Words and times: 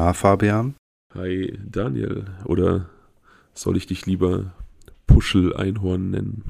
Na, 0.00 0.14
Fabian? 0.14 0.76
Hi, 1.14 1.58
Daniel. 1.62 2.24
Oder 2.46 2.88
soll 3.52 3.76
ich 3.76 3.86
dich 3.86 4.06
lieber 4.06 4.54
Puschel-Einhorn 5.06 6.08
nennen? 6.08 6.42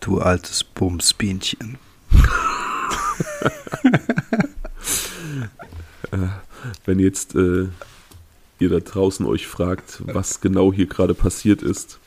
Du 0.00 0.18
altes 0.18 0.64
Bumsbienchen. 0.64 1.78
Äh, 6.10 6.28
wenn 6.84 6.98
jetzt 6.98 7.34
äh, 7.34 7.68
ihr 8.58 8.68
da 8.68 8.80
draußen 8.80 9.24
euch 9.24 9.46
fragt, 9.46 10.02
was 10.04 10.42
genau 10.42 10.70
hier 10.70 10.84
gerade 10.84 11.14
passiert 11.14 11.62
ist, 11.62 11.98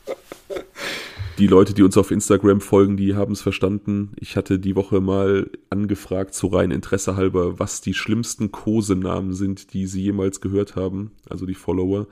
die 1.38 1.46
Leute, 1.46 1.74
die 1.74 1.82
uns 1.82 1.96
auf 1.96 2.10
Instagram 2.10 2.60
folgen, 2.60 2.96
die 2.96 3.14
haben 3.14 3.32
es 3.32 3.42
verstanden. 3.42 4.12
Ich 4.18 4.36
hatte 4.36 4.58
die 4.58 4.76
Woche 4.76 5.00
mal 5.00 5.50
angefragt, 5.70 6.34
so 6.34 6.48
rein 6.48 6.70
Interesse 6.70 7.16
halber, 7.16 7.58
was 7.58 7.80
die 7.80 7.94
schlimmsten 7.94 8.52
Kosenamen 8.52 9.34
sind, 9.34 9.72
die 9.72 9.86
sie 9.86 10.02
jemals 10.02 10.40
gehört 10.40 10.76
haben, 10.76 11.12
also 11.28 11.44
die 11.46 11.54
Follower. 11.54 12.06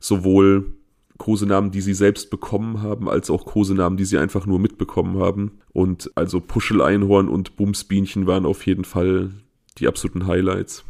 Sowohl 0.00 0.72
Kosenamen, 1.18 1.70
die 1.70 1.80
sie 1.80 1.94
selbst 1.94 2.30
bekommen 2.30 2.82
haben, 2.82 3.08
als 3.08 3.30
auch 3.30 3.44
Kosenamen, 3.44 3.96
die 3.96 4.04
sie 4.04 4.18
einfach 4.18 4.46
nur 4.46 4.58
mitbekommen 4.58 5.18
haben. 5.18 5.58
Und 5.72 6.10
also 6.14 6.40
Puschel-Einhorn 6.40 7.28
und 7.28 7.56
Bumsbienchen 7.56 8.26
waren 8.26 8.46
auf 8.46 8.66
jeden 8.66 8.84
Fall 8.84 9.30
die 9.78 9.88
absoluten 9.88 10.26
Highlights. 10.26 10.84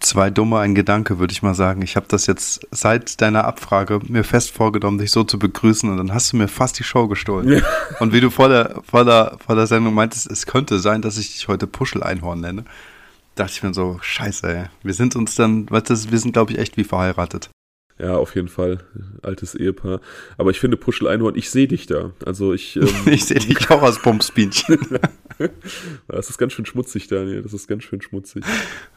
Zwei 0.00 0.28
dumme, 0.28 0.58
ein 0.58 0.74
Gedanke, 0.74 1.18
würde 1.18 1.32
ich 1.32 1.42
mal 1.42 1.54
sagen. 1.54 1.80
Ich 1.82 1.96
habe 1.96 2.06
das 2.08 2.26
jetzt 2.26 2.66
seit 2.70 3.20
deiner 3.22 3.44
Abfrage 3.44 4.00
mir 4.06 4.22
fest 4.22 4.50
vorgenommen, 4.50 4.98
dich 4.98 5.10
so 5.10 5.24
zu 5.24 5.38
begrüßen 5.38 5.88
und 5.88 5.96
dann 5.96 6.12
hast 6.12 6.32
du 6.32 6.36
mir 6.36 6.48
fast 6.48 6.78
die 6.78 6.84
Show 6.84 7.08
gestohlen. 7.08 7.48
Ja. 7.48 7.62
Und 8.00 8.12
wie 8.12 8.20
du 8.20 8.30
vor 8.30 8.48
der, 8.48 8.82
vor, 8.84 9.04
der, 9.04 9.38
vor 9.44 9.56
der 9.56 9.66
Sendung 9.66 9.94
meintest, 9.94 10.30
es 10.30 10.46
könnte 10.46 10.78
sein, 10.78 11.00
dass 11.00 11.16
ich 11.16 11.32
dich 11.32 11.48
heute 11.48 11.66
Puschel-Einhorn 11.66 12.40
nenne, 12.40 12.64
dachte 13.34 13.52
ich 13.54 13.62
mir 13.62 13.72
so, 13.72 13.98
scheiße, 14.00 14.46
ey. 14.46 14.64
Wir 14.82 14.94
sind 14.94 15.16
uns 15.16 15.36
dann, 15.36 15.70
weißt 15.70 15.90
du, 15.90 16.10
wir 16.10 16.18
sind, 16.18 16.32
glaube 16.32 16.52
ich, 16.52 16.58
echt 16.58 16.76
wie 16.76 16.84
verheiratet. 16.84 17.50
Ja, 17.98 18.16
auf 18.16 18.34
jeden 18.34 18.48
Fall. 18.48 18.80
Altes 19.22 19.54
Ehepaar. 19.54 20.00
Aber 20.36 20.50
ich 20.50 20.58
finde 20.58 20.76
Puschel-Einhorn, 20.76 21.36
ich 21.36 21.50
sehe 21.50 21.68
dich 21.68 21.86
da. 21.86 22.12
Also 22.24 22.52
ich. 22.52 22.76
Ähm, 22.84 22.88
ich 23.06 23.24
sehe 23.24 23.38
dich 23.38 23.70
auch 23.70 23.82
als 23.82 24.02
Bumsbienchen. 24.02 24.78
das 26.08 26.28
ist 26.28 26.38
ganz 26.38 26.52
schön 26.52 26.66
schmutzig, 26.66 27.06
Daniel. 27.06 27.42
Das 27.42 27.52
ist 27.52 27.68
ganz 27.68 27.84
schön 27.84 28.02
schmutzig. 28.02 28.44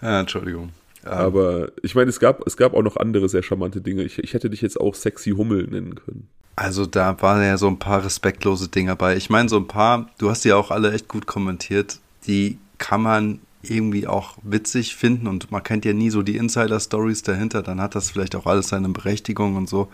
Ja, 0.02 0.20
Entschuldigung. 0.20 0.72
Aber 1.08 1.70
ich 1.82 1.96
meine, 1.96 2.10
es 2.10 2.20
gab, 2.20 2.46
es 2.46 2.58
gab 2.58 2.74
auch 2.74 2.82
noch 2.82 2.98
andere 2.98 3.30
sehr 3.30 3.44
charmante 3.44 3.82
Dinge. 3.82 4.04
Ich, 4.04 4.20
ich 4.20 4.34
hätte 4.34 4.50
dich 4.50 4.62
jetzt 4.62 4.80
auch 4.80 4.96
Sexy 4.96 5.32
Hummel 5.32 5.68
nennen 5.68 5.96
können. 5.96 6.30
Also 6.56 6.86
da 6.86 7.22
waren 7.22 7.44
ja 7.44 7.58
so 7.58 7.68
ein 7.68 7.80
paar 7.80 8.04
respektlose 8.04 8.70
Dinge 8.70 8.96
bei. 8.96 9.16
Ich 9.16 9.30
meine, 9.30 9.48
so 9.48 9.58
ein 9.58 9.68
paar, 9.68 10.10
du 10.18 10.30
hast 10.30 10.44
die 10.44 10.54
auch 10.54 10.72
alle 10.72 10.92
echt 10.92 11.08
gut 11.08 11.28
kommentiert, 11.28 12.00
die 12.26 12.58
kann 12.80 13.02
man 13.02 13.40
irgendwie 13.62 14.08
auch 14.08 14.38
witzig 14.44 14.96
finden 14.96 15.28
und 15.28 15.52
man 15.52 15.64
kennt 15.64 15.86
ja 15.86 15.94
nie 15.94 16.10
so 16.10 16.24
die 16.24 16.38
Insider-Stories 16.38 17.24
dahinter, 17.24 17.62
dann 17.62 17.82
hat 17.82 17.96
das 17.96 18.10
vielleicht 18.10 18.36
auch 18.36 18.46
alles 18.46 18.70
seine 18.70 18.90
Berechtigung 18.90 19.56
und 19.56 19.70
so. 19.70 19.90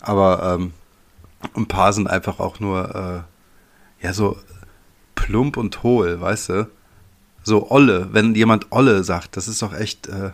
Aber 0.00 0.54
ähm, 0.54 0.72
ein 1.54 1.66
paar 1.66 1.92
sind 1.92 2.08
einfach 2.08 2.40
auch 2.40 2.60
nur, 2.60 2.94
äh, 4.02 4.04
ja, 4.04 4.12
so 4.12 4.36
plump 5.14 5.56
und 5.56 5.82
hohl, 5.82 6.20
weißt 6.20 6.48
du? 6.50 6.68
So 7.48 7.70
Olle, 7.70 8.10
wenn 8.12 8.34
jemand 8.34 8.66
Olle 8.72 9.02
sagt, 9.04 9.38
das 9.38 9.48
ist 9.48 9.62
doch 9.62 9.72
echt 9.72 10.06
äh, 10.06 10.32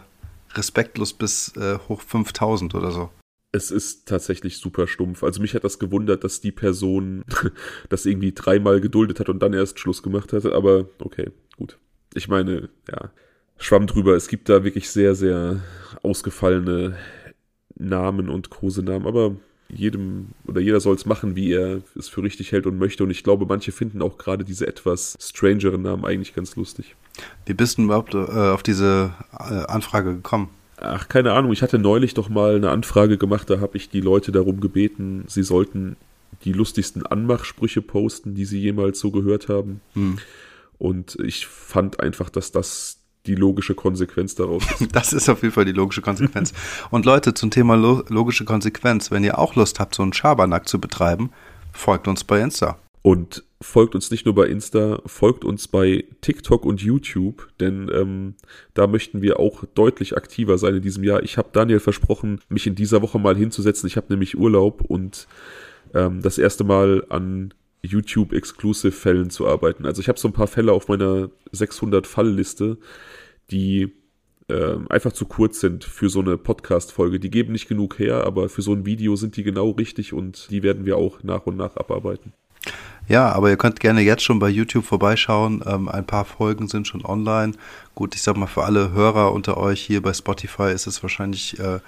respektlos 0.55 1.13
bis 1.13 1.57
äh, 1.57 1.79
hoch 1.89 2.01
5000 2.01 2.75
oder 2.75 2.91
so. 2.91 3.09
Es 3.53 3.71
ist 3.71 4.09
tatsächlich 4.09 4.59
super 4.59 4.89
stumpf. 4.89 5.23
Also 5.23 5.41
mich 5.41 5.55
hat 5.55 5.63
das 5.63 5.79
gewundert, 5.79 6.25
dass 6.25 6.41
die 6.41 6.51
Person 6.51 7.25
das 7.89 8.05
irgendwie 8.05 8.33
dreimal 8.33 8.81
geduldet 8.81 9.21
hat 9.21 9.29
und 9.29 9.39
dann 9.45 9.53
erst 9.53 9.79
Schluss 9.79 10.03
gemacht 10.03 10.33
hatte. 10.33 10.57
Aber 10.57 10.87
okay, 10.99 11.31
gut. 11.57 11.79
Ich 12.15 12.27
meine, 12.27 12.69
ja, 12.91 13.13
schwamm 13.59 13.87
drüber. 13.87 14.17
Es 14.17 14.27
gibt 14.27 14.49
da 14.49 14.65
wirklich 14.65 14.91
sehr, 14.91 15.15
sehr 15.15 15.61
ausgefallene 16.03 16.97
Namen 17.77 18.29
und 18.29 18.51
Kosenamen. 18.51 19.07
Aber 19.07 19.37
jedem 19.69 20.31
oder 20.49 20.61
jeder 20.61 20.81
soll 20.81 20.97
es 20.97 21.07
machen, 21.07 21.37
wie 21.37 21.53
er 21.53 21.81
es 21.97 22.09
für 22.09 22.25
richtig 22.25 22.51
hält 22.51 22.67
und 22.67 22.77
möchte. 22.77 23.05
Und 23.05 23.13
ich 23.13 23.23
glaube, 23.23 23.47
manche 23.47 23.71
finden 23.71 24.03
auch 24.03 24.19
gerade 24.19 24.45
diese 24.45 24.67
etwas 24.67 25.17
strangeren 25.21 25.83
Namen 25.83 26.05
eigentlich 26.05 26.35
ganz 26.35 26.57
lustig. 26.57 26.97
Wie 27.47 27.55
bist 27.55 27.79
du 27.79 27.83
überhaupt 27.83 28.15
äh, 28.15 28.19
auf 28.19 28.63
diese 28.63 29.13
äh, 29.33 29.67
Anfrage 29.67 30.15
gekommen? 30.15 30.51
Ach, 30.77 31.09
keine 31.09 31.33
Ahnung. 31.33 31.53
Ich 31.53 31.63
hatte 31.63 31.79
neulich 31.79 32.15
doch 32.15 32.29
mal 32.29 32.57
eine 32.57 32.71
Anfrage 32.71 33.19
gemacht, 33.19 33.49
da 33.51 33.61
habe 33.61 33.77
ich 33.77 33.89
die 33.89 34.01
Leute 34.01 34.33
darum 34.33 34.61
gebeten, 34.61 35.25
sie 35.29 35.43
sollten 35.43 35.97
die 36.45 36.53
lustigsten 36.53 37.07
Anmachsprüche 37.07 37.81
posten, 37.81 38.35
die 38.35 38.45
sie 38.45 38.61
jemals 38.61 38.99
so 38.99 39.11
gehört 39.11 39.49
haben. 39.49 39.81
Hm. 39.95 40.19
Und 40.79 41.17
ich 41.25 41.47
fand 41.47 42.01
einfach, 42.01 42.29
dass 42.29 42.53
das 42.53 42.99
die 43.27 43.35
logische 43.35 43.75
Konsequenz 43.75 44.35
daraus 44.35 44.65
ist. 44.81 44.93
Das 44.95 45.13
ist 45.13 45.29
auf 45.29 45.43
jeden 45.43 45.55
Fall 45.55 45.65
die 45.65 45.73
logische 45.73 46.03
Konsequenz. 46.03 46.53
Und 46.91 47.07
Leute, 47.07 47.33
zum 47.35 47.51
Thema 47.51 47.77
lo 47.77 48.03
logische 48.09 48.45
Konsequenz, 48.45 49.11
wenn 49.11 49.25
ihr 49.25 49.39
auch 49.39 49.55
Lust 49.55 49.81
habt, 49.81 49.95
so 49.95 50.03
einen 50.03 50.13
Schabernack 50.13 50.69
zu 50.69 50.81
betreiben, 50.81 51.31
folgt 51.73 52.09
uns 52.09 52.25
bei 52.25 52.41
Insta. 52.41 52.79
Und 53.07 53.45
folgt 53.61 53.95
uns 53.95 54.11
nicht 54.11 54.25
nur 54.25 54.35
bei 54.35 54.47
Insta, 54.47 55.03
folgt 55.05 55.45
uns 55.45 55.69
bei 55.69 56.07
TikTok 56.23 56.65
und 56.65 56.81
YouTube, 56.81 57.51
denn 57.61 57.91
ähm, 57.93 58.35
da 58.73 58.87
möchten 58.87 59.21
wir 59.21 59.39
auch 59.39 59.67
deutlich 59.75 60.17
aktiver 60.17 60.57
sein 60.57 60.77
in 60.77 60.81
diesem 60.81 61.05
Jahr. 61.05 61.23
Ich 61.23 61.37
habe 61.37 61.51
Daniel 61.53 61.81
versprochen, 61.81 62.41
mich 62.49 62.67
in 62.67 62.77
dieser 62.77 63.03
Woche 63.03 63.19
mal 63.19 63.37
hinzusetzen. 63.37 63.89
Ich 63.89 63.99
habe 63.99 64.07
nämlich 64.09 64.39
Urlaub 64.39 64.81
und 64.81 65.29
ähm, 65.93 66.23
das 66.23 66.39
erste 66.39 66.65
Mal 66.65 67.05
an 67.11 67.53
YouTube-Exclusive-Fällen 67.83 69.29
zu 69.29 69.47
arbeiten. 69.47 69.85
Also 69.85 70.01
ich 70.01 70.09
habe 70.09 70.19
so 70.19 70.29
ein 70.29 70.33
paar 70.33 70.47
Fälle 70.47 70.73
auf 70.73 70.89
meiner 70.89 71.29
600-Fall-Liste, 71.53 72.79
die 73.51 73.93
äh, 74.49 74.77
einfach 74.89 75.13
zu 75.13 75.27
kurz 75.27 75.61
sind 75.61 75.85
für 75.85 76.09
so 76.09 76.21
eine 76.21 76.39
Podcast-Folge. 76.39 77.21
Die 77.21 77.31
geben 77.31 77.53
nicht 77.53 77.69
genug 77.69 77.99
her, 77.99 78.25
aber 78.25 78.49
für 78.49 78.63
so 78.63 78.73
ein 78.73 78.87
Video 78.87 79.15
sind 79.17 79.37
die 79.37 79.43
genau 79.43 79.73
richtig 79.73 80.15
und 80.15 80.51
die 80.51 80.63
werden 80.63 80.87
wir 80.87 80.97
auch 80.97 81.23
nach 81.23 81.45
und 81.45 81.59
nach 81.59 81.77
abarbeiten. 81.77 82.33
Ja, 83.07 83.31
aber 83.33 83.51
ihr 83.51 83.59
könnt 83.59 83.81
gerne 83.81 84.01
jetzt 84.01 84.23
schon 84.23 84.39
bei 84.39 84.49
YouTube 84.49 84.87
vorbeischauen. 84.87 85.63
Ähm, 85.67 85.89
ein 85.89 86.07
paar 86.07 86.25
Folgen 86.25 86.69
sind 86.69 86.89
schon 86.89 87.05
online. 87.05 87.53
Gut, 87.95 88.15
ich 88.15 88.23
sag 88.23 88.37
mal, 88.37 88.47
für 88.47 88.65
alle 88.65 88.93
Hörer 88.93 89.33
unter 89.33 89.59
euch 89.59 89.83
hier 89.83 90.01
bei 90.01 90.15
Spotify 90.15 90.73
ist 90.73 90.87
es 90.87 91.03
wahrscheinlich 91.03 91.59
äh, 91.59 91.81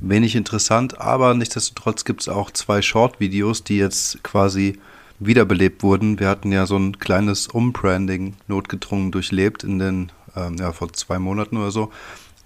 wenig 0.00 0.36
interessant, 0.36 1.00
aber 1.00 1.34
nichtsdestotrotz 1.34 2.04
gibt 2.04 2.22
es 2.22 2.28
auch 2.28 2.50
zwei 2.50 2.82
Short-Videos, 2.82 3.64
die 3.64 3.76
jetzt 3.76 4.22
quasi 4.22 4.78
wiederbelebt 5.18 5.82
wurden. 5.82 6.18
Wir 6.20 6.28
hatten 6.28 6.52
ja 6.52 6.66
so 6.66 6.76
ein 6.76 6.98
kleines 6.98 7.48
Umbranding 7.48 8.34
notgedrungen 8.46 9.10
durchlebt 9.10 9.64
in 9.64 9.78
den, 9.78 10.12
ähm, 10.36 10.56
ja, 10.58 10.72
vor 10.72 10.92
zwei 10.92 11.18
Monaten 11.18 11.56
oder 11.56 11.72
so. 11.72 11.90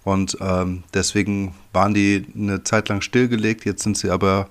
Und 0.04 0.36
ähm, 0.40 0.82
deswegen 0.94 1.54
waren 1.72 1.94
die 1.94 2.26
eine 2.34 2.64
Zeit 2.64 2.88
lang 2.88 3.02
stillgelegt. 3.02 3.64
Jetzt 3.64 3.82
sind 3.84 3.96
sie 3.96 4.10
aber 4.10 4.48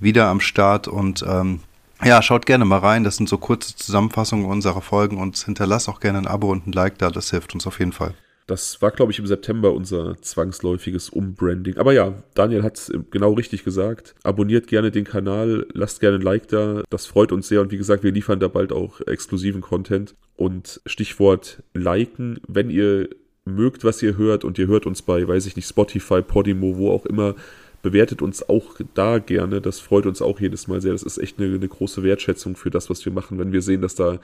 wieder 0.00 0.28
am 0.28 0.40
Start 0.40 0.88
und 0.88 1.24
ähm, 1.28 1.60
ja, 2.04 2.22
schaut 2.22 2.46
gerne 2.46 2.64
mal 2.64 2.78
rein. 2.78 3.04
Das 3.04 3.16
sind 3.16 3.28
so 3.28 3.38
kurze 3.38 3.76
Zusammenfassungen 3.76 4.46
unserer 4.46 4.82
Folgen 4.82 5.18
und 5.18 5.36
hinterlasst 5.36 5.88
auch 5.88 6.00
gerne 6.00 6.18
ein 6.18 6.26
Abo 6.26 6.50
und 6.50 6.66
ein 6.66 6.72
Like 6.72 6.98
da. 6.98 7.10
Das 7.10 7.30
hilft 7.30 7.54
uns 7.54 7.66
auf 7.66 7.78
jeden 7.78 7.92
Fall. 7.92 8.14
Das 8.48 8.80
war, 8.80 8.90
glaube 8.92 9.12
ich, 9.12 9.18
im 9.18 9.26
September 9.26 9.74
unser 9.74 10.16
zwangsläufiges 10.22 11.10
Umbranding. 11.10 11.76
Aber 11.76 11.92
ja, 11.92 12.14
Daniel 12.32 12.62
hat 12.62 12.78
es 12.78 12.92
genau 13.10 13.34
richtig 13.34 13.62
gesagt. 13.62 14.14
Abonniert 14.22 14.68
gerne 14.68 14.90
den 14.90 15.04
Kanal, 15.04 15.66
lasst 15.74 16.00
gerne 16.00 16.16
ein 16.16 16.22
Like 16.22 16.48
da. 16.48 16.82
Das 16.88 17.04
freut 17.04 17.30
uns 17.30 17.48
sehr. 17.48 17.60
Und 17.60 17.72
wie 17.72 17.76
gesagt, 17.76 18.04
wir 18.04 18.12
liefern 18.12 18.40
da 18.40 18.48
bald 18.48 18.72
auch 18.72 19.02
exklusiven 19.02 19.60
Content. 19.60 20.14
Und 20.34 20.80
Stichwort 20.86 21.62
liken, 21.74 22.40
wenn 22.48 22.70
ihr 22.70 23.10
mögt, 23.44 23.84
was 23.84 24.02
ihr 24.02 24.16
hört 24.16 24.44
und 24.44 24.58
ihr 24.58 24.66
hört 24.66 24.86
uns 24.86 25.02
bei, 25.02 25.28
weiß 25.28 25.44
ich 25.44 25.56
nicht, 25.56 25.68
Spotify, 25.68 26.22
Podimo, 26.22 26.76
wo 26.78 26.90
auch 26.90 27.04
immer, 27.04 27.34
bewertet 27.82 28.22
uns 28.22 28.48
auch 28.48 28.76
da 28.94 29.18
gerne. 29.18 29.60
Das 29.60 29.80
freut 29.80 30.06
uns 30.06 30.22
auch 30.22 30.40
jedes 30.40 30.68
Mal 30.68 30.80
sehr. 30.80 30.92
Das 30.92 31.02
ist 31.02 31.18
echt 31.18 31.38
eine, 31.38 31.54
eine 31.54 31.68
große 31.68 32.02
Wertschätzung 32.02 32.56
für 32.56 32.70
das, 32.70 32.90
was 32.90 33.04
wir 33.04 33.12
machen, 33.12 33.38
wenn 33.38 33.52
wir 33.52 33.62
sehen, 33.62 33.82
dass 33.82 33.94
da 33.94 34.18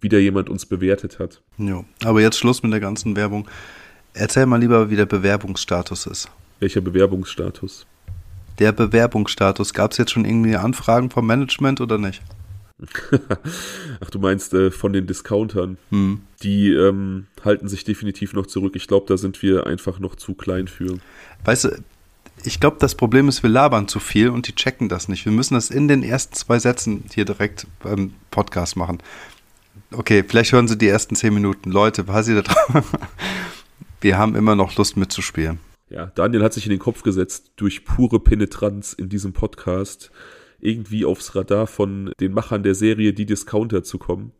wieder 0.00 0.18
jemand 0.18 0.48
uns 0.48 0.66
bewertet 0.66 1.18
hat. 1.18 1.40
Jo, 1.58 1.84
aber 2.04 2.20
jetzt 2.20 2.38
Schluss 2.38 2.62
mit 2.62 2.72
der 2.72 2.80
ganzen 2.80 3.16
Werbung. 3.16 3.48
Erzähl 4.12 4.46
mal 4.46 4.60
lieber, 4.60 4.90
wie 4.90 4.96
der 4.96 5.06
Bewerbungsstatus 5.06 6.06
ist. 6.06 6.30
Welcher 6.60 6.80
Bewerbungsstatus? 6.80 7.86
Der 8.58 8.72
Bewerbungsstatus. 8.72 9.74
Gab 9.74 9.92
es 9.92 9.98
jetzt 9.98 10.12
schon 10.12 10.24
irgendwie 10.24 10.56
Anfragen 10.56 11.10
vom 11.10 11.26
Management 11.26 11.80
oder 11.80 11.98
nicht? 11.98 12.22
Ach, 14.00 14.10
du 14.10 14.18
meinst 14.18 14.54
äh, 14.54 14.70
von 14.70 14.92
den 14.92 15.06
Discountern. 15.06 15.78
Hm. 15.90 16.20
Die 16.42 16.72
ähm, 16.72 17.26
halten 17.44 17.68
sich 17.68 17.84
definitiv 17.84 18.34
noch 18.34 18.46
zurück. 18.46 18.74
Ich 18.76 18.86
glaube, 18.86 19.06
da 19.08 19.16
sind 19.16 19.42
wir 19.42 19.66
einfach 19.66 19.98
noch 19.98 20.16
zu 20.16 20.34
klein 20.34 20.68
für. 20.68 20.98
Weißt 21.44 21.64
du, 21.64 21.70
ich 22.44 22.60
glaube, 22.60 22.76
das 22.78 22.94
Problem 22.94 23.28
ist, 23.28 23.42
wir 23.42 23.50
labern 23.50 23.88
zu 23.88 24.00
viel 24.00 24.28
und 24.28 24.46
die 24.48 24.54
checken 24.54 24.88
das 24.88 25.08
nicht. 25.08 25.24
Wir 25.24 25.32
müssen 25.32 25.54
das 25.54 25.70
in 25.70 25.88
den 25.88 26.02
ersten 26.02 26.34
zwei 26.34 26.58
Sätzen 26.58 27.04
hier 27.12 27.24
direkt 27.24 27.66
beim 27.82 28.14
Podcast 28.30 28.76
machen. 28.76 28.98
Okay, 29.92 30.24
vielleicht 30.26 30.52
hören 30.52 30.68
Sie 30.68 30.78
die 30.78 30.88
ersten 30.88 31.16
zehn 31.16 31.32
Minuten. 31.32 31.70
Leute, 31.70 32.06
was 32.08 32.26
Sie 32.26 32.34
da 32.34 32.42
drauf? 32.42 32.92
Wir 34.00 34.18
haben 34.18 34.34
immer 34.34 34.54
noch 34.54 34.76
Lust 34.76 34.96
mitzuspielen. 34.96 35.58
Ja, 35.88 36.06
Daniel 36.06 36.42
hat 36.42 36.52
sich 36.52 36.66
in 36.66 36.70
den 36.70 36.78
Kopf 36.78 37.02
gesetzt, 37.02 37.52
durch 37.56 37.84
pure 37.84 38.20
Penetranz 38.20 38.92
in 38.92 39.08
diesem 39.08 39.32
Podcast 39.32 40.10
irgendwie 40.58 41.04
aufs 41.04 41.34
Radar 41.34 41.66
von 41.66 42.12
den 42.20 42.32
Machern 42.32 42.62
der 42.62 42.74
Serie 42.74 43.12
Die 43.12 43.26
Discounter 43.26 43.82
zu 43.82 43.98
kommen. 43.98 44.32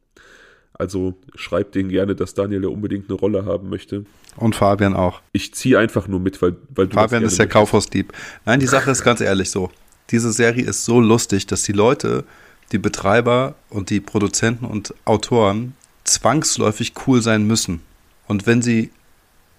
Also 0.76 1.14
schreibt 1.36 1.76
denen 1.76 1.88
gerne, 1.88 2.14
dass 2.14 2.34
Daniel 2.34 2.64
ja 2.64 2.68
unbedingt 2.68 3.08
eine 3.08 3.18
Rolle 3.18 3.46
haben 3.46 3.70
möchte. 3.70 4.04
Und 4.36 4.56
Fabian 4.56 4.94
auch. 4.94 5.20
Ich 5.32 5.54
ziehe 5.54 5.78
einfach 5.78 6.08
nur 6.08 6.18
mit, 6.18 6.42
weil, 6.42 6.56
weil 6.74 6.88
du. 6.88 6.94
Fabian 6.94 7.22
ist 7.22 7.38
der 7.38 7.46
Kaufhausdieb. 7.46 8.12
Nein, 8.44 8.60
die 8.60 8.66
Sache 8.66 8.90
ist 8.90 9.04
ganz 9.04 9.20
ehrlich 9.20 9.50
so. 9.50 9.70
Diese 10.10 10.32
Serie 10.32 10.64
ist 10.64 10.84
so 10.84 11.00
lustig, 11.00 11.46
dass 11.46 11.62
die 11.62 11.72
Leute, 11.72 12.24
die 12.72 12.78
Betreiber 12.78 13.54
und 13.70 13.90
die 13.90 14.00
Produzenten 14.00 14.64
und 14.64 14.94
Autoren 15.04 15.74
zwangsläufig 16.02 16.92
cool 17.06 17.22
sein 17.22 17.46
müssen. 17.46 17.80
Und 18.26 18.46
wenn 18.46 18.60
sie, 18.60 18.90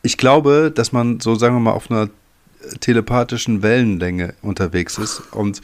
ich 0.04 0.18
glaube, 0.18 0.72
dass 0.74 0.92
man 0.92 1.20
so, 1.20 1.36
sagen 1.36 1.56
wir 1.56 1.62
mal, 1.62 1.72
auf 1.72 1.90
einer 1.90 2.10
telepathischen 2.80 3.62
Wellenlänge 3.62 4.34
unterwegs 4.42 4.98
ist 4.98 5.22
und 5.32 5.62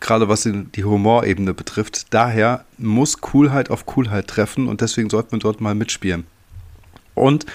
gerade 0.00 0.28
was 0.28 0.42
die 0.42 0.84
Humorebene 0.84 1.54
betrifft. 1.54 2.12
Daher 2.12 2.64
muss 2.78 3.20
Coolheit 3.20 3.70
auf 3.70 3.86
Coolheit 3.86 4.28
treffen 4.28 4.68
und 4.68 4.80
deswegen 4.80 5.10
sollte 5.10 5.28
man 5.32 5.40
dort 5.40 5.60
mal 5.60 5.74
mitspielen. 5.74 6.24
Und 7.14 7.46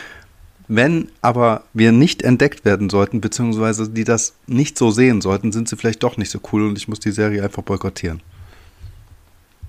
wenn 0.68 1.10
aber 1.22 1.64
wir 1.74 1.92
nicht 1.92 2.24
entdeckt 2.24 2.64
werden 2.64 2.90
sollten, 2.90 3.20
beziehungsweise 3.20 3.90
die 3.90 4.06
das 4.06 4.36
nicht 4.48 4.78
so 4.78 4.90
sehen 4.90 5.20
sollten, 5.20 5.52
sind 5.52 5.68
sie 5.68 5.76
vielleicht 5.76 6.02
doch 6.04 6.18
nicht 6.18 6.32
so 6.32 6.40
cool 6.52 6.66
und 6.66 6.78
ich 6.78 6.88
muss 6.88 7.00
die 7.00 7.12
Serie 7.12 7.44
einfach 7.44 7.64
boykottieren. 7.64 8.22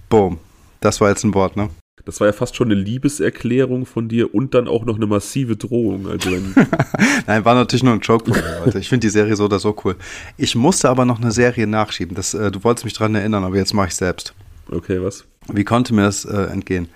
Boom. 0.08 0.38
Das 0.80 1.00
war 1.00 1.08
jetzt 1.08 1.24
ein 1.24 1.34
Wort, 1.34 1.56
ne? 1.56 1.70
Das 2.04 2.20
war 2.20 2.26
ja 2.26 2.32
fast 2.32 2.56
schon 2.56 2.72
eine 2.72 2.80
Liebeserklärung 2.80 3.86
von 3.86 4.08
dir 4.08 4.34
und 4.34 4.54
dann 4.54 4.66
auch 4.66 4.84
noch 4.84 4.96
eine 4.96 5.06
massive 5.06 5.56
Drohung. 5.56 6.08
Also 6.08 6.30
Nein, 7.26 7.44
war 7.44 7.54
natürlich 7.54 7.82
nur 7.82 7.92
ein 7.92 8.00
Joke 8.00 8.32
von 8.32 8.42
mir, 8.42 8.62
Leute. 8.64 8.78
Ich 8.78 8.88
finde 8.88 9.06
die 9.06 9.10
Serie 9.10 9.36
so 9.36 9.44
oder 9.44 9.58
so 9.58 9.76
cool. 9.84 9.96
Ich 10.36 10.54
musste 10.54 10.88
aber 10.88 11.04
noch 11.04 11.20
eine 11.20 11.32
Serie 11.32 11.66
nachschieben. 11.66 12.16
Das, 12.16 12.34
äh, 12.34 12.50
du 12.50 12.64
wolltest 12.64 12.84
mich 12.84 12.94
daran 12.94 13.14
erinnern, 13.14 13.44
aber 13.44 13.56
jetzt 13.56 13.74
mache 13.74 13.88
ich 13.88 13.94
selbst. 13.94 14.34
Okay, 14.70 15.02
was? 15.02 15.26
Wie 15.48 15.64
konnte 15.64 15.94
mir 15.94 16.02
das 16.02 16.24
äh, 16.24 16.44
entgehen? 16.44 16.88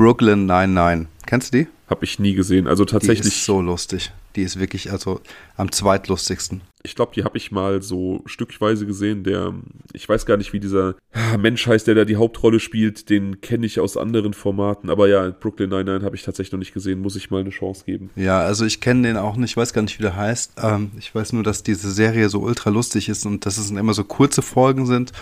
Brooklyn 0.00 0.46
99. 0.46 1.08
Kennst 1.26 1.52
du 1.52 1.58
die? 1.58 1.68
Habe 1.90 2.06
ich 2.06 2.18
nie 2.18 2.32
gesehen. 2.32 2.66
Also 2.66 2.86
tatsächlich. 2.86 3.20
Die 3.20 3.28
ist 3.28 3.44
so 3.44 3.60
lustig. 3.60 4.10
Die 4.34 4.40
ist 4.40 4.58
wirklich 4.58 4.90
also 4.90 5.20
am 5.58 5.70
zweitlustigsten. 5.70 6.62
Ich 6.82 6.94
glaube, 6.94 7.12
die 7.14 7.22
habe 7.22 7.36
ich 7.36 7.52
mal 7.52 7.82
so 7.82 8.22
stückweise 8.24 8.86
gesehen. 8.86 9.24
Der, 9.24 9.52
ich 9.92 10.08
weiß 10.08 10.24
gar 10.24 10.38
nicht, 10.38 10.54
wie 10.54 10.58
dieser 10.58 10.94
Mensch 11.38 11.66
heißt, 11.66 11.86
der 11.86 11.96
da 11.96 12.06
die 12.06 12.16
Hauptrolle 12.16 12.60
spielt. 12.60 13.10
Den 13.10 13.42
kenne 13.42 13.66
ich 13.66 13.78
aus 13.78 13.98
anderen 13.98 14.32
Formaten. 14.32 14.88
Aber 14.88 15.06
ja, 15.06 15.28
Brooklyn 15.28 15.68
Nine-Nine 15.68 16.02
habe 16.02 16.16
ich 16.16 16.22
tatsächlich 16.22 16.52
noch 16.52 16.60
nicht 16.60 16.72
gesehen. 16.72 17.02
Muss 17.02 17.16
ich 17.16 17.30
mal 17.30 17.42
eine 17.42 17.50
Chance 17.50 17.84
geben. 17.84 18.08
Ja, 18.16 18.40
also 18.40 18.64
ich 18.64 18.80
kenne 18.80 19.06
den 19.06 19.18
auch 19.18 19.36
nicht. 19.36 19.50
Ich 19.50 19.56
weiß 19.58 19.74
gar 19.74 19.82
nicht, 19.82 19.98
wie 19.98 20.04
der 20.04 20.16
heißt. 20.16 20.52
Ähm, 20.62 20.92
ich 20.98 21.14
weiß 21.14 21.34
nur, 21.34 21.42
dass 21.42 21.62
diese 21.62 21.92
Serie 21.92 22.30
so 22.30 22.40
ultra 22.40 22.70
lustig 22.70 23.10
ist 23.10 23.26
und 23.26 23.44
dass 23.44 23.58
es 23.58 23.70
immer 23.70 23.92
so 23.92 24.04
kurze 24.04 24.40
Folgen 24.40 24.86
sind. 24.86 25.12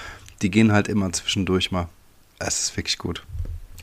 Die 0.40 0.52
gehen 0.52 0.70
halt 0.70 0.86
immer 0.86 1.12
zwischendurch 1.12 1.72
mal. 1.72 1.88
Es 2.38 2.60
ist 2.60 2.76
wirklich 2.76 2.98
gut. 2.98 3.24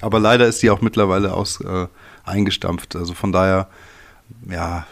Aber 0.02 0.20
leider 0.20 0.48
ist 0.48 0.62
die 0.62 0.70
auch 0.70 0.82
mittlerweile 0.82 1.34
aus, 1.34 1.62
äh, 1.62 1.88
eingestampft. 2.24 2.96
Also 2.96 3.14
von 3.14 3.32
daher, 3.32 3.70
ja, 4.50 4.86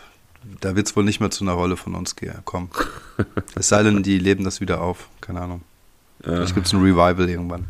da 0.61 0.75
wird 0.75 0.87
es 0.87 0.95
wohl 0.95 1.03
nicht 1.03 1.19
mehr 1.19 1.31
zu 1.31 1.43
einer 1.43 1.53
Rolle 1.53 1.77
von 1.77 1.95
uns 1.95 2.15
kommen. 2.45 2.69
es 3.55 3.69
sei 3.69 3.83
denn, 3.83 4.03
die 4.03 4.19
leben 4.19 4.43
das 4.43 4.61
wieder 4.61 4.81
auf. 4.81 5.09
Keine 5.21 5.41
Ahnung. 5.41 5.61
Vielleicht 6.21 6.55
gibt 6.55 6.67
es 6.67 6.73
ein 6.73 6.81
Revival 6.81 7.29
irgendwann. 7.29 7.65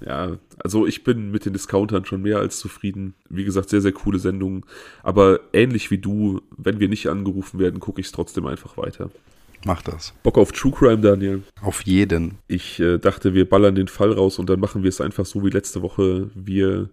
Ja, 0.00 0.36
also 0.58 0.86
ich 0.86 1.04
bin 1.04 1.30
mit 1.30 1.44
den 1.44 1.52
Discountern 1.52 2.04
schon 2.04 2.22
mehr 2.22 2.38
als 2.38 2.58
zufrieden. 2.58 3.14
Wie 3.28 3.44
gesagt, 3.44 3.68
sehr, 3.68 3.80
sehr 3.80 3.92
coole 3.92 4.18
Sendungen. 4.18 4.64
Aber 5.02 5.40
ähnlich 5.52 5.90
wie 5.90 5.98
du, 5.98 6.40
wenn 6.56 6.80
wir 6.80 6.88
nicht 6.88 7.08
angerufen 7.08 7.58
werden, 7.58 7.80
gucke 7.80 8.00
ich 8.00 8.06
es 8.06 8.12
trotzdem 8.12 8.46
einfach 8.46 8.76
weiter. 8.76 9.10
Mach 9.64 9.82
das. 9.82 10.14
Bock 10.22 10.38
auf 10.38 10.52
True 10.52 10.72
Crime, 10.72 11.00
Daniel? 11.00 11.42
Auf 11.60 11.82
jeden. 11.82 12.38
Ich 12.48 12.80
äh, 12.80 12.98
dachte, 12.98 13.34
wir 13.34 13.48
ballern 13.48 13.74
den 13.74 13.88
Fall 13.88 14.12
raus 14.12 14.38
und 14.38 14.48
dann 14.48 14.60
machen 14.60 14.82
wir 14.82 14.88
es 14.88 15.00
einfach 15.00 15.26
so 15.26 15.44
wie 15.44 15.50
letzte 15.50 15.82
Woche. 15.82 16.30
Wir 16.34 16.88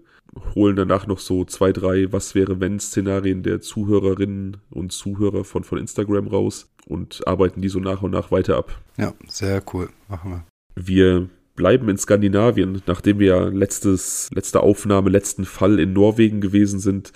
holen 0.56 0.75
danach 0.75 1.08
noch 1.08 1.19
so 1.19 1.46
zwei, 1.46 1.72
drei 1.72 2.12
Was 2.12 2.36
wäre 2.36 2.60
wenn 2.60 2.80
Szenarien 2.80 3.44
der 3.44 3.62
Zuhörerinnen 3.62 4.58
und 4.69 4.92
Zuhörer 4.92 5.44
von, 5.44 5.64
von 5.64 5.78
Instagram 5.78 6.28
raus 6.28 6.69
und 6.86 7.25
arbeiten 7.28 7.62
die 7.62 7.69
so 7.69 7.80
nach 7.80 8.02
und 8.02 8.12
nach 8.12 8.31
weiter 8.31 8.58
ab. 8.58 8.81
Ja, 8.98 9.13
sehr 9.28 9.62
cool. 9.74 9.90
Machen 10.08 10.31
wir. 10.31 10.44
Wir 10.75 11.30
bleiben 11.56 11.90
in 11.90 11.98
Skandinavien, 11.98 12.81
nachdem 12.86 13.20
wir 13.20 13.50
letztes, 13.50 14.30
letzte 14.34 14.62
Aufnahme, 14.62 15.10
letzten 15.10 15.46
Fall 15.46 15.80
in 15.80 15.94
Norwegen 15.94 16.40
gewesen 16.40 16.80
sind, 16.80 17.12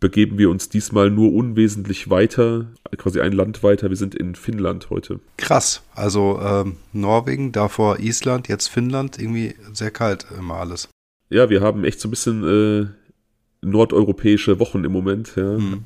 begeben 0.00 0.38
wir 0.38 0.50
uns 0.50 0.68
diesmal 0.68 1.10
nur 1.10 1.32
unwesentlich 1.32 2.10
weiter, 2.10 2.66
quasi 2.96 3.20
ein 3.20 3.32
Land 3.32 3.62
weiter. 3.62 3.88
Wir 3.90 3.96
sind 3.96 4.14
in 4.14 4.34
Finnland 4.34 4.90
heute. 4.90 5.20
Krass. 5.36 5.82
Also 5.94 6.40
ähm, 6.42 6.76
Norwegen, 6.92 7.52
davor 7.52 8.00
Island, 8.00 8.48
jetzt 8.48 8.68
Finnland. 8.68 9.18
Irgendwie 9.18 9.54
sehr 9.72 9.90
kalt 9.90 10.26
immer 10.38 10.56
alles 10.56 10.88
ja, 11.34 11.50
wir 11.50 11.60
haben 11.60 11.84
echt 11.84 12.00
so 12.00 12.08
ein 12.08 12.10
bisschen 12.10 12.44
äh, 12.44 12.86
nordeuropäische 13.62 14.58
Wochen 14.60 14.84
im 14.84 14.92
Moment. 14.92 15.34
Ja. 15.36 15.56
Hm. 15.56 15.84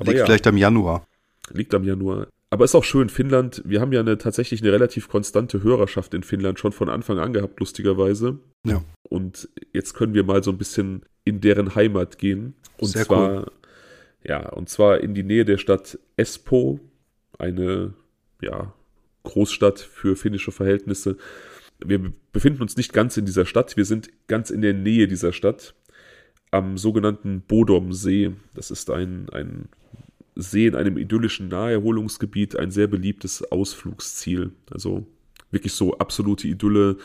Liegt 0.00 0.18
ja, 0.18 0.24
vielleicht 0.24 0.46
am 0.46 0.56
Januar. 0.56 1.04
Liegt 1.50 1.74
am 1.74 1.84
Januar. 1.84 2.28
Aber 2.50 2.64
ist 2.64 2.74
auch 2.74 2.84
schön, 2.84 3.08
Finnland, 3.08 3.62
wir 3.64 3.80
haben 3.80 3.92
ja 3.92 4.00
eine, 4.00 4.18
tatsächlich 4.18 4.62
eine 4.62 4.72
relativ 4.72 5.08
konstante 5.08 5.62
Hörerschaft 5.62 6.14
in 6.14 6.22
Finnland 6.22 6.60
schon 6.60 6.72
von 6.72 6.88
Anfang 6.88 7.18
an 7.18 7.32
gehabt, 7.32 7.58
lustigerweise. 7.58 8.38
Ja. 8.64 8.84
Und 9.08 9.48
jetzt 9.72 9.94
können 9.94 10.14
wir 10.14 10.22
mal 10.22 10.44
so 10.44 10.52
ein 10.52 10.58
bisschen 10.58 11.04
in 11.24 11.40
deren 11.40 11.74
Heimat 11.74 12.18
gehen. 12.18 12.54
Und 12.78 12.88
Sehr 12.88 13.04
zwar, 13.04 13.38
cool. 13.38 13.52
ja, 14.24 14.48
und 14.50 14.68
zwar 14.68 15.00
in 15.00 15.14
die 15.14 15.22
Nähe 15.22 15.44
der 15.44 15.58
Stadt 15.58 15.98
Espoo, 16.16 16.80
eine, 17.38 17.94
ja, 18.40 18.72
Großstadt 19.22 19.80
für 19.80 20.16
finnische 20.16 20.52
Verhältnisse 20.52 21.16
wir 21.84 22.12
befinden 22.32 22.62
uns 22.62 22.76
nicht 22.76 22.92
ganz 22.92 23.16
in 23.16 23.26
dieser 23.26 23.46
Stadt, 23.46 23.76
wir 23.76 23.84
sind 23.84 24.10
ganz 24.26 24.50
in 24.50 24.62
der 24.62 24.74
Nähe 24.74 25.08
dieser 25.08 25.32
Stadt, 25.32 25.74
am 26.50 26.78
sogenannten 26.78 27.42
Bodom-See. 27.42 28.32
Das 28.54 28.70
ist 28.70 28.90
ein, 28.90 29.28
ein 29.30 29.68
See 30.36 30.66
in 30.66 30.76
einem 30.76 30.98
idyllischen 30.98 31.48
Naherholungsgebiet, 31.48 32.56
ein 32.56 32.70
sehr 32.70 32.86
beliebtes 32.86 33.50
Ausflugsziel. 33.50 34.52
Also 34.70 35.06
wirklich 35.50 35.72
so 35.72 35.98
absolute 35.98 36.46
Idylle, 36.46 36.96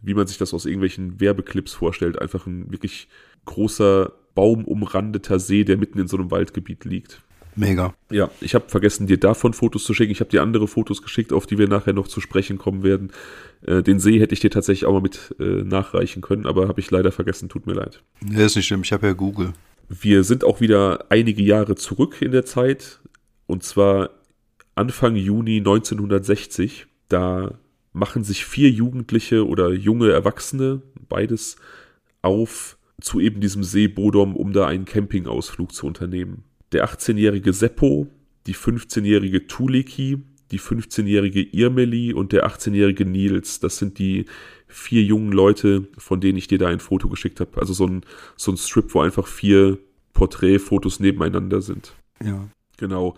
wie 0.00 0.14
man 0.14 0.26
sich 0.26 0.38
das 0.38 0.54
aus 0.54 0.64
irgendwelchen 0.66 1.20
Werbeclips 1.20 1.74
vorstellt. 1.74 2.20
Einfach 2.20 2.46
ein 2.46 2.70
wirklich 2.70 3.08
großer, 3.44 4.12
baumumrandeter 4.34 5.38
See, 5.38 5.64
der 5.64 5.76
mitten 5.76 5.98
in 5.98 6.08
so 6.08 6.16
einem 6.16 6.30
Waldgebiet 6.30 6.84
liegt. 6.84 7.22
Mega. 7.56 7.94
Ja, 8.10 8.30
ich 8.40 8.54
habe 8.54 8.68
vergessen, 8.68 9.06
dir 9.06 9.18
davon 9.18 9.52
Fotos 9.52 9.84
zu 9.84 9.94
schicken. 9.94 10.10
Ich 10.10 10.20
habe 10.20 10.30
dir 10.30 10.42
andere 10.42 10.66
Fotos 10.66 11.02
geschickt, 11.02 11.32
auf 11.32 11.46
die 11.46 11.58
wir 11.58 11.68
nachher 11.68 11.92
noch 11.92 12.08
zu 12.08 12.20
sprechen 12.20 12.58
kommen 12.58 12.82
werden. 12.82 13.12
Äh, 13.64 13.82
den 13.82 14.00
See 14.00 14.18
hätte 14.18 14.34
ich 14.34 14.40
dir 14.40 14.50
tatsächlich 14.50 14.86
auch 14.86 14.92
mal 14.92 15.00
mit 15.00 15.34
äh, 15.38 15.62
nachreichen 15.62 16.20
können, 16.20 16.46
aber 16.46 16.68
habe 16.68 16.80
ich 16.80 16.90
leider 16.90 17.12
vergessen. 17.12 17.48
Tut 17.48 17.66
mir 17.66 17.74
leid. 17.74 18.02
Ja, 18.28 18.44
ist 18.44 18.56
nicht 18.56 18.66
schlimm. 18.66 18.82
Ich 18.82 18.92
habe 18.92 19.06
ja 19.06 19.12
Google. 19.12 19.52
Wir 19.88 20.24
sind 20.24 20.44
auch 20.44 20.60
wieder 20.60 21.06
einige 21.10 21.42
Jahre 21.42 21.76
zurück 21.76 22.20
in 22.22 22.32
der 22.32 22.44
Zeit. 22.44 23.00
Und 23.46 23.62
zwar 23.62 24.10
Anfang 24.74 25.14
Juni 25.14 25.58
1960. 25.58 26.86
Da 27.08 27.54
machen 27.92 28.24
sich 28.24 28.44
vier 28.44 28.70
Jugendliche 28.70 29.46
oder 29.46 29.72
junge 29.72 30.10
Erwachsene, 30.10 30.82
beides, 31.08 31.56
auf 32.22 32.76
zu 33.00 33.20
eben 33.20 33.40
diesem 33.40 33.64
See 33.64 33.88
Bodom, 33.88 34.36
um 34.36 34.52
da 34.52 34.66
einen 34.66 34.84
Campingausflug 34.84 35.72
zu 35.72 35.86
unternehmen 35.86 36.44
der 36.74 36.88
18-jährige 36.88 37.52
Seppo, 37.52 38.08
die 38.46 38.54
15-jährige 38.54 39.46
Tuliki, 39.46 40.22
die 40.50 40.60
15-jährige 40.60 41.40
Irmeli 41.40 42.12
und 42.12 42.32
der 42.32 42.46
18-jährige 42.46 43.06
Nils. 43.06 43.60
Das 43.60 43.78
sind 43.78 43.98
die 43.98 44.26
vier 44.66 45.02
jungen 45.02 45.32
Leute, 45.32 45.86
von 45.96 46.20
denen 46.20 46.36
ich 46.36 46.48
dir 46.48 46.58
da 46.58 46.68
ein 46.68 46.80
Foto 46.80 47.08
geschickt 47.08 47.40
habe. 47.40 47.58
Also 47.60 47.72
so 47.72 47.86
ein, 47.86 48.02
so 48.36 48.52
ein 48.52 48.56
Strip, 48.56 48.92
wo 48.94 49.00
einfach 49.00 49.26
vier 49.26 49.78
Porträtfotos 50.12 51.00
nebeneinander 51.00 51.62
sind. 51.62 51.94
Ja. 52.22 52.48
Genau. 52.76 53.16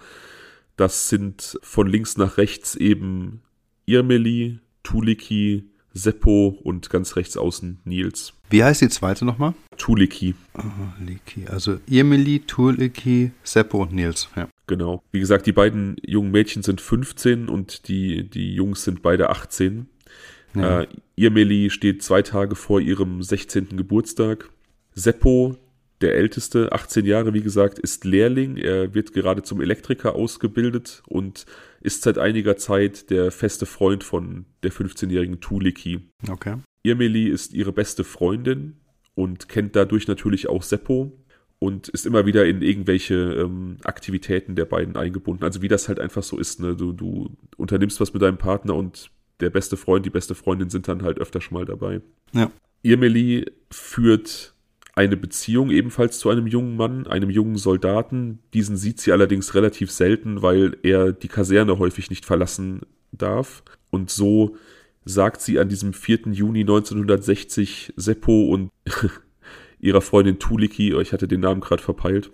Das 0.76 1.08
sind 1.08 1.58
von 1.62 1.86
links 1.86 2.18
nach 2.18 2.36
rechts 2.36 2.76
eben 2.76 3.40
Irmeli, 3.86 4.60
Tuliki, 4.82 5.70
Seppo 5.94 6.48
und 6.62 6.90
ganz 6.90 7.16
rechts 7.16 7.38
außen 7.38 7.80
Nils. 7.84 8.34
Wie 8.48 8.62
heißt 8.62 8.80
die 8.80 8.88
zweite 8.88 9.24
nochmal? 9.24 9.54
Tuliki. 9.76 10.34
Oh, 10.56 10.62
Liki. 11.04 11.46
Also 11.48 11.78
Irmeli, 11.88 12.40
Tuliki, 12.40 13.32
Seppo 13.42 13.82
und 13.82 13.92
Nils. 13.92 14.28
Ja. 14.36 14.48
Genau. 14.66 15.02
Wie 15.12 15.20
gesagt, 15.20 15.46
die 15.46 15.52
beiden 15.52 15.96
jungen 16.04 16.30
Mädchen 16.30 16.62
sind 16.62 16.80
15 16.80 17.48
und 17.48 17.88
die, 17.88 18.28
die 18.28 18.54
Jungs 18.54 18.84
sind 18.84 19.02
beide 19.02 19.30
18. 19.30 19.88
Ja. 20.54 20.82
Äh, 20.82 20.86
Irmeli 21.16 21.70
steht 21.70 22.02
zwei 22.02 22.22
Tage 22.22 22.54
vor 22.54 22.80
ihrem 22.80 23.22
16. 23.22 23.76
Geburtstag. 23.76 24.48
Seppo 24.94 25.56
der 26.00 26.14
Älteste, 26.14 26.72
18 26.72 27.06
Jahre, 27.06 27.32
wie 27.32 27.40
gesagt, 27.40 27.78
ist 27.78 28.04
Lehrling. 28.04 28.56
Er 28.58 28.94
wird 28.94 29.12
gerade 29.12 29.42
zum 29.42 29.60
Elektriker 29.60 30.14
ausgebildet 30.14 31.02
und 31.06 31.46
ist 31.86 32.02
seit 32.02 32.18
einiger 32.18 32.56
Zeit 32.56 33.10
der 33.10 33.30
feste 33.30 33.64
Freund 33.64 34.02
von 34.02 34.44
der 34.64 34.72
15-jährigen 34.72 35.40
Tuliki. 35.40 36.00
Okay. 36.28 36.56
Irmeli 36.82 37.28
ist 37.28 37.54
ihre 37.54 37.72
beste 37.72 38.02
Freundin 38.02 38.80
und 39.14 39.48
kennt 39.48 39.76
dadurch 39.76 40.08
natürlich 40.08 40.48
auch 40.48 40.64
Seppo 40.64 41.16
und 41.60 41.88
ist 41.88 42.04
immer 42.04 42.26
wieder 42.26 42.44
in 42.44 42.60
irgendwelche 42.60 43.14
ähm, 43.14 43.76
Aktivitäten 43.84 44.56
der 44.56 44.64
beiden 44.64 44.96
eingebunden. 44.96 45.44
Also 45.44 45.62
wie 45.62 45.68
das 45.68 45.86
halt 45.86 46.00
einfach 46.00 46.24
so 46.24 46.38
ist, 46.38 46.58
ne? 46.58 46.74
Du, 46.74 46.92
du 46.92 47.36
unternimmst 47.56 48.00
was 48.00 48.12
mit 48.12 48.20
deinem 48.20 48.38
Partner 48.38 48.74
und 48.74 49.12
der 49.38 49.50
beste 49.50 49.76
Freund, 49.76 50.04
die 50.04 50.10
beste 50.10 50.34
Freundin 50.34 50.70
sind 50.70 50.88
dann 50.88 51.04
halt 51.04 51.18
öfter 51.18 51.40
schon 51.40 51.56
mal 51.56 51.64
dabei. 51.64 52.00
Ja. 52.32 52.50
Irmeli 52.82 53.46
führt 53.70 54.55
eine 54.96 55.16
Beziehung 55.16 55.70
ebenfalls 55.70 56.18
zu 56.18 56.30
einem 56.30 56.46
jungen 56.46 56.76
Mann, 56.76 57.06
einem 57.06 57.28
jungen 57.28 57.56
Soldaten. 57.56 58.38
Diesen 58.54 58.78
sieht 58.78 58.98
sie 58.98 59.12
allerdings 59.12 59.54
relativ 59.54 59.90
selten, 59.92 60.40
weil 60.42 60.76
er 60.82 61.12
die 61.12 61.28
Kaserne 61.28 61.78
häufig 61.78 62.08
nicht 62.08 62.24
verlassen 62.24 62.80
darf. 63.12 63.62
Und 63.90 64.10
so 64.10 64.56
sagt 65.04 65.42
sie 65.42 65.58
an 65.58 65.68
diesem 65.68 65.92
4. 65.92 66.32
Juni 66.32 66.60
1960 66.60 67.92
Seppo 67.96 68.46
und 68.46 68.70
ihrer 69.80 70.00
Freundin 70.00 70.38
Tuliki, 70.38 70.98
ich 70.98 71.12
hatte 71.12 71.28
den 71.28 71.40
Namen 71.40 71.60
gerade 71.60 71.82
verpeilt, 71.82 72.30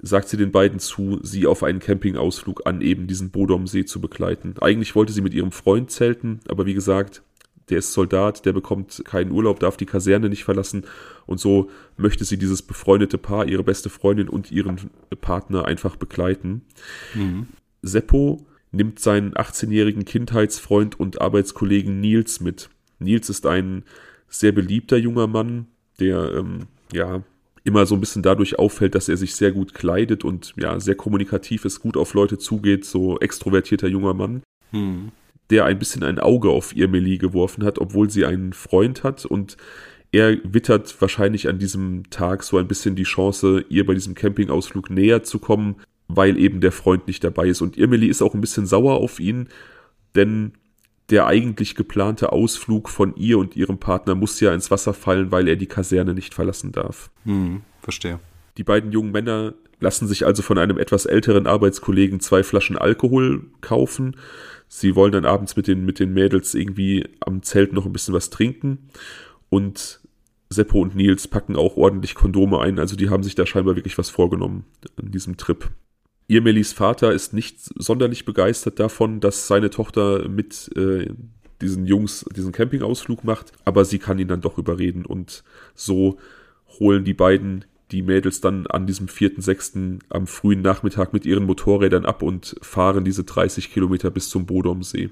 sagt 0.00 0.28
sie 0.28 0.36
den 0.36 0.50
beiden 0.50 0.80
zu, 0.80 1.20
sie 1.22 1.46
auf 1.46 1.62
einen 1.62 1.78
Campingausflug 1.78 2.66
an 2.66 2.80
eben 2.80 3.06
diesen 3.06 3.30
Bodomsee 3.30 3.84
zu 3.84 4.00
begleiten. 4.00 4.56
Eigentlich 4.60 4.96
wollte 4.96 5.12
sie 5.12 5.22
mit 5.22 5.34
ihrem 5.34 5.52
Freund 5.52 5.92
zelten, 5.92 6.40
aber 6.48 6.66
wie 6.66 6.74
gesagt, 6.74 7.22
der 7.68 7.78
ist 7.78 7.92
Soldat, 7.92 8.46
der 8.46 8.52
bekommt 8.52 9.02
keinen 9.04 9.32
Urlaub, 9.32 9.60
darf 9.60 9.76
die 9.76 9.86
Kaserne 9.86 10.28
nicht 10.28 10.44
verlassen 10.44 10.84
und 11.26 11.40
so 11.40 11.70
möchte 11.96 12.24
sie 12.24 12.38
dieses 12.38 12.62
befreundete 12.62 13.18
Paar, 13.18 13.46
ihre 13.46 13.64
beste 13.64 13.88
Freundin 13.88 14.28
und 14.28 14.52
ihren 14.52 14.90
Partner 15.20 15.64
einfach 15.64 15.96
begleiten. 15.96 16.62
Mhm. 17.14 17.48
Seppo 17.82 18.46
nimmt 18.72 19.00
seinen 19.00 19.34
18-jährigen 19.34 20.04
Kindheitsfreund 20.04 20.98
und 20.98 21.20
Arbeitskollegen 21.20 22.00
Nils 22.00 22.40
mit. 22.40 22.68
Nils 22.98 23.28
ist 23.30 23.46
ein 23.46 23.84
sehr 24.28 24.52
beliebter 24.52 24.96
junger 24.96 25.26
Mann, 25.26 25.66
der 25.98 26.32
ähm, 26.34 26.66
ja 26.92 27.22
immer 27.64 27.84
so 27.84 27.96
ein 27.96 28.00
bisschen 28.00 28.22
dadurch 28.22 28.58
auffällt, 28.58 28.94
dass 28.94 29.08
er 29.08 29.16
sich 29.16 29.34
sehr 29.34 29.50
gut 29.50 29.74
kleidet 29.74 30.24
und 30.24 30.54
ja 30.56 30.78
sehr 30.78 30.94
kommunikativ 30.94 31.64
ist, 31.64 31.80
gut 31.80 31.96
auf 31.96 32.14
Leute 32.14 32.38
zugeht, 32.38 32.84
so 32.84 33.18
extrovertierter 33.18 33.88
junger 33.88 34.14
Mann. 34.14 34.42
Hm. 34.70 35.10
Der 35.50 35.64
ein 35.64 35.78
bisschen 35.78 36.02
ein 36.02 36.18
Auge 36.18 36.50
auf 36.50 36.74
ihr 36.74 36.88
Melie 36.88 37.18
geworfen 37.18 37.64
hat, 37.64 37.78
obwohl 37.78 38.10
sie 38.10 38.24
einen 38.24 38.52
Freund 38.52 39.04
hat 39.04 39.24
und 39.24 39.56
er 40.12 40.38
wittert 40.44 41.00
wahrscheinlich 41.00 41.48
an 41.48 41.58
diesem 41.58 42.08
Tag 42.10 42.42
so 42.42 42.56
ein 42.58 42.68
bisschen 42.68 42.94
die 42.94 43.02
Chance, 43.02 43.64
ihr 43.68 43.84
bei 43.84 43.94
diesem 43.94 44.14
Campingausflug 44.14 44.90
näher 44.90 45.22
zu 45.24 45.38
kommen, 45.38 45.76
weil 46.08 46.38
eben 46.38 46.60
der 46.60 46.72
Freund 46.72 47.06
nicht 47.06 47.22
dabei 47.24 47.48
ist. 47.48 47.60
Und 47.60 47.76
Irmeli 47.76 48.06
ist 48.06 48.22
auch 48.22 48.34
ein 48.34 48.40
bisschen 48.40 48.66
sauer 48.66 48.94
auf 48.94 49.20
ihn, 49.20 49.48
denn 50.14 50.52
der 51.10 51.26
eigentlich 51.26 51.74
geplante 51.74 52.32
Ausflug 52.32 52.88
von 52.88 53.14
ihr 53.16 53.38
und 53.38 53.56
ihrem 53.56 53.78
Partner 53.78 54.14
muss 54.14 54.40
ja 54.40 54.52
ins 54.52 54.70
Wasser 54.70 54.94
fallen, 54.94 55.30
weil 55.30 55.46
er 55.48 55.56
die 55.56 55.66
Kaserne 55.66 56.14
nicht 56.14 56.34
verlassen 56.34 56.72
darf. 56.72 57.10
Hm, 57.24 57.62
verstehe. 57.80 58.18
Die 58.56 58.64
beiden 58.64 58.92
jungen 58.92 59.12
Männer 59.12 59.54
lassen 59.78 60.08
sich 60.08 60.24
also 60.24 60.42
von 60.42 60.58
einem 60.58 60.78
etwas 60.78 61.06
älteren 61.06 61.46
Arbeitskollegen 61.46 62.20
zwei 62.20 62.42
Flaschen 62.42 62.78
Alkohol 62.78 63.44
kaufen. 63.60 64.16
Sie 64.68 64.94
wollen 64.96 65.12
dann 65.12 65.24
abends 65.24 65.56
mit 65.56 65.66
den, 65.66 65.84
mit 65.84 65.98
den 65.98 66.12
Mädels 66.12 66.54
irgendwie 66.54 67.08
am 67.20 67.42
Zelt 67.42 67.72
noch 67.72 67.86
ein 67.86 67.92
bisschen 67.92 68.14
was 68.14 68.30
trinken. 68.30 68.90
Und 69.48 70.00
Seppo 70.48 70.80
und 70.80 70.94
Nils 70.94 71.28
packen 71.28 71.56
auch 71.56 71.76
ordentlich 71.76 72.14
Kondome 72.14 72.60
ein. 72.60 72.78
Also 72.78 72.96
die 72.96 73.10
haben 73.10 73.22
sich 73.22 73.34
da 73.34 73.46
scheinbar 73.46 73.76
wirklich 73.76 73.98
was 73.98 74.10
vorgenommen 74.10 74.64
an 74.96 75.10
diesem 75.10 75.36
Trip. 75.36 75.70
Irmelis 76.28 76.72
Vater 76.72 77.12
ist 77.12 77.32
nicht 77.32 77.58
sonderlich 77.60 78.24
begeistert 78.24 78.80
davon, 78.80 79.20
dass 79.20 79.46
seine 79.46 79.70
Tochter 79.70 80.28
mit 80.28 80.70
äh, 80.76 81.08
diesen 81.60 81.86
Jungs 81.86 82.26
diesen 82.34 82.52
Campingausflug 82.52 83.24
macht, 83.24 83.52
aber 83.64 83.84
sie 83.84 83.98
kann 83.98 84.18
ihn 84.18 84.28
dann 84.28 84.40
doch 84.40 84.58
überreden 84.58 85.06
und 85.06 85.44
so 85.74 86.18
holen 86.78 87.04
die 87.04 87.14
beiden 87.14 87.64
die 87.92 88.02
Mädels 88.02 88.40
dann 88.40 88.66
an 88.66 88.86
diesem 88.86 89.06
4.6. 89.06 90.00
am 90.08 90.26
frühen 90.26 90.62
Nachmittag 90.62 91.12
mit 91.12 91.24
ihren 91.24 91.44
Motorrädern 91.44 92.04
ab 92.04 92.22
und 92.22 92.56
fahren 92.60 93.04
diese 93.04 93.24
30 93.24 93.72
Kilometer 93.72 94.10
bis 94.10 94.28
zum 94.28 94.46
Bodomsee. 94.46 95.10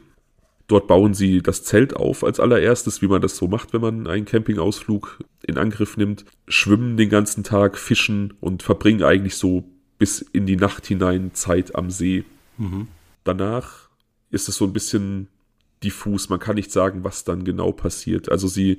Dort 0.66 0.86
bauen 0.86 1.12
sie 1.12 1.42
das 1.42 1.62
Zelt 1.62 1.94
auf 1.94 2.24
als 2.24 2.40
allererstes, 2.40 3.02
wie 3.02 3.06
man 3.06 3.20
das 3.20 3.36
so 3.36 3.48
macht, 3.48 3.72
wenn 3.74 3.82
man 3.82 4.06
einen 4.06 4.24
Campingausflug 4.24 5.18
in 5.42 5.58
Angriff 5.58 5.96
nimmt, 5.96 6.24
schwimmen 6.48 6.96
den 6.96 7.10
ganzen 7.10 7.44
Tag, 7.44 7.76
fischen 7.76 8.32
und 8.40 8.62
verbringen 8.62 9.02
eigentlich 9.02 9.36
so 9.36 9.64
bis 9.98 10.22
in 10.22 10.46
die 10.46 10.56
Nacht 10.56 10.86
hinein 10.86 11.34
Zeit 11.34 11.74
am 11.74 11.90
See. 11.90 12.24
Mhm. 12.56 12.88
Danach 13.24 13.88
ist 14.30 14.48
es 14.48 14.56
so 14.56 14.64
ein 14.64 14.72
bisschen 14.72 15.28
diffus. 15.82 16.30
Man 16.30 16.40
kann 16.40 16.56
nicht 16.56 16.72
sagen, 16.72 17.04
was 17.04 17.24
dann 17.24 17.44
genau 17.44 17.70
passiert. 17.70 18.30
Also 18.30 18.48
sie 18.48 18.78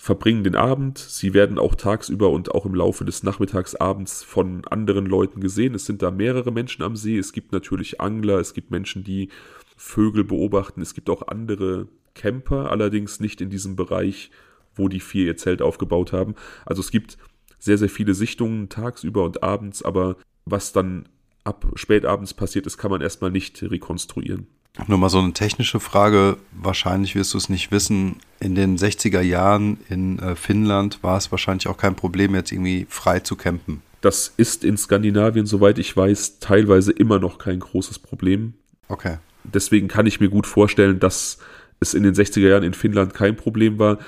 verbringen 0.00 0.44
den 0.44 0.54
Abend, 0.54 0.96
sie 0.96 1.34
werden 1.34 1.58
auch 1.58 1.74
tagsüber 1.74 2.30
und 2.30 2.54
auch 2.54 2.64
im 2.64 2.74
Laufe 2.74 3.04
des 3.04 3.24
Nachmittagsabends 3.24 4.22
von 4.22 4.64
anderen 4.66 5.06
Leuten 5.06 5.40
gesehen. 5.40 5.74
Es 5.74 5.86
sind 5.86 6.02
da 6.02 6.12
mehrere 6.12 6.52
Menschen 6.52 6.84
am 6.84 6.94
See. 6.94 7.18
Es 7.18 7.32
gibt 7.32 7.50
natürlich 7.50 8.00
Angler, 8.00 8.38
es 8.38 8.54
gibt 8.54 8.70
Menschen, 8.70 9.02
die 9.02 9.28
Vögel 9.76 10.22
beobachten. 10.22 10.80
Es 10.82 10.94
gibt 10.94 11.10
auch 11.10 11.26
andere 11.26 11.88
Camper, 12.14 12.70
allerdings 12.70 13.18
nicht 13.18 13.40
in 13.40 13.50
diesem 13.50 13.74
Bereich, 13.74 14.30
wo 14.76 14.86
die 14.88 15.00
vier 15.00 15.26
ihr 15.26 15.36
Zelt 15.36 15.62
aufgebaut 15.62 16.12
haben. 16.12 16.36
Also 16.64 16.80
es 16.80 16.92
gibt 16.92 17.18
sehr, 17.58 17.76
sehr 17.76 17.90
viele 17.90 18.14
Sichtungen 18.14 18.68
tagsüber 18.68 19.24
und 19.24 19.42
abends, 19.42 19.82
aber 19.82 20.16
was 20.44 20.72
dann 20.72 21.08
ab 21.42 21.66
spätabends 21.74 22.34
passiert 22.34 22.66
ist, 22.68 22.78
kann 22.78 22.92
man 22.92 23.00
erstmal 23.00 23.32
nicht 23.32 23.60
rekonstruieren. 23.62 24.46
Nur 24.86 24.98
mal 24.98 25.08
so 25.08 25.18
eine 25.18 25.32
technische 25.32 25.80
Frage. 25.80 26.36
Wahrscheinlich 26.52 27.14
wirst 27.14 27.34
du 27.34 27.38
es 27.38 27.48
nicht 27.48 27.70
wissen. 27.70 28.16
In 28.40 28.54
den 28.54 28.78
60er 28.78 29.20
Jahren 29.20 29.78
in 29.88 30.18
äh, 30.18 30.36
Finnland 30.36 31.02
war 31.02 31.18
es 31.18 31.30
wahrscheinlich 31.30 31.66
auch 31.66 31.76
kein 31.76 31.96
Problem, 31.96 32.34
jetzt 32.34 32.52
irgendwie 32.52 32.86
frei 32.88 33.20
zu 33.20 33.36
campen. 33.36 33.82
Das 34.00 34.32
ist 34.36 34.64
in 34.64 34.76
Skandinavien, 34.76 35.46
soweit 35.46 35.78
ich 35.78 35.96
weiß, 35.96 36.38
teilweise 36.38 36.92
immer 36.92 37.18
noch 37.18 37.38
kein 37.38 37.58
großes 37.58 37.98
Problem. 37.98 38.54
Okay. 38.86 39.18
Deswegen 39.42 39.88
kann 39.88 40.06
ich 40.06 40.20
mir 40.20 40.28
gut 40.28 40.46
vorstellen, 40.46 41.00
dass 41.00 41.38
es 41.80 41.94
in 41.94 42.04
den 42.04 42.14
60er 42.14 42.48
Jahren 42.48 42.62
in 42.62 42.74
Finnland 42.74 43.14
kein 43.14 43.36
Problem 43.36 43.78
war. 43.78 43.98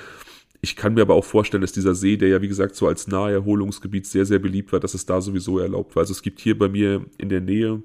Ich 0.61 0.75
kann 0.75 0.93
mir 0.93 1.01
aber 1.01 1.15
auch 1.15 1.25
vorstellen, 1.25 1.61
dass 1.61 1.71
dieser 1.71 1.95
See, 1.95 2.17
der 2.17 2.29
ja 2.29 2.41
wie 2.41 2.47
gesagt 2.47 2.75
so 2.75 2.87
als 2.87 3.07
Naherholungsgebiet 3.07 4.05
sehr, 4.05 4.25
sehr 4.25 4.39
beliebt 4.39 4.71
war, 4.71 4.79
dass 4.79 4.93
es 4.93 5.05
da 5.05 5.19
sowieso 5.19 5.59
erlaubt 5.59 5.95
war. 5.95 6.01
Also 6.01 6.11
es 6.11 6.21
gibt 6.21 6.39
hier 6.39 6.57
bei 6.57 6.69
mir 6.69 7.03
in 7.17 7.29
der 7.29 7.41
Nähe 7.41 7.81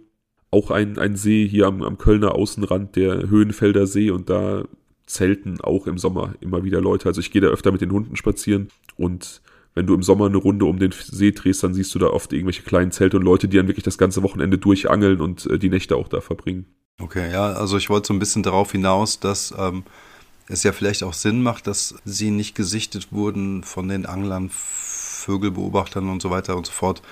auch 0.56 0.70
einen, 0.70 0.98
einen 0.98 1.16
See 1.16 1.46
hier 1.46 1.66
am, 1.66 1.82
am 1.82 1.98
Kölner 1.98 2.34
Außenrand, 2.34 2.96
der 2.96 3.28
Höhenfelder 3.28 3.86
See 3.86 4.10
und 4.10 4.30
da 4.30 4.64
zelten 5.06 5.60
auch 5.60 5.86
im 5.86 5.98
Sommer 5.98 6.34
immer 6.40 6.64
wieder 6.64 6.80
Leute. 6.80 7.06
Also 7.08 7.20
ich 7.20 7.30
gehe 7.30 7.42
da 7.42 7.48
öfter 7.48 7.72
mit 7.72 7.80
den 7.80 7.92
Hunden 7.92 8.16
spazieren 8.16 8.68
und 8.96 9.42
wenn 9.74 9.86
du 9.86 9.94
im 9.94 10.02
Sommer 10.02 10.26
eine 10.26 10.38
Runde 10.38 10.64
um 10.64 10.78
den 10.78 10.92
See 10.92 11.32
drehst, 11.32 11.62
dann 11.62 11.74
siehst 11.74 11.94
du 11.94 11.98
da 11.98 12.06
oft 12.06 12.32
irgendwelche 12.32 12.62
kleinen 12.62 12.92
Zelte 12.92 13.18
und 13.18 13.22
Leute, 13.22 13.46
die 13.46 13.58
dann 13.58 13.68
wirklich 13.68 13.84
das 13.84 13.98
ganze 13.98 14.22
Wochenende 14.22 14.56
durchangeln 14.56 15.20
und 15.20 15.44
äh, 15.46 15.58
die 15.58 15.68
Nächte 15.68 15.96
auch 15.96 16.08
da 16.08 16.22
verbringen. 16.22 16.64
Okay, 16.98 17.30
ja, 17.30 17.52
also 17.52 17.76
ich 17.76 17.90
wollte 17.90 18.08
so 18.08 18.14
ein 18.14 18.18
bisschen 18.18 18.42
darauf 18.42 18.72
hinaus, 18.72 19.20
dass 19.20 19.54
ähm, 19.58 19.84
es 20.48 20.62
ja 20.62 20.72
vielleicht 20.72 21.02
auch 21.02 21.12
Sinn 21.12 21.42
macht, 21.42 21.66
dass 21.66 21.94
sie 22.06 22.30
nicht 22.30 22.54
gesichtet 22.54 23.08
wurden 23.10 23.62
von 23.64 23.88
den 23.88 24.06
Anglern, 24.06 24.48
Vögelbeobachtern 24.50 26.08
und 26.08 26.22
so 26.22 26.30
weiter 26.30 26.56
und 26.56 26.64
so 26.64 26.72
fort, 26.72 27.02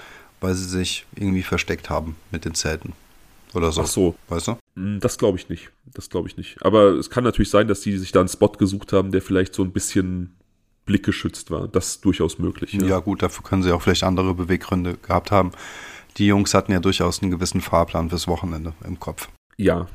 weil 0.41 0.55
sie 0.55 0.65
sich 0.65 1.05
irgendwie 1.17 1.43
versteckt 1.43 1.91
haben 1.91 2.17
mit 2.31 2.47
den 2.47 2.55
Zelten. 2.55 2.95
Oder 3.55 3.73
so. 3.73 3.83
Ach 3.83 3.87
so. 3.87 4.15
Weißt 4.29 4.49
du? 4.49 4.57
Hm, 4.77 5.01
das 5.01 5.19
glaube 5.19 5.39
ich 5.39 5.49
nicht. 5.49 5.71
Das 5.87 6.11
glaube 6.11 6.29
ich 6.29 6.37
nicht. 6.37 6.63
Aber 6.65 6.91
es 6.91 7.11
kann 7.11 7.25
natürlich 7.25 7.51
sein, 7.51 7.69
dass 7.69 7.83
sie 7.83 7.97
sich 7.97 8.13
da 8.13 8.21
einen 8.21 8.29
Spot 8.29 8.49
gesucht 8.49 8.93
haben, 8.93 9.13
der 9.13 9.23
vielleicht 9.23 9.55
so 9.55 9.63
ein 9.63 9.73
bisschen 9.73 10.35
blickgeschützt 10.87 11.51
war. 11.51 11.69
Das 11.69 11.89
ist 11.89 12.05
durchaus 12.05 12.39
möglich. 12.39 12.75
Ja. 12.75 12.87
ja, 12.87 12.99
gut, 12.99 13.23
dafür 13.23 13.43
können 13.43 13.63
sie 13.63 13.73
auch 13.73 13.83
vielleicht 13.83 14.05
andere 14.05 14.35
Beweggründe 14.35 14.97
gehabt 14.97 15.31
haben. 15.31 15.53
Die 16.19 16.27
Jungs 16.27 16.55
hatten 16.55 16.73
ja 16.73 16.81
durchaus 16.81 17.23
einen 17.23 17.31
gewissen 17.31 17.61
Fahrplan 17.61 18.11
fürs 18.11 18.29
Wochenende 18.29 18.75
im 18.85 19.01
Kopf. 19.01 19.29
Ja, 19.57 19.87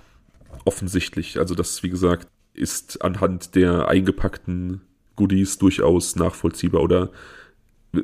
offensichtlich. 0.66 1.38
Also 1.38 1.56
das, 1.56 1.84
wie 1.84 1.90
gesagt, 1.90 2.28
ist 2.54 3.02
anhand 3.04 3.56
der 3.56 3.88
eingepackten 3.88 4.82
Goodies 5.16 5.58
durchaus 5.58 6.16
nachvollziehbar 6.16 6.82
oder 6.82 7.12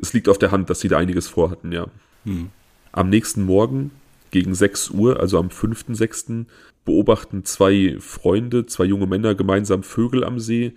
es 0.02 0.14
liegt 0.14 0.30
auf 0.30 0.38
der 0.38 0.52
Hand, 0.52 0.70
dass 0.70 0.80
sie 0.80 0.88
da 0.88 0.98
einiges 0.98 1.28
vorhatten, 1.28 1.72
ja. 1.72 1.88
Hm. 2.24 2.50
Am 2.92 3.10
nächsten 3.10 3.44
Morgen 3.44 3.92
gegen 4.36 4.54
6 4.54 4.90
Uhr, 4.90 5.22
also 5.22 5.40
am 5.40 5.48
5.6., 5.48 6.46
beobachten 6.84 7.46
zwei 7.46 7.96
Freunde, 8.00 8.66
zwei 8.66 8.84
junge 8.84 9.08
Männer 9.08 9.34
gemeinsam 9.34 9.82
Vögel 9.82 10.26
am 10.26 10.42
See. 10.42 10.74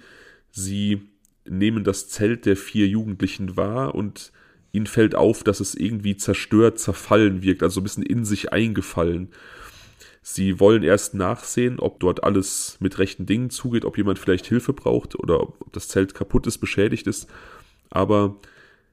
Sie 0.52 1.08
nehmen 1.44 1.82
das 1.82 2.08
Zelt 2.08 2.46
der 2.46 2.56
vier 2.56 2.86
Jugendlichen 2.86 3.56
wahr 3.56 3.96
und 3.96 4.30
ihnen 4.70 4.86
fällt 4.86 5.16
auf, 5.16 5.42
dass 5.42 5.58
es 5.58 5.74
irgendwie 5.74 6.16
zerstört, 6.16 6.78
zerfallen 6.78 7.42
wirkt, 7.42 7.64
also 7.64 7.80
ein 7.80 7.82
bisschen 7.82 8.04
in 8.04 8.24
sich 8.24 8.52
eingefallen. 8.52 9.30
Sie 10.22 10.60
wollen 10.60 10.84
erst 10.84 11.14
nachsehen, 11.14 11.80
ob 11.80 11.98
dort 11.98 12.22
alles 12.22 12.76
mit 12.78 13.00
rechten 13.00 13.26
Dingen 13.26 13.50
zugeht, 13.50 13.84
ob 13.84 13.98
jemand 13.98 14.20
vielleicht 14.20 14.46
Hilfe 14.46 14.72
braucht 14.72 15.18
oder 15.18 15.40
ob 15.40 15.72
das 15.72 15.88
Zelt 15.88 16.14
kaputt 16.14 16.46
ist, 16.46 16.58
beschädigt 16.58 17.08
ist. 17.08 17.28
Aber 17.90 18.36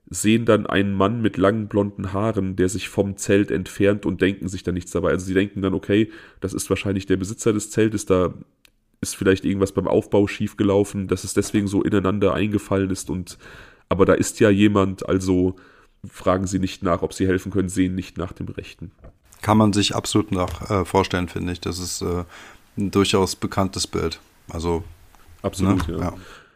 sehen 0.09 0.45
dann 0.45 0.67
einen 0.67 0.93
Mann 0.93 1.21
mit 1.21 1.37
langen 1.37 1.67
blonden 1.67 2.13
Haaren, 2.13 2.55
der 2.55 2.69
sich 2.69 2.89
vom 2.89 3.17
Zelt 3.17 3.51
entfernt 3.51 4.05
und 4.05 4.21
denken 4.21 4.47
sich 4.47 4.63
dann 4.63 4.75
nichts 4.75 4.91
dabei. 4.91 5.09
Also 5.09 5.25
sie 5.25 5.33
denken 5.33 5.61
dann, 5.61 5.73
okay, 5.73 6.11
das 6.41 6.53
ist 6.53 6.69
wahrscheinlich 6.69 7.05
der 7.05 7.17
Besitzer 7.17 7.53
des 7.53 7.71
Zeltes, 7.71 8.05
da 8.05 8.33
ist 9.01 9.15
vielleicht 9.15 9.45
irgendwas 9.45 9.71
beim 9.71 9.87
Aufbau 9.87 10.27
schiefgelaufen, 10.27 11.07
dass 11.07 11.23
es 11.23 11.33
deswegen 11.33 11.67
so 11.67 11.83
ineinander 11.83 12.33
eingefallen 12.33 12.89
ist 12.91 13.09
und 13.09 13.37
aber 13.87 14.05
da 14.05 14.13
ist 14.13 14.39
ja 14.39 14.49
jemand, 14.49 15.07
also 15.07 15.55
fragen 16.07 16.47
sie 16.47 16.59
nicht 16.59 16.81
nach, 16.81 17.03
ob 17.03 17.13
sie 17.13 17.27
helfen 17.27 17.51
können, 17.51 17.69
sehen 17.69 17.93
nicht 17.93 18.17
nach 18.17 18.31
dem 18.31 18.47
Rechten 18.47 18.91
kann 19.45 19.59
man 19.59 19.73
sich 19.73 19.95
absolut 19.95 20.31
nach 20.31 20.71
äh, 20.71 20.85
vorstellen, 20.85 21.29
finde 21.29 21.53
ich. 21.53 21.61
Das 21.61 21.77
ist 21.77 22.01
äh, 22.01 22.23
ein 22.79 22.89
durchaus 22.89 23.35
bekanntes 23.35 23.85
Bild. 23.85 24.19
Also 24.49 24.83
absolut, 25.43 25.87
ne? 25.87 25.97
ja. 25.97 26.01
ja. 26.01 26.13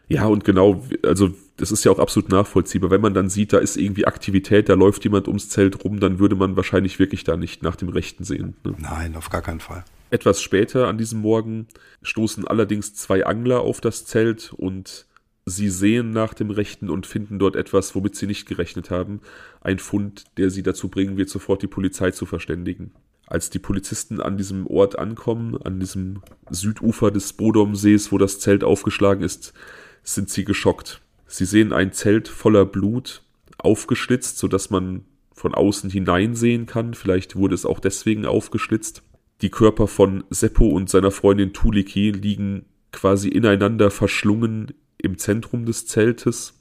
Ja, 0.09 0.25
und 0.25 0.43
genau, 0.43 0.83
also 1.03 1.29
das 1.57 1.71
ist 1.71 1.83
ja 1.83 1.91
auch 1.91 1.99
absolut 1.99 2.29
nachvollziehbar. 2.29 2.89
Wenn 2.89 3.01
man 3.01 3.13
dann 3.13 3.29
sieht, 3.29 3.53
da 3.53 3.59
ist 3.59 3.77
irgendwie 3.77 4.05
Aktivität, 4.05 4.67
da 4.67 4.73
läuft 4.73 5.03
jemand 5.03 5.27
ums 5.27 5.49
Zelt 5.49 5.85
rum, 5.85 5.99
dann 5.99 6.17
würde 6.19 6.35
man 6.35 6.55
wahrscheinlich 6.55 6.97
wirklich 6.97 7.23
da 7.23 7.37
nicht 7.37 7.61
nach 7.61 7.75
dem 7.75 7.89
Rechten 7.89 8.23
sehen. 8.23 8.55
Ne? 8.63 8.73
Nein, 8.79 9.15
auf 9.15 9.29
gar 9.29 9.43
keinen 9.43 9.59
Fall. 9.59 9.85
Etwas 10.09 10.41
später 10.41 10.87
an 10.87 10.97
diesem 10.97 11.21
Morgen 11.21 11.67
stoßen 12.01 12.47
allerdings 12.47 12.95
zwei 12.95 13.25
Angler 13.25 13.61
auf 13.61 13.81
das 13.81 14.05
Zelt 14.05 14.51
und 14.51 15.05
sie 15.45 15.69
sehen 15.69 16.09
nach 16.11 16.33
dem 16.33 16.49
Rechten 16.49 16.89
und 16.89 17.05
finden 17.05 17.37
dort 17.37 17.55
etwas, 17.55 17.93
womit 17.93 18.15
sie 18.15 18.25
nicht 18.25 18.47
gerechnet 18.47 18.89
haben. 18.89 19.21
Ein 19.61 19.77
Fund, 19.77 20.25
der 20.37 20.49
sie 20.49 20.63
dazu 20.63 20.89
bringen 20.89 21.17
wird, 21.17 21.29
sofort 21.29 21.61
die 21.61 21.67
Polizei 21.67 22.09
zu 22.11 22.25
verständigen. 22.25 22.91
Als 23.27 23.51
die 23.51 23.59
Polizisten 23.59 24.21
an 24.21 24.37
diesem 24.37 24.65
Ort 24.65 24.97
ankommen, 24.97 25.55
an 25.61 25.79
diesem 25.79 26.23
Südufer 26.49 27.11
des 27.11 27.33
Bodomsees, 27.33 28.11
wo 28.11 28.17
das 28.17 28.39
Zelt 28.39 28.63
aufgeschlagen 28.63 29.23
ist, 29.23 29.53
sind 30.03 30.29
sie 30.29 30.45
geschockt. 30.45 31.01
Sie 31.27 31.45
sehen 31.45 31.73
ein 31.73 31.93
Zelt 31.93 32.27
voller 32.27 32.65
Blut, 32.65 33.23
aufgeschlitzt, 33.57 34.37
sodass 34.37 34.69
man 34.69 35.05
von 35.33 35.53
außen 35.53 35.89
hineinsehen 35.89 36.65
kann. 36.65 36.93
Vielleicht 36.93 37.35
wurde 37.35 37.55
es 37.55 37.65
auch 37.65 37.79
deswegen 37.79 38.25
aufgeschlitzt. 38.25 39.03
Die 39.41 39.49
Körper 39.49 39.87
von 39.87 40.23
Seppo 40.29 40.67
und 40.67 40.89
seiner 40.89 41.11
Freundin 41.11 41.53
Tuliki 41.53 42.11
liegen 42.11 42.65
quasi 42.91 43.29
ineinander 43.29 43.91
verschlungen 43.91 44.73
im 44.97 45.17
Zentrum 45.17 45.65
des 45.65 45.85
Zeltes. 45.85 46.53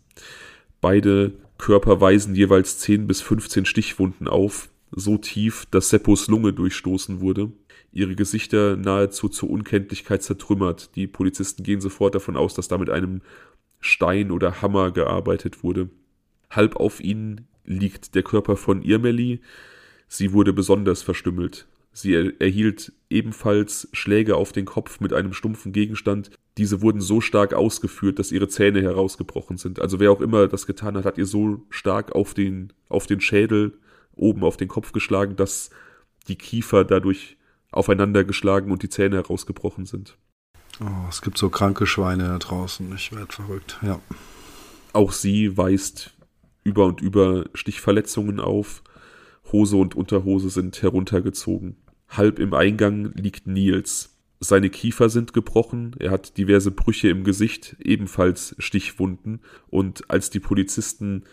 Beide 0.80 1.32
Körper 1.58 2.00
weisen 2.00 2.36
jeweils 2.36 2.78
10 2.78 3.08
bis 3.08 3.20
15 3.20 3.64
Stichwunden 3.64 4.28
auf, 4.28 4.68
so 4.92 5.18
tief, 5.18 5.66
dass 5.70 5.90
Seppos 5.90 6.28
Lunge 6.28 6.52
durchstoßen 6.52 7.20
wurde. 7.20 7.50
Ihre 7.98 8.14
Gesichter 8.14 8.76
nahezu 8.76 9.28
zur 9.28 9.50
Unkenntlichkeit 9.50 10.22
zertrümmert. 10.22 10.94
Die 10.94 11.08
Polizisten 11.08 11.64
gehen 11.64 11.80
sofort 11.80 12.14
davon 12.14 12.36
aus, 12.36 12.54
dass 12.54 12.68
da 12.68 12.78
mit 12.78 12.90
einem 12.90 13.22
Stein 13.80 14.30
oder 14.30 14.62
Hammer 14.62 14.92
gearbeitet 14.92 15.64
wurde. 15.64 15.90
Halb 16.48 16.76
auf 16.76 17.00
ihnen 17.00 17.48
liegt 17.64 18.14
der 18.14 18.22
Körper 18.22 18.56
von 18.56 18.82
Irmeli. 18.82 19.40
Sie 20.06 20.32
wurde 20.32 20.52
besonders 20.52 21.02
verstümmelt. 21.02 21.66
Sie 21.92 22.14
erhielt 22.38 22.92
ebenfalls 23.10 23.88
Schläge 23.92 24.36
auf 24.36 24.52
den 24.52 24.64
Kopf 24.64 25.00
mit 25.00 25.12
einem 25.12 25.32
stumpfen 25.32 25.72
Gegenstand. 25.72 26.30
Diese 26.56 26.80
wurden 26.80 27.00
so 27.00 27.20
stark 27.20 27.52
ausgeführt, 27.52 28.20
dass 28.20 28.30
ihre 28.30 28.46
Zähne 28.46 28.80
herausgebrochen 28.80 29.56
sind. 29.56 29.80
Also 29.80 29.98
wer 29.98 30.12
auch 30.12 30.20
immer 30.20 30.46
das 30.46 30.66
getan 30.66 30.96
hat, 30.96 31.04
hat 31.04 31.18
ihr 31.18 31.26
so 31.26 31.62
stark 31.68 32.12
auf 32.12 32.34
den, 32.34 32.72
auf 32.88 33.08
den 33.08 33.20
Schädel 33.20 33.76
oben 34.14 34.44
auf 34.44 34.56
den 34.56 34.68
Kopf 34.68 34.92
geschlagen, 34.92 35.34
dass 35.34 35.70
die 36.28 36.36
Kiefer 36.36 36.84
dadurch 36.84 37.37
aufeinander 37.70 38.24
geschlagen 38.24 38.70
und 38.70 38.82
die 38.82 38.88
Zähne 38.88 39.16
herausgebrochen 39.16 39.86
sind. 39.86 40.16
Oh, 40.80 41.08
es 41.08 41.22
gibt 41.22 41.38
so 41.38 41.50
kranke 41.50 41.86
Schweine 41.86 42.24
da 42.24 42.38
draußen. 42.38 42.92
Ich 42.94 43.12
werde 43.12 43.32
verrückt, 43.32 43.78
ja. 43.82 44.00
Auch 44.92 45.12
sie 45.12 45.56
weist 45.56 46.12
über 46.64 46.86
und 46.86 47.00
über 47.00 47.46
Stichverletzungen 47.54 48.40
auf. 48.40 48.82
Hose 49.52 49.76
und 49.76 49.94
Unterhose 49.94 50.50
sind 50.50 50.80
heruntergezogen. 50.82 51.76
Halb 52.08 52.38
im 52.38 52.54
Eingang 52.54 53.12
liegt 53.14 53.46
Nils. 53.46 54.14
Seine 54.40 54.70
Kiefer 54.70 55.08
sind 55.08 55.32
gebrochen, 55.32 55.96
er 55.98 56.12
hat 56.12 56.36
diverse 56.36 56.70
Brüche 56.70 57.08
im 57.08 57.24
Gesicht, 57.24 57.76
ebenfalls 57.80 58.54
Stichwunden, 58.58 59.40
und 59.68 60.08
als 60.10 60.30
die 60.30 60.38
Polizisten 60.38 61.24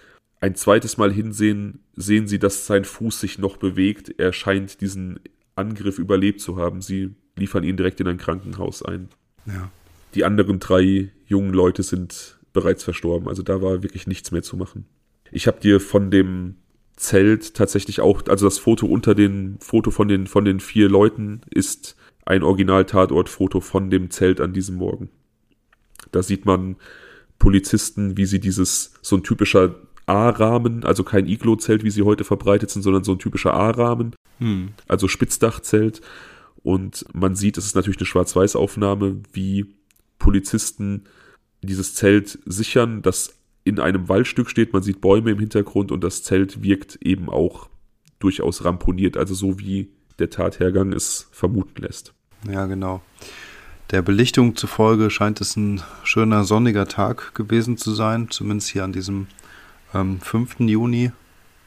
ein 0.41 0.55
zweites 0.55 0.97
Mal 0.97 1.13
hinsehen, 1.13 1.83
sehen 1.95 2.27
sie, 2.27 2.39
dass 2.39 2.65
sein 2.65 2.83
Fuß 2.83 3.19
sich 3.19 3.37
noch 3.37 3.57
bewegt. 3.57 4.15
Er 4.17 4.33
scheint 4.33 4.81
diesen 4.81 5.19
Angriff 5.55 5.99
überlebt 5.99 6.41
zu 6.41 6.57
haben. 6.57 6.81
Sie 6.81 7.15
liefern 7.35 7.63
ihn 7.63 7.77
direkt 7.77 7.99
in 7.99 8.07
ein 8.07 8.17
Krankenhaus 8.17 8.83
ein. 8.83 9.09
Ja. 9.45 9.71
Die 10.13 10.23
anderen 10.23 10.59
drei 10.59 11.11
jungen 11.27 11.53
Leute 11.53 11.83
sind 11.83 12.39
bereits 12.53 12.83
verstorben, 12.83 13.27
also 13.27 13.43
da 13.43 13.61
war 13.61 13.83
wirklich 13.83 14.07
nichts 14.07 14.31
mehr 14.31 14.41
zu 14.41 14.55
machen. 14.55 14.85
Ich 15.31 15.45
habe 15.47 15.59
dir 15.59 15.79
von 15.81 16.09
dem 16.09 16.55
Zelt 16.95 17.53
tatsächlich 17.53 17.99
auch, 17.99 18.25
also 18.27 18.45
das 18.45 18.57
Foto 18.57 18.85
unter 18.85 19.13
den 19.13 19.57
Foto 19.59 19.91
von 19.91 20.07
den 20.07 20.27
von 20.27 20.45
den 20.45 20.61
vier 20.61 20.87
Leuten 20.87 21.41
ist 21.49 21.97
ein 22.23 22.41
Original-Tatort-Foto 22.41 23.59
von 23.59 23.89
dem 23.89 24.09
Zelt 24.09 24.39
an 24.39 24.53
diesem 24.53 24.75
Morgen. 24.75 25.09
Da 26.11 26.23
sieht 26.23 26.45
man 26.45 26.77
Polizisten, 27.37 28.15
wie 28.15 28.25
sie 28.25 28.39
dieses 28.39 28.93
so 29.01 29.17
ein 29.17 29.23
typischer 29.23 29.75
A-Rahmen, 30.05 30.83
also 30.83 31.03
kein 31.03 31.27
Iglo-Zelt, 31.27 31.83
wie 31.83 31.89
sie 31.89 32.03
heute 32.03 32.23
verbreitet 32.23 32.69
sind, 32.69 32.83
sondern 32.83 33.03
so 33.03 33.13
ein 33.13 33.19
typischer 33.19 33.53
A-Rahmen, 33.53 34.15
hm. 34.39 34.69
also 34.87 35.07
Spitzdachzelt. 35.07 36.01
Und 36.63 37.05
man 37.13 37.35
sieht, 37.35 37.57
es 37.57 37.65
ist 37.65 37.75
natürlich 37.75 37.99
eine 37.99 38.05
Schwarz-Weiß-Aufnahme, 38.05 39.21
wie 39.33 39.73
Polizisten 40.19 41.03
dieses 41.61 41.95
Zelt 41.95 42.39
sichern, 42.45 43.01
das 43.01 43.35
in 43.63 43.79
einem 43.79 44.07
Waldstück 44.09 44.49
steht. 44.49 44.73
Man 44.73 44.83
sieht 44.83 45.01
Bäume 45.01 45.31
im 45.31 45.39
Hintergrund 45.39 45.91
und 45.91 46.03
das 46.03 46.23
Zelt 46.23 46.63
wirkt 46.63 46.97
eben 47.01 47.29
auch 47.29 47.69
durchaus 48.19 48.63
ramponiert, 48.63 49.17
also 49.17 49.33
so 49.33 49.59
wie 49.59 49.89
der 50.19 50.29
Tathergang 50.29 50.93
es 50.93 51.27
vermuten 51.31 51.81
lässt. 51.81 52.13
Ja, 52.49 52.65
genau. 52.65 53.01
Der 53.91 54.01
Belichtung 54.01 54.55
zufolge 54.55 55.09
scheint 55.09 55.41
es 55.41 55.55
ein 55.55 55.81
schöner 56.03 56.43
sonniger 56.43 56.87
Tag 56.87 57.35
gewesen 57.35 57.77
zu 57.77 57.93
sein, 57.93 58.29
zumindest 58.29 58.69
hier 58.69 58.83
an 58.83 58.93
diesem 58.93 59.27
ähm, 59.95 60.19
5. 60.19 60.59
Juni, 60.59 61.11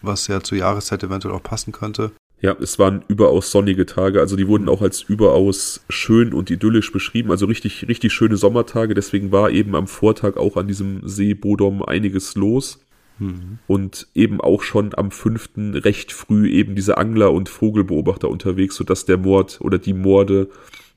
was 0.03 0.29
ja 0.29 0.41
zur 0.41 0.59
Jahreszeit 0.59 1.03
eventuell 1.03 1.35
auch 1.35 1.43
passen 1.43 1.73
könnte. 1.73 2.13
Ja, 2.41 2.57
es 2.61 2.79
waren 2.79 3.05
überaus 3.09 3.51
sonnige 3.51 3.85
Tage, 3.85 4.21
also 4.21 4.37
die 4.37 4.47
wurden 4.47 4.69
auch 4.69 4.81
als 4.81 5.03
überaus 5.03 5.85
schön 5.89 6.33
und 6.33 6.51
idyllisch 6.51 6.93
beschrieben, 6.93 7.33
also 7.33 7.47
richtig, 7.47 7.89
richtig 7.89 8.13
schöne 8.13 8.37
Sommertage, 8.37 8.95
deswegen 8.95 9.33
war 9.33 9.51
eben 9.51 9.75
am 9.75 9.89
Vortag 9.89 10.37
auch 10.37 10.57
an 10.57 10.69
diesem 10.69 11.01
See 11.09 11.35
Bodom 11.35 11.83
einiges 11.83 12.37
los. 12.37 12.79
Mhm. 13.19 13.59
Und 13.67 14.07
eben 14.15 14.41
auch 14.41 14.63
schon 14.63 14.95
am 14.97 15.11
5. 15.11 15.51
recht 15.85 16.13
früh 16.13 16.49
eben 16.49 16.77
diese 16.77 16.99
Angler 16.99 17.33
und 17.33 17.49
Vogelbeobachter 17.49 18.29
unterwegs, 18.29 18.77
sodass 18.77 19.07
der 19.07 19.19
Mord 19.19 19.61
oder 19.61 19.79
die 19.79 19.93
Morde 19.93 20.49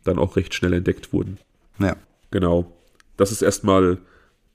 dann 0.03 0.19
auch 0.19 0.35
recht 0.35 0.53
schnell 0.53 0.73
entdeckt 0.73 1.13
wurden. 1.13 1.39
Ja. 1.79 1.95
Genau. 2.29 2.71
Das 3.17 3.31
ist 3.31 3.41
erstmal 3.41 3.97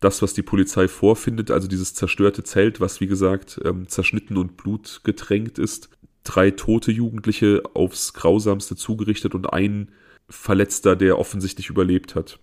das, 0.00 0.20
was 0.22 0.34
die 0.34 0.42
Polizei 0.42 0.88
vorfindet, 0.88 1.50
also 1.50 1.68
dieses 1.68 1.94
zerstörte 1.94 2.44
Zelt, 2.44 2.80
was 2.80 3.00
wie 3.00 3.06
gesagt 3.06 3.60
ähm, 3.64 3.88
zerschnitten 3.88 4.36
und 4.36 4.56
blutgetränkt 4.56 5.58
ist 5.58 5.88
drei 6.26 6.50
tote 6.50 6.92
Jugendliche 6.92 7.62
aufs 7.74 8.12
Grausamste 8.12 8.76
zugerichtet 8.76 9.34
und 9.34 9.52
ein 9.52 9.90
Verletzter, 10.28 10.96
der 10.96 11.18
offensichtlich 11.18 11.70
überlebt 11.70 12.14
hat. 12.14 12.38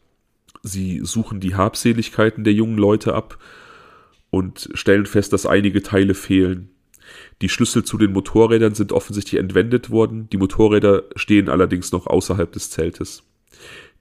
Sie 0.62 1.02
suchen 1.04 1.42
die 1.42 1.56
Habseligkeiten 1.56 2.44
der 2.44 2.54
jungen 2.54 2.78
Leute 2.78 3.13
ab 3.13 3.38
und 4.30 4.70
stellen 4.74 5.06
fest, 5.06 5.34
dass 5.34 5.46
einige 5.46 5.84
Teile 5.84 6.13
fehlen. 6.13 6.70
Die 7.42 7.50
Schlüssel 7.50 7.84
zu 7.84 7.98
den 7.98 8.13
Motorrädern 8.13 8.74
sind 8.74 8.94
offensichtlich 8.94 9.39
entwendet 9.39 9.89
worden, 9.89 10.30
die 10.32 10.38
Motorräder 10.38 11.04
stehen 11.16 11.50
allerdings 11.50 11.92
noch 11.92 12.08
außerhalb 12.08 12.52
des 12.52 12.70
Zeltes. 12.70 13.24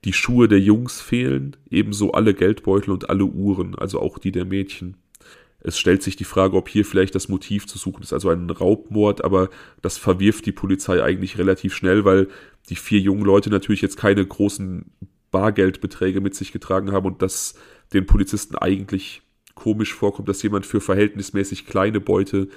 Die 0.04 0.12
Schuhe 0.12 0.48
der 0.48 0.60
Jungs 0.60 1.00
fehlen, 1.00 1.56
ebenso 1.70 2.12
alle 2.12 2.34
Geldbeutel 2.34 2.92
und 2.92 3.08
alle 3.08 3.24
Uhren, 3.24 3.76
also 3.76 4.00
auch 4.00 4.18
die 4.18 4.32
der 4.32 4.44
Mädchen. 4.44 4.96
Es 5.60 5.78
stellt 5.78 6.02
sich 6.02 6.16
die 6.16 6.24
Frage, 6.24 6.56
ob 6.56 6.68
hier 6.68 6.84
vielleicht 6.84 7.14
das 7.14 7.28
Motiv 7.28 7.68
zu 7.68 7.78
suchen 7.78 8.02
ist, 8.02 8.12
also 8.12 8.30
ein 8.30 8.50
Raubmord, 8.50 9.24
aber 9.24 9.48
das 9.80 9.96
verwirft 9.96 10.44
die 10.46 10.52
Polizei 10.52 11.02
eigentlich 11.02 11.38
relativ 11.38 11.74
schnell, 11.74 12.04
weil 12.04 12.28
die 12.68 12.74
vier 12.74 12.98
jungen 12.98 13.24
Leute 13.24 13.48
natürlich 13.48 13.80
jetzt 13.80 13.96
keine 13.96 14.26
großen 14.26 14.86
Bargeldbeträge 15.30 16.20
mit 16.20 16.34
sich 16.34 16.50
getragen 16.50 16.90
haben 16.90 17.06
und 17.06 17.22
das 17.22 17.54
den 17.92 18.06
Polizisten 18.06 18.56
eigentlich 18.56 19.22
komisch 19.54 19.94
vorkommt, 19.94 20.28
dass 20.28 20.42
jemand 20.42 20.66
für 20.66 20.80
verhältnismäßig 20.80 21.66
kleine 21.66 22.00
Beute 22.00 22.48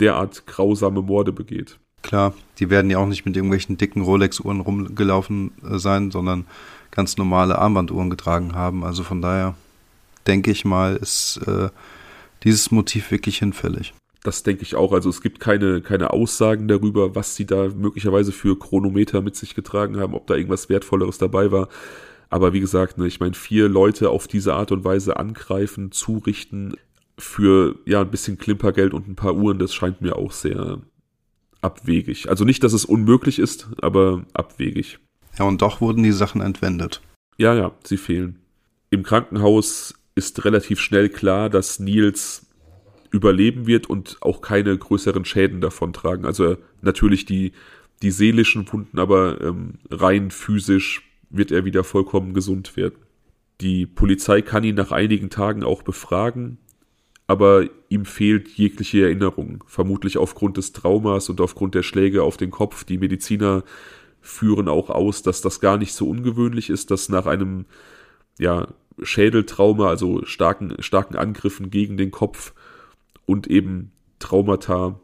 derart 0.00 0.46
grausame 0.46 1.02
Morde 1.02 1.32
begeht. 1.32 1.78
Klar, 2.02 2.34
die 2.58 2.70
werden 2.70 2.90
ja 2.90 2.98
auch 2.98 3.06
nicht 3.06 3.26
mit 3.26 3.36
irgendwelchen 3.36 3.76
dicken 3.76 4.02
Rolex-Uhren 4.02 4.60
rumgelaufen 4.60 5.52
äh, 5.62 5.78
sein, 5.78 6.10
sondern 6.10 6.46
ganz 6.90 7.16
normale 7.16 7.58
Armbanduhren 7.58 8.10
getragen 8.10 8.54
haben. 8.54 8.84
Also 8.84 9.02
von 9.02 9.22
daher 9.22 9.54
denke 10.26 10.50
ich 10.50 10.64
mal, 10.64 10.96
ist 10.96 11.40
äh, 11.46 11.70
dieses 12.44 12.70
Motiv 12.70 13.10
wirklich 13.10 13.38
hinfällig. 13.38 13.94
Das 14.22 14.42
denke 14.42 14.62
ich 14.62 14.74
auch. 14.74 14.92
Also 14.92 15.08
es 15.08 15.20
gibt 15.20 15.40
keine, 15.40 15.80
keine 15.80 16.12
Aussagen 16.12 16.68
darüber, 16.68 17.14
was 17.14 17.36
sie 17.36 17.46
da 17.46 17.68
möglicherweise 17.68 18.32
für 18.32 18.58
Chronometer 18.58 19.22
mit 19.22 19.36
sich 19.36 19.54
getragen 19.54 19.98
haben, 19.98 20.14
ob 20.14 20.26
da 20.26 20.34
irgendwas 20.34 20.68
Wertvolleres 20.68 21.18
dabei 21.18 21.52
war. 21.52 21.68
Aber 22.30 22.52
wie 22.52 22.60
gesagt, 22.60 22.98
ne, 22.98 23.06
ich 23.06 23.20
meine, 23.20 23.34
vier 23.34 23.68
Leute 23.68 24.10
auf 24.10 24.28
diese 24.28 24.54
Art 24.54 24.72
und 24.72 24.84
Weise 24.84 25.16
angreifen, 25.16 25.92
zurichten 25.92 26.76
für 27.16 27.76
ja 27.86 28.02
ein 28.02 28.10
bisschen 28.10 28.38
Klimpergeld 28.38 28.92
und 28.92 29.08
ein 29.08 29.16
paar 29.16 29.34
Uhren, 29.34 29.58
das 29.58 29.74
scheint 29.74 30.00
mir 30.00 30.16
auch 30.16 30.32
sehr 30.32 30.80
abwegig. 31.60 32.28
Also 32.28 32.44
nicht, 32.44 32.62
dass 32.62 32.72
es 32.72 32.84
unmöglich 32.84 33.38
ist, 33.38 33.68
aber 33.80 34.24
abwegig. 34.34 34.98
Ja, 35.38 35.44
und 35.44 35.62
doch 35.62 35.80
wurden 35.80 36.02
die 36.02 36.12
Sachen 36.12 36.40
entwendet. 36.40 37.00
Ja, 37.36 37.54
ja, 37.54 37.72
sie 37.84 37.96
fehlen. 37.96 38.40
Im 38.90 39.02
Krankenhaus 39.02 39.94
ist 40.14 40.44
relativ 40.44 40.80
schnell 40.80 41.08
klar, 41.08 41.48
dass 41.48 41.78
Nils 41.78 42.46
überleben 43.10 43.66
wird 43.66 43.88
und 43.88 44.16
auch 44.20 44.40
keine 44.40 44.76
größeren 44.76 45.24
Schäden 45.24 45.60
davontragen. 45.60 46.26
Also 46.26 46.56
natürlich 46.82 47.24
die, 47.24 47.52
die 48.02 48.10
seelischen 48.10 48.70
Wunden, 48.72 48.98
aber 48.98 49.40
ähm, 49.40 49.74
rein 49.90 50.30
physisch 50.30 51.02
wird 51.30 51.52
er 51.52 51.64
wieder 51.64 51.84
vollkommen 51.84 52.34
gesund 52.34 52.76
werden. 52.76 52.96
Die 53.60 53.86
Polizei 53.86 54.42
kann 54.42 54.64
ihn 54.64 54.74
nach 54.74 54.92
einigen 54.92 55.30
Tagen 55.30 55.62
auch 55.62 55.82
befragen, 55.82 56.58
aber 57.26 57.66
ihm 57.88 58.04
fehlt 58.04 58.48
jegliche 58.48 59.02
Erinnerung, 59.02 59.64
vermutlich 59.66 60.16
aufgrund 60.16 60.56
des 60.56 60.72
Traumas 60.72 61.28
und 61.28 61.40
aufgrund 61.40 61.74
der 61.74 61.82
Schläge 61.82 62.22
auf 62.22 62.36
den 62.36 62.50
Kopf. 62.50 62.84
Die 62.84 62.98
Mediziner 62.98 63.64
führen 64.28 64.68
auch 64.68 64.90
aus, 64.90 65.22
dass 65.22 65.40
das 65.40 65.60
gar 65.60 65.78
nicht 65.78 65.94
so 65.94 66.08
ungewöhnlich 66.08 66.70
ist, 66.70 66.90
dass 66.90 67.08
nach 67.08 67.26
einem 67.26 67.66
ja, 68.38 68.68
Schädeltrauma, 69.02 69.88
also 69.88 70.24
starken, 70.24 70.74
starken 70.80 71.16
Angriffen 71.16 71.70
gegen 71.70 71.96
den 71.96 72.10
Kopf 72.10 72.54
und 73.26 73.46
eben 73.46 73.92
Traumata 74.18 75.00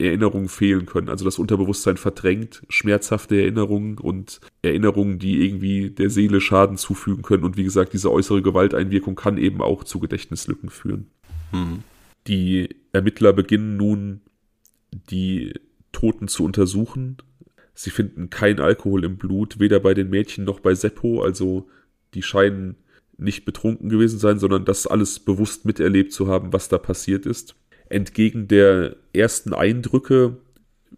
Erinnerungen 0.00 0.48
fehlen 0.48 0.86
können. 0.86 1.08
Also 1.08 1.24
das 1.24 1.38
Unterbewusstsein 1.38 1.96
verdrängt 1.96 2.62
schmerzhafte 2.68 3.36
Erinnerungen 3.36 3.98
und 3.98 4.40
Erinnerungen, 4.62 5.18
die 5.18 5.44
irgendwie 5.44 5.90
der 5.90 6.10
Seele 6.10 6.40
Schaden 6.40 6.76
zufügen 6.76 7.22
können. 7.22 7.44
Und 7.44 7.56
wie 7.56 7.64
gesagt, 7.64 7.92
diese 7.92 8.10
äußere 8.10 8.40
Gewalteinwirkung 8.40 9.14
kann 9.14 9.36
eben 9.36 9.60
auch 9.60 9.84
zu 9.84 10.00
Gedächtnislücken 10.00 10.70
führen. 10.70 11.10
Mhm. 11.52 11.82
Die 12.26 12.76
Ermittler 12.92 13.32
beginnen 13.32 13.76
nun, 13.76 14.20
die 14.92 15.54
Toten 15.92 16.28
zu 16.28 16.44
untersuchen. 16.44 17.18
Sie 17.74 17.90
finden 17.90 18.30
kein 18.30 18.60
Alkohol 18.60 19.04
im 19.04 19.16
Blut, 19.16 19.58
weder 19.60 19.80
bei 19.80 19.94
den 19.94 20.10
Mädchen 20.10 20.44
noch 20.44 20.60
bei 20.60 20.74
Seppo. 20.74 21.22
Also 21.22 21.68
die 22.14 22.22
scheinen 22.22 22.76
nicht 23.16 23.44
betrunken 23.44 23.88
gewesen 23.88 24.18
sein, 24.18 24.38
sondern 24.38 24.64
das 24.64 24.86
alles 24.86 25.18
bewusst 25.18 25.64
miterlebt 25.64 26.12
zu 26.12 26.28
haben, 26.28 26.52
was 26.52 26.68
da 26.68 26.78
passiert 26.78 27.26
ist 27.26 27.54
entgegen 27.90 28.48
der 28.48 28.96
ersten 29.12 29.52
Eindrücke, 29.52 30.38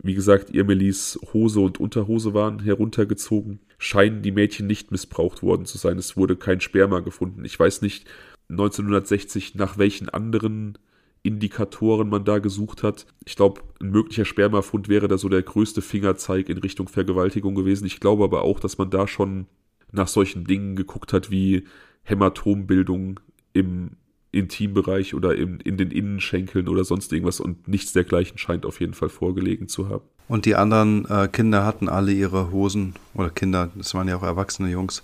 wie 0.02 0.14
gesagt, 0.14 0.54
Irmelis 0.54 1.18
Hose 1.32 1.60
und 1.60 1.80
Unterhose 1.80 2.34
waren 2.34 2.60
heruntergezogen, 2.60 3.60
scheinen 3.78 4.22
die 4.22 4.30
Mädchen 4.30 4.66
nicht 4.66 4.92
missbraucht 4.92 5.42
worden 5.42 5.66
zu 5.66 5.78
sein. 5.78 5.98
Es 5.98 6.16
wurde 6.16 6.36
kein 6.36 6.60
Sperma 6.60 7.00
gefunden. 7.00 7.44
Ich 7.44 7.58
weiß 7.58 7.82
nicht 7.82 8.06
1960 8.50 9.54
nach 9.54 9.78
welchen 9.78 10.08
anderen 10.08 10.78
Indikatoren 11.22 12.08
man 12.08 12.24
da 12.24 12.38
gesucht 12.38 12.82
hat. 12.82 13.06
Ich 13.24 13.36
glaube, 13.36 13.60
ein 13.80 13.90
möglicher 13.90 14.24
Spermafund 14.24 14.88
wäre 14.88 15.06
da 15.08 15.18
so 15.18 15.28
der 15.28 15.42
größte 15.42 15.80
Fingerzeig 15.80 16.48
in 16.48 16.58
Richtung 16.58 16.88
Vergewaltigung 16.88 17.54
gewesen. 17.54 17.86
Ich 17.86 18.00
glaube 18.00 18.24
aber 18.24 18.42
auch, 18.42 18.58
dass 18.58 18.78
man 18.78 18.90
da 18.90 19.06
schon 19.06 19.46
nach 19.92 20.08
solchen 20.08 20.44
Dingen 20.44 20.74
geguckt 20.74 21.12
hat 21.12 21.30
wie 21.30 21.64
Hämatombildung 22.02 23.20
im 23.52 23.90
Intimbereich 24.32 25.14
oder 25.14 25.36
in, 25.36 25.60
in 25.60 25.76
den 25.76 25.90
Innenschenkeln 25.90 26.66
oder 26.66 26.84
sonst 26.84 27.12
irgendwas 27.12 27.38
und 27.38 27.68
nichts 27.68 27.92
dergleichen 27.92 28.38
scheint 28.38 28.64
auf 28.64 28.80
jeden 28.80 28.94
Fall 28.94 29.10
vorgelegen 29.10 29.68
zu 29.68 29.90
haben. 29.90 30.04
Und 30.26 30.46
die 30.46 30.56
anderen 30.56 31.04
äh, 31.04 31.28
Kinder 31.28 31.64
hatten 31.64 31.88
alle 31.88 32.12
ihre 32.12 32.50
Hosen, 32.50 32.94
oder 33.14 33.28
Kinder, 33.28 33.70
das 33.74 33.94
waren 33.94 34.08
ja 34.08 34.16
auch 34.16 34.22
erwachsene 34.22 34.70
Jungs, 34.70 35.02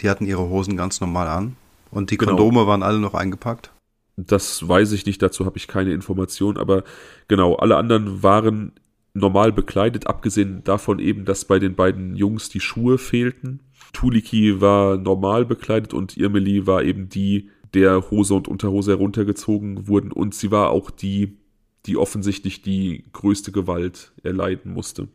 die 0.00 0.08
hatten 0.08 0.24
ihre 0.24 0.48
Hosen 0.48 0.76
ganz 0.76 1.00
normal 1.00 1.26
an. 1.26 1.56
Und 1.90 2.12
die 2.12 2.16
genau. 2.16 2.36
Kondome 2.36 2.68
waren 2.68 2.84
alle 2.84 3.00
noch 3.00 3.14
eingepackt? 3.14 3.72
Das 4.26 4.66
weiß 4.66 4.92
ich 4.92 5.06
nicht, 5.06 5.22
dazu 5.22 5.46
habe 5.46 5.58
ich 5.58 5.68
keine 5.68 5.92
Information, 5.92 6.56
aber 6.56 6.84
genau, 7.28 7.54
alle 7.54 7.76
anderen 7.76 8.22
waren 8.22 8.72
normal 9.14 9.52
bekleidet, 9.52 10.06
abgesehen 10.06 10.62
davon 10.64 10.98
eben, 10.98 11.24
dass 11.24 11.44
bei 11.44 11.58
den 11.58 11.74
beiden 11.74 12.14
Jungs 12.14 12.48
die 12.48 12.60
Schuhe 12.60 12.98
fehlten. 12.98 13.60
Tuliki 13.92 14.60
war 14.60 14.96
normal 14.96 15.44
bekleidet 15.44 15.94
und 15.94 16.16
Irmeli 16.16 16.66
war 16.66 16.82
eben 16.84 17.08
die, 17.08 17.50
der 17.74 18.10
Hose 18.10 18.34
und 18.34 18.48
Unterhose 18.48 18.92
heruntergezogen 18.92 19.88
wurden 19.88 20.12
und 20.12 20.34
sie 20.34 20.50
war 20.50 20.70
auch 20.70 20.90
die, 20.90 21.38
die 21.86 21.96
offensichtlich 21.96 22.62
die 22.62 23.04
größte 23.12 23.52
Gewalt 23.52 24.12
erleiden 24.22 24.72
musste. 24.72 25.08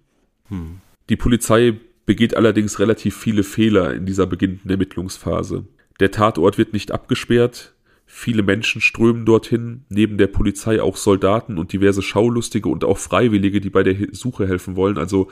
Hm. 0.49 0.81
Die 1.09 1.15
Polizei 1.15 1.79
begeht 2.05 2.35
allerdings 2.35 2.79
relativ 2.79 3.17
viele 3.17 3.43
Fehler 3.43 3.93
in 3.93 4.05
dieser 4.05 4.25
beginnenden 4.25 4.69
Ermittlungsphase. 4.69 5.65
Der 5.99 6.11
Tatort 6.11 6.57
wird 6.57 6.73
nicht 6.73 6.91
abgesperrt, 6.91 7.74
viele 8.17 8.43
Menschen 8.43 8.79
strömen 8.79 9.25
dorthin, 9.25 9.83
neben 9.89 10.17
der 10.17 10.27
Polizei 10.27 10.81
auch 10.81 10.95
Soldaten 10.95 11.57
und 11.57 11.73
diverse 11.73 12.01
Schaulustige 12.01 12.69
und 12.69 12.85
auch 12.85 12.97
Freiwillige, 12.97 13.59
die 13.59 13.69
bei 13.69 13.83
der 13.83 13.93
Suche 14.13 14.47
helfen 14.47 14.77
wollen. 14.77 14.97
Also 14.97 15.27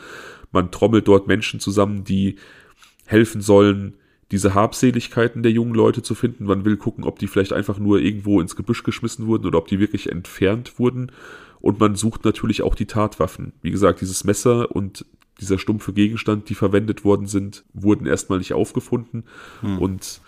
man 0.52 0.69
trommelt 0.69 1.08
dort 1.08 1.26
Menschen 1.26 1.62
zusammen, 1.62 2.04
die 2.04 2.36
helfen 3.06 3.39
sollen, 3.39 3.93
diese 4.32 4.54
Habseligkeiten 4.54 5.43
der 5.43 5.54
jungen 5.54 5.74
Leute 5.74 6.02
zu 6.02 6.13
finden. 6.13 6.43
Man 6.43 6.65
will 6.65 6.76
gucken, 6.76 7.06
ob 7.06 7.19
die 7.19 7.28
vielleicht 7.28 7.54
einfach 7.54 7.80
nur 7.80 8.02
irgendwo 8.02 8.41
ins 8.41 8.58
Gebüsch 8.58 8.84
geschmissen 8.84 9.28
wurden 9.28 9.46
oder 9.46 9.60
ob 9.60 9.69
die 9.69 9.80
wirklich 9.80 10.12
entfernt 10.12 10.78
wurden. 10.78 11.10
Und 11.62 11.80
man 11.80 11.96
sucht 11.96 12.26
natürlich 12.26 12.63
auch 12.63 12.76
die 12.76 12.86
Tatwaffen. 12.86 13.54
Wie 13.62 13.72
gesagt, 13.72 14.02
dieses 14.02 14.26
Messer 14.26 14.76
und 14.76 15.06
dieser 15.39 15.58
stumpfe 15.58 15.93
Gegenstand, 15.93 16.50
die 16.50 16.56
verwendet 16.56 17.06
worden 17.06 17.28
sind, 17.28 17.63
wurden 17.74 18.08
erstmal 18.08 18.39
nicht 18.39 18.54
aufgefunden. 18.54 19.24
Hm. 19.62 19.78
Und 19.78 20.19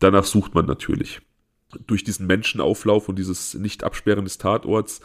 danach 0.00 0.24
sucht 0.24 0.56
man 0.56 0.66
natürlich. 0.66 1.20
Durch 1.86 2.04
diesen 2.04 2.26
Menschenauflauf 2.26 3.08
und 3.08 3.18
dieses 3.18 3.54
Nicht-Absperren 3.54 4.24
des 4.24 4.38
Tatorts 4.38 5.00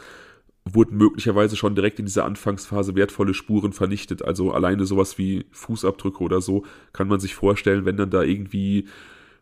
wurden 0.64 0.96
möglicherweise 0.96 1.56
schon 1.56 1.74
direkt 1.74 1.98
in 1.98 2.06
dieser 2.06 2.24
Anfangsphase 2.24 2.94
wertvolle 2.94 3.34
Spuren 3.34 3.72
vernichtet. 3.72 4.22
Also 4.22 4.52
alleine 4.52 4.86
sowas 4.86 5.18
wie 5.18 5.46
Fußabdrücke 5.52 6.22
oder 6.22 6.40
so 6.40 6.64
kann 6.92 7.08
man 7.08 7.20
sich 7.20 7.34
vorstellen, 7.34 7.84
wenn 7.84 7.96
dann 7.96 8.10
da 8.10 8.22
irgendwie 8.22 8.86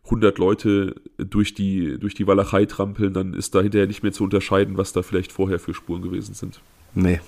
100 0.05 0.37
Leute 0.37 0.95
durch 1.17 1.53
die, 1.53 1.97
durch 1.99 2.13
die 2.13 2.27
Walachei 2.27 2.65
trampeln, 2.65 3.13
dann 3.13 3.33
ist 3.33 3.55
da 3.55 3.61
hinterher 3.61 3.87
nicht 3.87 4.03
mehr 4.03 4.13
zu 4.13 4.23
unterscheiden, 4.23 4.77
was 4.77 4.93
da 4.93 5.01
vielleicht 5.01 5.31
vorher 5.31 5.59
für 5.59 5.73
Spuren 5.73 6.01
gewesen 6.01 6.33
sind. 6.33 6.61
Nee, 6.93 7.19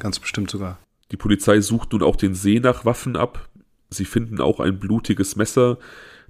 ganz 0.00 0.18
bestimmt 0.18 0.50
sogar. 0.50 0.78
Die 1.12 1.16
Polizei 1.16 1.60
sucht 1.60 1.92
nun 1.92 2.02
auch 2.02 2.16
den 2.16 2.34
See 2.34 2.58
nach 2.58 2.84
Waffen 2.84 3.16
ab. 3.16 3.48
Sie 3.90 4.04
finden 4.04 4.40
auch 4.40 4.58
ein 4.58 4.80
blutiges 4.80 5.36
Messer, 5.36 5.78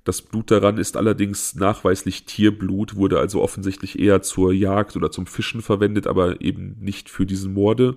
das 0.06 0.22
Blut 0.22 0.52
daran 0.52 0.78
ist 0.78 0.96
allerdings 0.96 1.56
nachweislich 1.56 2.26
Tierblut, 2.26 2.94
wurde 2.94 3.18
also 3.18 3.42
offensichtlich 3.42 3.98
eher 3.98 4.22
zur 4.22 4.52
Jagd 4.52 4.94
oder 4.94 5.10
zum 5.10 5.26
Fischen 5.26 5.62
verwendet, 5.62 6.06
aber 6.06 6.40
eben 6.40 6.76
nicht 6.80 7.10
für 7.10 7.26
diesen 7.26 7.52
Morde. 7.52 7.96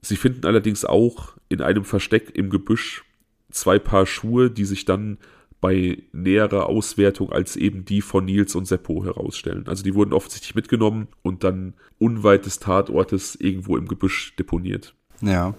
Sie 0.00 0.16
finden 0.16 0.46
allerdings 0.46 0.86
auch 0.86 1.34
in 1.50 1.60
einem 1.60 1.84
Versteck 1.84 2.34
im 2.34 2.48
Gebüsch 2.48 3.04
zwei 3.50 3.78
Paar 3.78 4.06
Schuhe, 4.06 4.50
die 4.50 4.64
sich 4.64 4.86
dann 4.86 5.18
bei 5.60 6.02
näherer 6.12 6.64
Auswertung 6.64 7.30
als 7.30 7.56
eben 7.56 7.84
die 7.84 8.00
von 8.00 8.24
Nils 8.24 8.54
und 8.54 8.64
Seppo 8.64 9.04
herausstellen. 9.04 9.64
Also 9.66 9.82
die 9.82 9.94
wurden 9.94 10.14
offensichtlich 10.14 10.54
mitgenommen 10.54 11.08
und 11.20 11.44
dann 11.44 11.74
unweit 11.98 12.46
des 12.46 12.58
Tatortes 12.58 13.34
irgendwo 13.34 13.76
im 13.76 13.86
Gebüsch 13.86 14.34
deponiert. 14.36 14.94
Ja. 15.20 15.52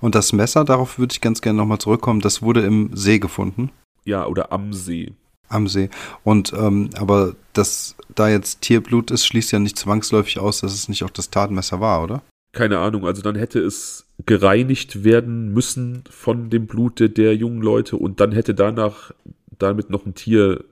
Und 0.00 0.16
das 0.16 0.32
Messer, 0.32 0.64
darauf 0.64 0.98
würde 0.98 1.12
ich 1.12 1.20
ganz 1.20 1.42
gerne 1.42 1.58
nochmal 1.58 1.78
zurückkommen, 1.78 2.18
das 2.18 2.42
wurde 2.42 2.62
im 2.62 2.90
See 2.96 3.20
gefunden 3.20 3.70
ja, 4.04 4.26
oder 4.26 4.52
am 4.52 4.72
See. 4.72 5.12
Am 5.48 5.68
See. 5.68 5.90
Und 6.24 6.52
ähm, 6.52 6.90
aber 6.96 7.34
dass 7.52 7.96
da 8.14 8.28
jetzt 8.28 8.62
Tierblut 8.62 9.10
ist, 9.10 9.26
schließt 9.26 9.52
ja 9.52 9.58
nicht 9.58 9.78
zwangsläufig 9.78 10.38
aus, 10.38 10.60
dass 10.60 10.72
es 10.72 10.88
nicht 10.88 11.04
auch 11.04 11.10
das 11.10 11.30
Tatmesser 11.30 11.80
war, 11.80 12.02
oder? 12.02 12.22
Keine 12.52 12.78
Ahnung, 12.78 13.06
also 13.06 13.22
dann 13.22 13.36
hätte 13.36 13.60
es 13.60 14.06
gereinigt 14.26 15.04
werden 15.04 15.52
müssen 15.52 16.04
von 16.10 16.50
dem 16.50 16.66
Blut 16.66 17.00
der, 17.00 17.08
der 17.08 17.34
jungen 17.34 17.62
Leute 17.62 17.96
und 17.96 18.20
dann 18.20 18.32
hätte 18.32 18.54
danach 18.54 19.12
damit 19.58 19.90
noch 19.90 20.04
ein 20.04 20.14
Tier 20.14 20.64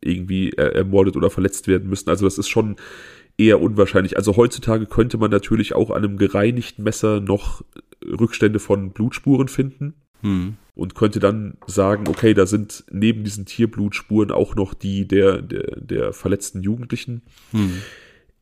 irgendwie 0.00 0.50
ermordet 0.52 1.16
oder 1.16 1.30
verletzt 1.30 1.68
werden 1.68 1.88
müssen. 1.88 2.08
Also 2.08 2.24
das 2.24 2.38
ist 2.38 2.48
schon 2.48 2.76
eher 3.38 3.60
unwahrscheinlich. 3.60 4.16
Also 4.16 4.36
heutzutage 4.36 4.86
könnte 4.86 5.18
man 5.18 5.30
natürlich 5.30 5.74
auch 5.74 5.90
an 5.90 6.04
einem 6.04 6.16
gereinigten 6.16 6.82
Messer 6.82 7.20
noch 7.20 7.62
Rückstände 8.04 8.58
von 8.58 8.90
Blutspuren 8.90 9.48
finden. 9.48 9.94
Hm. 10.26 10.56
Und 10.74 10.94
könnte 10.94 11.20
dann 11.20 11.56
sagen, 11.66 12.06
okay, 12.08 12.34
da 12.34 12.44
sind 12.44 12.84
neben 12.90 13.24
diesen 13.24 13.46
Tierblutspuren 13.46 14.30
auch 14.30 14.56
noch 14.56 14.74
die 14.74 15.08
der, 15.08 15.40
der, 15.40 15.76
der 15.80 16.12
verletzten 16.12 16.62
Jugendlichen. 16.62 17.22
Hm. 17.52 17.80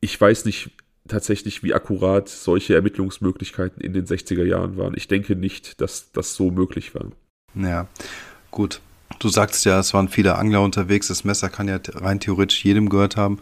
Ich 0.01 0.19
weiß 0.19 0.43
nicht 0.45 0.71
tatsächlich, 1.07 1.63
wie 1.63 1.73
akkurat 1.73 2.27
solche 2.27 2.75
Ermittlungsmöglichkeiten 2.75 3.81
in 3.81 3.93
den 3.93 4.05
60er 4.05 4.43
Jahren 4.43 4.77
waren. 4.77 4.95
Ich 4.97 5.07
denke 5.07 5.35
nicht, 5.35 5.79
dass 5.79 6.11
das 6.11 6.35
so 6.35 6.51
möglich 6.51 6.95
war. 6.95 7.05
Ja, 7.53 7.87
gut. 8.51 8.81
Du 9.19 9.29
sagst 9.29 9.63
ja, 9.65 9.79
es 9.79 9.93
waren 9.93 10.09
viele 10.09 10.35
Angler 10.35 10.61
unterwegs. 10.61 11.07
Das 11.07 11.23
Messer 11.23 11.49
kann 11.49 11.67
ja 11.67 11.79
rein 11.93 12.19
theoretisch 12.19 12.65
jedem 12.65 12.89
gehört 12.89 13.15
haben. 13.15 13.39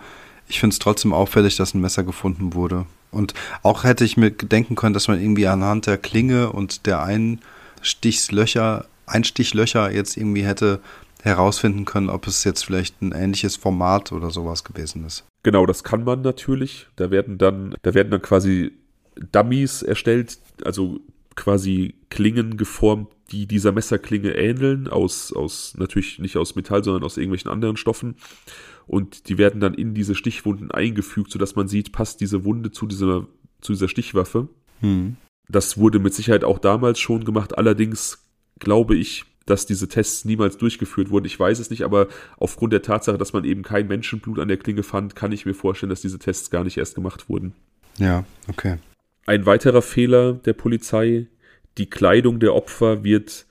Ich 0.48 0.60
finde 0.60 0.74
es 0.74 0.80
trotzdem 0.80 1.14
auffällig, 1.14 1.56
dass 1.56 1.74
ein 1.74 1.82
Messer 1.82 2.04
gefunden 2.04 2.54
wurde. 2.54 2.86
Und 3.12 3.34
auch 3.64 3.86
hätte 3.86 4.04
ich 4.04 4.18
mir 4.18 4.32
denken 4.32 4.76
können, 4.76 4.94
dass 4.94 5.08
man 5.08 5.20
irgendwie 5.20 5.48
anhand 5.48 5.88
der 5.88 5.98
Klinge 5.98 6.52
und 6.52 6.86
der 6.86 7.02
einen 7.02 7.40
Stichslöcher, 7.84 8.86
Einstichlöcher 9.06 9.92
jetzt 9.92 10.18
irgendwie 10.18 10.46
hätte 10.46 10.80
herausfinden 11.22 11.86
können, 11.86 12.10
ob 12.10 12.28
es 12.28 12.44
jetzt 12.44 12.66
vielleicht 12.66 13.02
ein 13.02 13.14
ähnliches 13.14 13.56
Format 13.56 14.12
oder 14.12 14.30
sowas 14.30 14.64
gewesen 14.64 15.06
ist. 15.06 15.26
Genau, 15.44 15.66
das 15.66 15.84
kann 15.84 16.04
man 16.04 16.22
natürlich. 16.22 16.88
Da 16.96 17.12
werden 17.12 17.38
dann, 17.38 17.76
da 17.82 17.94
werden 17.94 18.12
dann 18.12 18.22
quasi 18.22 18.74
Dummies 19.32 19.84
erstellt, 19.84 20.38
also 20.66 21.00
quasi 21.36 21.96
Klingen 22.10 22.58
geformt, 22.58 23.10
die 23.32 23.48
dieser 23.48 23.72
Messerklinge 23.72 24.36
ähneln, 24.36 24.88
aus, 24.88 25.32
aus, 25.34 25.76
natürlich 25.78 26.20
nicht 26.20 26.38
aus 26.38 26.56
Metall, 26.56 26.84
sondern 26.84 27.04
aus 27.04 27.18
irgendwelchen 27.18 27.50
anderen 27.50 27.78
Stoffen. 27.78 28.16
Und 28.86 29.30
die 29.30 29.38
werden 29.38 29.62
dann 29.62 29.74
in 29.74 29.94
diese 29.94 30.16
Stichwunden 30.16 30.72
eingefügt, 30.72 31.32
sodass 31.32 31.56
man 31.56 31.68
sieht, 31.68 31.94
passt 31.94 32.20
diese 32.22 32.44
Wunde 32.44 32.72
zu 32.72 32.86
dieser, 32.86 33.28
zu 33.62 33.74
dieser 33.74 33.88
Stichwaffe. 33.88 34.50
Hm. 34.82 35.16
Das 35.50 35.78
wurde 35.78 36.00
mit 36.00 36.14
Sicherheit 36.14 36.44
auch 36.44 36.60
damals 36.60 37.00
schon 37.00 37.26
gemacht. 37.26 37.58
Allerdings 37.58 38.26
glaube 38.60 38.96
ich, 38.96 39.26
dass 39.46 39.66
diese 39.66 39.88
Tests 39.88 40.26
niemals 40.26 40.58
durchgeführt 40.58 41.10
wurden. 41.10 41.26
Ich 41.26 41.40
weiß 41.40 41.60
es 41.60 41.70
nicht, 41.70 41.84
aber 41.84 42.08
aufgrund 42.38 42.72
der 42.74 42.82
Tatsache, 42.82 43.18
dass 43.18 43.34
man 43.34 43.44
eben 43.44 43.62
kein 43.62 43.88
Menschenblut 43.88 44.40
an 44.40 44.48
der 44.48 44.58
Klinge 44.58 44.84
fand, 44.84 45.16
kann 45.16 45.32
ich 45.32 45.46
mir 45.46 45.54
vorstellen, 45.54 45.90
dass 45.90 46.02
diese 46.02 46.20
Tests 46.20 46.50
gar 46.50 46.64
nicht 46.64 46.78
erst 46.78 46.96
gemacht 46.96 47.30
wurden. 47.30 47.54
Ja, 47.98 48.26
okay. 48.48 48.78
Ein 49.26 49.46
weiterer 49.46 49.82
Fehler 49.82 50.34
der 50.34 50.54
Polizei, 50.54 51.28
die 51.78 51.90
Kleidung 51.90 52.40
der 52.40 52.54
Opfer 52.54 53.04
wird 53.04 53.46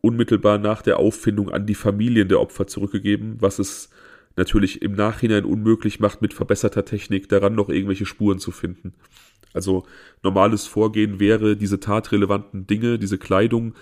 unmittelbar 0.00 0.58
nach 0.58 0.82
der 0.82 0.98
Auffindung 0.98 1.50
an 1.50 1.66
die 1.66 1.74
Familien 1.74 2.28
der 2.28 2.40
Opfer 2.40 2.66
zurückgegeben, 2.66 3.36
was 3.40 3.58
es 3.58 3.90
natürlich 4.36 4.82
im 4.82 4.92
Nachhinein 4.92 5.44
unmöglich 5.44 6.00
macht, 6.00 6.22
mit 6.22 6.34
verbesserter 6.34 6.84
Technik 6.84 7.28
daran 7.28 7.54
noch 7.54 7.68
irgendwelche 7.68 8.06
Spuren 8.06 8.38
zu 8.38 8.50
finden. 8.50 8.94
Also 9.54 9.84
normales 10.22 10.66
Vorgehen 10.66 11.20
wäre, 11.20 11.56
diese 11.56 11.80
tatrelevanten 11.80 12.66
Dinge, 12.66 12.98
diese 12.98 13.18
Kleidung 13.18 13.74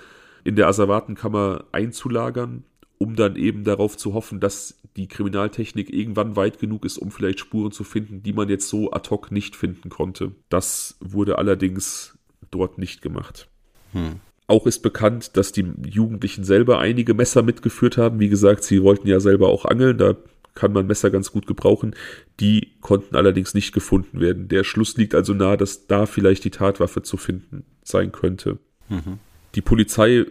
in 0.45 0.57
der 0.57 0.69
Asservatenkammer 0.69 1.65
einzulagern, 1.73 2.65
um 2.99 3.17
dann 3.17 3.37
eben 3.37 3.65
darauf 3.65 3.97
zu 3.97 4.15
hoffen, 4.15 4.41
dass 4.41 4.79
die 4.97 5.09
Kriminaltechnik 5.09 5.93
irgendwann 5.93 6.37
weit 6.37 6.59
genug 6.59 6.85
ist, 6.85 6.99
um 6.99 7.11
vielleicht 7.11 7.41
Spuren 7.41 7.73
zu 7.73 7.85
finden, 7.85 8.23
die 8.23 8.33
man 8.33 8.49
jetzt 8.49 8.69
so 8.69 8.91
ad 8.91 9.09
hoc 9.11 9.31
nicht 9.31 9.57
finden 9.57 9.89
konnte. 9.89 10.33
Das 10.49 10.97
wurde 11.01 11.39
allerdings 11.39 12.19
dort 12.51 12.79
nicht 12.79 13.01
gemacht. 13.01 13.49
Hm. 13.93 14.21
Auch 14.47 14.67
ist 14.67 14.81
bekannt, 14.81 15.37
dass 15.37 15.53
die 15.53 15.65
Jugendlichen 15.87 16.43
selber 16.43 16.81
einige 16.81 17.15
Messer 17.15 17.43
mitgeführt 17.43 17.97
haben. 17.97 18.19
Wie 18.19 18.29
gesagt, 18.29 18.65
sie 18.65 18.83
wollten 18.83 19.07
ja 19.07 19.21
selber 19.21 19.49
auch 19.49 19.65
angeln, 19.65 19.97
da 19.97 20.17
kann 20.55 20.73
man 20.73 20.87
Messer 20.87 21.11
ganz 21.11 21.33
gut 21.33 21.47
gebrauchen. 21.47 21.95
Die 22.41 22.73
konnten 22.81 23.17
allerdings 23.17 23.55
nicht 23.55 23.73
gefunden 23.73 24.21
werden. 24.21 24.49
Der 24.49 24.65
Schluss 24.65 24.97
liegt 24.97 25.15
also 25.15 25.35
nahe, 25.35 25.57
dass 25.57 25.87
da 25.87 26.07
vielleicht 26.07 26.45
die 26.45 26.51
Tatwaffe 26.51 27.03
zu 27.03 27.17
finden 27.17 27.65
sein 27.83 28.13
könnte. 28.13 28.59
Mhm. 28.89 29.19
Die 29.55 29.63
Polizei 29.63 30.27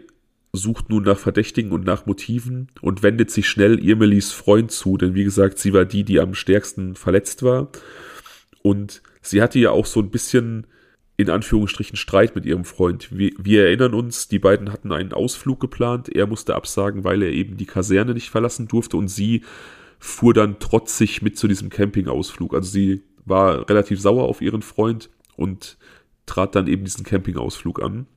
sucht 0.54 0.90
nun 0.90 1.04
nach 1.04 1.20
Verdächtigen 1.20 1.72
und 1.72 1.86
nach 1.86 2.06
Motiven 2.06 2.70
und 2.82 3.04
wendet 3.04 3.32
sich 3.32 3.48
schnell 3.48 3.80
Irmelis 3.80 4.32
Freund 4.32 4.72
zu, 4.72 4.98
denn 4.98 5.14
wie 5.14 5.24
gesagt, 5.24 5.60
sie 5.60 5.74
war 5.74 5.86
die, 5.86 6.04
die 6.04 6.20
am 6.20 6.34
stärksten 6.34 6.96
verletzt 6.96 7.44
war. 7.44 7.70
Und 8.64 9.02
sie 9.22 9.42
hatte 9.42 9.60
ja 9.60 9.72
auch 9.72 9.86
so 9.86 10.00
ein 10.00 10.10
bisschen 10.10 10.66
in 11.18 11.30
Anführungsstrichen 11.30 11.98
Streit 11.98 12.34
mit 12.34 12.46
ihrem 12.46 12.64
Freund. 12.64 13.10
Wir, 13.12 13.32
wir, 13.38 13.66
erinnern 13.66 13.94
uns, 13.94 14.30
die 14.30 14.40
beiden 14.40 14.72
hatten 14.72 14.94
einen 14.94 15.12
Ausflug 15.12 15.60
geplant. 15.60 16.08
Er 16.08 16.28
musste 16.28 16.56
absagen, 16.56 17.04
weil 17.04 17.22
er 17.22 17.32
eben 17.32 17.58
die 17.58 17.66
Kaserne 17.66 18.14
nicht 18.14 18.30
verlassen 18.30 18.70
durfte 18.70 18.96
und 18.96 19.10
sie 19.10 19.44
fuhr 20.00 20.34
dann 20.34 20.60
trotzig 20.60 21.22
mit 21.22 21.38
zu 21.38 21.48
diesem 21.48 21.70
Campingausflug. 21.70 22.54
Also 22.54 22.70
sie 22.70 23.04
war 23.26 23.70
relativ 23.70 24.02
sauer 24.02 24.24
auf 24.24 24.42
ihren 24.42 24.62
Freund 24.62 25.10
und 25.36 25.78
trat 26.26 26.56
dann 26.56 26.68
eben 26.68 26.86
diesen 26.86 27.06
Campingausflug 27.06 27.82
an. 27.82 28.08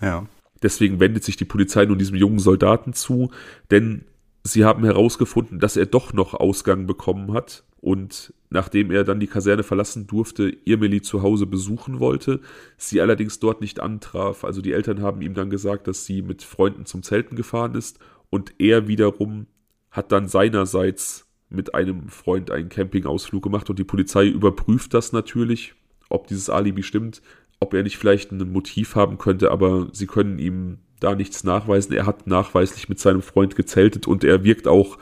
Ja. 0.00 0.26
Deswegen 0.62 1.00
wendet 1.00 1.24
sich 1.24 1.36
die 1.36 1.44
Polizei 1.44 1.84
nun 1.84 1.98
diesem 1.98 2.16
jungen 2.16 2.40
Soldaten 2.40 2.92
zu, 2.92 3.30
denn 3.70 4.04
sie 4.42 4.64
haben 4.64 4.84
herausgefunden, 4.84 5.60
dass 5.60 5.76
er 5.76 5.86
doch 5.86 6.12
noch 6.12 6.34
Ausgang 6.34 6.86
bekommen 6.86 7.32
hat 7.32 7.64
und 7.80 8.34
nachdem 8.50 8.90
er 8.90 9.04
dann 9.04 9.20
die 9.20 9.26
Kaserne 9.26 9.62
verlassen 9.62 10.06
durfte, 10.06 10.48
Irmeli 10.64 11.02
zu 11.02 11.22
Hause 11.22 11.46
besuchen 11.46 12.00
wollte, 12.00 12.40
sie 12.76 13.00
allerdings 13.00 13.38
dort 13.38 13.60
nicht 13.60 13.78
antraf. 13.78 14.42
Also 14.42 14.62
die 14.62 14.72
Eltern 14.72 15.02
haben 15.02 15.22
ihm 15.22 15.34
dann 15.34 15.50
gesagt, 15.50 15.86
dass 15.86 16.04
sie 16.04 16.22
mit 16.22 16.42
Freunden 16.42 16.86
zum 16.86 17.02
Zelten 17.02 17.36
gefahren 17.36 17.74
ist 17.74 18.00
und 18.30 18.54
er 18.58 18.88
wiederum 18.88 19.46
hat 19.90 20.10
dann 20.12 20.28
seinerseits 20.28 21.27
mit 21.50 21.74
einem 21.74 22.08
Freund 22.08 22.50
einen 22.50 22.68
Campingausflug 22.68 23.42
gemacht 23.42 23.70
und 23.70 23.78
die 23.78 23.84
Polizei 23.84 24.26
überprüft 24.26 24.94
das 24.94 25.12
natürlich, 25.12 25.74
ob 26.08 26.26
dieses 26.26 26.50
Alibi 26.50 26.82
stimmt, 26.82 27.22
ob 27.60 27.74
er 27.74 27.82
nicht 27.82 27.98
vielleicht 27.98 28.32
ein 28.32 28.52
Motiv 28.52 28.94
haben 28.94 29.18
könnte, 29.18 29.50
aber 29.50 29.88
sie 29.92 30.06
können 30.06 30.38
ihm 30.38 30.78
da 31.00 31.14
nichts 31.14 31.44
nachweisen. 31.44 31.92
Er 31.92 32.06
hat 32.06 32.26
nachweislich 32.26 32.88
mit 32.88 32.98
seinem 32.98 33.22
Freund 33.22 33.56
gezeltet 33.56 34.06
und 34.06 34.24
er 34.24 34.44
wirkt 34.44 34.68
auch 34.68 34.98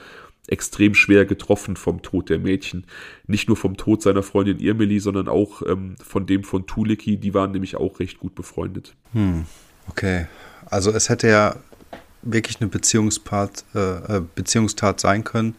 extrem 0.48 0.94
schwer 0.94 1.24
getroffen 1.24 1.76
vom 1.76 2.02
Tod 2.02 2.28
der 2.28 2.38
Mädchen. 2.38 2.84
Nicht 3.26 3.48
nur 3.48 3.56
vom 3.56 3.76
Tod 3.76 4.02
seiner 4.02 4.22
Freundin 4.22 4.60
Irmeli, 4.60 5.00
sondern 5.00 5.28
auch 5.28 5.62
ähm, 5.62 5.96
von 6.02 6.26
dem 6.26 6.44
von 6.44 6.66
Tuliki. 6.66 7.16
Die 7.16 7.34
waren 7.34 7.50
nämlich 7.50 7.76
auch 7.76 7.98
recht 7.98 8.20
gut 8.20 8.34
befreundet. 8.34 8.94
Hm, 9.12 9.46
okay. 9.88 10.26
Also 10.66 10.90
es 10.92 11.08
hätte 11.08 11.28
ja 11.28 11.56
wirklich 12.22 12.60
eine 12.60 12.68
Beziehungspart, 12.68 13.64
äh, 13.74 14.18
äh, 14.18 14.22
Beziehungstat 14.34 15.00
sein 15.00 15.24
können. 15.24 15.54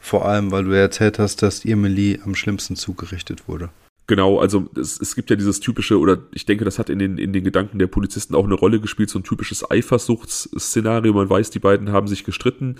Vor 0.00 0.26
allem, 0.26 0.50
weil 0.50 0.64
du 0.64 0.70
erzählt 0.72 1.18
hast, 1.18 1.42
dass 1.42 1.64
Irmeli 1.64 2.20
am 2.24 2.34
schlimmsten 2.34 2.76
zugerichtet 2.76 3.48
wurde. 3.48 3.70
Genau, 4.08 4.38
also 4.38 4.70
es, 4.74 4.98
es 4.98 5.14
gibt 5.14 5.28
ja 5.28 5.36
dieses 5.36 5.60
typische, 5.60 5.98
oder 5.98 6.18
ich 6.32 6.46
denke, 6.46 6.64
das 6.64 6.78
hat 6.78 6.88
in 6.88 6.98
den, 6.98 7.18
in 7.18 7.34
den 7.34 7.44
Gedanken 7.44 7.78
der 7.78 7.88
Polizisten 7.88 8.34
auch 8.34 8.46
eine 8.46 8.54
Rolle 8.54 8.80
gespielt, 8.80 9.10
so 9.10 9.18
ein 9.18 9.22
typisches 9.22 9.70
Eifersuchtsszenario. 9.70 11.12
Man 11.12 11.28
weiß, 11.28 11.50
die 11.50 11.58
beiden 11.58 11.92
haben 11.92 12.08
sich 12.08 12.24
gestritten. 12.24 12.76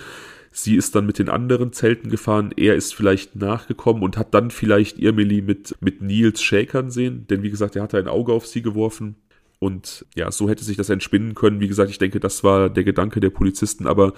Sie 0.53 0.75
ist 0.75 0.95
dann 0.95 1.05
mit 1.05 1.19
den 1.19 1.29
anderen 1.29 1.75
Zelten 1.75 2.09
gefahren. 2.09 2.53
Er 2.57 2.77
ist 2.77 2.95
vielleicht 2.95 3.37
nachgekommen 3.37 4.03
und 4.03 4.17
hat 4.17 4.33
dann 4.33 4.51
vielleicht 4.51 4.99
Irmeli 4.99 5.43
mit, 5.43 5.77
mit 5.81 6.01
Nils 6.01 6.43
Shakern 6.43 6.91
sehen. 6.91 7.27
Denn 7.29 7.43
wie 7.43 7.51
gesagt, 7.51 7.77
er 7.77 7.83
hatte 7.83 7.99
ein 7.99 8.09
Auge 8.09 8.33
auf 8.33 8.47
sie 8.47 8.63
geworfen. 8.63 9.17
Und 9.59 10.07
ja, 10.15 10.31
so 10.31 10.49
hätte 10.49 10.65
sich 10.65 10.79
das 10.79 10.89
entspinnen 10.89 11.35
können. 11.35 11.61
Wie 11.61 11.69
gesagt, 11.69 11.91
ich 11.91 11.99
denke, 11.99 12.21
das 12.21 12.43
war 12.43 12.71
der 12.71 12.85
Gedanke 12.85 13.21
der 13.21 13.31
Polizisten, 13.31 13.87
aber 13.87 14.15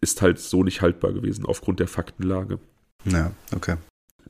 ist 0.00 0.22
halt 0.22 0.38
so 0.38 0.62
nicht 0.62 0.82
haltbar 0.82 1.12
gewesen 1.12 1.44
aufgrund 1.46 1.80
der 1.80 1.88
Faktenlage. 1.88 2.58
Ja, 3.04 3.32
okay. 3.54 3.76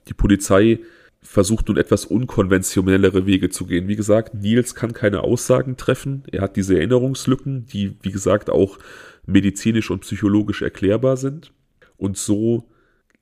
Die 0.09 0.15
Polizei 0.15 0.81
versucht 1.21 1.69
nun 1.69 1.77
etwas 1.77 2.05
unkonventionellere 2.05 3.27
Wege 3.27 3.51
zu 3.51 3.67
gehen. 3.67 3.89
Wie 3.89 3.97
gesagt, 3.97 4.35
Nils 4.35 4.75
kann 4.75 4.93
keine 4.93 5.23
Aussagen 5.23 5.77
treffen. 5.77 6.23
Er 6.31 6.43
hat 6.43 6.57
diese 6.57 6.77
Erinnerungslücken, 6.77 7.67
die, 7.67 7.97
wie 8.03 8.13
gesagt, 8.13 8.51
auch 8.51 8.79
medizinisch 9.27 9.91
und 9.91 10.01
psychologisch 10.01 10.63
erklärbar 10.63 11.17
sind. 11.17 11.53
Und 11.97 12.17
so 12.17 12.69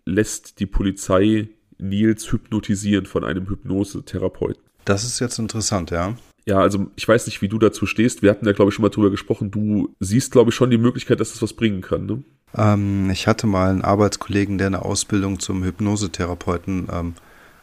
lässt 0.05 0.61
die 0.61 0.67
Polizei 0.67 1.49
Nils 1.79 2.31
hypnotisieren 2.31 3.07
von 3.07 3.25
einem 3.25 3.49
Hypnosetherapeuten. 3.49 4.63
Das 4.85 5.05
ist 5.05 5.19
jetzt 5.19 5.39
interessant, 5.39 5.91
ja. 5.91 6.17
Ja, 6.49 6.61
also 6.61 6.87
ich 6.95 7.07
weiß 7.07 7.27
nicht, 7.27 7.43
wie 7.43 7.49
du 7.49 7.59
dazu 7.59 7.87
stehst. 7.87 8.23
Wir 8.23 8.31
hatten 8.31 8.47
ja, 8.47 8.53
glaube 8.53 8.69
ich, 8.69 8.75
schon 8.75 8.85
mal 8.85 8.91
drüber 8.91 9.11
gesprochen. 9.11 9.51
Du 9.51 9.95
siehst, 9.99 10.31
glaube 10.31 10.51
ich, 10.51 10.55
schon 10.55 10.71
die 10.71 10.79
Möglichkeit, 10.79 11.19
dass 11.19 11.33
das 11.33 11.43
was 11.43 11.55
bringen 11.55 11.81
kann, 11.81 12.07
ne? 12.07 12.23
Ähm, 12.57 13.11
ich 13.11 13.27
hatte 13.27 13.49
mal 13.49 13.71
einen 13.71 13.83
Arbeitskollegen, 13.83 14.57
der 14.57 14.69
eine 14.69 14.83
Ausbildung 14.85 15.41
zum 15.41 15.65
Hypnosetherapeuten 15.65 16.89
ähm, 16.93 17.15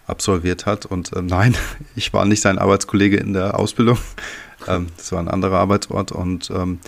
absolviert 0.05 0.65
hat. 0.65 0.85
Und 0.85 1.13
äh, 1.13 1.21
nein, 1.21 1.55
ich 1.95 2.11
war 2.13 2.25
nicht 2.25 2.41
sein 2.41 2.59
Arbeitskollege 2.59 3.15
in 3.15 3.31
der 3.31 3.57
Ausbildung. 3.57 3.97
ähm, 4.67 4.87
das 4.97 5.13
war 5.13 5.19
ein 5.19 5.29
anderer 5.29 5.59
Arbeitsort. 5.59 6.11
Und 6.11 6.51
ähm, 6.51 6.79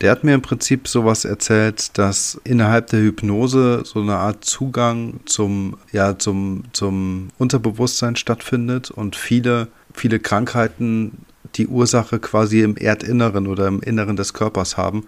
der 0.00 0.12
hat 0.12 0.22
mir 0.22 0.34
im 0.34 0.42
Prinzip 0.42 0.86
sowas 0.86 1.24
erzählt, 1.24 1.98
dass 1.98 2.40
innerhalb 2.44 2.86
der 2.86 3.00
Hypnose 3.00 3.82
so 3.84 4.00
eine 4.00 4.16
Art 4.16 4.44
Zugang 4.44 5.18
zum, 5.26 5.76
ja, 5.90 6.16
zum, 6.16 6.62
zum 6.72 7.30
Unterbewusstsein 7.38 8.14
stattfindet 8.14 8.92
und 8.92 9.16
viele, 9.16 9.66
viele 9.92 10.20
Krankheiten 10.20 11.26
die 11.56 11.66
Ursache 11.66 12.18
quasi 12.18 12.62
im 12.62 12.76
Erdinneren 12.76 13.46
oder 13.46 13.66
im 13.66 13.80
Inneren 13.80 14.16
des 14.16 14.32
Körpers 14.34 14.76
haben. 14.76 15.06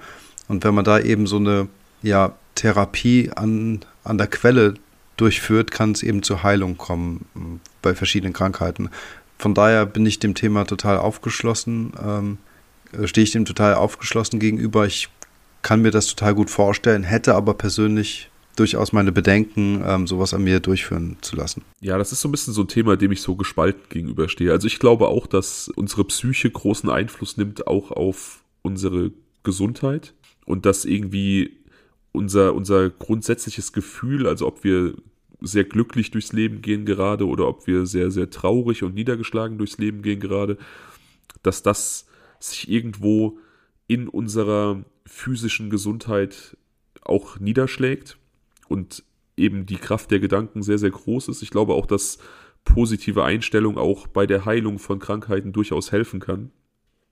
Und 0.49 0.65
wenn 0.65 0.75
man 0.75 0.85
da 0.85 0.99
eben 0.99 1.27
so 1.27 1.37
eine 1.37 1.69
ja, 2.03 2.35
Therapie 2.55 3.31
an, 3.35 3.81
an 4.05 4.19
der 4.19 4.27
Quelle 4.27 4.75
durchführt, 5.17 5.71
kann 5.71 5.93
es 5.93 6.03
eben 6.03 6.23
zur 6.23 6.43
Heilung 6.43 6.77
kommen 6.77 7.61
bei 7.81 7.95
verschiedenen 7.95 8.33
Krankheiten. 8.33 8.91
Von 9.39 9.55
daher 9.55 9.87
bin 9.87 10.07
ich 10.07 10.19
dem 10.19 10.35
Thema 10.35 10.65
total 10.65 10.99
aufgeschlossen. 10.99 11.93
Ähm, 12.03 12.39
äh, 12.93 13.07
stehe 13.07 13.25
ich 13.25 13.33
dem 13.33 13.45
total 13.45 13.75
aufgeschlossen 13.75 14.39
gegenüber. 14.39 14.87
Ich 14.87 15.09
kann 15.63 15.83
mir 15.83 15.91
das 15.91 16.07
total 16.07 16.35
gut 16.35 16.51
vorstellen, 16.51 17.05
hätte 17.05 17.35
aber 17.35 17.55
persönlich 17.55 18.31
durchaus 18.57 18.93
meine 18.93 19.13
Bedenken, 19.13 19.83
ähm, 19.87 20.07
sowas 20.07 20.35
an 20.35 20.45
mir 20.45 20.61
durchführen 20.61 21.17
zu 21.21 21.37
lassen. 21.37 21.63
Ja, 21.81 21.99
das 21.99 22.13
ist 22.13 22.21
so 22.21 22.29
ein 22.29 22.33
bisschen 22.33 22.53
so 22.53 22.63
ein 22.63 22.69
Thema, 22.69 22.97
dem 22.97 23.13
ich 23.13 23.23
so 23.23 23.37
gespalten 23.37 23.83
gegenüberstehe. 23.89 24.53
Also 24.53 24.67
ich 24.67 24.79
glaube 24.79 25.09
auch, 25.09 25.27
dass 25.27 25.69
unsere 25.69 26.05
Psyche 26.05 26.51
großen 26.51 26.91
Einfluss 26.91 27.37
nimmt, 27.37 27.67
auch 27.67 27.91
auf 27.91 28.43
unsere 28.63 29.13
Gesundheit 29.43 30.15
und 30.45 30.67
dass 30.67 30.85
irgendwie 30.85 31.59
unser, 32.13 32.55
unser 32.55 32.91
grundsätzliches 32.91 33.73
Gefühl, 33.73 34.27
also 34.27 34.47
ob 34.47 34.65
wir 34.65 34.95
sehr 35.41 35.65
glücklich 35.65 36.11
durchs 36.11 36.33
Leben 36.33 36.63
gehen 36.63 36.85
gerade 36.85 37.27
oder 37.27 37.49
ob 37.49 37.67
wir 37.67 37.87
sehr, 37.87 38.11
sehr 38.11 38.31
traurig 38.31 38.83
und 38.83 38.95
niedergeschlagen 38.95 39.59
durchs 39.59 39.79
Leben 39.79 40.03
gehen 40.03 40.21
gerade, 40.21 40.57
dass 41.43 41.63
das 41.63 42.07
sich 42.39 42.71
irgendwo 42.71 43.39
in 43.89 44.09
unserer 44.09 44.85
physischen 45.07 45.71
Gesundheit 45.71 46.57
auch 47.03 47.41
niederschlägt 47.41 48.19
und 48.73 49.05
eben 49.37 49.67
die 49.67 49.77
Kraft 49.77 50.11
der 50.11 50.19
Gedanken 50.19 50.63
sehr, 50.63 50.79
sehr 50.79 50.91
groß 50.91 51.29
ist. 51.29 51.43
Ich 51.43 51.51
glaube 51.51 51.75
auch, 51.75 51.87
dass 51.87 52.19
positive 52.65 53.25
Einstellung 53.25 53.79
auch 53.79 54.07
bei 54.07 54.27
der 54.27 54.45
Heilung 54.45 54.79
von 54.79 54.99
Krankheiten 54.99 55.53
durchaus 55.53 55.93
helfen 55.93 56.21
kann. 56.21 56.51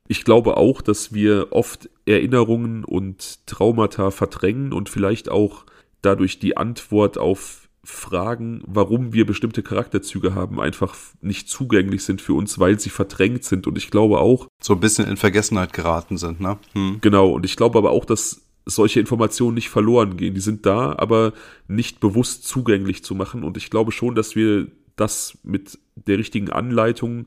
Ich 0.09 0.25
glaube 0.25 0.57
auch, 0.57 0.83
dass 0.83 1.13
wir 1.13 1.49
oft 1.51 1.89
Erinnerungen 2.05 2.85
und 2.85 3.47
Traumata 3.47 4.11
verdrängen 4.11 4.73
und 4.73 4.89
vielleicht 4.89 5.29
auch 5.29 5.65
dadurch 6.03 6.39
die 6.39 6.57
Antwort 6.57 7.19
auf 7.19 7.69
Fragen, 7.83 8.63
warum 8.67 9.13
wir 9.13 9.25
bestimmte 9.25 9.63
Charakterzüge 9.63 10.35
haben, 10.35 10.61
einfach 10.61 10.97
nicht 11.23 11.49
zugänglich 11.49 12.05
sind 12.05 12.21
für 12.21 12.35
uns, 12.35 12.59
weil 12.59 12.79
sie 12.79 12.91
verdrängt 12.91 13.45
sind. 13.45 13.67
Und 13.67 13.79
ich 13.79 13.91
glaube 13.91 14.19
auch. 14.19 14.49
So 14.63 14.75
ein 14.75 14.81
bisschen 14.81 15.09
in 15.09 15.17
Vergessenheit 15.17 15.73
geraten 15.73 16.19
sind, 16.19 16.41
ne? 16.41 16.59
Hm. 16.75 16.99
Genau. 17.01 17.31
Und 17.31 17.47
ich 17.47 17.57
glaube 17.57 17.79
aber 17.79 17.91
auch, 17.91 18.05
dass 18.05 18.43
solche 18.67 19.01
Informationen 19.01 19.55
nicht 19.55 19.69
verloren 19.69 20.17
gehen. 20.17 20.35
Die 20.35 20.41
sind 20.41 20.67
da, 20.67 20.95
aber 20.97 21.33
nicht 21.69 22.01
bewusst 22.01 22.47
zugänglich 22.47 23.05
zu 23.05 23.15
machen. 23.15 23.43
Und 23.45 23.57
ich 23.57 23.71
glaube 23.71 23.93
schon, 23.93 24.15
dass 24.15 24.37
wir 24.37 24.69
das 24.97 25.39
mit 25.43 25.79
der 25.95 26.19
richtigen 26.19 26.51
Anleitung 26.51 27.27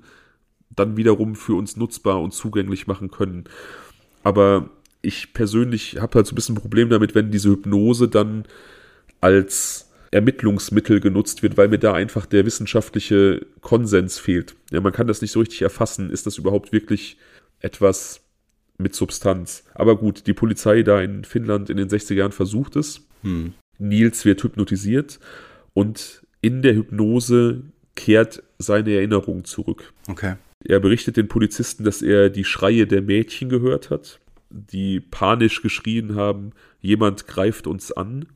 dann 0.70 0.98
wiederum 0.98 1.36
für 1.36 1.56
uns 1.56 1.76
nutzbar 1.78 2.22
und 2.22 2.34
zugänglich 2.34 2.88
machen 2.88 3.12
können. 3.12 3.46
Aber 4.24 4.70
ich 5.02 5.34
persönlich 5.34 5.98
habe 6.00 6.16
halt 6.16 6.28
so 6.28 6.34
ein 6.34 6.36
bisschen 6.36 6.56
ein 6.56 6.62
Problem 6.62 6.90
damit, 6.90 7.14
wenn 7.14 7.32
diese 7.32 7.50
Hypnose 7.50 8.08
dann 8.08 8.46
als 9.22 9.92
Ermittlungsmittel 10.12 11.00
genutzt 11.00 11.44
wird, 11.44 11.58
weil 11.58 11.68
mir 11.68 11.80
da 11.80 11.94
einfach 11.94 12.26
der 12.26 12.46
wissenschaftliche 12.46 13.46
Konsens 13.62 14.20
fehlt. 14.20 14.56
Ja, 14.72 14.80
man 14.80 14.94
kann 14.94 15.08
das 15.08 15.22
nicht 15.22 15.32
so 15.32 15.40
richtig 15.40 15.64
erfassen. 15.64 16.10
Ist 16.10 16.26
das 16.26 16.38
überhaupt 16.38 16.72
wirklich 16.72 17.18
etwas 17.60 18.23
mit 18.78 18.96
Substanz? 18.96 19.64
Aber 19.74 19.98
gut, 19.98 20.28
die 20.28 20.34
Polizei 20.34 20.84
da 20.84 21.02
in 21.02 21.24
Finnland 21.24 21.70
in 21.70 21.78
den 21.78 21.90
60er 21.90 22.16
Jahren 22.16 22.32
versucht 22.32 22.76
es. 22.76 23.08
Hm. 23.22 23.54
Nils 23.78 24.26
wird 24.26 24.44
hypnotisiert 24.44 25.20
und 25.74 26.26
in 26.42 26.62
der 26.62 26.76
Hypnose 26.76 27.64
kehrt 27.96 28.44
seine 28.58 28.94
Erinnerung 28.94 29.46
zurück. 29.46 29.94
Okay. 30.08 30.36
Er 30.64 30.80
berichtet 30.80 31.18
den 31.18 31.28
Polizisten, 31.28 31.84
dass 31.84 32.02
er 32.02 32.30
die 32.30 32.46
Schreie 32.46 32.88
der 32.88 33.02
Mädchen 33.02 33.50
gehört 33.50 33.90
hat, 33.90 34.20
die 34.50 35.00
panisch 35.00 35.62
geschrien 35.62 36.16
haben, 36.16 36.52
jemand 36.80 37.28
greift 37.28 37.68
uns 37.68 37.92
an. 37.92 38.28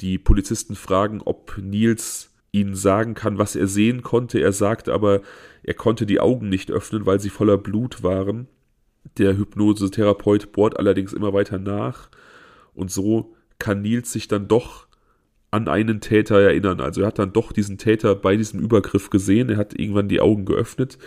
Die 0.00 0.18
Polizisten 0.18 0.74
fragen, 0.74 1.20
ob 1.20 1.56
Nils 1.58 2.30
ihnen 2.50 2.74
sagen 2.74 3.14
kann, 3.14 3.38
was 3.38 3.56
er 3.56 3.66
sehen 3.66 4.02
konnte. 4.02 4.40
Er 4.40 4.52
sagt 4.52 4.88
aber, 4.88 5.22
er 5.62 5.74
konnte 5.74 6.06
die 6.06 6.20
Augen 6.20 6.48
nicht 6.48 6.70
öffnen, 6.70 7.06
weil 7.06 7.20
sie 7.20 7.30
voller 7.30 7.58
Blut 7.58 8.02
waren. 8.02 8.48
Der 9.18 9.36
Hypnosetherapeut 9.36 10.52
bohrt 10.52 10.78
allerdings 10.78 11.12
immer 11.12 11.32
weiter 11.32 11.58
nach 11.58 12.08
und 12.74 12.90
so 12.90 13.34
kann 13.58 13.82
Nils 13.82 14.12
sich 14.12 14.28
dann 14.28 14.48
doch 14.48 14.86
an 15.50 15.68
einen 15.68 16.00
Täter 16.00 16.40
erinnern. 16.40 16.80
Also 16.80 17.02
er 17.02 17.08
hat 17.08 17.18
dann 17.18 17.32
doch 17.32 17.52
diesen 17.52 17.78
Täter 17.78 18.14
bei 18.14 18.36
diesem 18.36 18.60
Übergriff 18.60 19.10
gesehen, 19.10 19.50
er 19.50 19.58
hat 19.58 19.78
irgendwann 19.78 20.08
die 20.08 20.20
Augen 20.20 20.46
geöffnet 20.46 20.98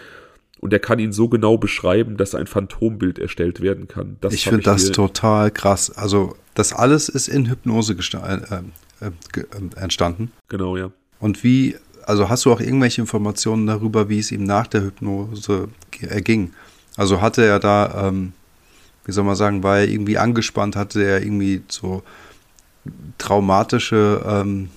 und 0.59 0.71
er 0.71 0.79
kann 0.79 0.99
ihn 0.99 1.11
so 1.11 1.27
genau 1.27 1.57
beschreiben, 1.57 2.17
dass 2.17 2.35
ein 2.35 2.47
Phantombild 2.47 3.19
erstellt 3.19 3.61
werden 3.61 3.87
kann. 3.87 4.17
Das 4.21 4.33
ich 4.33 4.45
finde 4.45 4.63
das 4.63 4.91
total 4.91 5.51
krass. 5.51 5.91
Also 5.91 6.35
das 6.53 6.73
alles 6.73 7.09
ist 7.09 7.27
in 7.27 7.49
Hypnose 7.49 7.93
äh, 7.93 8.35
äh, 9.05 9.05
äh, 9.05 9.75
entstanden. 9.75 10.31
Genau, 10.47 10.77
ja. 10.77 10.91
Und 11.19 11.43
wie, 11.43 11.75
also 12.05 12.29
hast 12.29 12.45
du 12.45 12.51
auch 12.51 12.61
irgendwelche 12.61 13.01
Informationen 13.01 13.67
darüber, 13.67 14.09
wie 14.09 14.19
es 14.19 14.31
ihm 14.31 14.43
nach 14.43 14.67
der 14.67 14.83
Hypnose 14.83 15.69
erging? 16.01 16.53
Also 16.97 17.21
hatte 17.21 17.43
er 17.43 17.59
da, 17.59 18.07
ähm, 18.07 18.33
wie 19.05 19.11
soll 19.11 19.23
man 19.23 19.35
sagen, 19.35 19.63
war 19.63 19.79
er 19.79 19.87
irgendwie 19.87 20.17
angespannt, 20.17 20.75
hatte 20.75 21.03
er 21.03 21.21
irgendwie 21.21 21.61
so 21.67 22.03
traumatische 23.17 24.23
ähm, 24.27 24.69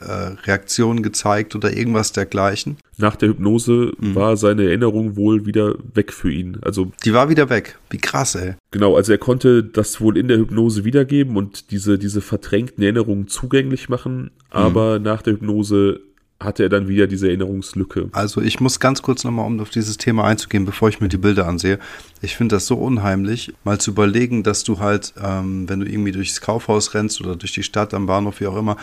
äh, 0.00 0.34
Reaktionen 0.44 1.02
gezeigt 1.02 1.54
oder 1.54 1.76
irgendwas 1.76 2.12
dergleichen? 2.12 2.76
Nach 2.98 3.16
der 3.16 3.30
Hypnose 3.30 3.92
mhm. 3.98 4.14
war 4.14 4.36
seine 4.36 4.64
Erinnerung 4.64 5.16
wohl 5.16 5.46
wieder 5.46 5.74
weg 5.94 6.12
für 6.12 6.30
ihn. 6.30 6.58
Also 6.62 6.92
die 7.04 7.12
war 7.12 7.28
wieder 7.28 7.50
weg. 7.50 7.78
Wie 7.90 7.98
krass, 7.98 8.34
ey. 8.34 8.54
Genau, 8.70 8.96
also 8.96 9.12
er 9.12 9.18
konnte 9.18 9.62
das 9.62 10.00
wohl 10.00 10.16
in 10.16 10.28
der 10.28 10.38
Hypnose 10.38 10.84
wiedergeben 10.84 11.36
und 11.36 11.70
diese 11.70 11.98
diese 11.98 12.20
verdrängten 12.20 12.82
Erinnerungen 12.82 13.28
zugänglich 13.28 13.88
machen, 13.88 14.22
mhm. 14.22 14.30
aber 14.50 14.98
nach 14.98 15.22
der 15.22 15.34
Hypnose 15.34 16.00
hatte 16.38 16.64
er 16.64 16.68
dann 16.68 16.88
wieder 16.88 17.06
diese 17.06 17.28
Erinnerungslücke. 17.28 18.10
Also 18.12 18.42
ich 18.42 18.60
muss 18.60 18.78
ganz 18.78 19.00
kurz 19.02 19.24
nochmal, 19.24 19.46
um 19.46 19.58
auf 19.60 19.70
dieses 19.70 19.96
Thema 19.96 20.24
einzugehen, 20.24 20.66
bevor 20.66 20.88
ich 20.88 21.00
mir 21.00 21.08
die 21.08 21.16
Bilder 21.16 21.46
ansehe. 21.46 21.78
Ich 22.20 22.36
finde 22.36 22.56
das 22.56 22.66
so 22.66 22.76
unheimlich, 22.76 23.54
mal 23.64 23.78
zu 23.78 23.92
überlegen, 23.92 24.42
dass 24.42 24.62
du 24.62 24.78
halt, 24.78 25.14
ähm, 25.22 25.68
wenn 25.68 25.80
du 25.80 25.86
irgendwie 25.86 26.12
durchs 26.12 26.40
Kaufhaus 26.40 26.94
rennst 26.94 27.20
oder 27.20 27.36
durch 27.36 27.52
die 27.52 27.62
Stadt 27.62 27.94
am 27.94 28.06
Bahnhof, 28.06 28.40
wie 28.40 28.46
auch 28.46 28.56
immer, 28.56 28.76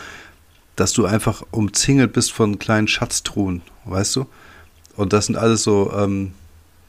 dass 0.76 0.94
du 0.94 1.06
einfach 1.06 1.44
umzingelt 1.52 2.14
bist 2.14 2.32
von 2.32 2.58
kleinen 2.58 2.88
Schatztruhen, 2.88 3.62
weißt 3.86 4.16
du? 4.16 4.26
Und 4.96 5.14
das 5.14 5.28
sind 5.28 5.36
alles 5.36 5.64
so, 5.64 5.92
ähm, 5.96 6.34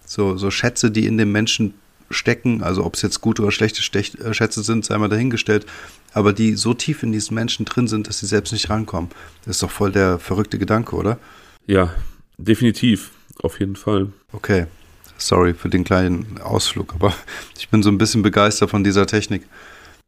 so, 0.06 0.36
so 0.36 0.50
Schätze, 0.50 0.90
die 0.90 1.06
in 1.06 1.18
dem 1.18 1.32
Menschen 1.32 1.74
stecken, 2.10 2.62
also 2.62 2.84
ob 2.84 2.94
es 2.94 3.02
jetzt 3.02 3.20
gute 3.20 3.42
oder 3.42 3.50
schlechte 3.50 3.80
äh, 3.82 4.34
Schätze 4.34 4.62
sind, 4.62 4.84
sei 4.84 4.98
mal 4.98 5.08
dahingestellt, 5.08 5.66
aber 6.12 6.32
die 6.32 6.54
so 6.54 6.74
tief 6.74 7.02
in 7.02 7.12
diesen 7.12 7.34
Menschen 7.34 7.64
drin 7.64 7.88
sind, 7.88 8.08
dass 8.08 8.20
sie 8.20 8.26
selbst 8.26 8.52
nicht 8.52 8.70
rankommen. 8.70 9.10
Das 9.44 9.56
ist 9.56 9.62
doch 9.62 9.70
voll 9.70 9.92
der 9.92 10.18
verrückte 10.18 10.58
Gedanke, 10.58 10.96
oder? 10.96 11.18
Ja, 11.66 11.94
definitiv, 12.38 13.10
auf 13.42 13.60
jeden 13.60 13.76
Fall. 13.76 14.08
Okay, 14.32 14.66
sorry 15.16 15.54
für 15.54 15.68
den 15.68 15.84
kleinen 15.84 16.38
Ausflug, 16.42 16.94
aber 16.94 17.14
ich 17.58 17.68
bin 17.68 17.82
so 17.82 17.90
ein 17.90 17.98
bisschen 17.98 18.22
begeistert 18.22 18.70
von 18.70 18.84
dieser 18.84 19.06
Technik. 19.06 19.42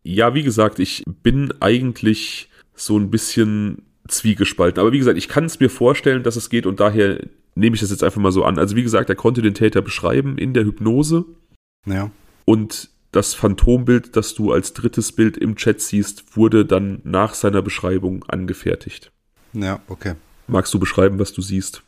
Ja, 0.03 0.35
wie 0.35 0.43
gesagt, 0.43 0.79
ich 0.79 1.03
bin 1.23 1.53
eigentlich 1.61 2.49
so 2.75 2.99
ein 2.99 3.11
bisschen 3.11 3.83
zwiegespalten. 4.09 4.81
Aber 4.81 4.93
wie 4.93 4.99
gesagt, 4.99 5.19
ich 5.19 5.29
kann 5.29 5.45
es 5.45 5.59
mir 5.59 5.71
vorstellen, 5.71 6.23
dass 6.23 6.37
es 6.37 6.51
geht 6.51 6.67
und 6.67 6.81
daher 6.81 7.21
nehme 7.55 7.75
ich 7.75 7.81
das 7.81 7.91
jetzt 7.91 8.05
einfach 8.05 8.21
mal 8.21 8.33
so 8.33 8.45
an. 8.45 8.59
Also 8.59 8.77
wie 8.77 8.83
gesagt, 8.83 9.09
er 9.09 9.17
konnte 9.17 9.43
den 9.43 9.55
Täter 9.55 9.83
beschreiben 9.83 10.39
in 10.39 10.55
der 10.55 10.65
Hypnose. 10.65 11.25
Ja. 11.87 12.11
Und 12.45 12.91
das 13.13 13.35
Phantombild, 13.35 14.17
das 14.17 14.35
du 14.35 14.53
als 14.53 14.75
drittes 14.75 15.13
Bild 15.13 15.37
im 15.37 15.57
Chat 15.57 15.81
siehst, 15.81 16.37
wurde 16.37 16.67
dann 16.67 17.01
nach 17.05 17.35
seiner 17.35 17.63
Beschreibung 17.63 18.25
angefertigt. 18.29 19.11
Ja, 19.55 19.81
okay. 19.89 20.15
Magst 20.49 20.75
du 20.75 20.79
beschreiben, 20.79 21.19
was 21.19 21.33
du 21.33 21.41
siehst? 21.41 21.83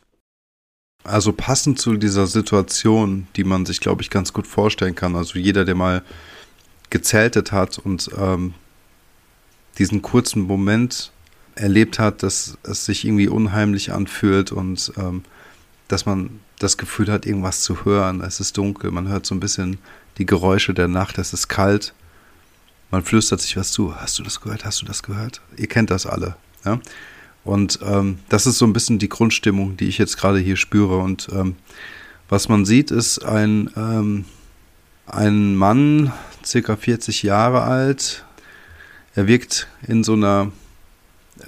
Also 1.03 1.31
passend 1.31 1.79
zu 1.79 1.95
dieser 1.95 2.27
Situation, 2.27 3.27
die 3.35 3.43
man 3.43 3.65
sich, 3.65 3.79
glaube 3.79 4.01
ich, 4.01 4.09
ganz 4.09 4.33
gut 4.33 4.47
vorstellen 4.47 4.95
kann. 4.95 5.15
Also 5.15 5.39
jeder, 5.39 5.65
der 5.65 5.75
mal 5.75 6.03
gezeltet 6.89 7.51
hat 7.51 7.77
und 7.77 8.09
ähm, 8.17 8.53
diesen 9.77 10.01
kurzen 10.01 10.41
Moment 10.41 11.11
erlebt 11.55 11.99
hat, 11.99 12.23
dass 12.23 12.57
es 12.63 12.85
sich 12.85 13.05
irgendwie 13.05 13.27
unheimlich 13.27 13.91
anfühlt 13.91 14.51
und 14.51 14.91
ähm, 14.97 15.23
dass 15.87 16.05
man 16.05 16.39
das 16.59 16.77
Gefühl 16.77 17.11
hat, 17.11 17.25
irgendwas 17.25 17.61
zu 17.61 17.85
hören. 17.85 18.21
Es 18.21 18.39
ist 18.39 18.57
dunkel, 18.57 18.91
man 18.91 19.07
hört 19.07 19.25
so 19.25 19.33
ein 19.33 19.39
bisschen 19.39 19.79
die 20.17 20.25
Geräusche 20.25 20.73
der 20.73 20.87
Nacht, 20.87 21.17
es 21.17 21.33
ist 21.33 21.47
kalt. 21.47 21.93
Man 22.91 23.03
flüstert 23.03 23.41
sich 23.41 23.55
was 23.55 23.71
zu. 23.71 23.95
Hast 23.95 24.19
du 24.19 24.23
das 24.23 24.41
gehört? 24.41 24.65
Hast 24.65 24.81
du 24.81 24.85
das 24.85 25.03
gehört? 25.03 25.41
Ihr 25.57 25.67
kennt 25.67 25.91
das 25.91 26.05
alle. 26.05 26.35
Ja? 26.65 26.79
Und 27.43 27.79
ähm, 27.83 28.19
das 28.29 28.45
ist 28.45 28.57
so 28.57 28.65
ein 28.65 28.73
bisschen 28.73 28.99
die 28.99 29.09
Grundstimmung, 29.09 29.77
die 29.77 29.87
ich 29.87 29.97
jetzt 29.97 30.17
gerade 30.17 30.39
hier 30.39 30.57
spüre. 30.57 30.97
Und 30.97 31.29
ähm, 31.31 31.55
was 32.27 32.49
man 32.49 32.65
sieht, 32.65 32.91
ist 32.91 33.23
ein, 33.23 33.69
ähm, 33.75 34.25
ein 35.05 35.55
Mann, 35.55 36.11
circa 36.45 36.75
40 36.75 37.23
Jahre 37.23 37.61
alt. 37.61 38.25
Er 39.15 39.27
wirkt 39.27 39.67
in 39.87 40.03
so 40.03 40.13
einer 40.13 40.51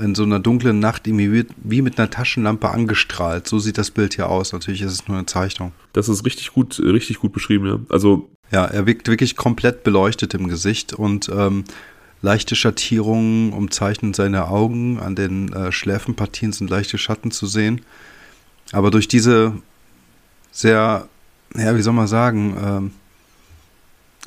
in 0.01 0.15
so 0.15 0.23
einer 0.23 0.39
dunklen 0.39 0.79
Nacht 0.79 1.07
irgendwie 1.07 1.45
wie 1.57 1.81
mit 1.81 1.99
einer 1.99 2.09
Taschenlampe 2.09 2.69
angestrahlt. 2.69 3.47
So 3.47 3.59
sieht 3.59 3.77
das 3.77 3.91
Bild 3.91 4.15
hier 4.15 4.29
aus. 4.29 4.53
Natürlich 4.53 4.81
ist 4.81 4.91
es 4.91 5.07
nur 5.07 5.17
eine 5.17 5.25
Zeichnung. 5.25 5.71
Das 5.93 6.09
ist 6.09 6.25
richtig 6.25 6.53
gut, 6.53 6.79
richtig 6.79 7.19
gut 7.19 7.33
beschrieben, 7.33 7.67
ja. 7.67 7.79
Also. 7.89 8.29
Ja, 8.51 8.65
er 8.65 8.85
wirkt 8.85 9.07
wirklich 9.07 9.37
komplett 9.37 9.83
beleuchtet 9.83 10.33
im 10.33 10.49
Gesicht 10.49 10.91
und 10.91 11.29
ähm, 11.33 11.63
leichte 12.21 12.57
Schattierungen 12.57 13.53
umzeichnen 13.53 14.13
seine 14.13 14.49
Augen. 14.49 14.99
An 14.99 15.15
den 15.15 15.53
äh, 15.53 15.71
Schläfenpartien 15.71 16.51
sind 16.51 16.69
leichte 16.69 16.97
Schatten 16.97 17.31
zu 17.31 17.47
sehen. 17.47 17.81
Aber 18.73 18.91
durch 18.91 19.07
diese 19.07 19.53
sehr, 20.51 21.07
ja, 21.55 21.77
wie 21.77 21.81
soll 21.81 21.93
man 21.93 22.07
sagen, 22.07 22.91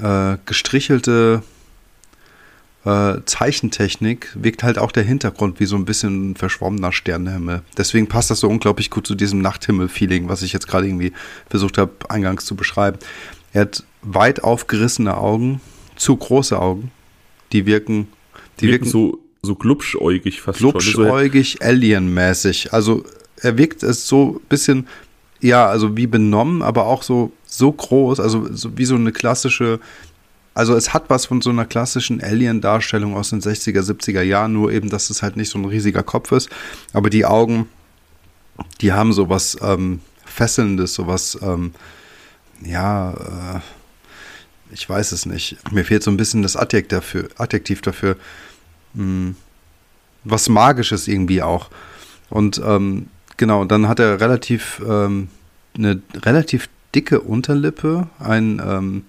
ähm, 0.01 0.05
äh, 0.05 0.39
gestrichelte 0.47 1.43
äh, 2.85 3.17
Zeichentechnik 3.25 4.31
wirkt 4.35 4.63
halt 4.63 4.79
auch 4.79 4.93
der 4.93 5.05
Hintergrund 5.05 5.59
wie 5.59 5.65
so 5.65 5.77
ein 5.77 5.85
bisschen 5.85 6.31
ein 6.31 6.37
verschwommener 6.37 6.93
Sternenhimmel. 6.93 7.63
Deswegen 7.79 8.09
passt 8.09 8.31
das 8.31 8.41
so 8.41 8.49
unglaublich 8.49 8.91
gut 8.91 9.07
zu 9.07 9.15
diesem 9.15 9.41
Nachthimmel-Feeling, 9.41 10.29
was 10.29 10.43
ich 10.43 10.53
jetzt 10.53 10.69
gerade 10.69 10.87
irgendwie 10.87 11.13
versucht 11.49 11.79
habe, 11.79 11.93
eingangs 12.09 12.45
zu 12.45 12.57
beschreiben. 12.57 12.99
Er 13.53 13.63
hat 13.63 13.85
weit 14.03 14.45
aufgerissene 14.45 15.17
Augen, 15.17 15.61
zu 15.97 16.17
große 16.17 16.61
Augen, 16.61 16.91
die 17.53 17.67
wirken, 17.67 18.09
die 18.61 18.67
wirken, 18.67 18.87
wirken 18.87 18.91
so, 18.91 19.19
so 19.43 19.55
glubschäugig 19.55 20.41
fast 20.43 20.61
ne? 20.61 20.71
glubschäugig, 20.71 21.63
alienmäßig. 21.63 22.73
Also 22.73 23.05
er 23.41 23.57
wirkt 23.57 23.83
es 23.83 24.07
so 24.07 24.41
ein 24.43 24.49
bisschen, 24.49 24.89
ja, 25.41 25.67
also 25.67 25.97
wie 25.97 26.07
benommen, 26.07 26.63
aber 26.63 26.87
auch 26.87 27.03
so, 27.03 27.33
so 27.47 27.73
groß, 27.73 28.21
also 28.21 28.49
so 28.53 28.77
wie 28.77 28.85
so 28.85 28.97
eine 28.97 29.13
klassische 29.13 29.81
also 30.55 30.77
es 30.77 30.95
hat 30.95 31.11
was 31.11 31.27
von 31.27 31.41
so 31.41 31.51
einer 31.51 31.65
klassischen 31.65 32.23
Alien-Darstellung 32.23 33.17
aus 33.17 33.31
den 33.31 33.41
60er, 33.41 33.81
70er 33.81 34.23
Jahren, 34.23 34.53
nur 34.53 34.73
eben, 34.73 34.89
dass 34.89 35.11
es 35.11 35.23
halt 35.23 35.37
nicht 35.37 35.51
so 35.51 35.59
ein 35.59 35.65
riesiger 35.65 36.05
Kopf 36.05 36.31
ist. 36.33 36.49
Aber 36.93 37.11
die 37.11 37.27
Augen, 37.27 37.69
die 38.81 38.93
haben 38.93 39.13
so 39.13 39.29
was 39.29 39.57
ähm, 39.61 40.01
Fesselndes, 40.25 40.95
so 40.95 41.09
was, 41.09 41.37
ähm, 41.43 41.73
ja, 42.65 43.13
äh, 43.13 43.61
ich 44.73 44.89
weiß 44.89 45.13
es 45.13 45.27
nicht. 45.27 45.57
Mir 45.73 45.85
fehlt 45.85 46.05
so 46.05 46.11
ein 46.11 46.17
bisschen 46.17 46.43
das 46.43 46.57
Adjektiv 46.57 46.89
dafür, 46.89 47.29
Adjektiv 47.37 47.83
dafür. 47.83 48.17
Hm, 48.95 49.37
was 50.23 50.49
Magisches 50.49 51.09
irgendwie 51.09 51.43
auch. 51.43 51.69
Und 52.31 52.61
ähm, 52.65 53.09
genau, 53.37 53.65
dann 53.65 53.89
hat 53.89 54.01
er 54.01 54.21
relativ 54.21 54.81
ähm, 54.87 55.29
eine 55.77 56.01
relativ 56.15 56.69
dicke 56.95 57.21
Unterlippe, 57.21 58.09
ein 58.19 58.63
ähm, 58.65 59.05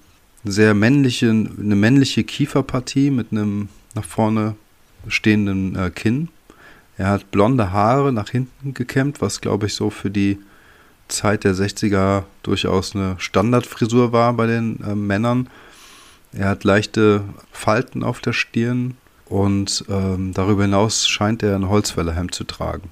sehr 0.46 0.74
männliche, 0.74 1.30
eine 1.30 1.76
männliche 1.76 2.24
Kieferpartie 2.24 3.10
mit 3.10 3.32
einem 3.32 3.70
nach 3.96 4.06
vorne 4.06 4.56
stehenden 5.08 5.76
äh, 5.76 5.90
Kinn. 5.90 6.30
Er 6.98 7.08
hat 7.10 7.32
blonde 7.32 7.72
Haare 7.72 8.14
nach 8.14 8.30
hinten 8.30 8.74
gekämmt, 8.74 9.22
was 9.22 9.42
glaube 9.42 9.66
ich 9.66 9.74
so 9.74 9.90
für 9.90 10.10
die 10.10 10.40
Zeit 11.08 11.44
der 11.44 11.54
60er 11.54 12.24
durchaus 12.44 12.96
eine 12.96 13.16
Standardfrisur 13.20 14.12
war 14.12 14.34
bei 14.34 14.48
den 14.48 14.82
äh, 14.82 14.96
Männern. 14.96 15.50
Er 16.32 16.50
hat 16.50 16.64
leichte 16.64 17.24
Falten 17.52 18.04
auf 18.04 18.20
der 18.22 18.34
Stirn 18.34 18.96
und 19.26 19.86
ähm, 19.90 20.34
darüber 20.34 20.64
hinaus 20.64 21.08
scheint 21.08 21.44
er 21.44 21.56
ein 21.56 21.70
Holzfällerhemd 21.70 22.34
zu 22.34 22.44
tragen. 22.44 22.90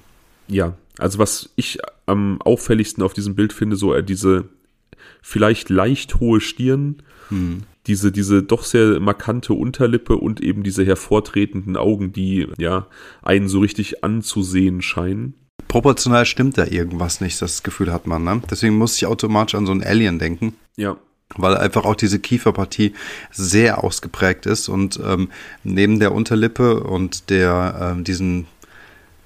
Ja, 0.48 0.74
also 0.98 1.18
was 1.18 1.50
ich 1.56 1.78
am 2.06 2.40
auffälligsten 2.42 3.02
auf 3.02 3.14
diesem 3.14 3.34
Bild 3.34 3.52
finde, 3.52 3.76
so 3.76 3.92
er 3.92 4.02
diese 4.02 4.44
vielleicht 5.22 5.70
leicht 5.70 6.20
hohe 6.20 6.40
Stirn, 6.40 6.96
hm. 7.34 7.62
diese, 7.86 8.12
diese 8.12 8.42
doch 8.42 8.64
sehr 8.64 9.00
markante 9.00 9.52
Unterlippe 9.52 10.16
und 10.16 10.40
eben 10.40 10.62
diese 10.62 10.84
hervortretenden 10.84 11.76
Augen, 11.76 12.12
die 12.12 12.48
ja 12.58 12.86
einen 13.22 13.48
so 13.48 13.60
richtig 13.60 14.04
anzusehen 14.04 14.82
scheinen. 14.82 15.34
Proportional 15.68 16.26
stimmt 16.26 16.58
da 16.58 16.66
irgendwas 16.66 17.20
nicht, 17.20 17.40
das 17.42 17.62
Gefühl 17.62 17.92
hat 17.92 18.06
man, 18.06 18.24
ne? 18.24 18.42
Deswegen 18.50 18.76
muss 18.76 18.96
ich 18.96 19.06
automatisch 19.06 19.54
an 19.54 19.66
so 19.66 19.72
einen 19.72 19.82
Alien 19.82 20.18
denken. 20.18 20.54
Ja. 20.76 20.96
Weil 21.36 21.56
einfach 21.56 21.84
auch 21.84 21.96
diese 21.96 22.18
Kieferpartie 22.20 22.92
sehr 23.30 23.82
ausgeprägt 23.82 24.46
ist 24.46 24.68
und 24.68 25.00
ähm, 25.04 25.30
neben 25.64 25.98
der 25.98 26.12
Unterlippe 26.12 26.84
und 26.84 27.30
der 27.30 27.94
ähm, 27.96 28.04
diesen 28.04 28.46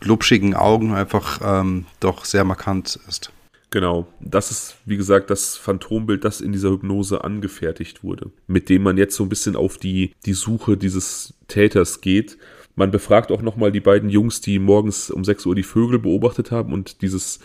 glubschigen 0.00 0.54
Augen 0.54 0.94
einfach 0.94 1.40
ähm, 1.42 1.86
doch 2.00 2.24
sehr 2.24 2.44
markant 2.44 2.98
ist. 3.08 3.32
Genau, 3.70 4.06
das 4.20 4.50
ist, 4.50 4.76
wie 4.86 4.96
gesagt, 4.96 5.28
das 5.28 5.58
Phantombild, 5.58 6.24
das 6.24 6.40
in 6.40 6.52
dieser 6.52 6.70
Hypnose 6.70 7.22
angefertigt 7.22 8.02
wurde, 8.02 8.30
mit 8.46 8.70
dem 8.70 8.82
man 8.82 8.96
jetzt 8.96 9.14
so 9.14 9.24
ein 9.24 9.28
bisschen 9.28 9.56
auf 9.56 9.76
die, 9.76 10.12
die 10.24 10.32
Suche 10.32 10.78
dieses 10.78 11.34
Täters 11.48 12.00
geht. 12.00 12.38
Man 12.76 12.90
befragt 12.90 13.30
auch 13.30 13.42
nochmal 13.42 13.70
die 13.70 13.80
beiden 13.80 14.08
Jungs, 14.08 14.40
die 14.40 14.58
morgens 14.58 15.10
um 15.10 15.22
6 15.22 15.44
Uhr 15.44 15.54
die 15.54 15.62
Vögel 15.64 15.98
beobachtet 15.98 16.50
haben 16.50 16.72
und 16.72 17.02
dieses 17.02 17.40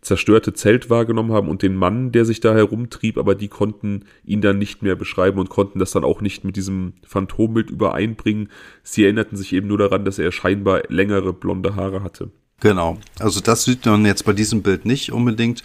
zerstörte 0.00 0.54
Zelt 0.54 0.88
wahrgenommen 0.88 1.32
haben 1.32 1.48
und 1.48 1.62
den 1.62 1.74
Mann, 1.74 2.12
der 2.12 2.24
sich 2.24 2.40
da 2.40 2.54
herumtrieb, 2.54 3.18
aber 3.18 3.34
die 3.34 3.48
konnten 3.48 4.04
ihn 4.24 4.40
dann 4.40 4.58
nicht 4.58 4.82
mehr 4.82 4.94
beschreiben 4.94 5.38
und 5.38 5.50
konnten 5.50 5.78
das 5.78 5.90
dann 5.90 6.04
auch 6.04 6.20
nicht 6.20 6.44
mit 6.44 6.56
diesem 6.56 6.94
Phantombild 7.04 7.70
übereinbringen. 7.70 8.48
Sie 8.82 9.04
erinnerten 9.04 9.36
sich 9.36 9.52
eben 9.52 9.66
nur 9.66 9.78
daran, 9.78 10.04
dass 10.04 10.18
er 10.18 10.32
scheinbar 10.32 10.84
längere 10.88 11.32
blonde 11.32 11.74
Haare 11.74 12.02
hatte. 12.02 12.30
Genau. 12.60 12.98
Also 13.18 13.40
das 13.40 13.64
sieht 13.64 13.84
man 13.86 14.06
jetzt 14.06 14.24
bei 14.24 14.32
diesem 14.32 14.62
Bild 14.62 14.86
nicht 14.86 15.12
unbedingt, 15.12 15.62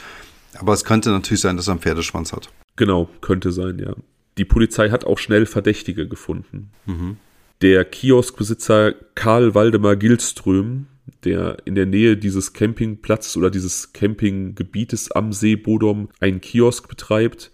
aber 0.57 0.73
es 0.73 0.83
könnte 0.83 1.09
natürlich 1.09 1.41
sein, 1.41 1.57
dass 1.57 1.67
er 1.67 1.73
einen 1.73 1.81
Pferdeschwanz 1.81 2.33
hat. 2.33 2.49
Genau, 2.75 3.09
könnte 3.21 3.51
sein, 3.51 3.79
ja. 3.79 3.93
Die 4.37 4.45
Polizei 4.45 4.89
hat 4.89 5.05
auch 5.05 5.17
schnell 5.17 5.45
Verdächtige 5.45 6.07
gefunden. 6.07 6.71
Mhm. 6.85 7.17
Der 7.61 7.85
Kioskbesitzer 7.85 8.93
Karl 9.13 9.53
Waldemar 9.53 9.95
Gilström, 9.95 10.87
der 11.23 11.57
in 11.65 11.75
der 11.75 11.85
Nähe 11.85 12.17
dieses 12.17 12.53
Campingplatzes 12.53 13.37
oder 13.37 13.51
dieses 13.51 13.93
Campinggebietes 13.93 15.11
am 15.11 15.33
See 15.33 15.55
Bodom 15.55 16.09
einen 16.19 16.41
Kiosk 16.41 16.87
betreibt, 16.87 17.51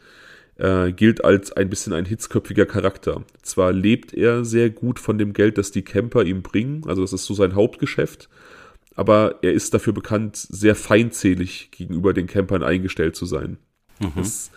äh, 0.57 0.91
gilt 0.91 1.23
als 1.23 1.51
ein 1.51 1.69
bisschen 1.69 1.93
ein 1.93 2.05
hitzköpfiger 2.05 2.65
Charakter. 2.65 3.23
Zwar 3.41 3.73
lebt 3.73 4.13
er 4.13 4.45
sehr 4.45 4.69
gut 4.69 4.99
von 4.99 5.17
dem 5.17 5.33
Geld, 5.33 5.57
das 5.57 5.71
die 5.71 5.83
Camper 5.83 6.23
ihm 6.23 6.41
bringen, 6.41 6.83
also 6.87 7.01
das 7.01 7.13
ist 7.13 7.25
so 7.25 7.33
sein 7.33 7.55
Hauptgeschäft, 7.55 8.29
aber 8.97 9.39
er 9.43 9.53
ist 9.53 9.73
dafür 9.73 9.93
bekannt, 9.93 10.35
sehr 10.35 10.75
feindselig 10.75 11.69
gegenüber 11.71 12.13
den 12.13 12.27
Campern 12.27 12.63
eingestellt 12.63 13.15
zu 13.15 13.25
sein. 13.25 13.57
Mhm. 13.99 14.11
Es 14.19 14.51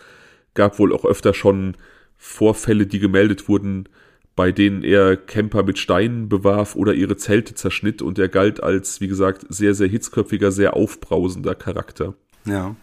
gab 0.55 0.79
wohl 0.79 0.93
auch 0.93 1.05
öfter 1.05 1.33
schon 1.33 1.77
Vorfälle, 2.17 2.87
die 2.87 2.99
gemeldet 2.99 3.47
wurden, 3.47 3.87
bei 4.35 4.51
denen 4.51 4.83
er 4.83 5.15
Camper 5.15 5.63
mit 5.63 5.77
Steinen 5.77 6.27
bewarf 6.27 6.75
oder 6.75 6.93
ihre 6.93 7.17
Zelte 7.17 7.53
zerschnitt 7.53 8.01
und 8.01 8.17
er 8.17 8.29
galt 8.29 8.63
als, 8.63 8.99
wie 8.99 9.07
gesagt, 9.07 9.45
sehr, 9.49 9.75
sehr 9.75 9.87
hitzköpfiger, 9.87 10.51
sehr 10.51 10.75
aufbrausender 10.75 11.53
Charakter. 11.53 12.15
Ja. 12.45 12.75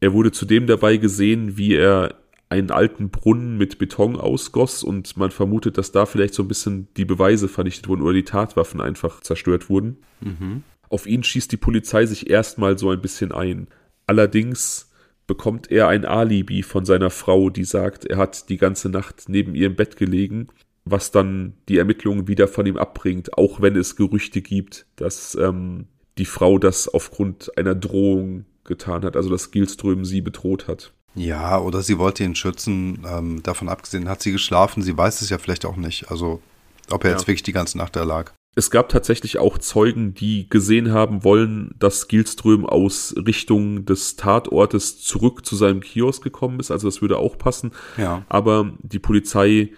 Er 0.00 0.12
wurde 0.14 0.32
zudem 0.32 0.66
dabei 0.66 0.96
gesehen, 0.96 1.58
wie 1.58 1.74
er 1.74 2.14
einen 2.48 2.70
alten 2.70 3.10
Brunnen 3.10 3.58
mit 3.58 3.78
Beton 3.78 4.16
ausgoss 4.16 4.82
und 4.84 5.16
man 5.16 5.30
vermutet, 5.30 5.76
dass 5.76 5.92
da 5.92 6.06
vielleicht 6.06 6.32
so 6.32 6.42
ein 6.42 6.48
bisschen 6.48 6.88
die 6.96 7.04
Beweise 7.04 7.48
vernichtet 7.48 7.88
wurden 7.88 8.02
oder 8.02 8.14
die 8.14 8.22
Tatwaffen 8.22 8.80
einfach 8.80 9.20
zerstört 9.20 9.68
wurden. 9.68 9.98
Mhm. 10.20 10.62
Auf 10.88 11.06
ihn 11.06 11.22
schießt 11.22 11.50
die 11.52 11.56
Polizei 11.56 12.06
sich 12.06 12.30
erstmal 12.30 12.78
so 12.78 12.90
ein 12.90 13.00
bisschen 13.00 13.32
ein. 13.32 13.68
Allerdings 14.06 14.90
bekommt 15.26 15.70
er 15.70 15.88
ein 15.88 16.04
Alibi 16.04 16.62
von 16.62 16.84
seiner 16.84 17.10
Frau, 17.10 17.50
die 17.50 17.64
sagt, 17.64 18.04
er 18.04 18.16
hat 18.16 18.48
die 18.48 18.56
ganze 18.56 18.88
Nacht 18.88 19.24
neben 19.28 19.54
ihr 19.54 19.66
im 19.66 19.76
Bett 19.76 19.96
gelegen 19.96 20.48
was 20.86 21.10
dann 21.10 21.54
die 21.68 21.78
Ermittlungen 21.78 22.28
wieder 22.28 22.48
von 22.48 22.64
ihm 22.64 22.76
abbringt, 22.78 23.36
auch 23.36 23.60
wenn 23.60 23.76
es 23.76 23.96
Gerüchte 23.96 24.40
gibt, 24.40 24.86
dass 24.94 25.34
ähm, 25.34 25.88
die 26.16 26.24
Frau 26.24 26.58
das 26.58 26.88
aufgrund 26.88 27.58
einer 27.58 27.74
Drohung 27.74 28.46
getan 28.64 29.04
hat, 29.04 29.16
also 29.16 29.28
dass 29.28 29.50
Gilström 29.50 30.04
sie 30.04 30.20
bedroht 30.20 30.68
hat. 30.68 30.92
Ja, 31.16 31.58
oder 31.58 31.82
sie 31.82 31.98
wollte 31.98 32.24
ihn 32.24 32.36
schützen. 32.36 33.04
Ähm, 33.06 33.42
davon 33.42 33.68
abgesehen 33.68 34.08
hat 34.08 34.22
sie 34.22 34.32
geschlafen. 34.32 34.82
Sie 34.82 34.96
weiß 34.96 35.22
es 35.22 35.30
ja 35.30 35.38
vielleicht 35.38 35.64
auch 35.64 35.76
nicht. 35.76 36.10
Also, 36.10 36.40
ob 36.90 37.04
er 37.04 37.10
ja. 37.10 37.16
jetzt 37.16 37.26
wirklich 37.26 37.42
die 37.42 37.52
ganze 37.52 37.78
Nacht 37.78 37.96
da 37.96 38.04
lag. 38.04 38.32
Es 38.58 38.70
gab 38.70 38.88
tatsächlich 38.88 39.38
auch 39.38 39.58
Zeugen, 39.58 40.14
die 40.14 40.48
gesehen 40.48 40.90
haben 40.90 41.22
wollen, 41.22 41.74
dass 41.78 42.08
Gilström 42.08 42.66
aus 42.66 43.14
Richtung 43.16 43.84
des 43.84 44.16
Tatortes 44.16 45.00
zurück 45.00 45.46
zu 45.46 45.54
seinem 45.56 45.80
Kiosk 45.80 46.24
gekommen 46.24 46.58
ist. 46.58 46.70
Also, 46.70 46.88
das 46.88 47.02
würde 47.02 47.18
auch 47.18 47.38
passen. 47.38 47.72
Ja. 47.96 48.24
Aber 48.28 48.72
die 48.82 48.98
Polizei 48.98 49.70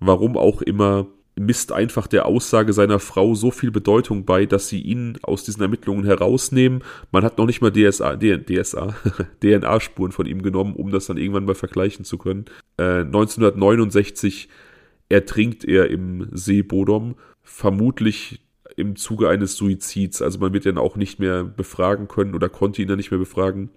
warum 0.00 0.36
auch 0.36 0.62
immer, 0.62 1.06
misst 1.36 1.70
einfach 1.72 2.06
der 2.08 2.26
Aussage 2.26 2.72
seiner 2.72 2.98
Frau 2.98 3.34
so 3.34 3.50
viel 3.50 3.70
Bedeutung 3.70 4.24
bei, 4.24 4.44
dass 4.44 4.68
sie 4.68 4.80
ihn 4.80 5.18
aus 5.22 5.44
diesen 5.44 5.62
Ermittlungen 5.62 6.04
herausnehmen. 6.04 6.82
Man 7.12 7.22
hat 7.22 7.38
noch 7.38 7.46
nicht 7.46 7.60
mal 7.60 7.70
DSA, 7.70 8.16
DSA, 8.16 8.96
DNA-Spuren 9.42 10.12
von 10.12 10.26
ihm 10.26 10.42
genommen, 10.42 10.74
um 10.74 10.90
das 10.90 11.06
dann 11.06 11.16
irgendwann 11.16 11.44
mal 11.44 11.54
vergleichen 11.54 12.04
zu 12.04 12.18
können. 12.18 12.46
Äh, 12.76 13.00
1969 13.02 14.48
ertrinkt 15.08 15.64
er 15.64 15.90
im 15.90 16.28
See 16.32 16.62
Bodom, 16.62 17.14
vermutlich 17.48 18.40
im 18.76 18.94
Zuge 18.96 19.28
eines 19.28 19.56
Suizids. 19.56 20.22
Also 20.22 20.38
man 20.38 20.52
wird 20.52 20.66
ihn 20.66 20.78
auch 20.78 20.96
nicht 20.96 21.18
mehr 21.18 21.42
befragen 21.44 22.06
können 22.06 22.34
oder 22.34 22.48
konnte 22.48 22.82
ihn 22.82 22.88
dann 22.88 22.98
nicht 22.98 23.10
mehr 23.10 23.18
befragen. 23.18 23.70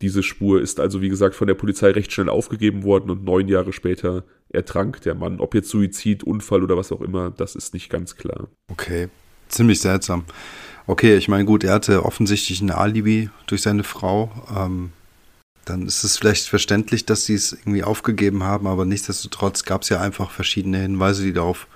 Diese 0.00 0.22
Spur 0.22 0.60
ist 0.60 0.78
also, 0.78 1.00
wie 1.00 1.08
gesagt, 1.08 1.34
von 1.34 1.46
der 1.46 1.54
Polizei 1.54 1.90
recht 1.90 2.12
schnell 2.12 2.28
aufgegeben 2.28 2.82
worden 2.84 3.10
und 3.10 3.24
neun 3.24 3.48
Jahre 3.48 3.72
später 3.72 4.24
ertrank 4.50 5.00
der 5.02 5.14
Mann. 5.14 5.40
Ob 5.40 5.54
jetzt 5.54 5.70
Suizid, 5.70 6.22
Unfall 6.22 6.62
oder 6.62 6.76
was 6.76 6.92
auch 6.92 7.00
immer, 7.00 7.30
das 7.30 7.56
ist 7.56 7.74
nicht 7.74 7.90
ganz 7.90 8.16
klar. 8.16 8.48
Okay, 8.70 9.08
ziemlich 9.48 9.80
seltsam. 9.80 10.24
Okay, 10.86 11.16
ich 11.16 11.28
meine, 11.28 11.44
gut, 11.44 11.64
er 11.64 11.74
hatte 11.74 12.04
offensichtlich 12.04 12.60
ein 12.60 12.70
Alibi 12.70 13.30
durch 13.46 13.62
seine 13.62 13.84
Frau. 13.84 14.30
Ähm, 14.54 14.92
dann 15.64 15.86
ist 15.86 16.04
es 16.04 16.16
vielleicht 16.16 16.46
verständlich, 16.46 17.06
dass 17.06 17.24
sie 17.24 17.34
es 17.34 17.52
irgendwie 17.52 17.82
aufgegeben 17.82 18.44
haben, 18.44 18.66
aber 18.66 18.84
nichtsdestotrotz 18.84 19.64
gab 19.64 19.82
es 19.82 19.88
ja 19.88 20.00
einfach 20.00 20.30
verschiedene 20.30 20.78
Hinweise, 20.78 21.24
die 21.24 21.32
darauf 21.32 21.66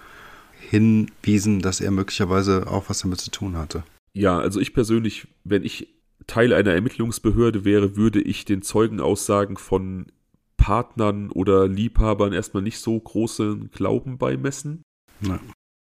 hinwiesen, 0.70 1.60
dass 1.62 1.80
er 1.80 1.90
möglicherweise 1.90 2.68
auch 2.68 2.88
was 2.88 3.00
damit 3.00 3.20
zu 3.20 3.32
tun 3.32 3.56
hatte. 3.56 3.82
Ja, 4.12 4.38
also 4.38 4.60
ich 4.60 4.72
persönlich, 4.72 5.26
wenn 5.42 5.64
ich 5.64 5.88
Teil 6.28 6.52
einer 6.52 6.72
Ermittlungsbehörde 6.72 7.64
wäre, 7.64 7.96
würde 7.96 8.20
ich 8.20 8.44
den 8.44 8.62
Zeugenaussagen 8.62 9.56
von 9.56 10.06
Partnern 10.56 11.32
oder 11.32 11.66
Liebhabern 11.66 12.32
erstmal 12.32 12.62
nicht 12.62 12.78
so 12.78 13.00
großen 13.00 13.72
Glauben 13.72 14.16
beimessen. 14.16 14.82
Nein. 15.20 15.40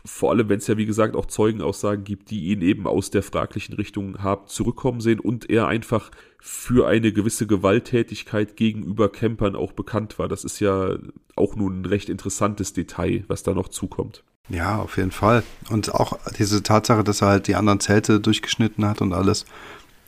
Vor 0.07 0.31
allem, 0.31 0.51
wenn 0.51 0.59
es 0.59 0.67
ja, 0.67 0.77
wie 0.77 0.85
gesagt, 0.85 1.17
auch 1.17 1.27
Zeugenaussagen 1.27 2.05
gibt, 2.05 2.31
die 2.31 2.49
ihn 2.49 2.61
eben 2.61 2.87
aus 2.87 3.11
der 3.11 3.23
fraglichen 3.23 3.75
Richtung 3.75 4.23
haben 4.23 4.47
zurückkommen 4.47 5.01
sehen 5.01 5.19
und 5.19 5.49
er 5.49 5.67
einfach 5.67 6.11
für 6.41 6.87
eine 6.87 7.11
gewisse 7.11 7.47
Gewalttätigkeit 7.47 8.57
gegenüber 8.57 9.11
Campern 9.11 9.57
auch 9.57 9.73
bekannt 9.73 10.19
war. 10.19 10.29
Das 10.29 10.45
ist 10.45 10.61
ja 10.61 10.99
auch 11.37 11.57
nun 11.57 11.81
ein 11.81 11.85
recht 11.87 12.11
interessantes 12.11 12.75
Detail, 12.75 13.25
was 13.29 13.45
da 13.45 13.55
noch 13.55 13.69
zukommt. 13.69 14.23
Ja, 14.51 14.79
auf 14.79 14.99
jeden 14.99 15.11
Fall. 15.11 15.43
Und 15.71 15.95
auch 15.95 16.19
diese 16.39 16.63
Tatsache, 16.63 17.03
dass 17.03 17.23
er 17.23 17.29
halt 17.29 17.49
die 17.49 17.55
anderen 17.55 17.81
Zelte 17.81 18.21
durchgeschnitten 18.21 18.85
hat 18.85 19.01
und 19.01 19.15
alles, 19.15 19.47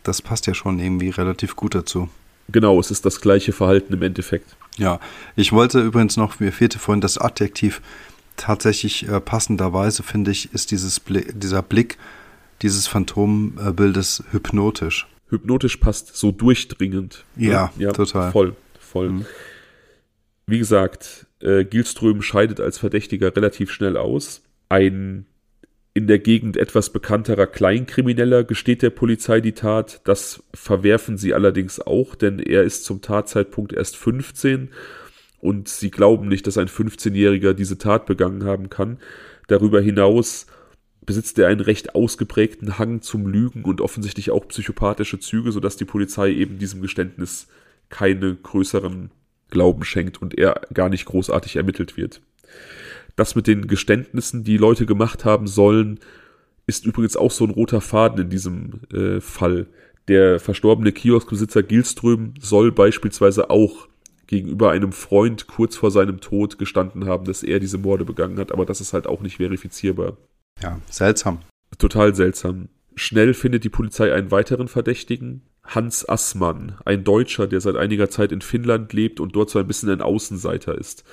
das 0.03 0.21
passt 0.21 0.47
ja 0.47 0.53
schon 0.53 0.79
irgendwie 0.79 1.09
relativ 1.09 1.57
gut 1.57 1.75
dazu. 1.75 2.11
Genau, 2.49 2.79
es 2.79 2.91
ist 2.91 3.07
das 3.07 3.21
gleiche 3.21 3.53
Verhalten 3.53 3.95
im 3.95 4.03
Endeffekt. 4.03 4.57
Ja, 4.77 5.01
ich 5.37 5.53
wollte 5.53 5.81
übrigens 5.81 6.17
noch, 6.17 6.39
mir 6.39 6.53
fehlte 6.53 6.79
vorhin 6.79 7.01
das 7.01 7.19
Adjektiv, 7.19 7.81
tatsächlich 8.37 9.09
äh, 9.09 9.21
passenderweise, 9.21 10.03
finde 10.03 10.31
ich, 10.31 10.53
ist 10.53 10.71
dieses 10.71 11.01
Bli 11.01 11.27
dieser 11.33 11.63
Blick 11.63 11.99
dieses 12.63 12.87
Phantombildes 12.87 14.25
hypnotisch. 14.31 15.07
Hypnotisch 15.29 15.77
passt 15.77 16.17
so 16.17 16.33
durchdringend. 16.33 17.25
Ne? 17.35 17.49
Ja, 17.49 17.73
ja 17.77 17.93
total. 17.93 18.33
Voll, 18.33 18.57
voll. 18.79 19.11
Mhm. 19.11 19.27
Wie 20.47 20.59
gesagt, 20.59 21.27
äh, 21.41 21.65
Gilström 21.65 22.23
scheidet 22.23 22.61
als 22.61 22.79
Verdächtiger 22.79 23.35
relativ 23.35 23.73
schnell 23.73 23.97
aus. 23.97 24.43
Ein 24.69 25.27
in 25.93 26.07
der 26.07 26.19
Gegend 26.19 26.59
etwas 26.59 26.91
bekannterer 26.91 27.47
Kleinkrimineller 27.47 28.45
gesteht 28.45 28.83
der 28.83 28.91
Polizei 28.91 29.41
die 29.41 29.53
Tat. 29.53 30.03
Das 30.05 30.43
verwerfen 30.53 31.17
sie 31.17 31.33
allerdings 31.33 31.81
auch, 31.81 32.15
denn 32.15 32.39
er 32.39 32.65
ist 32.65 32.85
zum 32.85 33.01
Tatzeitpunkt 33.01 33.73
erst 33.73 33.97
15 33.97 34.69
und 35.47 35.69
sie 35.69 35.93
glauben 35.93 36.27
nicht, 36.27 36.49
dass 36.49 36.59
ein 36.59 36.67
15-Jähriger 36.67 37.53
diese 37.53 37.79
Tat 37.79 38.05
begangen 38.07 38.43
haben 38.43 38.69
kann. 38.69 38.99
Darüber 39.47 39.81
hinaus 39.81 40.47
besitzt 41.03 41.39
er 41.39 41.47
einen 41.47 41.61
recht 41.61 41.95
ausgeprägten 41.95 42.81
Hang 42.81 43.01
zum 43.01 43.29
Lügen 43.29 43.63
und 43.63 43.81
offensichtlich 43.81 44.33
auch 44.33 44.49
psychopathische 44.49 45.21
Züge, 45.21 45.53
sodass 45.53 45.77
die 45.77 45.85
Polizei 45.85 46.33
eben 46.33 46.59
diesem 46.59 46.83
Geständnis 46.83 47.47
keine 47.91 48.35
größeren 48.35 49.13
Glauben 49.49 49.85
schenkt 49.85 50.21
und 50.21 50.37
er 50.37 50.63
gar 50.75 50.89
nicht 50.89 51.05
großartig 51.05 51.55
ermittelt 51.55 51.97
wird. 51.97 52.23
Das 53.15 53.37
mit 53.37 53.47
den 53.47 53.69
Geständnissen, 53.69 54.43
die 54.43 54.57
Leute 54.57 54.85
gemacht 54.85 55.25
haben 55.25 55.47
sollen, 55.47 56.01
ist 56.67 56.85
übrigens 56.85 57.17
auch 57.17 57.31
so 57.31 57.45
ein 57.45 57.51
roter 57.51 57.81
Faden 57.81 58.25
in 58.25 58.31
diesem 58.31 58.81
äh, 58.93 59.21
Fall. 59.21 59.69
Der 60.09 60.41
verstorbene 60.41 60.91
Kioskbesitzer 60.91 61.63
Gilström 61.63 62.35
soll 62.41 62.73
beispielsweise 62.73 63.49
auch 63.49 63.87
gegenüber 64.27 64.71
einem 64.71 64.93
Freund 64.93 65.47
kurz 65.47 65.77
vor 65.77 65.91
seinem 65.91 66.21
Tod 66.21 66.59
gestanden 66.59 67.07
haben, 67.07 67.25
dass 67.25 67.43
er 67.43 67.61
diese 67.61 67.79
Morde 67.79 68.05
begangen 68.05 68.39
hat, 68.39 68.53
aber 68.53 68.67
das 68.67 68.81
ist 68.81 68.93
halt 68.93 69.07
auch 69.07 69.21
nicht 69.21 69.37
verifizierbar. 69.37 70.17
Ja, 70.63 70.81
seltsam. 70.91 71.41
Total 71.79 72.15
seltsam. 72.15 72.69
Schnell 72.95 73.35
findet 73.35 73.65
die 73.65 73.69
Polizei 73.69 74.13
einen 74.13 74.31
weiteren 74.31 74.69
Verdächtigen, 74.69 75.43
Hans 75.63 76.09
Assmann, 76.09 76.77
ein 76.85 77.05
Deutscher, 77.05 77.47
der 77.47 77.61
seit 77.61 77.77
einiger 77.77 78.09
Zeit 78.09 78.33
in 78.33 78.41
Finnland 78.41 78.93
lebt 78.93 79.21
und 79.21 79.37
dort 79.37 79.51
so 79.51 79.59
ein 79.59 79.67
bisschen 79.67 79.91
ein 79.91 80.01
Außenseiter 80.01 80.77
ist. 80.77 81.05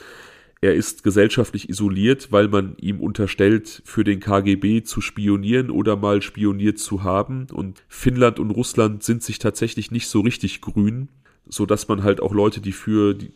Er 0.61 0.75
ist 0.75 1.03
gesellschaftlich 1.03 1.67
isoliert, 1.67 2.31
weil 2.31 2.47
man 2.47 2.77
ihm 2.79 3.01
unterstellt, 3.01 3.81
für 3.83 4.05
den 4.05 4.21
KGB 4.21 4.83
zu 4.83 5.01
spionieren 5.01 5.69
oder 5.69 5.97
mal 5.97 6.21
spioniert 6.21 6.79
zu 6.79 7.03
haben. 7.03 7.47
Und 7.51 7.83
Finnland 7.89 8.39
und 8.39 8.49
Russland 8.49 9.03
sind 9.03 9.23
sich 9.23 9.39
tatsächlich 9.39 9.91
nicht 9.91 10.07
so 10.07 10.21
richtig 10.21 10.61
grün, 10.61 11.09
so 11.47 11.65
dass 11.65 11.87
man 11.87 12.03
halt 12.03 12.21
auch 12.21 12.33
Leute, 12.33 12.61
die 12.61 12.71
für 12.71 13.13
die 13.13 13.31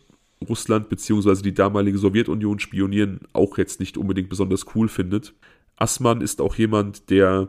Russland 0.46 0.88
bzw. 0.88 1.42
die 1.42 1.54
damalige 1.54 1.98
Sowjetunion 1.98 2.58
spionieren, 2.58 3.20
auch 3.32 3.58
jetzt 3.58 3.80
nicht 3.80 3.96
unbedingt 3.96 4.28
besonders 4.28 4.66
cool 4.74 4.88
findet. 4.88 5.34
Assmann 5.76 6.20
ist 6.20 6.40
auch 6.40 6.54
jemand, 6.56 7.10
der 7.10 7.48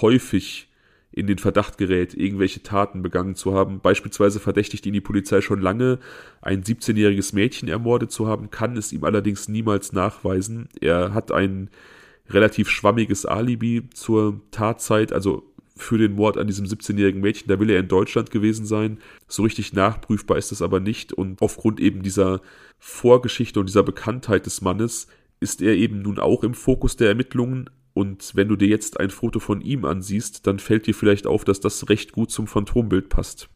häufig 0.00 0.68
in 1.12 1.28
den 1.28 1.38
Verdacht 1.38 1.78
gerät, 1.78 2.14
irgendwelche 2.14 2.62
Taten 2.62 3.02
begangen 3.02 3.36
zu 3.36 3.54
haben. 3.54 3.78
Beispielsweise 3.80 4.40
verdächtigt 4.40 4.84
ihn 4.84 4.94
die 4.94 5.00
Polizei 5.00 5.40
schon 5.40 5.60
lange, 5.60 6.00
ein 6.42 6.64
17-jähriges 6.64 7.34
Mädchen 7.34 7.68
ermordet 7.68 8.10
zu 8.10 8.26
haben, 8.26 8.50
kann 8.50 8.76
es 8.76 8.92
ihm 8.92 9.04
allerdings 9.04 9.48
niemals 9.48 9.92
nachweisen. 9.92 10.68
Er 10.80 11.14
hat 11.14 11.30
ein 11.30 11.70
relativ 12.28 12.68
schwammiges 12.68 13.26
Alibi 13.26 13.88
zur 13.94 14.40
Tatzeit, 14.50 15.12
also 15.12 15.53
für 15.76 15.98
den 15.98 16.12
Mord 16.12 16.38
an 16.38 16.46
diesem 16.46 16.66
17-jährigen 16.66 17.20
Mädchen. 17.20 17.48
Da 17.48 17.58
will 17.58 17.70
er 17.70 17.80
in 17.80 17.88
Deutschland 17.88 18.30
gewesen 18.30 18.66
sein. 18.66 18.98
So 19.28 19.42
richtig 19.42 19.72
nachprüfbar 19.72 20.38
ist 20.38 20.52
es 20.52 20.62
aber 20.62 20.80
nicht. 20.80 21.12
Und 21.12 21.42
aufgrund 21.42 21.80
eben 21.80 22.02
dieser 22.02 22.40
Vorgeschichte 22.78 23.60
und 23.60 23.68
dieser 23.68 23.82
Bekanntheit 23.82 24.46
des 24.46 24.60
Mannes 24.60 25.08
ist 25.40 25.62
er 25.62 25.74
eben 25.74 26.02
nun 26.02 26.18
auch 26.18 26.44
im 26.44 26.54
Fokus 26.54 26.96
der 26.96 27.08
Ermittlungen, 27.08 27.68
und 27.94 28.32
wenn 28.34 28.48
du 28.48 28.56
dir 28.56 28.68
jetzt 28.68 28.98
ein 28.98 29.10
Foto 29.10 29.38
von 29.38 29.60
ihm 29.60 29.84
ansiehst, 29.84 30.46
dann 30.48 30.58
fällt 30.58 30.86
dir 30.86 30.94
vielleicht 30.94 31.26
auf, 31.26 31.44
dass 31.44 31.60
das 31.60 31.88
recht 31.88 32.12
gut 32.12 32.30
zum 32.30 32.48
Phantombild 32.48 33.08
passt. 33.08 33.48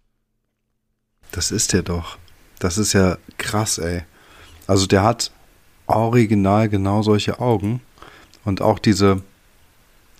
Das 1.32 1.50
ist 1.50 1.72
der 1.72 1.82
doch. 1.82 2.16
Das 2.60 2.78
ist 2.78 2.92
ja 2.92 3.18
krass, 3.36 3.78
ey. 3.78 4.04
Also 4.68 4.86
der 4.86 5.02
hat 5.02 5.32
original 5.86 6.68
genau 6.68 7.02
solche 7.02 7.40
Augen 7.40 7.80
und 8.44 8.62
auch 8.62 8.78
diese 8.78 9.22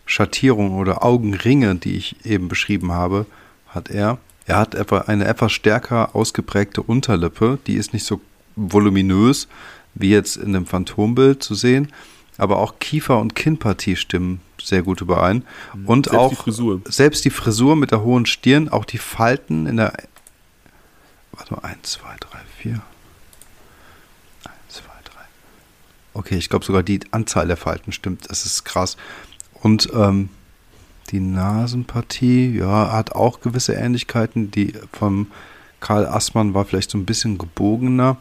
Schattierung 0.09 0.77
oder 0.77 1.05
Augenringe, 1.05 1.75
die 1.75 1.97
ich 1.97 2.25
eben 2.25 2.49
beschrieben 2.49 2.93
habe, 2.93 3.27
hat 3.69 3.91
er. 3.91 4.19
Er 4.47 4.57
hat 4.57 4.75
etwa 4.75 5.01
eine 5.03 5.27
etwas 5.27 5.53
stärker 5.53 6.17
ausgeprägte 6.17 6.83
Unterlippe, 6.83 7.59
die 7.67 7.75
ist 7.75 7.93
nicht 7.93 8.07
so 8.07 8.21
voluminös 8.57 9.49
wie 9.95 10.11
jetzt 10.11 10.37
in 10.37 10.55
dem 10.55 10.65
Phantombild 10.65 11.43
zu 11.43 11.55
sehen, 11.55 11.93
aber 12.39 12.59
auch 12.59 12.79
Kiefer 12.79 13.19
und 13.19 13.35
Kinnpartie 13.35 13.97
stimmen 13.97 14.41
sehr 14.63 14.83
gut 14.83 15.03
überein. 15.03 15.45
Mhm. 15.75 15.87
Und 15.87 16.07
selbst 16.07 16.19
auch 16.19 16.31
die 16.31 16.37
Frisur. 16.37 16.81
selbst 16.87 17.25
die 17.25 17.31
Frisur 17.31 17.77
mit 17.77 17.91
der 17.91 18.03
hohen 18.03 18.27
Stirn, 18.27 18.69
auch 18.69 18.85
die 18.85 18.99
Falten 18.99 19.67
in 19.67 19.77
der. 19.77 19.93
Warte 21.33 21.55
mal, 21.55 21.61
1, 21.65 21.83
2, 21.83 22.17
3, 22.19 22.39
4. 22.63 22.73
1, 22.73 22.83
2, 24.69 24.83
3. 24.83 25.13
Okay, 26.15 26.37
ich 26.37 26.49
glaube 26.49 26.65
sogar 26.65 26.83
die 26.83 27.01
Anzahl 27.11 27.47
der 27.47 27.57
Falten 27.57 27.93
stimmt. 27.93 28.31
Das 28.31 28.47
ist 28.47 28.65
krass. 28.65 28.97
Und 29.61 29.89
ähm, 29.95 30.29
die 31.11 31.21
Nasenpartie, 31.21 32.57
ja, 32.59 32.93
hat 32.93 33.13
auch 33.13 33.41
gewisse 33.41 33.75
Ähnlichkeiten. 33.75 34.51
Die 34.51 34.75
vom 34.93 35.29
Karl 35.81 36.07
Assmann 36.07 36.55
war 36.55 36.65
vielleicht 36.65 36.91
so 36.91 36.99
ein 36.99 37.07
bisschen 37.07 37.39
gebogener. 37.39 38.19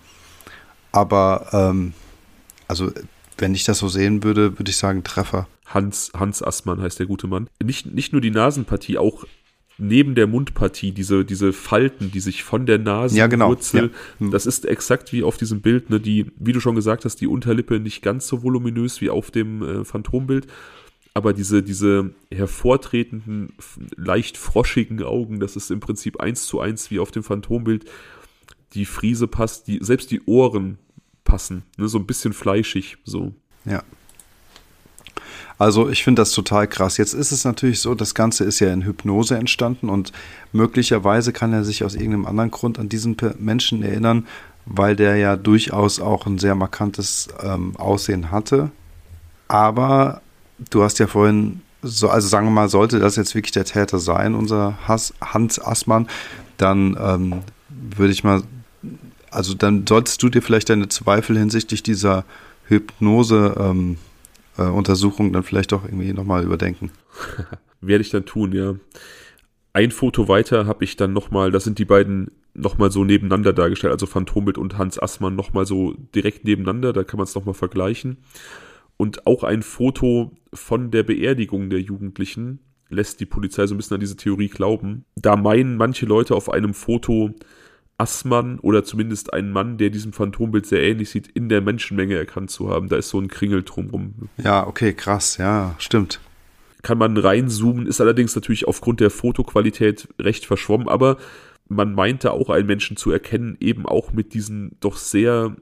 Aber 0.91 1.47
ähm, 1.51 1.93
also 2.67 2.91
wenn 3.37 3.53
ich 3.53 3.65
das 3.65 3.79
so 3.79 3.87
sehen 3.87 4.23
würde, 4.23 4.57
würde 4.57 4.69
ich 4.69 4.77
sagen 4.77 5.03
Treffer. 5.03 5.47
Hans, 5.65 6.11
Hans 6.17 6.41
Assmann 6.41 6.81
heißt 6.81 6.99
der 6.99 7.05
gute 7.05 7.27
Mann. 7.27 7.49
Nicht, 7.61 7.93
nicht 7.93 8.13
nur 8.13 8.21
die 8.21 8.31
Nasenpartie, 8.31 8.97
auch 8.97 9.25
neben 9.77 10.15
der 10.15 10.27
Mundpartie, 10.27 10.91
diese, 10.91 11.23
diese 11.23 11.53
Falten, 11.53 12.11
die 12.11 12.19
sich 12.19 12.43
von 12.43 12.65
der 12.65 12.79
Nasenwurzel, 12.79 13.17
ja, 13.19 13.27
genau. 13.27 13.53
ja. 13.53 13.89
Hm. 14.19 14.31
das 14.31 14.45
ist 14.45 14.65
exakt 14.65 15.13
wie 15.13 15.23
auf 15.23 15.37
diesem 15.37 15.61
Bild, 15.61 15.89
ne, 15.89 15.99
die, 15.99 16.31
wie 16.37 16.51
du 16.51 16.59
schon 16.59 16.75
gesagt 16.75 17.05
hast, 17.05 17.21
die 17.21 17.27
Unterlippe 17.27 17.79
nicht 17.79 18.01
ganz 18.01 18.27
so 18.27 18.41
voluminös 18.41 19.01
wie 19.01 19.09
auf 19.09 19.29
dem 19.29 19.61
äh, 19.61 19.85
Phantombild, 19.85 20.47
aber 21.17 21.33
diese, 21.33 21.63
diese 21.63 22.11
hervortretenden, 22.31 23.53
leicht 23.95 24.37
froschigen 24.37 25.01
Augen, 25.01 25.39
das 25.39 25.55
ist 25.55 25.71
im 25.71 25.79
Prinzip 25.79 26.21
eins 26.21 26.45
zu 26.45 26.59
eins 26.59 26.91
wie 26.91 26.99
auf 26.99 27.09
dem 27.09 27.23
Phantombild. 27.23 27.89
Die 28.73 28.85
Friese 28.85 29.27
passt, 29.27 29.67
die, 29.67 29.79
selbst 29.81 30.11
die 30.11 30.21
Ohren 30.25 30.77
passen. 31.23 31.63
Ne? 31.75 31.87
So 31.87 31.97
ein 31.97 32.05
bisschen 32.05 32.33
fleischig, 32.33 32.97
so. 33.03 33.33
Ja. 33.65 33.83
Also 35.57 35.89
ich 35.89 36.03
finde 36.03 36.21
das 36.21 36.33
total 36.33 36.67
krass. 36.67 36.97
Jetzt 36.97 37.15
ist 37.15 37.31
es 37.31 37.43
natürlich 37.43 37.79
so, 37.79 37.95
das 37.95 38.13
Ganze 38.13 38.43
ist 38.43 38.59
ja 38.59 38.71
in 38.71 38.85
Hypnose 38.85 39.37
entstanden 39.37 39.89
und 39.89 40.11
möglicherweise 40.53 41.33
kann 41.33 41.51
er 41.51 41.63
sich 41.63 41.83
aus 41.83 41.95
irgendeinem 41.95 42.27
anderen 42.27 42.51
Grund 42.51 42.77
an 42.77 42.89
diesen 42.89 43.17
Menschen 43.39 43.81
erinnern, 43.81 44.27
weil 44.67 44.95
der 44.95 45.15
ja 45.15 45.35
durchaus 45.35 45.99
auch 45.99 46.27
ein 46.27 46.37
sehr 46.37 46.53
markantes 46.53 47.29
ähm, 47.41 47.75
Aussehen 47.75 48.29
hatte. 48.29 48.69
Aber 49.47 50.21
du 50.69 50.83
hast 50.83 50.99
ja 50.99 51.07
vorhin, 51.07 51.61
so, 51.81 52.09
also 52.09 52.27
sagen 52.27 52.47
wir 52.47 52.51
mal, 52.51 52.69
sollte 52.69 52.99
das 52.99 53.15
jetzt 53.15 53.35
wirklich 53.35 53.51
der 53.51 53.65
Täter 53.65 53.99
sein, 53.99 54.35
unser 54.35 54.77
Hass, 54.87 55.13
Hans 55.21 55.59
Assmann, 55.59 56.07
dann 56.57 56.97
ähm, 56.99 57.41
würde 57.69 58.11
ich 58.11 58.23
mal 58.23 58.43
also 59.31 59.53
dann 59.53 59.87
solltest 59.87 60.21
du 60.23 60.29
dir 60.29 60.41
vielleicht 60.41 60.69
deine 60.69 60.87
Zweifel 60.89 61.37
hinsichtlich 61.37 61.83
dieser 61.83 62.25
Hypnose-Untersuchung 62.65 65.25
ähm, 65.25 65.31
äh, 65.31 65.33
dann 65.33 65.43
vielleicht 65.43 65.71
doch 65.71 65.85
irgendwie 65.85 66.11
nochmal 66.13 66.43
überdenken. 66.43 66.89
Werde 67.81 68.01
ich 68.01 68.09
dann 68.09 68.25
tun, 68.25 68.53
ja. 68.53 68.73
Ein 69.73 69.91
Foto 69.91 70.27
weiter 70.27 70.65
habe 70.65 70.83
ich 70.83 70.97
dann 70.97 71.13
nochmal, 71.13 71.51
das 71.51 71.63
sind 71.63 71.77
die 71.77 71.85
beiden 71.85 72.31
nochmal 72.55 72.91
so 72.91 73.03
nebeneinander 73.03 73.53
dargestellt, 73.53 73.93
also 73.93 74.07
Phantombild 74.07 74.57
und 74.57 74.79
Hans 74.79 74.99
Assmann 74.99 75.35
nochmal 75.35 75.67
so 75.67 75.93
direkt 76.15 76.45
nebeneinander, 76.45 76.93
da 76.93 77.03
kann 77.03 77.17
man 77.17 77.25
es 77.25 77.35
nochmal 77.35 77.53
vergleichen. 77.53 78.17
Und 78.97 79.27
auch 79.27 79.43
ein 79.43 79.61
Foto 79.61 80.31
von 80.57 80.91
der 80.91 81.03
Beerdigung 81.03 81.69
der 81.69 81.81
Jugendlichen 81.81 82.59
lässt 82.89 83.19
die 83.19 83.25
Polizei 83.25 83.67
so 83.67 83.75
ein 83.75 83.77
bisschen 83.77 83.95
an 83.95 84.01
diese 84.01 84.15
Theorie 84.15 84.47
glauben. 84.47 85.05
Da 85.15 85.35
meinen 85.35 85.77
manche 85.77 86.05
Leute 86.05 86.35
auf 86.35 86.49
einem 86.49 86.73
Foto 86.73 87.33
Assmann 87.97 88.59
oder 88.59 88.83
zumindest 88.83 89.33
einen 89.33 89.51
Mann, 89.51 89.77
der 89.77 89.89
diesem 89.89 90.13
Phantombild 90.13 90.65
sehr 90.65 90.83
ähnlich 90.83 91.09
sieht, 91.09 91.27
in 91.27 91.49
der 91.49 91.61
Menschenmenge 91.61 92.15
erkannt 92.15 92.51
zu 92.51 92.69
haben. 92.69 92.89
Da 92.89 92.97
ist 92.97 93.09
so 93.09 93.19
ein 93.19 93.27
Kringel 93.27 93.63
drumrum. 93.63 94.29
Ja, 94.37 94.67
okay, 94.67 94.93
krass, 94.93 95.37
ja, 95.37 95.75
stimmt. 95.79 96.19
Kann 96.83 96.99
man 96.99 97.17
reinzoomen, 97.17 97.87
ist 97.87 97.99
allerdings 97.99 98.35
natürlich 98.35 98.67
aufgrund 98.67 98.99
der 98.99 99.09
Fotoqualität 99.09 100.07
recht 100.19 100.45
verschwommen, 100.45 100.87
aber 100.87 101.17
man 101.67 101.93
meinte 101.93 102.31
auch 102.31 102.49
einen 102.49 102.67
Menschen 102.67 102.97
zu 102.97 103.11
erkennen, 103.11 103.57
eben 103.59 103.85
auch 103.85 104.13
mit 104.13 104.33
diesen 104.33 104.77
doch 104.79 104.95
sehr 104.95 105.55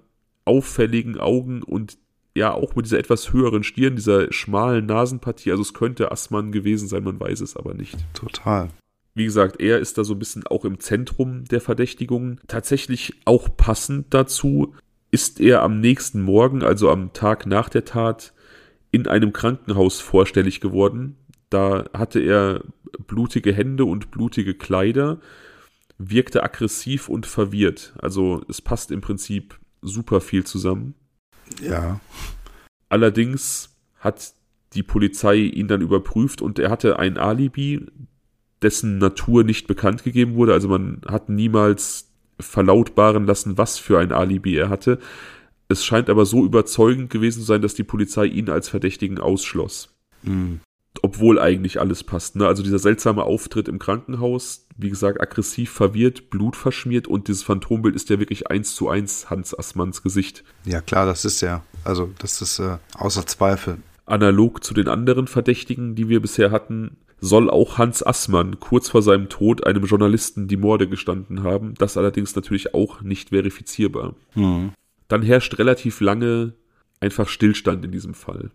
auffälligen 0.43 1.18
Augen 1.18 1.64
und 1.64 1.98
ja 2.36 2.54
auch 2.54 2.76
mit 2.76 2.86
dieser 2.86 3.00
etwas 3.00 3.34
höheren 3.34 3.64
Stirn, 3.64 3.96
dieser 3.96 4.32
schmalen 4.32 4.86
Nasenpartie. 4.86 5.52
Also 5.52 5.64
es 5.64 5.74
könnte 5.74 6.12
Assmann 6.12 6.52
gewesen 6.52 6.88
sein, 6.88 7.04
man 7.04 7.20
weiß 7.20 7.42
es 7.42 7.56
aber 7.56 7.74
nicht. 7.74 7.98
Total. 8.14 8.70
Wie 9.14 9.24
gesagt, 9.24 9.62
er 9.62 9.80
ist 9.80 9.98
da 9.98 10.04
so 10.04 10.14
ein 10.14 10.20
bisschen 10.20 10.46
auch 10.46 10.66
im 10.66 10.80
Zentrum 10.80 11.46
der 11.46 11.62
Verdächtigungen. 11.62 12.42
Tatsächlich 12.48 13.14
auch 13.24 13.48
passend 13.56 14.14
dazu 14.14 14.76
ist 15.10 15.40
er 15.40 15.62
am 15.62 15.80
nächsten 15.80 16.22
Morgen, 16.22 16.62
also 16.62 16.90
am 16.90 17.14
Tag 17.14 17.46
nach 17.46 17.70
der 17.70 17.86
Tat, 17.86 18.34
in 18.92 19.08
einem 19.08 19.32
Krankenhaus 19.32 20.02
vorstellig 20.02 20.60
geworden. 20.60 21.16
Da 21.50 21.86
hatte 21.94 22.20
er 22.20 22.64
blutige 23.08 23.54
Hände 23.54 23.86
und 23.86 24.12
blutige 24.12 24.54
Kleider, 24.54 25.22
wirkte 25.98 26.44
aggressiv 26.44 27.08
und 27.08 27.26
verwirrt. 27.26 27.94
Also 28.02 28.44
es 28.50 28.62
passt 28.62 28.92
im 28.92 29.00
Prinzip 29.00 29.58
super 29.82 30.20
viel 30.20 30.44
zusammen. 30.44 30.96
Ja. 31.62 32.00
Allerdings 32.89 33.76
hat 34.00 34.34
die 34.74 34.84
Polizei 34.84 35.38
ihn 35.38 35.68
dann 35.68 35.82
überprüft 35.82 36.41
und 36.41 36.60
er 36.60 36.70
hatte 36.70 37.00
ein 37.00 37.18
Alibi, 37.18 37.86
dessen 38.62 38.98
Natur 38.98 39.43
nicht 39.43 39.68
bekannt 39.68 40.04
gegeben 40.04 40.36
wurde. 40.36 40.54
Also 40.54 40.68
man 40.68 41.02
hat 41.08 41.30
niemals 41.30 42.12
verlautbaren 42.39 43.26
lassen, 43.26 43.58
was 43.58 43.78
für 43.78 44.00
ein 44.00 44.12
Alibi 44.12 44.58
er 44.58 44.70
hatte. 44.70 45.00
Es 45.68 45.86
scheint 45.86 46.10
aber 46.10 46.26
so 46.26 46.43
überzeugend 46.46 47.10
gewesen 47.10 47.39
zu 47.39 47.46
sein, 47.46 47.62
dass 47.62 47.74
die 47.74 47.84
Polizei 47.84 48.26
ihn 48.26 48.50
als 48.50 48.70
Verdächtigen 48.70 49.20
ausschloss. 49.20 49.96
Mhm. 50.24 50.60
Obwohl 51.04 51.39
eigentlich 51.39 51.80
alles 51.80 52.04
passt. 52.04 52.36
Ne? 52.36 52.48
Also 52.48 52.64
dieser 52.64 52.80
seltsame 52.80 53.24
Auftritt 53.24 53.68
im 53.68 53.80
Krankenhaus, 53.80 54.68
wie 54.78 54.89
gesagt, 54.89 55.22
aggressiv 55.22 55.72
verwirrt, 55.72 56.30
Blut 56.30 56.56
verschmiert 56.56 57.08
und 57.08 57.28
dieses 57.28 57.43
Phantombild 57.43 57.96
ist 57.96 58.10
ja 58.10 58.20
wirklich 58.20 58.48
eins 58.48 58.76
zu 58.76 58.89
eins 58.89 59.30
Hans 59.30 59.58
Assmanns 59.58 60.04
Gesicht. 60.04 60.43
Ja 60.66 60.82
klar, 60.82 61.06
das 61.06 61.26
ist 61.26 61.41
ja, 61.41 61.64
also 61.84 62.12
das 62.20 62.41
ist 62.41 62.60
äh, 62.60 62.78
außer 62.98 63.26
Zweifel. 63.26 63.78
Analog 64.06 64.64
zu 64.64 64.74
den 64.74 64.88
anderen 64.88 65.28
Verdächtigen, 65.28 65.96
die 65.96 66.10
wir 66.10 66.22
bisher 66.22 66.52
hatten, 66.52 66.98
soll 67.20 67.50
auch 67.50 67.78
Hans 67.78 68.06
Assmann 68.06 68.60
kurz 68.60 68.89
vor 68.89 69.02
seinem 69.02 69.30
Tod 69.30 69.66
einem 69.66 69.86
Journalisten 69.86 70.48
die 70.48 70.58
Morde 70.58 70.88
gestanden 70.88 71.43
haben. 71.43 71.74
Das 71.78 71.98
allerdings 71.98 72.36
natürlich 72.36 72.74
auch 72.74 73.02
nicht 73.02 73.30
verifizierbar. 73.30 74.16
Mhm. 74.36 74.72
Dann 75.08 75.22
herrscht 75.22 75.58
relativ 75.58 76.02
lange 76.02 76.54
einfach 77.00 77.28
Stillstand 77.28 77.86
in 77.86 77.91
diesem 77.91 78.14
Fall. 78.14 78.52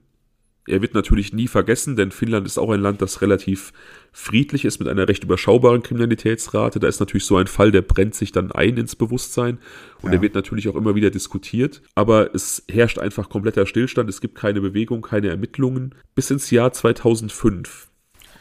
Er 0.67 0.83
wird 0.83 0.95
natürlich 0.95 1.33
nie 1.33 1.49
vergessen, 1.49 1.97
denn 1.97 2.11
Finnland 2.11 2.47
ist 2.47 2.59
auch 2.59 2.71
ein 2.71 2.81
Land, 2.81 3.01
das 3.01 3.23
relativ 3.23 3.73
friedlich 4.13 4.65
ist 4.65 4.79
mit 4.79 4.89
einer 4.89 5.09
recht 5.09 5.25
überschaubaren 5.25 5.83
Kriminalitätsrate. 5.83 6.79
Da 6.79 6.87
ist 6.87 7.01
natürlich 7.01 7.25
so 7.25 7.37
ein 7.39 7.47
Fall, 7.47 7.73
der 7.73 7.83
brennt 7.83 8.15
sich 8.15 8.31
dann 8.31 8.53
ein 8.53 8.77
ins 8.77 8.95
Bewusstsein 8.95 9.59
und 10.03 10.13
ja. 10.13 10.19
er 10.19 10.23
wird 10.23 10.35
natürlich 10.35 10.69
auch 10.69 10.77
immer 10.77 10.95
wieder 10.95 11.11
diskutiert. 11.11 11.83
Aber 11.95 12.35
es 12.35 12.65
herrscht 12.71 12.99
einfach 12.99 13.29
kompletter 13.31 13.67
Stillstand. 13.67 14.11
Es 14.11 14.21
gibt 14.21 14.35
keine 14.35 14.61
Bewegung, 14.61 15.03
keine 15.03 15.29
Ermittlungen 15.29 15.95
bis 16.15 16.31
ins 16.31 16.51
Jahr 16.51 16.73
2005. 16.73 17.89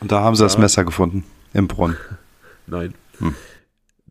Und 0.02 0.12
da 0.12 0.22
haben 0.22 0.36
sie 0.36 0.44
ja. 0.44 0.48
das 0.48 0.58
Messer 0.58 0.84
gefunden 0.84 1.24
im 1.54 1.68
Brunnen. 1.68 1.98
Nein. 2.68 2.94
Hm. 3.20 3.34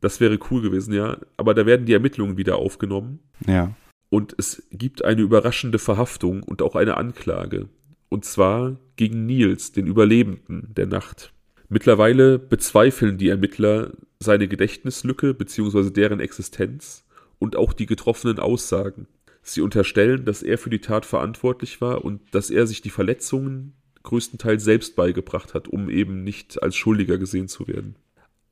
Das 0.00 0.20
wäre 0.20 0.38
cool 0.50 0.62
gewesen, 0.62 0.92
ja. 0.94 1.18
Aber 1.36 1.54
da 1.54 1.66
werden 1.66 1.86
die 1.86 1.92
Ermittlungen 1.92 2.36
wieder 2.36 2.56
aufgenommen. 2.56 3.20
Ja. 3.46 3.74
Und 4.10 4.34
es 4.38 4.66
gibt 4.70 5.04
eine 5.04 5.20
überraschende 5.20 5.78
Verhaftung 5.78 6.42
und 6.42 6.62
auch 6.62 6.76
eine 6.76 6.96
Anklage. 6.96 7.68
Und 8.08 8.24
zwar 8.24 8.78
gegen 8.96 9.26
Nils, 9.26 9.72
den 9.72 9.86
Überlebenden 9.86 10.72
der 10.76 10.86
Nacht. 10.86 11.32
Mittlerweile 11.68 12.38
bezweifeln 12.38 13.18
die 13.18 13.28
Ermittler 13.28 13.92
seine 14.20 14.48
Gedächtnislücke 14.48 15.34
bzw. 15.34 15.90
deren 15.90 16.20
Existenz 16.20 17.04
und 17.38 17.56
auch 17.56 17.72
die 17.72 17.86
getroffenen 17.86 18.38
Aussagen. 18.38 19.06
Sie 19.42 19.60
unterstellen, 19.60 20.24
dass 20.24 20.42
er 20.42 20.58
für 20.58 20.70
die 20.70 20.80
Tat 20.80 21.06
verantwortlich 21.06 21.80
war 21.80 22.04
und 22.04 22.20
dass 22.34 22.50
er 22.50 22.66
sich 22.66 22.80
die 22.82 22.90
Verletzungen 22.90 23.74
größtenteils 24.02 24.64
selbst 24.64 24.96
beigebracht 24.96 25.54
hat, 25.54 25.68
um 25.68 25.90
eben 25.90 26.24
nicht 26.24 26.62
als 26.62 26.76
Schuldiger 26.76 27.18
gesehen 27.18 27.48
zu 27.48 27.68
werden. 27.68 27.96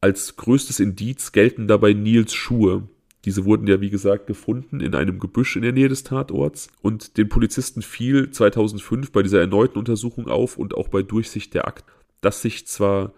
Als 0.01 0.37
größtes 0.37 0.81
Indiz 0.81 1.33
gelten 1.33 1.67
dabei 1.67 1.93
Nils 1.95 2.35
Schuhe, 2.35 2.89
diese 3.27 3.45
wurden 3.45 3.67
ja, 3.67 3.81
wie 3.81 3.91
gesagt, 3.91 4.29
gefunden 4.29 4.81
in 4.81 4.95
einem 4.95 5.19
Gebüsch 5.19 5.57
in 5.57 5.63
der 5.63 5.73
Nähe 5.73 5.89
des 5.89 6.05
Tatorts. 6.05 6.69
Und 6.81 7.17
den 7.17 7.29
Polizisten 7.29 7.83
fiel 7.83 8.31
2005 8.31 9.11
bei 9.11 9.25
dieser 9.25 9.41
erneuten 9.41 9.79
Untersuchung 9.79 10.29
auf 10.29 10.57
und 10.57 10.75
auch 10.75 10.89
bei 10.89 11.03
Durchsicht 11.03 11.53
der 11.53 11.67
Akten, 11.67 11.91
dass 12.21 12.41
sich 12.41 12.69
zwar 12.69 13.13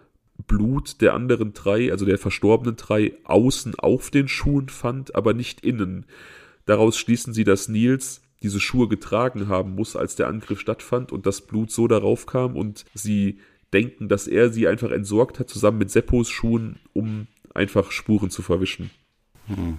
Blut 0.47 1.03
der 1.03 1.13
anderen 1.13 1.53
drei, 1.53 1.93
also 1.93 2.07
der 2.07 2.17
verstorbenen 2.17 2.77
drei, 2.77 3.13
außen 3.25 3.75
auf 3.75 4.11
den 4.11 4.29
Schuhen 4.29 4.71
fand, 4.71 5.15
aber 5.15 5.35
nicht 5.35 5.61
innen. 5.61 6.07
Daraus 6.65 6.97
schließen 6.97 7.35
sie, 7.35 7.45
dass 7.45 7.69
Nils 7.69 8.23
diese 8.43 8.61
Schuhe 8.61 8.89
getragen 8.89 9.49
haben 9.49 9.75
muss, 9.75 9.95
als 9.95 10.17
der 10.17 10.29
Angriff 10.29 10.59
stattfand 10.61 11.13
und 11.13 11.27
das 11.27 11.43
Blut 11.43 11.71
so 11.71 11.87
darauf 11.87 12.25
kam 12.25 12.57
und 12.57 12.87
sie 12.95 13.41
denken, 13.75 14.09
dass 14.09 14.27
er 14.27 14.49
sie 14.51 14.69
einfach 14.69 14.91
entsorgt 14.91 15.39
hat, 15.39 15.51
zusammen 15.51 15.77
mit 15.77 15.91
Seppos 15.91 16.31
Schuhen, 16.31 16.79
um 16.95 17.27
einfach 17.53 17.91
Spuren 17.91 18.31
zu 18.31 18.41
verwischen. 18.41 18.91
Hm. 19.49 19.79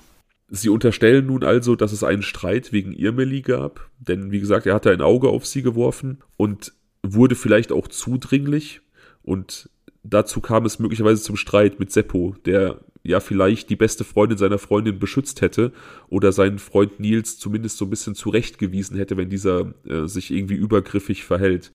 Sie 0.51 0.69
unterstellen 0.69 1.27
nun 1.27 1.43
also, 1.43 1.75
dass 1.75 1.91
es 1.91 2.03
einen 2.03 2.23
Streit 2.23 2.71
wegen 2.71 2.91
Irmeli 2.91 3.41
gab, 3.41 3.89
denn 3.99 4.31
wie 4.31 4.39
gesagt, 4.39 4.65
er 4.65 4.73
hatte 4.73 4.91
ein 4.91 5.01
Auge 5.01 5.29
auf 5.29 5.45
sie 5.45 5.61
geworfen 5.61 6.19
und 6.37 6.73
wurde 7.03 7.35
vielleicht 7.35 7.71
auch 7.71 7.87
zudringlich 7.87 8.81
und 9.21 9.69
dazu 10.03 10.41
kam 10.41 10.65
es 10.65 10.79
möglicherweise 10.79 11.21
zum 11.21 11.35
Streit 11.35 11.79
mit 11.79 11.91
Seppo, 11.91 12.35
der 12.45 12.81
ja 13.03 13.19
vielleicht 13.19 13.69
die 13.69 13.75
beste 13.75 14.03
Freundin 14.03 14.37
seiner 14.37 14.57
Freundin 14.57 14.99
beschützt 14.99 15.41
hätte 15.41 15.71
oder 16.09 16.31
seinen 16.31 16.59
Freund 16.59 16.99
Nils 16.99 17.37
zumindest 17.37 17.77
so 17.77 17.85
ein 17.85 17.89
bisschen 17.89 18.15
zurechtgewiesen 18.15 18.97
hätte, 18.97 19.17
wenn 19.17 19.29
dieser 19.29 19.73
äh, 19.85 20.07
sich 20.07 20.31
irgendwie 20.31 20.55
übergriffig 20.55 21.23
verhält. 21.23 21.71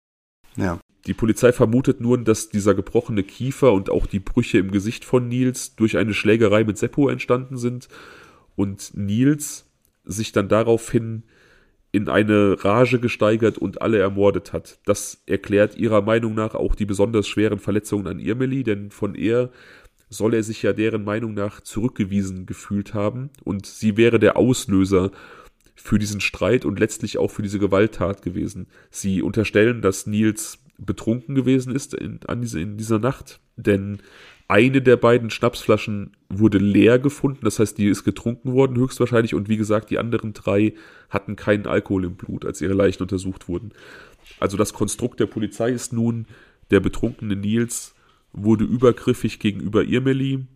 Ja. 0.57 0.81
Die 1.07 1.15
Polizei 1.15 1.53
vermutet 1.53 2.01
nun, 2.01 2.25
dass 2.25 2.49
dieser 2.49 2.75
gebrochene 2.75 3.23
Kiefer 3.23 3.73
und 3.73 3.91
auch 3.91 4.07
die 4.07 4.21
Brüche 4.21 4.59
im 4.59 4.71
Gesicht 4.71 5.05
von 5.05 5.29
Nils 5.29 5.77
durch 5.77 5.97
eine 5.97 6.15
Schlägerei 6.15 6.65
mit 6.65 6.79
Seppo 6.79 7.09
entstanden 7.09 7.57
sind 7.57 7.89
und 8.57 8.93
Nils 8.95 9.71
sich 10.05 10.33
dann 10.33 10.49
daraufhin 10.49 11.25
in 11.93 12.09
eine 12.09 12.65
Rage 12.65 12.99
gesteigert 12.99 13.57
und 13.57 13.81
alle 13.81 13.99
ermordet 13.99 14.53
hat. 14.53 14.81
Das 14.85 15.23
erklärt 15.27 15.77
ihrer 15.77 16.03
Meinung 16.03 16.35
nach 16.35 16.55
auch 16.55 16.75
die 16.75 16.87
besonders 16.87 17.29
schweren 17.29 17.61
Verletzungen 17.61 18.09
an 18.09 18.19
Irmeli, 18.19 18.65
denn 18.65 18.91
von 18.91 19.15
er 19.15 19.51
soll 20.09 20.35
er 20.35 20.43
sich 20.43 20.63
ja 20.63 20.73
deren 20.73 21.05
Meinung 21.05 21.35
nach 21.35 21.61
zurückgewiesen 21.61 22.47
gefühlt 22.47 22.95
haben 22.95 23.31
und 23.45 23.67
sie 23.67 23.97
wäre 23.97 24.19
der 24.19 24.37
Auslöser 24.37 25.13
für 25.77 25.99
diesen 25.99 26.21
Streit 26.21 26.65
und 26.65 26.79
letztlich 26.79 27.19
auch 27.19 27.31
für 27.31 27.43
diese 27.43 27.59
Gewalttat 27.59 28.23
gewesen. 28.23 28.67
Sie 28.91 29.23
unterstellen, 29.23 29.83
dass 29.83 30.07
Nils 30.07 30.59
betrunken 30.79 31.35
gewesen 31.35 31.75
ist 31.75 31.95
in, 31.95 32.21
an 32.27 32.41
diese, 32.41 32.61
in 32.61 32.77
dieser 32.77 32.99
Nacht, 32.99 33.41
denn 33.57 33.99
eine 34.47 34.83
der 34.83 34.97
beiden 34.97 35.31
Schnapsflaschen 35.31 36.13
wurde 36.29 36.59
leer 36.59 36.99
gefunden, 36.99 37.41
das 37.43 37.59
heißt, 37.59 37.79
die 37.79 37.87
ist 37.87 38.05
getrunken 38.05 38.53
worden 38.53 38.77
höchstwahrscheinlich 38.77 39.35
und 39.35 39.49
wie 39.49 39.57
gesagt, 39.57 39.91
die 39.91 39.99
anderen 39.99 40.33
drei 40.35 40.75
hatten 41.09 41.37
keinen 41.37 41.67
Alkohol 41.67 42.05
im 42.05 42.17
Blut, 42.17 42.45
als 42.45 42.61
ihre 42.61 42.75
Leichen 42.75 43.03
untersucht 43.03 43.49
wurden. 43.49 43.73
Also 44.41 44.57
das 44.57 44.75
Konstrukt 44.75 45.21
der 45.21 45.27
Polizei 45.27 45.71
ist 45.71 45.93
nun, 45.93 46.27
der 46.71 46.81
betrunkene 46.81 47.37
Nils 47.37 47.95
wurde 48.33 48.65
übergriffig 48.65 49.39
gegenüber 49.39 49.85
Irmeli, 49.85 50.47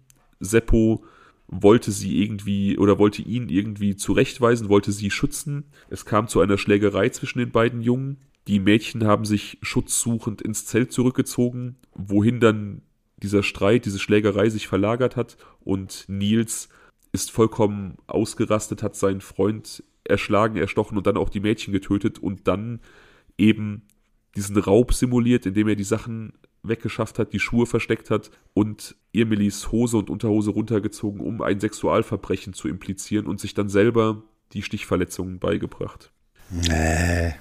Seppo 0.40 1.04
wollte 1.46 1.92
sie 1.92 2.22
irgendwie 2.22 2.76
oder 2.76 2.98
wollte 2.98 3.22
ihn 3.22 3.48
irgendwie 3.48 3.96
zurechtweisen, 3.96 4.68
wollte 4.68 4.92
sie 4.92 5.10
schützen. 5.10 5.64
Es 5.88 6.04
kam 6.04 6.28
zu 6.28 6.40
einer 6.40 6.58
Schlägerei 6.58 7.08
zwischen 7.08 7.38
den 7.38 7.50
beiden 7.50 7.80
Jungen. 7.80 8.18
Die 8.48 8.60
Mädchen 8.60 9.04
haben 9.04 9.24
sich 9.24 9.58
schutzsuchend 9.62 10.42
ins 10.42 10.66
Zelt 10.66 10.92
zurückgezogen, 10.92 11.76
wohin 11.94 12.40
dann 12.40 12.82
dieser 13.22 13.42
Streit, 13.42 13.84
diese 13.84 13.98
Schlägerei 13.98 14.48
sich 14.48 14.68
verlagert 14.68 15.16
hat 15.16 15.36
und 15.60 16.04
Nils 16.08 16.68
ist 17.12 17.30
vollkommen 17.30 17.96
ausgerastet, 18.06 18.82
hat 18.82 18.96
seinen 18.96 19.20
Freund 19.20 19.82
erschlagen, 20.04 20.56
erstochen 20.56 20.96
und 20.96 21.06
dann 21.06 21.16
auch 21.16 21.28
die 21.28 21.40
Mädchen 21.40 21.72
getötet 21.72 22.18
und 22.18 22.48
dann 22.48 22.80
eben 23.36 23.82
diesen 24.36 24.56
Raub 24.56 24.92
simuliert, 24.92 25.46
indem 25.46 25.68
er 25.68 25.76
die 25.76 25.84
Sachen 25.84 26.32
weggeschafft 26.62 27.18
hat, 27.18 27.32
die 27.32 27.38
Schuhe 27.38 27.66
versteckt 27.66 28.10
hat 28.10 28.30
und 28.52 28.96
Irmelis 29.12 29.70
Hose 29.72 29.96
und 29.96 30.10
Unterhose 30.10 30.50
runtergezogen, 30.50 31.20
um 31.20 31.40
ein 31.40 31.60
Sexualverbrechen 31.60 32.52
zu 32.52 32.68
implizieren 32.68 33.26
und 33.26 33.40
sich 33.40 33.54
dann 33.54 33.68
selber 33.68 34.22
die 34.52 34.62
Stichverletzungen 34.62 35.38
beigebracht. 35.38 36.12
Nee, 36.50 37.34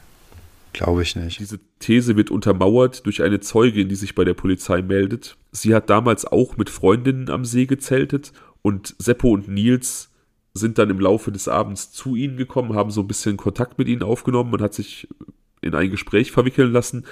Glaube 0.77 1.01
ich 1.01 1.15
nicht. 1.15 1.39
Diese 1.39 1.59
These 1.79 2.15
wird 2.17 2.29
untermauert 2.29 3.07
durch 3.07 3.23
eine 3.23 3.39
Zeugin, 3.39 3.89
die 3.89 3.95
sich 3.95 4.13
bei 4.13 4.23
der 4.23 4.35
Polizei 4.35 4.83
meldet. 4.83 5.35
Sie 5.51 5.73
hat 5.73 5.89
damals 5.89 6.25
auch 6.25 6.55
mit 6.55 6.69
Freundinnen 6.69 7.31
am 7.31 7.45
See 7.45 7.65
gezeltet 7.65 8.31
und 8.61 8.95
Seppo 8.99 9.29
und 9.29 9.47
Nils 9.47 10.11
sind 10.53 10.77
dann 10.77 10.91
im 10.91 10.99
Laufe 10.99 11.31
des 11.31 11.47
Abends 11.47 11.91
zu 11.91 12.15
ihnen 12.15 12.37
gekommen, 12.37 12.75
haben 12.75 12.91
so 12.91 13.01
ein 13.01 13.07
bisschen 13.07 13.37
Kontakt 13.37 13.79
mit 13.79 13.87
ihnen 13.87 14.03
aufgenommen 14.03 14.53
und 14.53 14.61
hat 14.61 14.75
sich 14.75 15.07
in 15.61 15.73
ein 15.73 15.89
Gespräch 15.89 16.31
verwickeln 16.31 16.71
lassen. 16.71 17.07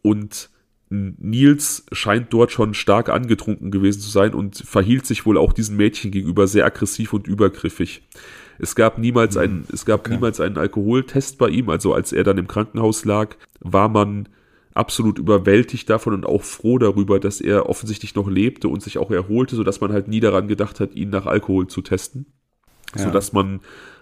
Und 0.00 0.48
Nils 0.88 1.84
scheint 1.92 2.32
dort 2.32 2.52
schon 2.52 2.72
stark 2.72 3.10
angetrunken 3.10 3.70
gewesen 3.70 4.00
zu 4.00 4.08
sein 4.08 4.32
und 4.32 4.56
verhielt 4.56 5.04
sich 5.04 5.26
wohl 5.26 5.36
auch 5.36 5.52
diesen 5.52 5.76
Mädchen 5.76 6.10
gegenüber 6.10 6.46
sehr 6.46 6.64
aggressiv 6.64 7.12
und 7.12 7.26
übergriffig. 7.26 8.00
Es 8.58 8.74
gab 8.74 8.98
niemals 8.98 9.36
einen, 9.36 9.60
mhm. 9.60 9.66
es 9.72 9.84
gab 9.84 10.00
okay. 10.00 10.14
niemals 10.14 10.40
einen 10.40 10.58
Alkoholtest 10.58 11.38
bei 11.38 11.48
ihm. 11.48 11.68
Also 11.68 11.94
als 11.94 12.12
er 12.12 12.24
dann 12.24 12.38
im 12.38 12.48
Krankenhaus 12.48 13.04
lag, 13.04 13.36
war 13.60 13.88
man 13.88 14.28
absolut 14.74 15.18
überwältigt 15.18 15.88
davon 15.88 16.14
und 16.14 16.26
auch 16.26 16.42
froh 16.42 16.78
darüber, 16.78 17.20
dass 17.20 17.40
er 17.40 17.68
offensichtlich 17.68 18.14
noch 18.14 18.28
lebte 18.28 18.68
und 18.68 18.82
sich 18.82 18.98
auch 18.98 19.10
erholte, 19.10 19.56
sodass 19.56 19.80
man 19.80 19.92
halt 19.92 20.08
nie 20.08 20.20
daran 20.20 20.48
gedacht 20.48 20.80
hat, 20.80 20.94
ihn 20.94 21.10
nach 21.10 21.26
Alkohol 21.26 21.68
zu 21.68 21.80
testen. 21.80 22.26
Ja. 22.96 23.04
Sodass 23.04 23.32
man 23.32 23.60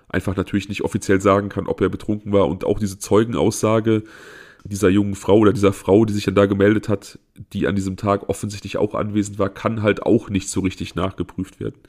einfach 0.08 0.36
natürlich 0.36 0.68
nicht 0.68 0.82
offiziell 0.82 1.20
sagen 1.20 1.48
kann, 1.48 1.66
ob 1.66 1.80
er 1.80 1.88
betrunken 1.88 2.32
war. 2.32 2.48
Und 2.48 2.64
auch 2.64 2.78
diese 2.78 2.98
Zeugenaussage 2.98 4.02
dieser 4.64 4.88
jungen 4.88 5.14
Frau 5.14 5.38
oder 5.38 5.52
dieser 5.52 5.72
Frau, 5.72 6.04
die 6.04 6.12
sich 6.12 6.24
dann 6.24 6.34
da 6.34 6.46
gemeldet 6.46 6.88
hat, 6.88 7.18
die 7.52 7.66
an 7.66 7.74
diesem 7.74 7.96
Tag 7.96 8.28
offensichtlich 8.28 8.76
auch 8.76 8.94
anwesend 8.94 9.38
war, 9.38 9.48
kann 9.48 9.82
halt 9.82 10.04
auch 10.04 10.30
nicht 10.30 10.48
so 10.48 10.60
richtig 10.60 10.94
nachgeprüft 10.94 11.58
werden. 11.60 11.80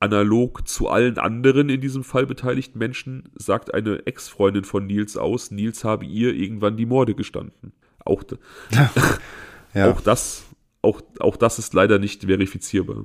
Analog 0.00 0.68
zu 0.68 0.88
allen 0.88 1.18
anderen 1.18 1.68
in 1.68 1.80
diesem 1.80 2.04
Fall 2.04 2.26
beteiligten 2.26 2.78
Menschen 2.78 3.30
sagt 3.34 3.74
eine 3.74 4.06
Ex-Freundin 4.06 4.64
von 4.64 4.86
Nils 4.86 5.16
aus, 5.16 5.50
Nils 5.50 5.84
habe 5.84 6.04
ihr 6.04 6.34
irgendwann 6.34 6.76
die 6.76 6.86
Morde 6.86 7.14
gestanden. 7.14 7.72
Auch, 8.04 8.22
ja. 9.74 9.90
auch, 9.90 10.00
das, 10.00 10.44
auch, 10.82 11.00
auch 11.18 11.36
das 11.36 11.58
ist 11.58 11.74
leider 11.74 11.98
nicht 11.98 12.24
verifizierbar. 12.24 13.04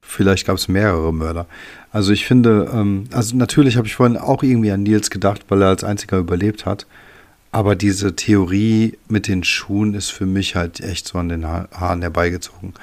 vielleicht 0.00 0.46
gab 0.46 0.56
es 0.56 0.68
mehrere 0.68 1.12
Mörder. 1.12 1.46
Also 1.92 2.12
ich 2.12 2.26
finde, 2.26 2.70
ähm, 2.72 3.04
also 3.12 3.36
natürlich 3.36 3.76
habe 3.76 3.86
ich 3.86 3.94
vorhin 3.94 4.16
auch 4.16 4.42
irgendwie 4.42 4.72
an 4.72 4.82
Nils 4.82 5.10
gedacht, 5.10 5.44
weil 5.48 5.62
er 5.62 5.68
als 5.68 5.84
einziger 5.84 6.18
überlebt 6.18 6.66
hat. 6.66 6.86
Aber 7.52 7.76
diese 7.76 8.16
Theorie 8.16 8.98
mit 9.08 9.28
den 9.28 9.44
Schuhen 9.44 9.94
ist 9.94 10.10
für 10.10 10.26
mich 10.26 10.56
halt 10.56 10.80
echt 10.80 11.06
so 11.08 11.18
an 11.18 11.28
den 11.28 11.46
ha 11.46 11.68
Haaren 11.72 12.02
herbeigezogen. 12.02 12.74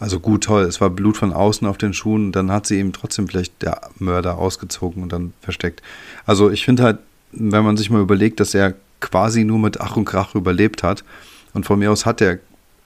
Also 0.00 0.18
gut, 0.18 0.44
toll, 0.44 0.62
es 0.62 0.80
war 0.80 0.88
Blut 0.88 1.18
von 1.18 1.34
außen 1.34 1.66
auf 1.66 1.76
den 1.76 1.92
Schuhen, 1.92 2.32
dann 2.32 2.50
hat 2.50 2.66
sie 2.66 2.78
eben 2.78 2.94
trotzdem 2.94 3.28
vielleicht 3.28 3.60
der 3.60 3.82
Mörder 3.98 4.38
ausgezogen 4.38 5.02
und 5.02 5.12
dann 5.12 5.34
versteckt. 5.42 5.82
Also 6.24 6.50
ich 6.50 6.64
finde 6.64 6.82
halt, 6.82 6.98
wenn 7.32 7.64
man 7.64 7.76
sich 7.76 7.90
mal 7.90 8.00
überlegt, 8.00 8.40
dass 8.40 8.54
er 8.54 8.74
quasi 9.00 9.44
nur 9.44 9.58
mit 9.58 9.78
Ach 9.80 9.96
und 9.96 10.06
Krach 10.06 10.34
überlebt 10.34 10.82
hat 10.82 11.04
und 11.52 11.66
von 11.66 11.78
mir 11.78 11.92
aus 11.92 12.06
hat 12.06 12.22
er 12.22 12.38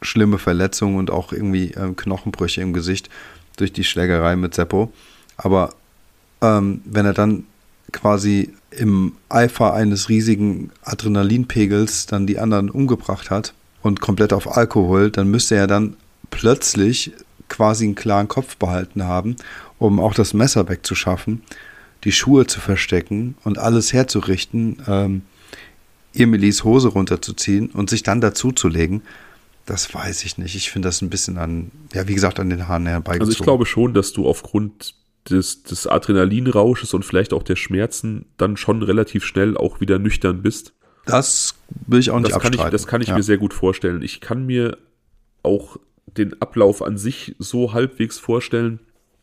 schlimme 0.02 0.38
Verletzungen 0.38 0.96
und 0.98 1.12
auch 1.12 1.32
irgendwie 1.32 1.70
äh, 1.70 1.92
Knochenbrüche 1.94 2.60
im 2.60 2.72
Gesicht 2.72 3.08
durch 3.56 3.72
die 3.72 3.84
Schlägerei 3.84 4.34
mit 4.34 4.54
Seppo. 4.54 4.92
Aber 5.36 5.72
ähm, 6.42 6.82
wenn 6.84 7.06
er 7.06 7.14
dann 7.14 7.44
quasi 7.92 8.52
im 8.72 9.12
Eifer 9.28 9.72
eines 9.72 10.08
riesigen 10.08 10.70
Adrenalinpegels 10.82 12.06
dann 12.06 12.26
die 12.26 12.40
anderen 12.40 12.70
umgebracht 12.70 13.30
hat 13.30 13.54
und 13.82 14.00
komplett 14.00 14.32
auf 14.32 14.56
Alkohol, 14.56 15.12
dann 15.12 15.30
müsste 15.30 15.54
er 15.54 15.68
dann 15.68 15.96
plötzlich 16.34 17.12
quasi 17.48 17.84
einen 17.84 17.94
klaren 17.94 18.28
Kopf 18.28 18.56
behalten 18.56 19.04
haben, 19.04 19.36
um 19.78 20.00
auch 20.00 20.14
das 20.14 20.34
Messer 20.34 20.68
wegzuschaffen, 20.68 21.42
die 22.04 22.12
Schuhe 22.12 22.46
zu 22.46 22.60
verstecken 22.60 23.36
und 23.44 23.58
alles 23.58 23.92
herzurichten, 23.92 24.82
ähm, 24.86 25.22
Emilys 26.14 26.64
Hose 26.64 26.88
runterzuziehen 26.88 27.70
und 27.70 27.90
sich 27.90 28.02
dann 28.02 28.20
dazuzulegen. 28.20 29.02
Das 29.66 29.94
weiß 29.94 30.24
ich 30.24 30.36
nicht. 30.38 30.54
Ich 30.54 30.70
finde 30.70 30.88
das 30.88 31.02
ein 31.02 31.10
bisschen 31.10 31.38
an, 31.38 31.70
ja, 31.92 32.06
wie 32.06 32.14
gesagt, 32.14 32.38
an 32.38 32.50
den 32.50 32.68
Haaren 32.68 32.86
herbeigezogen. 32.86 33.28
Also 33.28 33.32
ich 33.32 33.42
glaube 33.42 33.66
schon, 33.66 33.94
dass 33.94 34.12
du 34.12 34.28
aufgrund 34.28 34.94
des, 35.30 35.62
des 35.62 35.86
Adrenalinrausches 35.86 36.92
und 36.94 37.04
vielleicht 37.04 37.32
auch 37.32 37.42
der 37.42 37.56
Schmerzen 37.56 38.26
dann 38.36 38.56
schon 38.56 38.82
relativ 38.82 39.24
schnell 39.24 39.56
auch 39.56 39.80
wieder 39.80 39.98
nüchtern 39.98 40.42
bist. 40.42 40.74
Das 41.06 41.54
will 41.86 42.00
ich 42.00 42.10
auch 42.10 42.18
nicht 42.18 42.30
das 42.30 42.36
abstreiten. 42.36 42.58
Kann 42.58 42.66
ich, 42.66 42.72
das 42.72 42.86
kann 42.86 43.00
ich 43.00 43.08
ja. 43.08 43.16
mir 43.16 43.22
sehr 43.22 43.38
gut 43.38 43.54
vorstellen. 43.54 44.02
Ich 44.02 44.20
kann 44.20 44.46
mir 44.46 44.76
auch 45.42 45.78
den 46.16 46.40
Ablauf 46.40 46.82
an 46.82 46.98
sich 46.98 47.34
so 47.38 47.72
halbwegs 47.72 48.18
vorstellen. 48.18 48.80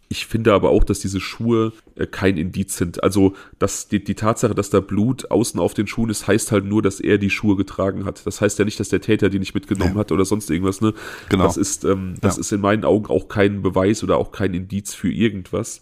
Ich 0.09 0.25
finde 0.25 0.53
aber 0.53 0.71
auch, 0.71 0.83
dass 0.83 0.99
diese 0.99 1.21
Schuhe 1.21 1.71
äh, 1.95 2.05
kein 2.05 2.35
Indiz 2.35 2.75
sind. 2.75 3.01
Also 3.01 3.33
dass 3.59 3.87
die, 3.87 4.03
die 4.03 4.15
Tatsache, 4.15 4.53
dass 4.53 4.69
da 4.69 4.81
Blut 4.81 5.31
außen 5.31 5.57
auf 5.57 5.73
den 5.73 5.87
Schuhen 5.87 6.09
ist, 6.09 6.27
heißt 6.27 6.51
halt 6.51 6.65
nur, 6.65 6.81
dass 6.81 6.99
er 6.99 7.17
die 7.17 7.29
Schuhe 7.29 7.55
getragen 7.55 8.03
hat. 8.03 8.25
Das 8.25 8.41
heißt 8.41 8.59
ja 8.59 8.65
nicht, 8.65 8.79
dass 8.79 8.89
der 8.89 8.99
Täter 8.99 9.29
die 9.29 9.39
nicht 9.39 9.53
mitgenommen 9.53 9.93
ja. 9.93 9.99
hat 9.99 10.11
oder 10.11 10.25
sonst 10.25 10.49
irgendwas. 10.49 10.81
Ne? 10.81 10.93
Genau. 11.29 11.45
Das 11.45 11.55
ist, 11.55 11.85
ähm, 11.85 12.15
das 12.19 12.35
ja. 12.35 12.41
ist 12.41 12.51
in 12.51 12.59
meinen 12.59 12.83
Augen 12.83 13.05
auch 13.05 13.29
kein 13.29 13.61
Beweis 13.61 14.03
oder 14.03 14.17
auch 14.17 14.33
kein 14.33 14.53
Indiz 14.53 14.93
für 14.93 15.11
irgendwas 15.11 15.81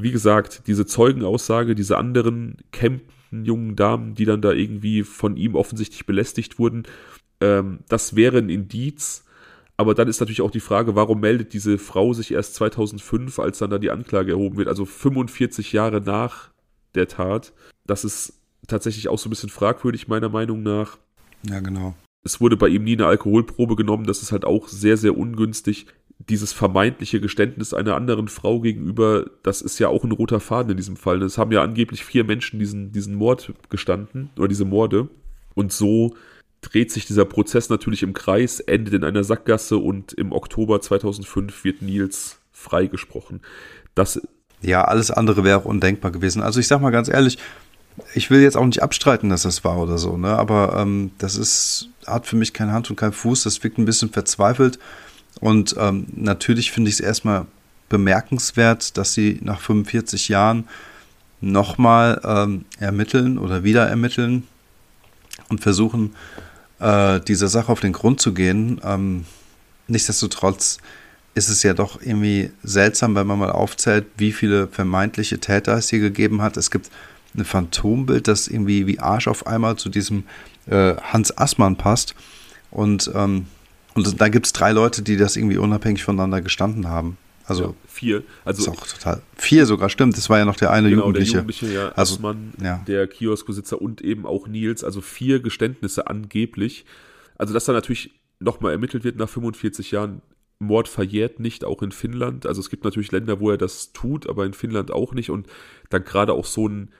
wie 0.00 0.12
gesagt, 0.12 0.62
diese 0.66 0.86
Zeugenaussage, 0.86 1.74
diese 1.74 1.98
anderen 1.98 2.56
campten 2.72 3.44
jungen 3.44 3.76
Damen, 3.76 4.14
die 4.14 4.24
dann 4.24 4.40
da 4.40 4.52
irgendwie 4.52 5.02
von 5.02 5.36
ihm 5.36 5.54
offensichtlich 5.54 6.06
belästigt 6.06 6.58
wurden, 6.58 6.84
ähm, 7.40 7.80
das 7.88 8.16
wäre 8.16 8.38
ein 8.38 8.48
Indiz. 8.48 9.24
Aber 9.78 9.94
dann 9.94 10.08
ist 10.08 10.18
natürlich 10.18 10.42
auch 10.42 10.50
die 10.50 10.60
Frage, 10.60 10.96
warum 10.96 11.20
meldet 11.20 11.52
diese 11.52 11.78
Frau 11.78 12.12
sich 12.12 12.32
erst 12.32 12.56
2005, 12.56 13.38
als 13.38 13.58
dann 13.58 13.70
da 13.70 13.78
die 13.78 13.92
Anklage 13.92 14.32
erhoben 14.32 14.56
wird, 14.56 14.68
also 14.68 14.84
45 14.84 15.72
Jahre 15.72 16.00
nach 16.00 16.50
der 16.96 17.06
Tat. 17.06 17.52
Das 17.86 18.04
ist 18.04 18.34
tatsächlich 18.66 19.08
auch 19.08 19.18
so 19.18 19.28
ein 19.28 19.30
bisschen 19.30 19.48
fragwürdig, 19.48 20.08
meiner 20.08 20.28
Meinung 20.28 20.64
nach. 20.64 20.98
Ja, 21.48 21.60
genau. 21.60 21.94
Es 22.24 22.40
wurde 22.40 22.56
bei 22.56 22.68
ihm 22.68 22.82
nie 22.82 22.94
eine 22.94 23.06
Alkoholprobe 23.06 23.76
genommen, 23.76 24.04
das 24.04 24.20
ist 24.20 24.32
halt 24.32 24.44
auch 24.44 24.66
sehr, 24.66 24.96
sehr 24.96 25.16
ungünstig 25.16 25.86
dieses 26.18 26.52
vermeintliche 26.52 27.20
Geständnis 27.20 27.72
einer 27.72 27.94
anderen 27.94 28.28
Frau 28.28 28.60
gegenüber, 28.60 29.30
das 29.44 29.62
ist 29.62 29.78
ja 29.78 29.88
auch 29.88 30.02
ein 30.02 30.12
roter 30.12 30.40
Faden 30.40 30.72
in 30.72 30.76
diesem 30.76 30.96
Fall. 30.96 31.22
Es 31.22 31.38
haben 31.38 31.52
ja 31.52 31.62
angeblich 31.62 32.04
vier 32.04 32.24
Menschen 32.24 32.58
diesen, 32.58 32.90
diesen 32.90 33.14
Mord 33.14 33.54
gestanden 33.68 34.30
oder 34.36 34.48
diese 34.48 34.64
Morde. 34.64 35.08
Und 35.54 35.72
so 35.72 36.16
dreht 36.60 36.90
sich 36.90 37.06
dieser 37.06 37.24
Prozess 37.24 37.68
natürlich 37.68 38.02
im 38.02 38.12
Kreis, 38.12 38.60
endet 38.60 38.94
in 38.94 39.04
einer 39.04 39.24
Sackgasse 39.24 39.76
und 39.76 40.12
im 40.12 40.32
Oktober 40.32 40.80
2005 40.80 41.64
wird 41.64 41.82
Nils 41.82 42.38
freigesprochen. 42.52 43.40
Das 43.94 44.20
ja, 44.60 44.84
alles 44.84 45.10
andere 45.10 45.44
wäre 45.44 45.58
auch 45.58 45.64
undenkbar 45.64 46.10
gewesen. 46.10 46.42
Also 46.42 46.60
ich 46.60 46.66
sag 46.66 46.80
mal 46.80 46.90
ganz 46.90 47.08
ehrlich, 47.08 47.38
ich 48.14 48.30
will 48.30 48.40
jetzt 48.40 48.56
auch 48.56 48.66
nicht 48.66 48.82
abstreiten, 48.82 49.28
dass 49.30 49.42
das 49.42 49.64
war 49.64 49.78
oder 49.78 49.98
so, 49.98 50.16
ne? 50.16 50.28
Aber 50.30 50.76
ähm, 50.78 51.10
das 51.18 51.36
ist, 51.36 51.88
hat 52.06 52.26
für 52.26 52.36
mich 52.36 52.52
keine 52.52 52.72
Hand 52.72 52.90
und 52.90 52.96
keinen 52.96 53.12
Fuß. 53.12 53.44
Das 53.44 53.62
wirkt 53.62 53.78
ein 53.78 53.84
bisschen 53.84 54.10
verzweifelt. 54.10 54.78
Und 55.40 55.76
ähm, 55.78 56.06
natürlich 56.14 56.72
finde 56.72 56.88
ich 56.88 56.94
es 56.94 57.00
erstmal 57.00 57.46
bemerkenswert, 57.88 58.96
dass 58.96 59.14
sie 59.14 59.38
nach 59.42 59.60
45 59.60 60.28
Jahren 60.28 60.68
nochmal 61.40 62.20
ähm, 62.24 62.64
ermitteln 62.78 63.38
oder 63.38 63.62
wieder 63.62 63.86
ermitteln 63.86 64.46
und 65.48 65.60
versuchen, 65.60 66.14
äh, 66.80 67.20
dieser 67.20 67.48
Sache 67.48 67.72
auf 67.72 67.80
den 67.80 67.92
Grund 67.92 68.20
zu 68.20 68.34
gehen. 68.34 68.80
Ähm, 68.84 69.24
nichtsdestotrotz 69.86 70.78
ist 71.34 71.48
es 71.48 71.62
ja 71.62 71.74
doch 71.74 72.00
irgendwie 72.00 72.50
seltsam, 72.62 73.14
wenn 73.14 73.26
man 73.26 73.38
mal 73.38 73.52
aufzählt, 73.52 74.06
wie 74.16 74.32
viele 74.32 74.66
vermeintliche 74.66 75.38
Täter 75.38 75.74
es 75.74 75.88
hier 75.88 76.00
gegeben 76.00 76.42
hat. 76.42 76.56
Es 76.56 76.70
gibt 76.70 76.90
ein 77.36 77.44
Phantombild, 77.44 78.26
das 78.26 78.48
irgendwie 78.48 78.86
wie 78.86 78.98
Arsch 78.98 79.28
auf 79.28 79.46
einmal 79.46 79.76
zu 79.76 79.88
diesem 79.88 80.24
äh, 80.66 80.94
Hans 80.96 81.36
Assmann 81.36 81.76
passt. 81.76 82.14
Und 82.70 83.10
ähm, 83.14 83.46
und 83.98 84.20
da 84.20 84.28
gibt 84.28 84.46
es 84.46 84.52
drei 84.52 84.70
Leute, 84.70 85.02
die 85.02 85.16
das 85.16 85.34
irgendwie 85.34 85.56
unabhängig 85.56 86.04
voneinander 86.04 86.40
gestanden 86.40 86.88
haben. 86.88 87.16
Also 87.48 87.64
ja, 87.64 87.74
vier. 87.86 88.22
Also 88.44 88.62
ist 88.62 88.68
auch 88.68 88.86
total. 88.86 89.22
Vier 89.36 89.64
sogar, 89.64 89.88
stimmt. 89.88 90.16
Das 90.16 90.28
war 90.28 90.38
ja 90.38 90.44
noch 90.44 90.56
der 90.56 90.70
eine 90.70 90.90
genau, 90.90 91.06
Jugendliche. 91.06 91.32
Der 91.32 91.40
Jugendliche, 91.40 91.74
ja, 91.74 91.88
also, 91.90 92.14
Assmann, 92.14 92.52
ja. 92.62 92.84
der 92.86 93.06
Kioskbesitzer 93.06 93.80
und 93.80 94.02
eben 94.02 94.26
auch 94.26 94.46
Nils. 94.46 94.84
Also 94.84 95.00
vier 95.00 95.40
Geständnisse 95.40 96.06
angeblich. 96.06 96.84
Also 97.38 97.54
dass 97.54 97.64
da 97.64 97.72
natürlich 97.72 98.10
nochmal 98.38 98.72
ermittelt 98.72 99.02
wird 99.02 99.16
nach 99.16 99.28
45 99.28 99.90
Jahren. 99.90 100.20
Mord 100.60 100.88
verjährt 100.88 101.40
nicht, 101.40 101.64
auch 101.64 101.82
in 101.82 101.92
Finnland. 101.92 102.44
Also 102.44 102.60
es 102.60 102.68
gibt 102.68 102.84
natürlich 102.84 103.12
Länder, 103.12 103.40
wo 103.40 103.50
er 103.50 103.58
das 103.58 103.92
tut, 103.92 104.28
aber 104.28 104.44
in 104.44 104.52
Finnland 104.52 104.90
auch 104.90 105.14
nicht. 105.14 105.30
Und 105.30 105.46
dann 105.88 106.04
gerade 106.04 106.32
auch 106.32 106.44
so 106.44 106.68
ein 106.68 106.90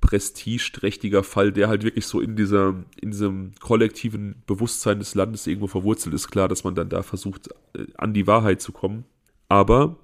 prestigeträchtiger 0.00 1.24
Fall, 1.24 1.50
der 1.50 1.68
halt 1.68 1.82
wirklich 1.82 2.06
so 2.06 2.20
in 2.20 2.36
dieser, 2.36 2.74
in 3.00 3.10
diesem 3.10 3.52
kollektiven 3.58 4.42
Bewusstsein 4.46 4.98
des 4.98 5.14
Landes 5.14 5.46
irgendwo 5.46 5.66
verwurzelt 5.66 6.14
ist. 6.14 6.30
Klar, 6.30 6.46
dass 6.46 6.62
man 6.62 6.74
dann 6.74 6.88
da 6.88 7.02
versucht, 7.02 7.48
äh, 7.74 7.86
an 7.96 8.14
die 8.14 8.26
Wahrheit 8.26 8.62
zu 8.62 8.70
kommen. 8.72 9.04
Aber 9.48 9.96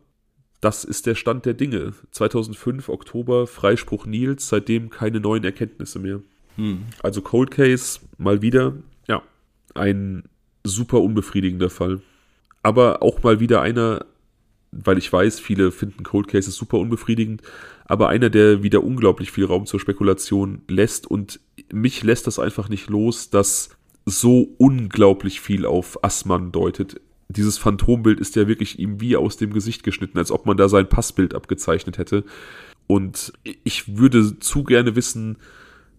das 0.61 0.85
ist 0.85 1.07
der 1.07 1.15
Stand 1.15 1.47
der 1.47 1.55
Dinge. 1.55 1.95
2005, 2.11 2.89
Oktober, 2.89 3.47
Freispruch 3.47 4.07
Nils, 4.07 4.49
seitdem 4.49 4.91
keine 4.91 5.21
neuen 5.21 5.45
Erkenntnisse 5.45 5.99
mehr. 5.99 6.21
Hm. 6.57 6.85
Also 7.03 7.23
Cold 7.23 7.51
Case, 7.51 8.01
mal 8.19 8.43
wieder, 8.43 8.75
ja, 9.09 9.23
ein 9.75 10.25
super 10.65 11.01
unbefriedigender 11.01 11.71
Fall. 11.71 12.01
Aber 12.63 13.03
auch 13.03 13.23
mal 13.23 13.41
wieder 13.41 13.63
einer, 13.63 14.05
weil 14.71 14.99
ich 14.99 15.11
weiß, 15.11 15.41
viele 15.41 15.73
finden 15.73 16.03
Cold 16.03 16.29
Cases 16.29 16.55
super 16.55 16.79
unbefriedigend, 16.79 17.43
aber 17.87 18.09
einer, 18.09 18.29
der 18.29 18.63
wieder 18.63 18.85
unglaublich 18.85 19.33
viel 19.33 19.47
Raum 19.47 19.67
zur 19.67 19.81
Spekulation 19.81 20.63
lässt 20.69 21.07
und 21.07 21.41
mich 21.73 22.03
lässt 22.03 22.27
das 22.27 22.39
einfach 22.39 22.69
nicht 22.69 22.91
los, 22.91 23.31
dass 23.31 23.71
so 24.05 24.55
unglaublich 24.59 25.41
viel 25.41 25.65
auf 25.65 26.05
Assmann 26.05 26.53
deutet. 26.53 27.01
Dieses 27.37 27.59
Phantombild 27.59 28.19
ist 28.19 28.37
ja 28.37 28.49
wirklich 28.49 28.79
ihm 28.79 29.01
wie 29.01 29.17
aus 29.17 29.37
dem 29.37 29.53
Gesicht 29.53 29.83
geschnitten, 29.85 30.19
als 30.19 30.33
ob 30.33 30.47
man 30.47 30.57
da 30.57 30.69
sein 30.69 30.89
Passbild 30.89 31.35
abgezeichnet 31.35 31.99
hätte. 31.99 32.25
Und 32.87 33.33
ich 33.45 33.97
würde 33.97 34.41
zu 34.41 34.65
gerne 34.65 34.97
wissen, 34.97 35.37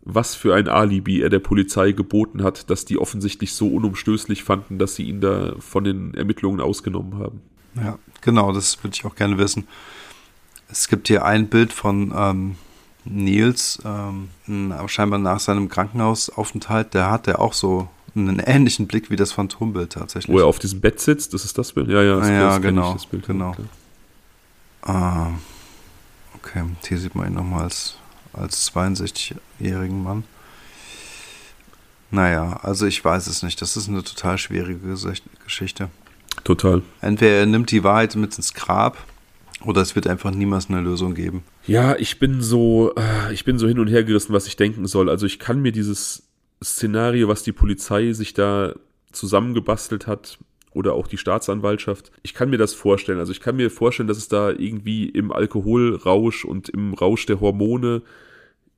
was 0.04 0.36
für 0.36 0.54
ein 0.56 0.68
Alibi 0.68 1.22
er 1.22 1.30
der 1.30 1.40
Polizei 1.40 1.94
geboten 1.94 2.44
hat, 2.44 2.70
dass 2.70 2.86
die 2.86 2.98
offensichtlich 2.98 3.54
so 3.54 3.70
unumstößlich 3.70 4.44
fanden, 4.44 4.78
dass 4.78 4.96
sie 4.96 5.04
ihn 5.04 5.22
da 5.22 5.56
von 5.60 5.84
den 5.84 6.14
Ermittlungen 6.16 6.60
ausgenommen 6.60 7.20
haben. 7.20 7.42
Ja, 7.76 7.98
genau, 8.20 8.52
das 8.52 8.84
würde 8.84 8.96
ich 8.96 9.06
auch 9.06 9.16
gerne 9.16 9.38
wissen. 9.38 9.68
Es 10.70 10.88
gibt 10.88 11.08
hier 11.08 11.24
ein 11.24 11.48
Bild 11.48 11.72
von 11.72 12.14
ähm, 12.16 12.56
Nils, 13.06 13.80
ähm, 13.86 14.30
scheinbar 14.88 15.20
nach 15.20 15.40
seinem 15.40 15.70
Krankenhausaufenthalt. 15.70 16.94
Der 16.94 17.10
hat 17.10 17.28
ja 17.28 17.40
auch 17.40 17.54
so 17.54 17.88
einen 18.16 18.40
ähnlichen 18.40 18.88
Blick 18.88 19.10
wie 19.10 19.16
das 19.16 19.32
Phantombild 19.32 19.94
tatsächlich. 19.94 20.34
Wo 20.34 20.40
er 20.40 20.46
auf 20.46 20.60
diesem 20.60 20.82
Bett 20.82 21.00
sitzt, 21.00 21.34
das 21.34 21.46
ist 21.46 21.58
das 21.58 21.72
Bild? 21.74 21.90
Ja, 21.90 22.02
ja, 22.02 22.18
das, 22.18 22.28
ah, 22.28 22.32
ja 22.32 22.50
das 22.50 22.62
genau. 22.62 22.96
Ich, 22.98 23.08
Bild, 23.08 23.26
genau. 23.26 23.56
Ah, 24.82 25.32
okay, 26.36 26.64
hier 26.88 26.98
sieht 26.98 27.16
man 27.16 27.28
ihn 27.28 27.34
nochmal 27.34 27.64
als, 27.64 27.96
als 28.34 28.72
62-jährigen 28.74 30.04
Mann. 30.04 30.24
Naja, 32.10 32.60
also 32.62 32.86
ich 32.86 33.04
weiß 33.04 33.28
es 33.28 33.42
nicht. 33.42 33.62
Das 33.62 33.78
ist 33.78 33.88
eine 33.88 34.04
total 34.04 34.38
schwierige 34.38 34.80
Geschichte. 35.44 35.90
Total. 36.44 36.82
Entweder 37.00 37.32
er 37.32 37.46
nimmt 37.46 37.72
die 37.72 37.84
Wahrheit 37.84 38.16
mit 38.16 38.36
ins 38.38 38.54
Grab 38.54 38.98
oder 39.64 39.82
es 39.82 39.96
wird 39.96 40.08
einfach 40.08 40.32
niemals 40.32 40.70
eine 40.70 40.82
Lösung 40.82 41.14
geben. 41.14 41.44
Ja, 41.68 41.96
ich 41.96 42.20
bin 42.20 42.42
so, 42.42 42.94
äh, 42.96 43.34
ich 43.34 43.46
bin 43.46 43.60
so 43.60 43.68
hin 43.68 43.80
und 43.80 43.88
her 43.88 44.04
gerissen, 44.04 44.34
was 44.34 44.48
ich 44.48 44.58
denken 44.58 44.88
soll. 44.88 45.10
Also 45.10 45.26
ich 45.26 45.40
kann 45.40 45.62
mir 45.62 45.72
dieses 45.72 46.24
Szenario, 46.64 47.28
was 47.28 47.44
die 47.44 47.52
Polizei 47.52 48.14
sich 48.14 48.34
da 48.34 48.76
zusammengebastelt 49.12 50.08
hat, 50.08 50.40
oder 50.74 50.94
auch 50.94 51.08
die 51.08 51.18
Staatsanwaltschaft. 51.18 52.12
Ich 52.24 52.34
kann 52.34 52.50
mir 52.50 52.58
das 52.58 52.74
vorstellen. 52.74 53.20
Also 53.20 53.32
ich 53.32 53.42
kann 53.42 53.56
mir 53.56 53.70
vorstellen, 53.70 54.08
dass 54.08 54.18
es 54.18 54.28
da 54.28 54.52
irgendwie 54.52 55.10
im 55.10 55.32
Alkoholrausch 55.32 56.46
und 56.46 56.70
im 56.70 56.94
Rausch 56.94 57.26
der 57.26 57.42
Hormone 57.42 58.02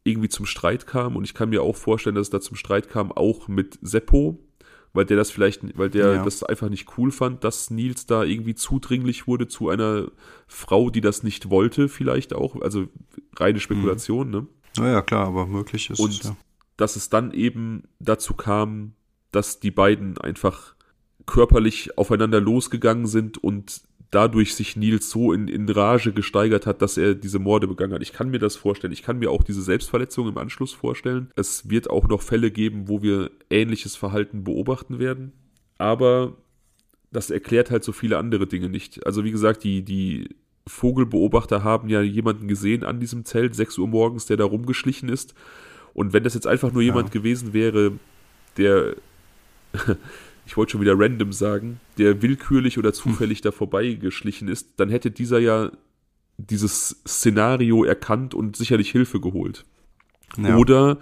irgendwie 0.03 0.29
zum 0.29 0.45
Streit 0.45 0.87
kam. 0.87 1.15
Und 1.15 1.23
ich 1.23 1.33
kann 1.33 1.49
mir 1.49 1.61
auch 1.61 1.75
vorstellen, 1.75 2.15
dass 2.15 2.27
es 2.27 2.31
da 2.31 2.41
zum 2.41 2.57
Streit 2.57 2.89
kam, 2.89 3.11
auch 3.11 3.47
mit 3.47 3.77
Seppo, 3.81 4.39
weil 4.93 5.05
der 5.05 5.17
das 5.17 5.29
vielleicht, 5.29 5.77
weil 5.77 5.89
der 5.89 6.15
ja. 6.15 6.23
das 6.23 6.43
einfach 6.43 6.69
nicht 6.69 6.97
cool 6.97 7.11
fand, 7.11 7.43
dass 7.43 7.69
Nils 7.69 8.05
da 8.05 8.23
irgendwie 8.23 8.55
zudringlich 8.55 9.27
wurde 9.27 9.47
zu 9.47 9.69
einer 9.69 10.07
Frau, 10.47 10.89
die 10.89 11.01
das 11.01 11.23
nicht 11.23 11.49
wollte, 11.49 11.89
vielleicht 11.89 12.33
auch. 12.33 12.59
Also 12.61 12.87
reine 13.37 13.59
Spekulation, 13.59 14.27
mhm. 14.27 14.33
ne? 14.33 14.47
Naja, 14.77 15.03
klar, 15.03 15.27
aber 15.27 15.45
möglich 15.45 15.91
ist 15.91 15.99
Und 15.99 16.09
es, 16.09 16.23
ja. 16.23 16.35
Dass 16.77 16.95
es 16.95 17.09
dann 17.09 17.31
eben 17.31 17.83
dazu 17.99 18.33
kam, 18.33 18.93
dass 19.31 19.59
die 19.59 19.71
beiden 19.71 20.17
einfach 20.17 20.75
körperlich 21.25 21.97
aufeinander 21.97 22.41
losgegangen 22.41 23.07
sind 23.07 23.37
und 23.37 23.81
dadurch 24.11 24.53
sich 24.55 24.75
Nils 24.75 25.09
so 25.09 25.33
in, 25.33 25.47
in 25.47 25.67
Rage 25.67 26.13
gesteigert 26.13 26.67
hat, 26.67 26.81
dass 26.81 26.97
er 26.97 27.15
diese 27.15 27.39
Morde 27.39 27.67
begangen 27.67 27.93
hat. 27.93 28.01
Ich 28.01 28.13
kann 28.13 28.29
mir 28.29 28.39
das 28.39 28.55
vorstellen. 28.55 28.93
Ich 28.93 29.01
kann 29.01 29.19
mir 29.19 29.31
auch 29.31 29.43
diese 29.43 29.61
Selbstverletzung 29.61 30.27
im 30.27 30.37
Anschluss 30.37 30.73
vorstellen. 30.73 31.31
Es 31.35 31.69
wird 31.69 31.89
auch 31.89 32.07
noch 32.07 32.21
Fälle 32.21 32.51
geben, 32.51 32.87
wo 32.87 33.01
wir 33.01 33.31
ähnliches 33.49 33.95
Verhalten 33.95 34.43
beobachten 34.43 34.99
werden. 34.99 35.31
Aber 35.77 36.37
das 37.11 37.31
erklärt 37.31 37.71
halt 37.71 37.83
so 37.83 37.91
viele 37.91 38.17
andere 38.17 38.45
Dinge 38.45 38.69
nicht. 38.69 39.05
Also 39.05 39.23
wie 39.23 39.31
gesagt, 39.31 39.63
die, 39.63 39.83
die 39.83 40.29
Vogelbeobachter 40.67 41.63
haben 41.63 41.89
ja 41.89 42.01
jemanden 42.01 42.47
gesehen 42.47 42.83
an 42.83 42.99
diesem 42.99 43.25
Zelt, 43.25 43.55
6 43.55 43.79
Uhr 43.79 43.87
morgens, 43.87 44.25
der 44.25 44.37
da 44.37 44.45
rumgeschlichen 44.45 45.09
ist. 45.09 45.33
Und 45.93 46.13
wenn 46.13 46.23
das 46.23 46.33
jetzt 46.33 46.47
einfach 46.47 46.71
nur 46.71 46.81
ja. 46.81 46.87
jemand 46.87 47.11
gewesen 47.11 47.53
wäre, 47.53 47.93
der 48.57 48.95
ich 50.45 50.57
wollte 50.57 50.73
schon 50.73 50.81
wieder 50.81 50.97
random 50.97 51.31
sagen, 51.31 51.79
der 51.97 52.21
willkürlich 52.21 52.77
oder 52.77 52.93
zufällig 52.93 53.39
hm. 53.39 53.43
da 53.43 53.51
vorbeigeschlichen 53.51 54.47
ist, 54.47 54.73
dann 54.77 54.89
hätte 54.89 55.11
dieser 55.11 55.39
ja 55.39 55.71
dieses 56.37 57.01
Szenario 57.07 57.83
erkannt 57.83 58.33
und 58.33 58.55
sicherlich 58.55 58.91
Hilfe 58.91 59.19
geholt. 59.19 59.65
Ja. 60.37 60.57
Oder 60.57 60.97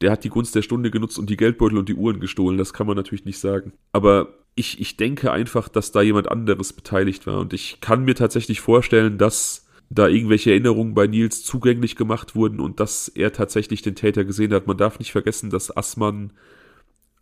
der 0.00 0.10
hat 0.10 0.24
die 0.24 0.28
Gunst 0.28 0.54
der 0.54 0.62
Stunde 0.62 0.90
genutzt 0.90 1.18
und 1.18 1.30
die 1.30 1.36
Geldbeutel 1.36 1.78
und 1.78 1.88
die 1.88 1.94
Uhren 1.94 2.20
gestohlen. 2.20 2.58
Das 2.58 2.72
kann 2.72 2.86
man 2.86 2.96
natürlich 2.96 3.24
nicht 3.24 3.38
sagen. 3.38 3.72
Aber 3.92 4.34
ich, 4.54 4.80
ich 4.80 4.96
denke 4.96 5.30
einfach, 5.30 5.68
dass 5.68 5.92
da 5.92 6.02
jemand 6.02 6.28
anderes 6.28 6.72
beteiligt 6.72 7.26
war. 7.26 7.38
Und 7.38 7.52
ich 7.52 7.80
kann 7.80 8.04
mir 8.04 8.14
tatsächlich 8.14 8.60
vorstellen, 8.60 9.18
dass 9.18 9.68
da 9.90 10.06
irgendwelche 10.06 10.50
Erinnerungen 10.52 10.94
bei 10.94 11.08
Nils 11.08 11.42
zugänglich 11.42 11.96
gemacht 11.96 12.36
wurden 12.36 12.60
und 12.60 12.78
dass 12.78 13.08
er 13.08 13.32
tatsächlich 13.32 13.82
den 13.82 13.96
Täter 13.96 14.24
gesehen 14.24 14.54
hat. 14.54 14.68
Man 14.68 14.78
darf 14.78 15.00
nicht 15.00 15.10
vergessen, 15.10 15.50
dass 15.50 15.76
Assmann 15.76 16.32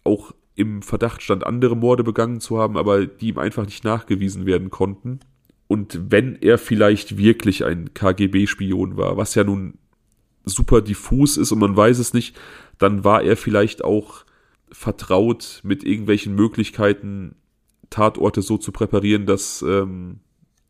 auch 0.05 0.33
im 0.55 0.83
Verdacht 0.83 1.23
stand, 1.23 1.47
andere 1.47 1.77
Morde 1.77 2.05
begangen 2.05 2.41
zu 2.41 2.59
haben, 2.59 2.77
aber 2.77 3.07
die 3.07 3.29
ihm 3.29 3.39
einfach 3.39 3.64
nicht 3.64 3.85
nachgewiesen 3.85 4.45
werden 4.45 4.71
konnten. 4.71 5.21
Und 5.66 6.11
wenn 6.11 6.37
er 6.37 6.59
vielleicht 6.59 7.16
wirklich 7.16 7.64
ein 7.64 7.95
KGB-Spion 7.95 8.97
war, 8.97 9.16
was 9.16 9.35
ja 9.35 9.45
nun 9.45 9.79
super 10.45 10.83
diffus 10.83 11.37
ist 11.37 11.53
und 11.53 11.59
man 11.59 11.77
weiß 11.77 11.99
es 11.99 12.12
nicht, 12.12 12.39
dann 12.79 13.05
war 13.05 13.23
er 13.23 13.37
vielleicht 13.37 13.83
auch 13.85 14.25
vertraut 14.71 15.61
mit 15.62 15.85
irgendwelchen 15.85 16.35
Möglichkeiten, 16.35 17.35
Tatorte 17.91 18.43
so 18.43 18.59
zu 18.59 18.73
präparieren, 18.73 19.25
dass 19.25 19.62
ähm, 19.62 20.21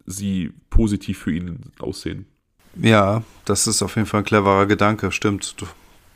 sie 0.09 0.53
positiv 0.71 1.19
für 1.19 1.33
ihn 1.33 1.61
aussehen. 1.79 2.27
Ja, 2.81 3.23
das 3.45 3.67
ist 3.67 3.83
auf 3.83 3.97
jeden 3.97 4.07
Fall 4.07 4.21
ein 4.21 4.25
cleverer 4.25 4.67
Gedanke, 4.67 5.11
stimmt. 5.13 5.55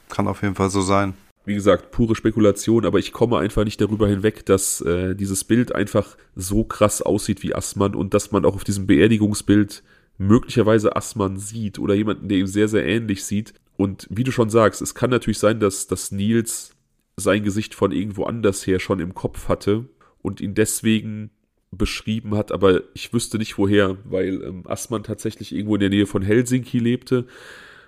Kann 0.08 0.28
auf 0.28 0.42
jeden 0.42 0.54
Fall 0.54 0.70
so 0.70 0.82
sein 0.82 1.14
wie 1.44 1.54
gesagt, 1.54 1.90
pure 1.90 2.14
Spekulation, 2.14 2.86
aber 2.86 2.98
ich 2.98 3.12
komme 3.12 3.38
einfach 3.38 3.64
nicht 3.64 3.80
darüber 3.80 4.06
hinweg, 4.06 4.46
dass 4.46 4.80
äh, 4.82 5.14
dieses 5.14 5.44
Bild 5.44 5.74
einfach 5.74 6.16
so 6.36 6.64
krass 6.64 7.02
aussieht 7.02 7.42
wie 7.42 7.54
Assmann 7.54 7.94
und 7.94 8.14
dass 8.14 8.30
man 8.30 8.44
auch 8.44 8.54
auf 8.54 8.64
diesem 8.64 8.86
Beerdigungsbild 8.86 9.82
möglicherweise 10.18 10.94
Assmann 10.94 11.38
sieht 11.38 11.78
oder 11.78 11.94
jemanden, 11.94 12.28
der 12.28 12.38
ihm 12.38 12.46
sehr, 12.46 12.68
sehr 12.68 12.86
ähnlich 12.86 13.24
sieht. 13.24 13.54
Und 13.76 14.06
wie 14.10 14.22
du 14.22 14.30
schon 14.30 14.50
sagst, 14.50 14.82
es 14.82 14.94
kann 14.94 15.10
natürlich 15.10 15.38
sein, 15.38 15.58
dass, 15.58 15.88
dass 15.88 16.12
Nils 16.12 16.76
sein 17.16 17.42
Gesicht 17.42 17.74
von 17.74 17.90
irgendwo 17.90 18.24
anders 18.24 18.66
her 18.66 18.78
schon 18.78 19.00
im 19.00 19.14
Kopf 19.14 19.48
hatte 19.48 19.86
und 20.20 20.40
ihn 20.40 20.54
deswegen 20.54 21.30
beschrieben 21.72 22.36
hat, 22.36 22.52
aber 22.52 22.82
ich 22.94 23.12
wüsste 23.12 23.38
nicht 23.38 23.58
woher, 23.58 23.96
weil 24.04 24.42
ähm, 24.42 24.62
Assmann 24.66 25.02
tatsächlich 25.02 25.52
irgendwo 25.52 25.74
in 25.74 25.80
der 25.80 25.90
Nähe 25.90 26.06
von 26.06 26.22
Helsinki 26.22 26.78
lebte 26.78 27.26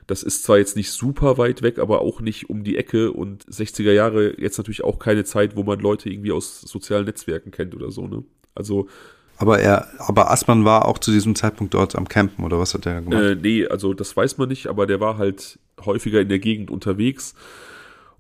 das 0.07 0.23
ist 0.23 0.45
zwar 0.45 0.59
jetzt 0.59 0.77
nicht 0.77 0.91
super 0.91 1.39
weit 1.39 1.63
weg, 1.63 1.79
aber 1.79 2.01
auch 2.01 2.21
nicht 2.21 2.51
um 2.51 2.65
die 2.65 2.77
Ecke 2.77 3.13
und 3.13 3.45
60er 3.47 3.93
Jahre 3.93 4.39
jetzt 4.39 4.59
natürlich 4.59 4.85
auch 4.85 4.99
keine 4.99 5.25
Zeit, 5.25 5.57
wo 5.57 5.63
man 5.63 5.81
Leute 5.81 6.11
irgendwie 6.11 6.33
aus 6.33 6.61
sozialen 6.61 7.07
Netzwerken 7.07 7.51
kennt 7.51 7.75
oder 7.75 7.91
so, 7.91 8.07
ne? 8.07 8.23
Also. 8.55 8.89
Aber 9.37 9.59
er, 9.59 9.89
aber 9.99 10.31
Assmann 10.31 10.65
war 10.65 10.87
auch 10.87 10.99
zu 10.99 11.11
diesem 11.11 11.35
Zeitpunkt 11.35 11.75
dort 11.75 11.97
am 11.97 12.09
Campen 12.09 12.45
oder 12.45 12.59
was 12.59 12.75
hat 12.75 12.85
der 12.85 13.01
gemacht? 13.01 13.21
Äh, 13.21 13.35
nee, 13.35 13.67
also 13.67 13.93
das 13.93 14.17
weiß 14.17 14.39
man 14.39 14.49
nicht, 14.49 14.69
aber 14.69 14.87
der 14.87 15.01
war 15.01 15.19
halt 15.19 15.59
häufiger 15.85 16.21
in 16.21 16.29
der 16.29 16.39
Gegend 16.39 16.71
unterwegs. 16.71 17.35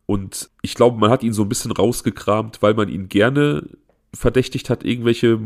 Und 0.06 0.50
ich 0.60 0.74
glaube, 0.74 0.98
man 0.98 1.10
hat 1.10 1.22
ihn 1.22 1.32
so 1.32 1.42
ein 1.42 1.48
bisschen 1.48 1.70
rausgekramt, 1.70 2.62
weil 2.62 2.74
man 2.74 2.88
ihn 2.88 3.08
gerne 3.08 3.68
verdächtigt 4.14 4.70
hat, 4.70 4.84
irgendwelche 4.84 5.38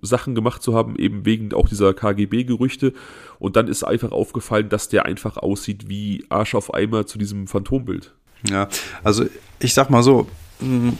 Sachen 0.00 0.34
gemacht 0.34 0.62
zu 0.62 0.74
haben, 0.74 0.96
eben 0.96 1.24
wegen 1.24 1.52
auch 1.52 1.68
dieser 1.68 1.94
KGB-Gerüchte. 1.94 2.92
Und 3.38 3.56
dann 3.56 3.68
ist 3.68 3.82
einfach 3.84 4.12
aufgefallen, 4.12 4.68
dass 4.68 4.88
der 4.88 5.06
einfach 5.06 5.36
aussieht 5.36 5.88
wie 5.88 6.24
Arsch 6.28 6.54
auf 6.54 6.72
Eimer 6.74 7.06
zu 7.06 7.18
diesem 7.18 7.46
Phantombild. 7.46 8.12
Ja, 8.48 8.68
also 9.02 9.24
ich 9.58 9.74
sag 9.74 9.90
mal 9.90 10.02
so, 10.02 10.28
hm, 10.60 10.98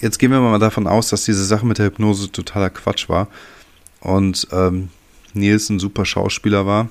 jetzt 0.00 0.18
gehen 0.18 0.30
wir 0.30 0.40
mal 0.40 0.58
davon 0.58 0.86
aus, 0.86 1.08
dass 1.10 1.24
diese 1.24 1.44
Sache 1.44 1.66
mit 1.66 1.78
der 1.78 1.86
Hypnose 1.86 2.30
totaler 2.30 2.70
Quatsch 2.70 3.08
war. 3.08 3.28
Und 4.00 4.46
ähm, 4.52 4.90
Nils 5.32 5.68
ein 5.68 5.78
super 5.78 6.04
Schauspieler 6.04 6.66
war, 6.66 6.88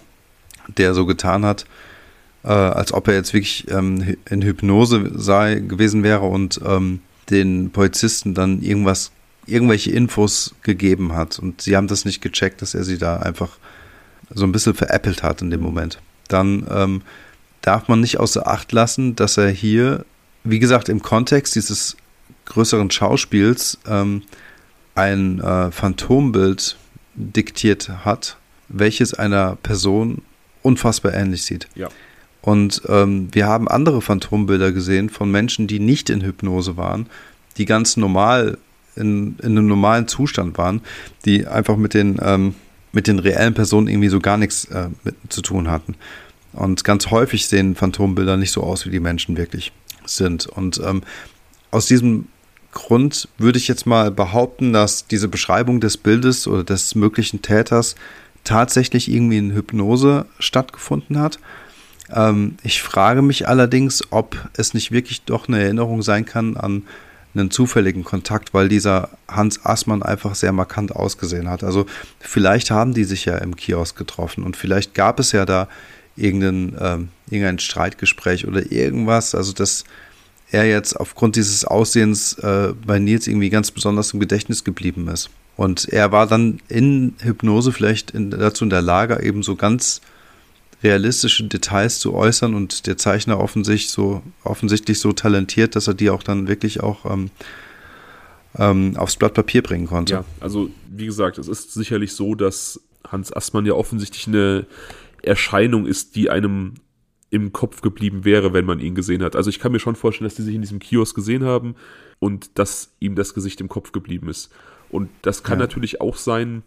der 0.68 0.94
so 0.94 1.06
getan 1.06 1.46
hat, 1.46 1.66
äh, 2.44 2.50
als 2.50 2.94
ob 2.94 3.08
er 3.08 3.16
jetzt 3.16 3.34
wirklich 3.34 3.70
ähm, 3.72 4.18
in 4.30 4.42
Hypnose 4.42 5.12
sei, 5.16 5.56
gewesen 5.56 6.04
wäre 6.04 6.22
und 6.22 6.60
ähm, 6.66 7.00
den 7.30 7.72
Polizisten 7.72 8.34
dann 8.34 8.62
irgendwas 8.62 9.12
irgendwelche 9.48 9.92
Infos 9.92 10.56
gegeben 10.64 11.14
hat 11.14 11.40
und 11.40 11.62
sie 11.62 11.76
haben 11.76 11.88
das 11.88 12.06
nicht 12.06 12.22
gecheckt, 12.22 12.62
dass 12.62 12.74
er 12.74 12.84
sie 12.84 12.98
da 12.98 13.18
einfach 13.18 13.58
so 14.34 14.46
ein 14.46 14.52
bisschen 14.52 14.74
veräppelt 14.74 15.24
hat 15.24 15.42
in 15.42 15.52
dem 15.52 15.62
Moment. 15.62 16.00
Dann 16.28 16.66
ähm, 16.70 17.02
darf 17.62 17.88
man 17.88 18.02
nicht 18.02 18.20
außer 18.20 18.48
Acht 18.48 18.72
lassen, 18.72 19.16
dass 19.16 19.38
er 19.38 19.50
hier, 19.50 20.06
wie 20.44 20.60
gesagt, 20.60 20.90
im 20.90 21.02
Kontext 21.02 21.56
dieses 21.56 21.96
größeren 22.46 22.92
Schauspiels 22.92 23.78
ähm, 23.88 24.24
ein 24.96 25.40
äh, 25.42 25.72
Phantombild 25.72 26.78
diktiert 27.16 27.90
hat, 28.04 28.38
welches 28.70 29.14
einer 29.14 29.58
Person 29.58 30.22
unfassbar 30.62 31.14
ähnlich 31.14 31.44
sieht. 31.44 31.68
Ja. 31.76 31.90
Und 32.42 32.84
ähm, 32.88 33.30
wir 33.32 33.48
haben 33.48 33.68
andere 33.68 34.02
Phantombilder 34.02 34.72
gesehen 34.72 35.10
von 35.10 35.32
Menschen, 35.32 35.68
die 35.68 35.80
nicht 35.80 36.10
in 36.10 36.22
Hypnose 36.22 36.78
waren, 36.78 37.08
die 37.58 37.66
ganz 37.66 37.98
normal 37.98 38.58
in, 38.96 39.38
in 39.40 39.58
einem 39.58 39.68
normalen 39.68 40.08
Zustand 40.08 40.58
waren, 40.58 40.82
die 41.26 41.48
einfach 41.48 41.78
mit 41.78 41.94
den, 41.94 42.18
ähm, 42.22 42.56
mit 42.92 43.08
den 43.08 43.20
reellen 43.20 43.54
Personen 43.54 43.88
irgendwie 43.88 44.10
so 44.10 44.20
gar 44.20 44.38
nichts 44.38 44.66
äh, 44.66 44.90
mit, 45.04 45.16
zu 45.30 45.42
tun 45.42 45.70
hatten. 45.70 45.96
Und 46.54 46.84
ganz 46.84 47.12
häufig 47.12 47.48
sehen 47.48 47.76
Phantombilder 47.76 48.38
nicht 48.38 48.52
so 48.52 48.64
aus, 48.64 48.86
wie 48.86 48.92
die 48.92 49.00
Menschen 49.00 49.38
wirklich 49.38 49.74
sind. 50.06 50.46
Und 50.46 50.82
ähm, 50.86 51.02
aus 51.72 51.88
diesem 51.88 52.28
Grund 52.72 53.28
würde 53.38 53.58
ich 53.58 53.68
jetzt 53.68 53.86
mal 53.86 54.12
behaupten, 54.12 54.74
dass 54.74 55.08
diese 55.08 55.28
Beschreibung 55.28 55.80
des 55.80 55.98
Bildes 55.98 56.48
oder 56.48 56.64
des 56.64 56.96
möglichen 56.96 57.42
Täters 57.42 57.96
tatsächlich 58.44 59.12
irgendwie 59.12 59.38
in 59.38 59.54
Hypnose 59.54 60.26
stattgefunden 60.40 61.20
hat. 61.20 61.40
Ähm, 62.14 62.58
ich 62.64 62.82
frage 62.82 63.22
mich 63.22 63.48
allerdings, 63.48 64.04
ob 64.12 64.38
es 64.54 64.74
nicht 64.74 64.92
wirklich 64.92 65.24
doch 65.24 65.48
eine 65.48 65.62
Erinnerung 65.62 66.02
sein 66.04 66.26
kann 66.26 66.56
an 66.56 66.84
einen 67.36 67.52
zufälligen 67.52 68.04
Kontakt, 68.04 68.54
weil 68.54 68.70
dieser 68.70 69.10
Hans 69.28 69.66
Aßmann 69.66 70.04
einfach 70.04 70.36
sehr 70.36 70.52
markant 70.52 70.96
ausgesehen 70.96 71.50
hat. 71.50 71.64
Also 71.64 71.86
vielleicht 72.20 72.72
haben 72.72 72.94
die 72.94 73.04
sich 73.04 73.26
ja 73.26 73.38
im 73.38 73.56
Kiosk 73.56 73.98
getroffen 73.98 74.44
und 74.44 74.56
vielleicht 74.56 74.94
gab 74.94 75.20
es 75.20 75.32
ja 75.32 75.46
da 75.46 75.68
irgendein, 76.16 76.76
ähm, 76.80 77.10
irgendein 77.30 77.60
Streitgespräch 77.60 78.48
oder 78.48 78.72
irgendwas. 78.72 79.36
Also 79.36 79.54
dass 79.54 79.84
er 80.52 80.66
jetzt 80.66 80.94
aufgrund 81.00 81.36
dieses 81.36 81.66
Aussehens 81.66 82.34
äh, 82.40 82.74
bei 82.86 83.00
Nils 83.00 83.28
irgendwie 83.28 83.50
ganz 83.50 83.72
besonders 83.72 84.14
im 84.14 84.20
Gedächtnis 84.20 84.64
geblieben 84.64 85.08
ist. 85.08 85.30
Und 85.58 85.90
er 85.90 86.12
war 86.12 86.28
dann 86.28 86.60
in 86.68 87.16
Hypnose 87.22 87.72
vielleicht 87.72 88.12
in, 88.12 88.30
dazu 88.30 88.66
in 88.66 88.70
der 88.70 88.82
Lage, 88.82 89.22
eben 89.24 89.42
so 89.42 89.56
ganz 89.56 90.02
realistische 90.86 91.44
Details 91.44 92.00
zu 92.00 92.14
äußern 92.14 92.54
und 92.54 92.88
der 92.88 92.98
Zeichner 92.98 93.40
offensichtlich 93.40 93.92
so, 93.92 94.22
offensichtlich 94.44 95.00
so 95.00 95.12
talentiert, 95.12 95.76
dass 95.76 95.88
er 95.88 95.96
die 95.96 96.10
auch 96.10 96.24
dann 96.24 96.48
wirklich 96.48 96.82
auch 96.82 97.06
ähm, 97.12 97.32
ähm, 98.58 98.96
aufs 98.96 99.18
Blatt 99.18 99.34
Papier 99.34 99.64
bringen 99.64 99.88
konnte. 99.88 100.14
Ja, 100.14 100.26
also 100.40 100.70
wie 100.90 101.08
gesagt, 101.08 101.38
es 101.40 101.48
ist 101.48 101.74
sicherlich 101.74 102.14
so, 102.14 102.36
dass 102.36 102.80
Hans 103.06 103.36
Assmann 103.36 103.66
ja 103.66 103.74
offensichtlich 103.74 104.28
eine 104.28 104.68
Erscheinung 105.24 105.88
ist, 105.88 106.16
die 106.16 106.30
einem 106.30 106.76
im 107.32 107.52
Kopf 107.52 107.82
geblieben 107.82 108.24
wäre, 108.24 108.54
wenn 108.54 108.66
man 108.66 108.80
ihn 108.80 108.96
gesehen 108.96 109.24
hat. 109.24 109.36
Also 109.36 109.50
ich 109.50 109.60
kann 109.60 109.72
mir 109.72 109.80
schon 109.80 109.96
vorstellen, 109.96 110.28
dass 110.28 110.36
die 110.36 110.44
sich 110.44 110.56
in 110.56 110.62
diesem 110.62 110.80
Kiosk 110.80 111.16
gesehen 111.16 111.44
haben 111.44 111.76
und 112.20 112.58
dass 112.60 112.94
ihm 113.00 113.16
das 113.16 113.34
Gesicht 113.34 113.60
im 113.60 113.68
Kopf 113.68 113.92
geblieben 113.92 114.30
ist. 114.30 114.52
Und 114.90 115.10
das 115.24 115.44
kann 115.44 115.60
ja. 115.60 115.66
natürlich 115.66 116.00
auch 116.00 116.16
sein, 116.16 116.64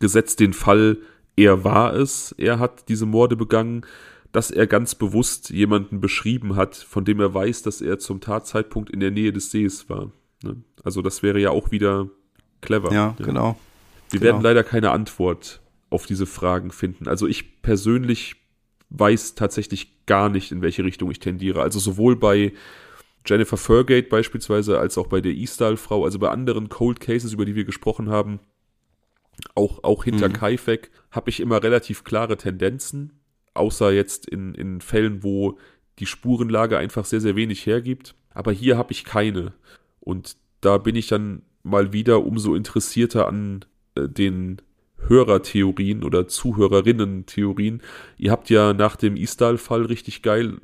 gesetzt 0.00 0.40
den 0.40 0.52
Fall, 0.52 0.98
er 1.36 1.64
war 1.64 1.94
es, 1.94 2.32
er 2.38 2.58
hat 2.58 2.88
diese 2.88 3.06
Morde 3.06 3.36
begangen, 3.36 3.84
dass 4.32 4.50
er 4.50 4.66
ganz 4.66 4.94
bewusst 4.94 5.50
jemanden 5.50 6.00
beschrieben 6.00 6.56
hat, 6.56 6.74
von 6.74 7.04
dem 7.04 7.20
er 7.20 7.32
weiß, 7.32 7.62
dass 7.62 7.80
er 7.80 7.98
zum 7.98 8.20
Tatzeitpunkt 8.20 8.90
in 8.90 9.00
der 9.00 9.10
Nähe 9.10 9.32
des 9.32 9.50
Sees 9.50 9.88
war. 9.88 10.10
Ne? 10.42 10.56
Also 10.82 11.02
das 11.02 11.22
wäre 11.22 11.38
ja 11.38 11.50
auch 11.50 11.70
wieder 11.70 12.08
clever. 12.60 12.92
Ja, 12.92 13.14
ja. 13.18 13.24
genau. 13.24 13.56
Wir 14.10 14.20
genau. 14.20 14.32
werden 14.32 14.42
leider 14.42 14.64
keine 14.64 14.90
Antwort 14.90 15.60
auf 15.90 16.06
diese 16.06 16.26
Fragen 16.26 16.72
finden. 16.72 17.08
Also 17.08 17.26
ich 17.28 17.62
persönlich 17.62 18.36
weiß 18.90 19.34
tatsächlich 19.34 20.06
gar 20.06 20.28
nicht, 20.28 20.52
in 20.52 20.62
welche 20.62 20.84
Richtung 20.84 21.10
ich 21.10 21.20
tendiere. 21.20 21.62
Also 21.62 21.78
sowohl 21.78 22.16
bei 22.16 22.52
Jennifer 23.26 23.56
Furgate 23.56 24.08
beispielsweise 24.08 24.78
als 24.78 24.98
auch 24.98 25.06
bei 25.06 25.20
der 25.20 25.32
Istal-Frau, 25.32 26.04
also 26.04 26.18
bei 26.18 26.30
anderen 26.30 26.68
Cold 26.68 27.00
Cases, 27.00 27.32
über 27.32 27.44
die 27.44 27.54
wir 27.54 27.64
gesprochen 27.64 28.10
haben, 28.10 28.40
auch, 29.54 29.82
auch 29.84 30.04
hinter 30.04 30.28
mhm. 30.28 30.34
Kaifek, 30.34 30.90
habe 31.10 31.30
ich 31.30 31.40
immer 31.40 31.62
relativ 31.62 32.04
klare 32.04 32.36
Tendenzen, 32.36 33.12
außer 33.54 33.92
jetzt 33.92 34.28
in, 34.28 34.54
in 34.54 34.80
Fällen, 34.80 35.22
wo 35.22 35.58
die 35.98 36.06
Spurenlage 36.06 36.78
einfach 36.78 37.04
sehr, 37.04 37.20
sehr 37.20 37.36
wenig 37.36 37.66
hergibt. 37.66 38.14
Aber 38.30 38.52
hier 38.52 38.76
habe 38.76 38.92
ich 38.92 39.04
keine. 39.04 39.52
Und 40.00 40.36
da 40.60 40.78
bin 40.78 40.96
ich 40.96 41.06
dann 41.06 41.42
mal 41.62 41.92
wieder 41.92 42.24
umso 42.24 42.54
interessierter 42.54 43.28
an 43.28 43.64
äh, 43.94 44.08
den 44.08 44.60
Hörertheorien 45.06 46.02
oder 46.02 46.26
Zuhörerinnen-Theorien. 46.28 47.82
Ihr 48.16 48.30
habt 48.30 48.50
ja 48.50 48.72
nach 48.72 48.96
dem 48.96 49.16
Istal-Fall 49.16 49.86
richtig 49.86 50.22
geil 50.22 50.58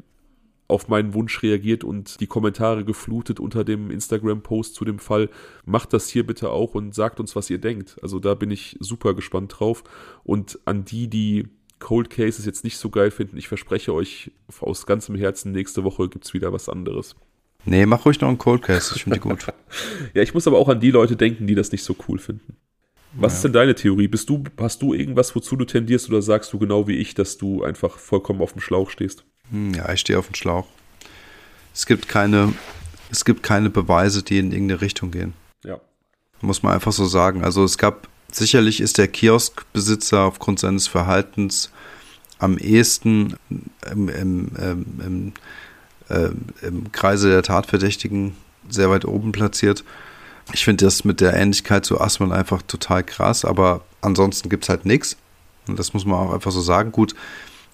auf 0.71 0.89
meinen 0.89 1.15
Wunsch 1.15 1.43
reagiert 1.43 1.85
und 1.85 2.21
die 2.21 2.27
Kommentare 2.27 2.85
geflutet 2.85 3.41
unter 3.41 3.65
dem 3.65 3.91
Instagram-Post 3.91 4.75
zu 4.75 4.85
dem 4.85 4.99
Fall. 4.99 5.29
Macht 5.65 5.93
das 5.93 6.09
hier 6.09 6.27
bitte 6.27 6.51
auch 6.51 6.75
und 6.75 6.95
sagt 6.95 7.21
uns, 7.21 7.37
was 7.37 7.51
ihr 7.51 7.59
denkt. 7.59 7.97
Also 8.03 8.19
da 8.19 8.35
bin 8.35 8.51
ich 8.51 8.77
super 8.81 9.15
gespannt 9.15 9.55
drauf. 9.59 9.85
Und 10.25 10.59
an 10.65 10.85
die, 10.85 11.09
die 11.09 11.49
Cold 11.81 12.11
Cases 12.11 12.45
jetzt 12.45 12.63
nicht 12.65 12.77
so 12.77 12.91
geil 12.91 13.11
finden, 13.11 13.37
ich 13.37 13.49
verspreche 13.49 13.93
euch 13.93 14.31
aus 14.61 14.87
ganzem 14.87 15.17
Herzen, 15.17 15.53
nächste 15.53 15.83
Woche 15.83 16.09
gibt 16.09 16.27
es 16.27 16.35
wieder 16.35 16.53
was 16.53 16.69
anderes. 16.69 17.17
Nee, 17.65 17.85
mach 17.87 18.07
ruhig 18.07 18.21
noch 18.21 18.29
einen 18.29 18.39
Cold 18.39 18.63
Case, 18.63 18.93
ich 18.95 19.05
finde 19.05 19.19
die 19.19 19.29
gut. 19.29 19.47
ja, 20.15 20.23
ich 20.23 20.33
muss 20.33 20.47
aber 20.47 20.59
auch 20.59 20.69
an 20.69 20.81
die 20.81 20.91
Leute 20.91 21.17
denken, 21.17 21.47
die 21.47 21.55
das 21.55 21.73
nicht 21.73 21.83
so 21.83 21.97
cool 22.09 22.19
finden. 22.19 22.57
Was 23.13 23.33
ja. 23.33 23.37
ist 23.37 23.45
denn 23.45 23.53
deine 23.53 23.75
Theorie? 23.75 24.09
Bist 24.09 24.29
du, 24.29 24.45
hast 24.59 24.83
du 24.83 24.95
irgendwas, 24.95 25.35
wozu 25.35 25.57
du 25.57 25.65
tendierst 25.65 26.09
oder 26.09 26.23
sagst 26.23 26.53
du 26.53 26.59
genau 26.59 26.87
wie 26.87 26.97
ich, 26.97 27.15
dass 27.15 27.39
du 27.39 27.65
einfach 27.65 27.99
vollkommen 27.99 28.41
auf 28.41 28.53
dem 28.53 28.61
Schlauch 28.61 28.91
stehst? 28.91 29.25
Hm, 29.51 29.75
ja, 29.75 29.91
ich 29.93 30.01
stehe 30.01 30.19
auf 30.19 30.27
dem 30.27 30.35
Schlauch. 30.35 30.67
Es 31.75 31.87
gibt 31.87 32.09
keine, 32.09 32.53
es 33.11 33.25
gibt 33.25 33.43
keine 33.43 33.71
Beweise, 33.71 34.23
die 34.23 34.39
in 34.39 34.53
irgendeine 34.53 34.81
Richtung 34.81 35.11
gehen. 35.11 35.35
Ja. 35.65 35.81
Muss 36.41 36.63
man 36.63 36.73
einfach 36.73 36.93
so 36.93 37.07
sagen. 37.07 37.45
Also 37.45 37.65
es 37.65 37.79
gab, 37.79 38.09
sicherlich 38.31 38.81
ist 38.81 38.99
der 38.99 39.09
Kioskbesitzer 39.09 40.21
aufgrund 40.21 40.61
seines 40.61 40.87
Verhaltens 40.87 41.71
am 42.39 42.59
ehesten 42.59 43.37
im, 43.91 44.09
im, 44.09 44.53
im, 44.57 45.33
im, 46.09 46.33
im 46.63 46.93
Kreise 46.93 47.29
der 47.29 47.43
Tatverdächtigen 47.43 48.37
sehr 48.69 48.91
weit 48.91 49.05
oben 49.05 49.33
platziert. 49.33 49.85
Ich 50.53 50.65
finde 50.65 50.85
das 50.85 51.05
mit 51.05 51.21
der 51.21 51.35
Ähnlichkeit 51.35 51.85
zu 51.85 52.01
Asman 52.01 52.33
einfach 52.33 52.63
total 52.63 53.05
krass, 53.05 53.45
aber 53.45 53.83
ansonsten 54.01 54.49
gibt 54.49 54.65
es 54.65 54.69
halt 54.69 54.85
nichts. 54.85 55.17
Und 55.69 55.79
das 55.79 55.93
muss 55.95 56.05
man 56.05 56.19
auch 56.19 56.33
einfach 56.33 56.51
so 56.51 56.61
sagen. 56.61 56.93
Gut, 56.93 57.15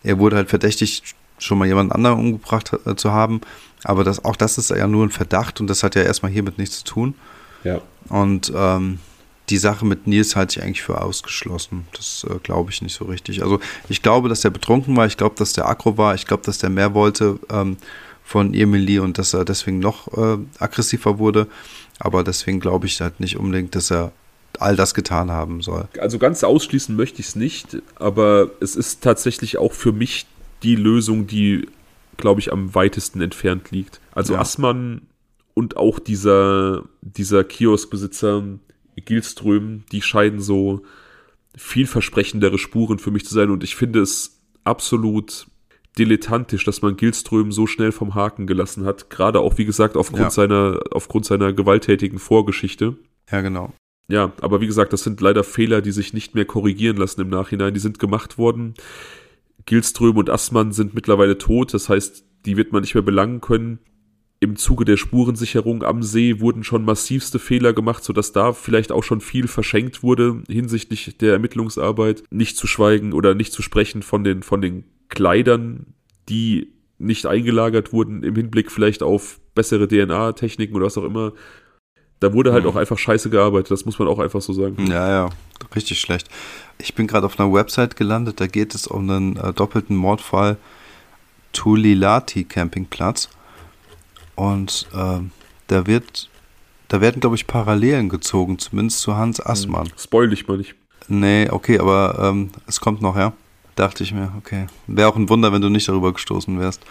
er 0.02 0.18
wurde 0.18 0.36
halt 0.36 0.50
verdächtigt, 0.50 1.14
schon 1.38 1.58
mal 1.58 1.66
jemand 1.66 1.92
anderen 1.92 2.18
umgebracht 2.18 2.72
äh, 2.86 2.96
zu 2.96 3.12
haben, 3.12 3.40
aber 3.84 4.04
das, 4.04 4.24
auch 4.24 4.36
das 4.36 4.58
ist 4.58 4.70
ja 4.70 4.86
nur 4.86 5.04
ein 5.04 5.10
Verdacht 5.10 5.60
und 5.60 5.66
das 5.66 5.82
hat 5.82 5.94
ja 5.94 6.02
erstmal 6.02 6.32
hiermit 6.32 6.58
nichts 6.58 6.78
zu 6.78 6.84
tun. 6.84 7.14
Ja. 7.64 7.80
Und 8.08 8.52
ähm, 8.54 9.00
die 9.48 9.58
Sache 9.58 9.84
mit 9.84 10.06
Nils 10.06 10.34
halte 10.34 10.58
ich 10.58 10.64
eigentlich 10.64 10.82
für 10.82 11.00
ausgeschlossen. 11.00 11.86
Das 11.92 12.26
äh, 12.28 12.38
glaube 12.42 12.70
ich 12.70 12.82
nicht 12.82 12.94
so 12.94 13.04
richtig. 13.04 13.42
Also 13.42 13.60
ich 13.88 14.02
glaube, 14.02 14.28
dass 14.28 14.40
der 14.40 14.50
betrunken 14.50 14.96
war, 14.96 15.06
ich 15.06 15.16
glaube, 15.16 15.36
dass 15.36 15.52
der 15.52 15.68
aggro 15.68 15.96
war, 15.96 16.14
ich 16.14 16.26
glaube, 16.26 16.42
dass 16.44 16.58
der 16.58 16.70
mehr 16.70 16.94
wollte 16.94 17.38
ähm, 17.50 17.76
von 18.24 18.54
Emily 18.54 18.98
und 18.98 19.18
dass 19.18 19.34
er 19.34 19.44
deswegen 19.44 19.78
noch 19.78 20.08
äh, 20.16 20.38
aggressiver 20.58 21.18
wurde. 21.18 21.46
Aber 21.98 22.24
deswegen 22.24 22.60
glaube 22.60 22.86
ich 22.86 23.00
halt 23.00 23.20
nicht 23.20 23.36
unbedingt, 23.36 23.74
dass 23.74 23.90
er 23.90 24.12
all 24.58 24.76
das 24.76 24.94
getan 24.94 25.30
haben 25.30 25.60
soll. 25.60 25.88
Also 25.98 26.18
ganz 26.18 26.42
ausschließen 26.44 26.94
möchte 26.94 27.20
ich 27.20 27.28
es 27.28 27.36
nicht, 27.36 27.82
aber 27.96 28.50
es 28.60 28.76
ist 28.76 29.02
tatsächlich 29.02 29.58
auch 29.58 29.72
für 29.72 29.92
mich 29.92 30.26
die 30.62 30.76
Lösung, 30.76 31.26
die, 31.26 31.68
glaube 32.16 32.40
ich, 32.40 32.52
am 32.52 32.74
weitesten 32.74 33.20
entfernt 33.20 33.70
liegt. 33.70 34.00
Also 34.12 34.34
ja. 34.34 34.40
Assmann 34.40 35.02
und 35.54 35.76
auch 35.76 35.98
dieser, 35.98 36.84
dieser 37.02 37.44
Kioskbesitzer 37.44 38.42
Gilström, 38.96 39.84
die 39.92 40.02
scheinen 40.02 40.40
so 40.40 40.82
vielversprechendere 41.56 42.58
Spuren 42.58 42.98
für 42.98 43.10
mich 43.10 43.26
zu 43.26 43.34
sein 43.34 43.50
und 43.50 43.64
ich 43.64 43.76
finde 43.76 44.00
es 44.00 44.38
absolut 44.64 45.46
dilettantisch, 45.98 46.64
dass 46.64 46.82
man 46.82 46.96
Gilström 46.96 47.52
so 47.52 47.66
schnell 47.66 47.92
vom 47.92 48.14
Haken 48.14 48.46
gelassen 48.46 48.84
hat. 48.84 49.10
Gerade 49.10 49.40
auch, 49.40 49.58
wie 49.58 49.64
gesagt, 49.64 49.96
aufgrund 49.96 50.22
ja. 50.22 50.30
seiner, 50.30 50.80
aufgrund 50.90 51.26
seiner 51.26 51.52
gewalttätigen 51.52 52.18
Vorgeschichte. 52.18 52.96
Ja, 53.30 53.40
genau. 53.40 53.72
Ja, 54.08 54.32
aber 54.40 54.60
wie 54.60 54.66
gesagt, 54.66 54.92
das 54.92 55.02
sind 55.02 55.20
leider 55.20 55.42
Fehler, 55.42 55.82
die 55.82 55.90
sich 55.90 56.12
nicht 56.12 56.34
mehr 56.34 56.44
korrigieren 56.44 56.96
lassen 56.96 57.22
im 57.22 57.28
Nachhinein. 57.28 57.74
Die 57.74 57.80
sind 57.80 57.98
gemacht 57.98 58.38
worden. 58.38 58.74
Gilström 59.64 60.16
und 60.16 60.30
Assmann 60.30 60.72
sind 60.72 60.94
mittlerweile 60.94 61.38
tot. 61.38 61.74
Das 61.74 61.88
heißt, 61.88 62.24
die 62.44 62.56
wird 62.56 62.72
man 62.72 62.82
nicht 62.82 62.94
mehr 62.94 63.02
belangen 63.02 63.40
können. 63.40 63.80
Im 64.38 64.56
Zuge 64.56 64.84
der 64.84 64.98
Spurensicherung 64.98 65.82
am 65.82 66.02
See 66.02 66.40
wurden 66.40 66.62
schon 66.62 66.84
massivste 66.84 67.38
Fehler 67.38 67.72
gemacht, 67.72 68.04
sodass 68.04 68.32
da 68.32 68.52
vielleicht 68.52 68.92
auch 68.92 69.02
schon 69.02 69.22
viel 69.22 69.48
verschenkt 69.48 70.02
wurde 70.02 70.42
hinsichtlich 70.48 71.16
der 71.16 71.32
Ermittlungsarbeit. 71.32 72.22
Nicht 72.30 72.58
zu 72.58 72.66
schweigen 72.66 73.14
oder 73.14 73.34
nicht 73.34 73.52
zu 73.52 73.62
sprechen 73.62 74.02
von 74.02 74.24
den, 74.24 74.42
von 74.42 74.60
den 74.60 74.84
Kleidern, 75.08 75.94
die 76.28 76.72
nicht 76.98 77.26
eingelagert 77.26 77.92
wurden 77.92 78.22
im 78.22 78.34
Hinblick 78.34 78.72
vielleicht 78.72 79.02
auf 79.02 79.38
bessere 79.54 79.88
DNA-Techniken 79.88 80.74
oder 80.74 80.86
was 80.86 80.98
auch 80.98 81.04
immer. 81.04 81.32
Da 82.20 82.32
wurde 82.32 82.52
halt 82.52 82.64
mhm. 82.64 82.70
auch 82.70 82.76
einfach 82.76 82.98
scheiße 82.98 83.28
gearbeitet, 83.28 83.70
das 83.70 83.84
muss 83.84 83.98
man 83.98 84.08
auch 84.08 84.18
einfach 84.18 84.40
so 84.40 84.52
sagen. 84.52 84.86
Ja, 84.86 85.08
ja, 85.08 85.30
richtig 85.74 86.00
schlecht. 86.00 86.28
Ich 86.78 86.94
bin 86.94 87.06
gerade 87.06 87.26
auf 87.26 87.38
einer 87.38 87.52
Website 87.52 87.96
gelandet, 87.96 88.40
da 88.40 88.46
geht 88.46 88.74
es 88.74 88.86
um 88.86 89.08
einen 89.10 89.36
äh, 89.36 89.52
doppelten 89.52 89.96
Mordfall 89.96 90.56
Tulilati 91.52 92.44
Campingplatz. 92.44 93.28
Und 94.34 94.86
äh, 94.94 95.20
da 95.66 95.86
wird, 95.86 96.30
da 96.88 97.00
werden, 97.00 97.20
glaube 97.20 97.36
ich, 97.36 97.46
Parallelen 97.46 98.08
gezogen, 98.08 98.58
zumindest 98.58 99.00
zu 99.00 99.16
Hans 99.16 99.44
Assmann. 99.44 99.88
Spoil 99.98 100.28
dich 100.28 100.46
mal 100.46 100.58
nicht. 100.58 100.74
Nee, 101.08 101.48
okay, 101.50 101.78
aber 101.78 102.18
ähm, 102.20 102.50
es 102.66 102.80
kommt 102.80 103.00
noch, 103.00 103.16
ja. 103.16 103.32
Dachte 103.76 104.02
ich 104.02 104.12
mir, 104.12 104.32
okay. 104.38 104.66
Wäre 104.86 105.08
auch 105.08 105.16
ein 105.16 105.28
Wunder, 105.28 105.52
wenn 105.52 105.60
du 105.60 105.68
nicht 105.68 105.88
darüber 105.88 106.12
gestoßen 106.12 106.58
wärst. 106.58 106.84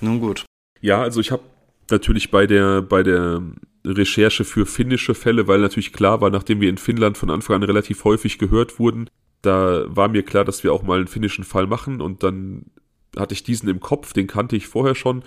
Nun 0.00 0.20
gut. 0.20 0.44
Ja, 0.80 1.02
also 1.02 1.20
ich 1.20 1.32
habe 1.32 1.42
natürlich 1.90 2.30
bei 2.30 2.46
der, 2.46 2.80
bei 2.80 3.02
der 3.02 3.42
Recherche 3.84 4.44
für 4.44 4.66
finnische 4.66 5.14
Fälle, 5.14 5.48
weil 5.48 5.60
natürlich 5.60 5.92
klar 5.92 6.20
war, 6.20 6.30
nachdem 6.30 6.60
wir 6.60 6.70
in 6.70 6.78
Finnland 6.78 7.18
von 7.18 7.30
Anfang 7.30 7.56
an 7.56 7.62
relativ 7.64 8.04
häufig 8.04 8.38
gehört 8.38 8.78
wurden, 8.78 9.08
da 9.42 9.84
war 9.88 10.08
mir 10.08 10.22
klar, 10.22 10.44
dass 10.44 10.64
wir 10.64 10.72
auch 10.72 10.82
mal 10.82 10.98
einen 10.98 11.08
finnischen 11.08 11.44
Fall 11.44 11.66
machen 11.66 12.00
und 12.00 12.22
dann 12.22 12.66
hatte 13.16 13.34
ich 13.34 13.44
diesen 13.44 13.68
im 13.68 13.80
Kopf, 13.80 14.12
den 14.12 14.26
kannte 14.26 14.56
ich 14.56 14.66
vorher 14.66 14.94
schon 14.94 15.22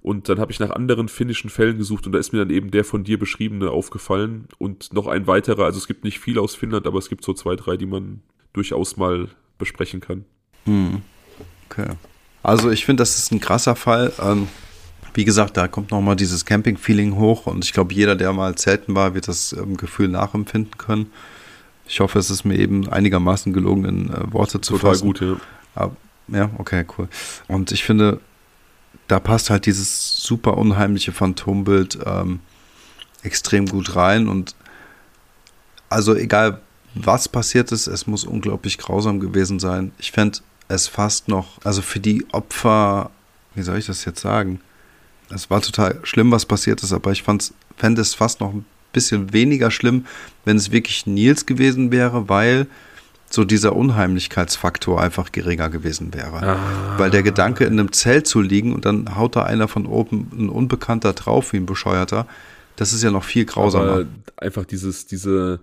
und 0.00 0.28
dann 0.28 0.38
habe 0.38 0.52
ich 0.52 0.60
nach 0.60 0.70
anderen 0.70 1.08
finnischen 1.08 1.48
Fällen 1.48 1.78
gesucht 1.78 2.06
und 2.06 2.12
da 2.12 2.18
ist 2.18 2.32
mir 2.32 2.40
dann 2.40 2.50
eben 2.50 2.70
der 2.70 2.84
von 2.84 3.04
dir 3.04 3.18
beschriebene 3.18 3.70
aufgefallen 3.70 4.46
und 4.58 4.92
noch 4.92 5.06
ein 5.06 5.26
weiterer, 5.26 5.64
also 5.64 5.78
es 5.78 5.86
gibt 5.86 6.04
nicht 6.04 6.20
viel 6.20 6.38
aus 6.38 6.54
Finnland, 6.54 6.86
aber 6.86 6.98
es 6.98 7.08
gibt 7.08 7.24
so 7.24 7.32
zwei, 7.32 7.56
drei, 7.56 7.76
die 7.76 7.86
man 7.86 8.22
durchaus 8.52 8.96
mal 8.96 9.28
besprechen 9.62 10.00
kann. 10.00 10.24
Hm. 10.64 11.02
Okay. 11.70 11.90
Also 12.42 12.70
ich 12.70 12.84
finde, 12.84 13.02
das 13.02 13.16
ist 13.16 13.30
ein 13.30 13.40
krasser 13.40 13.76
Fall. 13.76 14.12
Ähm, 14.20 14.48
wie 15.14 15.24
gesagt, 15.24 15.56
da 15.56 15.68
kommt 15.68 15.92
nochmal 15.92 16.16
dieses 16.16 16.44
Camping-Feeling 16.44 17.16
hoch 17.16 17.46
und 17.46 17.64
ich 17.64 17.72
glaube, 17.72 17.94
jeder, 17.94 18.16
der 18.16 18.32
mal 18.32 18.56
zelten 18.56 18.94
war, 18.94 19.14
wird 19.14 19.28
das 19.28 19.52
ähm, 19.52 19.76
Gefühl 19.76 20.08
nachempfinden 20.08 20.76
können. 20.78 21.12
Ich 21.86 22.00
hoffe, 22.00 22.18
es 22.18 22.30
ist 22.30 22.44
mir 22.44 22.58
eben 22.58 22.88
einigermaßen 22.88 23.52
gelungen, 23.52 23.84
in 23.84 24.10
äh, 24.10 24.32
Worte 24.32 24.60
zu 24.60 24.74
Total 24.74 24.90
fassen. 24.90 25.12
Total 25.12 25.34
gut, 25.34 25.40
ja. 25.40 25.82
Aber, 25.82 25.96
ja, 26.28 26.50
okay, 26.58 26.84
cool. 26.98 27.08
Und 27.48 27.70
ich 27.72 27.84
finde, 27.84 28.20
da 29.06 29.20
passt 29.20 29.50
halt 29.50 29.66
dieses 29.66 30.16
super 30.16 30.56
unheimliche 30.56 31.12
Phantombild 31.12 31.98
ähm, 32.04 32.40
extrem 33.22 33.66
gut 33.66 33.94
rein 33.94 34.28
und 34.28 34.56
also 35.88 36.14
egal 36.14 36.60
was 36.94 37.28
passiert 37.28 37.72
ist, 37.72 37.86
es 37.86 38.06
muss 38.06 38.24
unglaublich 38.24 38.78
grausam 38.78 39.20
gewesen 39.20 39.58
sein. 39.58 39.92
Ich 39.98 40.12
fände 40.12 40.38
es 40.68 40.88
fast 40.88 41.28
noch, 41.28 41.58
also 41.64 41.82
für 41.82 42.00
die 42.00 42.26
Opfer, 42.32 43.10
wie 43.54 43.62
soll 43.62 43.78
ich 43.78 43.86
das 43.86 44.04
jetzt 44.04 44.20
sagen? 44.20 44.60
Es 45.30 45.50
war 45.50 45.62
total 45.62 45.98
schlimm, 46.02 46.30
was 46.30 46.46
passiert 46.46 46.82
ist, 46.82 46.92
aber 46.92 47.12
ich 47.12 47.22
fände 47.22 48.00
es 48.00 48.14
fast 48.14 48.40
noch 48.40 48.52
ein 48.52 48.64
bisschen 48.92 49.32
weniger 49.32 49.70
schlimm, 49.70 50.06
wenn 50.44 50.56
es 50.56 50.70
wirklich 50.70 51.06
Nils 51.06 51.46
gewesen 51.46 51.90
wäre, 51.90 52.28
weil 52.28 52.66
so 53.30 53.44
dieser 53.44 53.74
Unheimlichkeitsfaktor 53.74 55.00
einfach 55.00 55.32
geringer 55.32 55.70
gewesen 55.70 56.12
wäre. 56.12 56.42
Ah. 56.42 56.98
Weil 56.98 57.10
der 57.10 57.22
Gedanke, 57.22 57.64
in 57.64 57.78
einem 57.78 57.92
Zelt 57.92 58.26
zu 58.26 58.42
liegen 58.42 58.74
und 58.74 58.84
dann 58.84 59.16
haut 59.16 59.36
da 59.36 59.44
einer 59.44 59.68
von 59.68 59.86
oben 59.86 60.30
ein 60.34 60.48
Unbekannter 60.50 61.14
drauf, 61.14 61.54
wie 61.54 61.56
ein 61.56 61.66
Bescheuerter, 61.66 62.26
Das 62.76 62.92
ist 62.92 63.02
ja 63.02 63.10
noch 63.10 63.24
viel 63.24 63.44
grausamer. 63.44 63.92
Aber 63.92 64.06
einfach 64.36 64.64
dieses, 64.64 65.06
diese, 65.06 65.60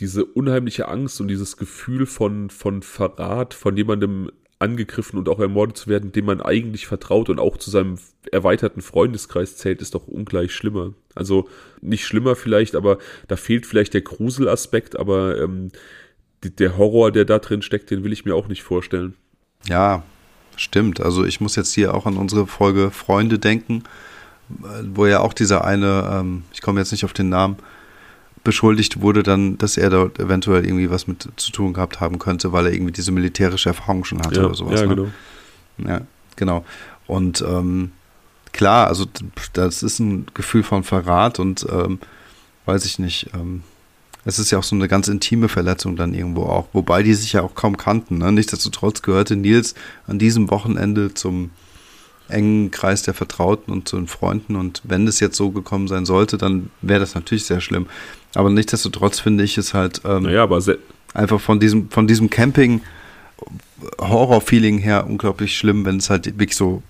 diese 0.00 0.24
unheimliche 0.24 0.88
Angst 0.88 1.20
und 1.20 1.28
dieses 1.28 1.56
Gefühl 1.56 2.06
von, 2.06 2.50
von 2.50 2.82
Verrat, 2.82 3.54
von 3.54 3.76
jemandem 3.76 4.30
angegriffen 4.62 5.18
und 5.18 5.28
auch 5.28 5.40
ermordet 5.40 5.76
zu 5.76 5.88
werden, 5.88 6.12
dem 6.12 6.24
man 6.24 6.40
eigentlich 6.40 6.86
vertraut 6.86 7.28
und 7.28 7.40
auch 7.40 7.56
zu 7.56 7.70
seinem 7.70 7.98
erweiterten 8.30 8.80
Freundeskreis 8.80 9.56
zählt, 9.56 9.82
ist 9.82 9.94
doch 9.94 10.06
ungleich 10.06 10.54
schlimmer. 10.54 10.94
Also 11.14 11.48
nicht 11.80 12.06
schlimmer 12.06 12.36
vielleicht, 12.36 12.76
aber 12.76 12.98
da 13.28 13.36
fehlt 13.36 13.66
vielleicht 13.66 13.92
der 13.92 14.02
Gruselaspekt, 14.02 14.96
aber 14.96 15.40
ähm, 15.40 15.72
die, 16.44 16.54
der 16.54 16.78
Horror, 16.78 17.10
der 17.10 17.24
da 17.24 17.40
drin 17.40 17.62
steckt, 17.62 17.90
den 17.90 18.04
will 18.04 18.12
ich 18.12 18.24
mir 18.24 18.34
auch 18.34 18.48
nicht 18.48 18.62
vorstellen. 18.62 19.14
Ja, 19.66 20.04
stimmt. 20.56 21.00
Also 21.00 21.24
ich 21.24 21.40
muss 21.40 21.56
jetzt 21.56 21.72
hier 21.72 21.94
auch 21.94 22.06
an 22.06 22.16
unsere 22.16 22.46
Folge 22.46 22.90
Freunde 22.90 23.38
denken, 23.38 23.82
wo 24.48 25.06
ja 25.06 25.20
auch 25.20 25.32
dieser 25.32 25.64
eine, 25.64 26.08
ähm, 26.12 26.44
ich 26.52 26.62
komme 26.62 26.80
jetzt 26.80 26.92
nicht 26.92 27.04
auf 27.04 27.12
den 27.12 27.28
Namen, 27.28 27.56
beschuldigt 28.44 29.00
wurde 29.00 29.22
dann, 29.22 29.58
dass 29.58 29.76
er 29.76 29.90
da 29.90 30.10
eventuell 30.18 30.64
irgendwie 30.64 30.90
was 30.90 31.06
mit 31.06 31.28
zu 31.36 31.52
tun 31.52 31.72
gehabt 31.72 32.00
haben 32.00 32.18
könnte, 32.18 32.52
weil 32.52 32.66
er 32.66 32.72
irgendwie 32.72 32.92
diese 32.92 33.12
militärische 33.12 33.70
Erfahrung 33.70 34.04
schon 34.04 34.20
hatte 34.20 34.40
ja, 34.40 34.46
oder 34.46 34.54
sowas. 34.54 34.80
Ja, 34.80 34.86
ne? 34.86 34.94
genau. 34.96 35.08
Ja, 35.90 36.00
genau. 36.36 36.64
Und 37.06 37.42
ähm, 37.46 37.92
klar, 38.52 38.88
also 38.88 39.06
das 39.52 39.82
ist 39.82 39.98
ein 40.00 40.26
Gefühl 40.34 40.62
von 40.62 40.84
Verrat 40.84 41.38
und 41.38 41.66
ähm, 41.70 41.98
weiß 42.64 42.84
ich 42.84 42.98
nicht, 42.98 43.30
ähm, 43.34 43.62
es 44.24 44.38
ist 44.38 44.50
ja 44.50 44.58
auch 44.58 44.62
so 44.62 44.76
eine 44.76 44.88
ganz 44.88 45.08
intime 45.08 45.48
Verletzung 45.48 45.96
dann 45.96 46.14
irgendwo 46.14 46.44
auch, 46.44 46.68
wobei 46.72 47.02
die 47.02 47.14
sich 47.14 47.32
ja 47.32 47.42
auch 47.42 47.54
kaum 47.54 47.76
kannten. 47.76 48.18
Ne? 48.18 48.30
Nichtsdestotrotz 48.30 49.02
gehörte 49.02 49.34
Nils 49.34 49.74
an 50.06 50.18
diesem 50.18 50.50
Wochenende 50.50 51.12
zum 51.14 51.50
engen 52.28 52.70
Kreis 52.70 53.02
der 53.02 53.14
Vertrauten 53.14 53.72
und 53.72 53.88
zu 53.88 53.96
den 53.96 54.06
Freunden. 54.06 54.54
Und 54.54 54.80
wenn 54.84 55.08
es 55.08 55.18
jetzt 55.18 55.36
so 55.36 55.50
gekommen 55.50 55.88
sein 55.88 56.06
sollte, 56.06 56.38
dann 56.38 56.70
wäre 56.80 57.00
das 57.00 57.14
natürlich 57.14 57.44
sehr 57.44 57.60
schlimm. 57.60 57.86
Aber 58.34 58.50
nichtsdestotrotz 58.50 59.20
finde 59.20 59.44
ich 59.44 59.58
es 59.58 59.74
halt 59.74 60.02
ähm, 60.04 60.24
naja, 60.24 60.42
aber 60.44 60.60
einfach 61.14 61.40
von 61.40 61.60
diesem, 61.60 61.90
von 61.90 62.06
diesem 62.06 62.30
Camping 62.30 62.80
Horror-Feeling 63.98 64.78
her 64.78 65.06
unglaublich 65.06 65.56
schlimm, 65.56 65.84
wenn 65.84 65.96
es 65.96 66.10
halt 66.10 66.26
wirklich 66.26 66.56
so 66.56 66.82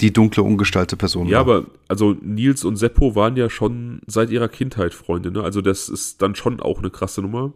die 0.00 0.12
dunkle, 0.12 0.42
ungestaltete 0.42 0.96
Person 0.96 1.26
ja, 1.28 1.46
war. 1.46 1.54
Ja, 1.54 1.58
aber 1.60 1.70
also 1.88 2.16
Nils 2.22 2.64
und 2.64 2.76
Seppo 2.76 3.14
waren 3.14 3.36
ja 3.36 3.50
schon 3.50 4.00
seit 4.06 4.30
ihrer 4.30 4.48
Kindheit 4.48 4.94
Freunde, 4.94 5.30
ne? 5.30 5.42
Also 5.42 5.60
das 5.60 5.88
ist 5.88 6.22
dann 6.22 6.34
schon 6.34 6.60
auch 6.60 6.78
eine 6.78 6.90
krasse 6.90 7.20
Nummer. 7.20 7.52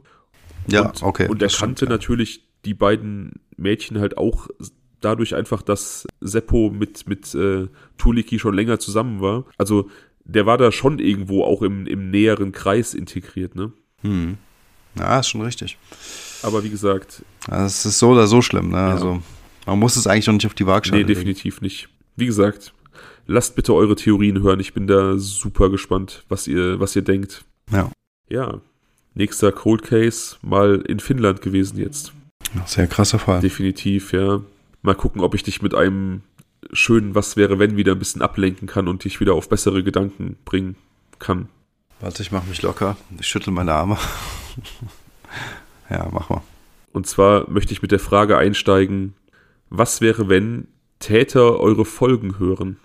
Ja, 0.67 0.89
und, 0.89 1.03
okay. 1.03 1.29
Und 1.29 1.43
er 1.43 1.49
kannte 1.49 1.87
ja. 1.87 1.91
natürlich 1.91 2.47
die 2.65 2.75
beiden 2.75 3.41
Mädchen 3.57 3.99
halt 3.99 4.19
auch 4.19 4.49
dadurch 5.01 5.35
einfach, 5.35 5.63
dass 5.63 6.07
Seppo 6.21 6.71
mit, 6.71 7.07
mit 7.07 7.35
äh, 7.35 7.69
Tuliki 7.99 8.39
schon 8.39 8.55
länger 8.55 8.79
zusammen 8.79 9.21
war. 9.21 9.45
Also 9.59 9.91
der 10.25 10.47
war 10.47 10.59
da 10.59 10.73
schon 10.73 10.99
irgendwo 10.99 11.45
auch 11.45 11.63
im, 11.63 11.87
im 11.87 12.11
näheren 12.11 12.53
Kreis 12.53 12.95
integriert, 12.95 13.55
ne? 13.55 13.73
Hm. 14.03 14.37
Ja, 14.99 15.19
ist 15.21 15.29
schon 15.29 15.43
richtig. 15.43 15.77
Aber 16.43 16.63
wie 16.65 16.71
gesagt. 16.71 17.25
Es 17.51 17.85
ist 17.85 17.99
so 17.99 18.11
oder 18.11 18.27
so 18.27 18.43
schlimm, 18.43 18.71
ne? 18.71 18.77
Ja. 18.77 18.91
Also 18.93 19.23
man 19.67 19.79
muss 19.79 19.97
es 19.97 20.07
eigentlich 20.07 20.27
noch 20.27 20.35
nicht 20.35 20.47
auf 20.47 20.55
die 20.55 20.67
Waagschale 20.67 21.01
Nee, 21.01 21.05
definitiv 21.07 21.57
legen. 21.57 21.65
nicht. 21.65 21.89
Wie 22.17 22.27
gesagt, 22.27 22.73
lasst 23.27 23.57
bitte 23.57 23.75
eure 23.75 23.97
Theorien 23.97 24.43
hören. 24.43 24.61
Ich 24.61 24.73
bin 24.75 24.87
da 24.87 25.17
super 25.19 25.71
gespannt, 25.71 26.25
was 26.29 26.47
ihr, 26.47 26.79
was 26.81 26.95
ihr 26.95 27.03
denkt. 27.03 27.45
Ja. 27.73 27.91
Ja. 28.29 28.61
Nächster 29.15 29.53
Cold 29.53 29.83
Case 29.83 30.37
mal 30.43 30.83
in 30.87 31.01
Finnland 31.01 31.41
gewesen 31.41 31.79
jetzt. 31.79 32.13
Sehr 32.67 32.87
krasser 32.87 33.19
Fall. 33.19 33.41
Definitiv, 33.41 34.13
ja. 34.13 34.41
Mal 34.83 34.95
gucken, 34.95 35.23
ob 35.23 35.35
ich 35.35 35.43
dich 35.43 35.63
mit 35.63 35.75
einem 35.75 36.23
schönen 36.73 37.15
Was 37.15 37.37
wäre, 37.37 37.59
wenn 37.59 37.77
wieder 37.77 37.93
ein 37.93 37.99
bisschen 37.99 38.23
ablenken 38.23 38.69
kann 38.69 38.89
und 38.89 39.05
dich 39.05 39.21
wieder 39.21 39.35
auf 39.35 39.49
bessere 39.49 39.83
Gedanken 39.83 40.37
bringen 40.45 40.77
kann. 41.19 41.49
Warte, 42.01 42.23
ich 42.23 42.33
mache 42.33 42.49
mich 42.49 42.63
locker. 42.63 42.97
Ich 43.19 43.27
schüttel 43.27 43.53
meine 43.53 43.73
Arme. 43.73 43.99
ja, 45.91 46.09
mach 46.13 46.29
mal. 46.29 46.43
Und 46.93 47.07
zwar 47.07 47.49
möchte 47.51 47.73
ich 47.73 47.83
mit 47.83 47.93
der 47.93 48.01
Frage 48.01 48.39
einsteigen, 48.39 49.15
was 49.71 50.01
wäre, 50.01 50.29
wenn 50.29 50.69
Täter 50.99 51.59
eure 51.59 51.85
Folgen 51.85 52.39
hören? 52.39 52.79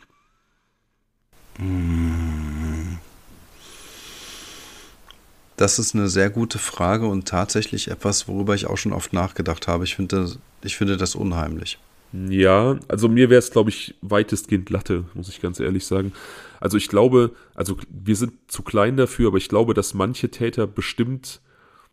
Das 5.58 5.78
ist 5.78 5.94
eine 5.94 6.08
sehr 6.08 6.30
gute 6.30 6.58
Frage 6.58 7.08
und 7.08 7.28
tatsächlich 7.28 7.92
etwas, 7.92 8.28
worüber 8.28 8.56
ich 8.56 8.68
auch 8.68 8.78
schon 8.78 8.94
oft 8.94 9.12
nachgedacht 9.12 9.68
habe. 9.68 9.84
Ich 9.84 9.96
finde, 9.96 10.38
ich 10.64 10.78
finde 10.78 10.98
das 10.98 11.16
unheimlich. 11.16 11.78
Ja, 12.12 12.80
also 12.88 13.07
mir 13.07 13.30
wäre 13.30 13.39
es, 13.39 13.51
glaube 13.51 13.70
ich, 13.70 13.95
weitestgehend 14.01 14.70
Latte, 14.70 15.05
muss 15.14 15.30
ich 15.30 15.41
ganz 15.41 15.60
ehrlich 15.60 15.86
sagen. 15.86 16.12
Also 16.60 16.78
ich 16.78 16.88
glaube, 16.88 17.32
also 17.53 17.78
wir 17.89 18.16
sind 18.16 18.34
zu 18.47 18.64
klein 18.64 18.97
dafür, 18.97 19.28
aber 19.28 19.38
ich 19.38 19.49
glaube, 19.49 19.74
dass 19.74 19.93
manche 19.93 20.30
Täter 20.30 20.66
bestimmt 20.66 21.41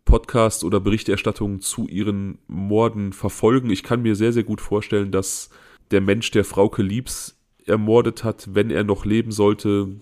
Podcasts 0.05 0.63
oder 0.63 0.79
Berichterstattungen 0.79 1.61
zu 1.61 1.87
ihren 1.87 2.39
Morden 2.47 3.13
verfolgen. 3.13 3.69
Ich 3.69 3.83
kann 3.83 4.01
mir 4.01 4.15
sehr, 4.15 4.33
sehr 4.33 4.43
gut 4.43 4.61
vorstellen, 4.61 5.11
dass 5.11 5.49
der 5.91 6.01
Mensch, 6.01 6.31
der 6.31 6.45
Frauke 6.45 6.81
Liebs 6.81 7.37
ermordet 7.65 8.23
hat, 8.23 8.55
wenn 8.55 8.71
er 8.71 8.83
noch 8.83 9.05
leben 9.05 9.31
sollte, 9.31 9.97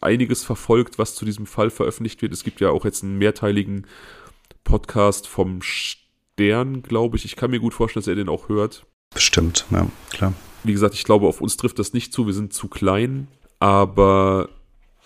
einiges 0.00 0.44
verfolgt, 0.44 0.98
was 0.98 1.14
zu 1.14 1.24
diesem 1.24 1.46
Fall 1.46 1.70
veröffentlicht 1.70 2.20
wird. 2.20 2.32
Es 2.32 2.44
gibt 2.44 2.60
ja 2.60 2.70
auch 2.70 2.84
jetzt 2.84 3.02
einen 3.02 3.18
mehrteiligen 3.18 3.86
Podcast 4.64 5.26
vom 5.28 5.62
Stern, 5.62 6.82
glaube 6.82 7.16
ich. 7.16 7.24
Ich 7.24 7.36
kann 7.36 7.50
mir 7.50 7.60
gut 7.60 7.72
vorstellen, 7.72 8.02
dass 8.02 8.08
er 8.08 8.16
den 8.16 8.28
auch 8.28 8.48
hört. 8.48 8.84
Bestimmt, 9.14 9.66
ja, 9.70 9.86
klar. 10.10 10.34
Wie 10.64 10.72
gesagt, 10.72 10.94
ich 10.94 11.04
glaube, 11.04 11.26
auf 11.26 11.40
uns 11.40 11.56
trifft 11.56 11.78
das 11.78 11.92
nicht 11.92 12.12
zu. 12.12 12.26
Wir 12.26 12.34
sind 12.34 12.52
zu 12.52 12.68
klein, 12.68 13.28
aber 13.60 14.48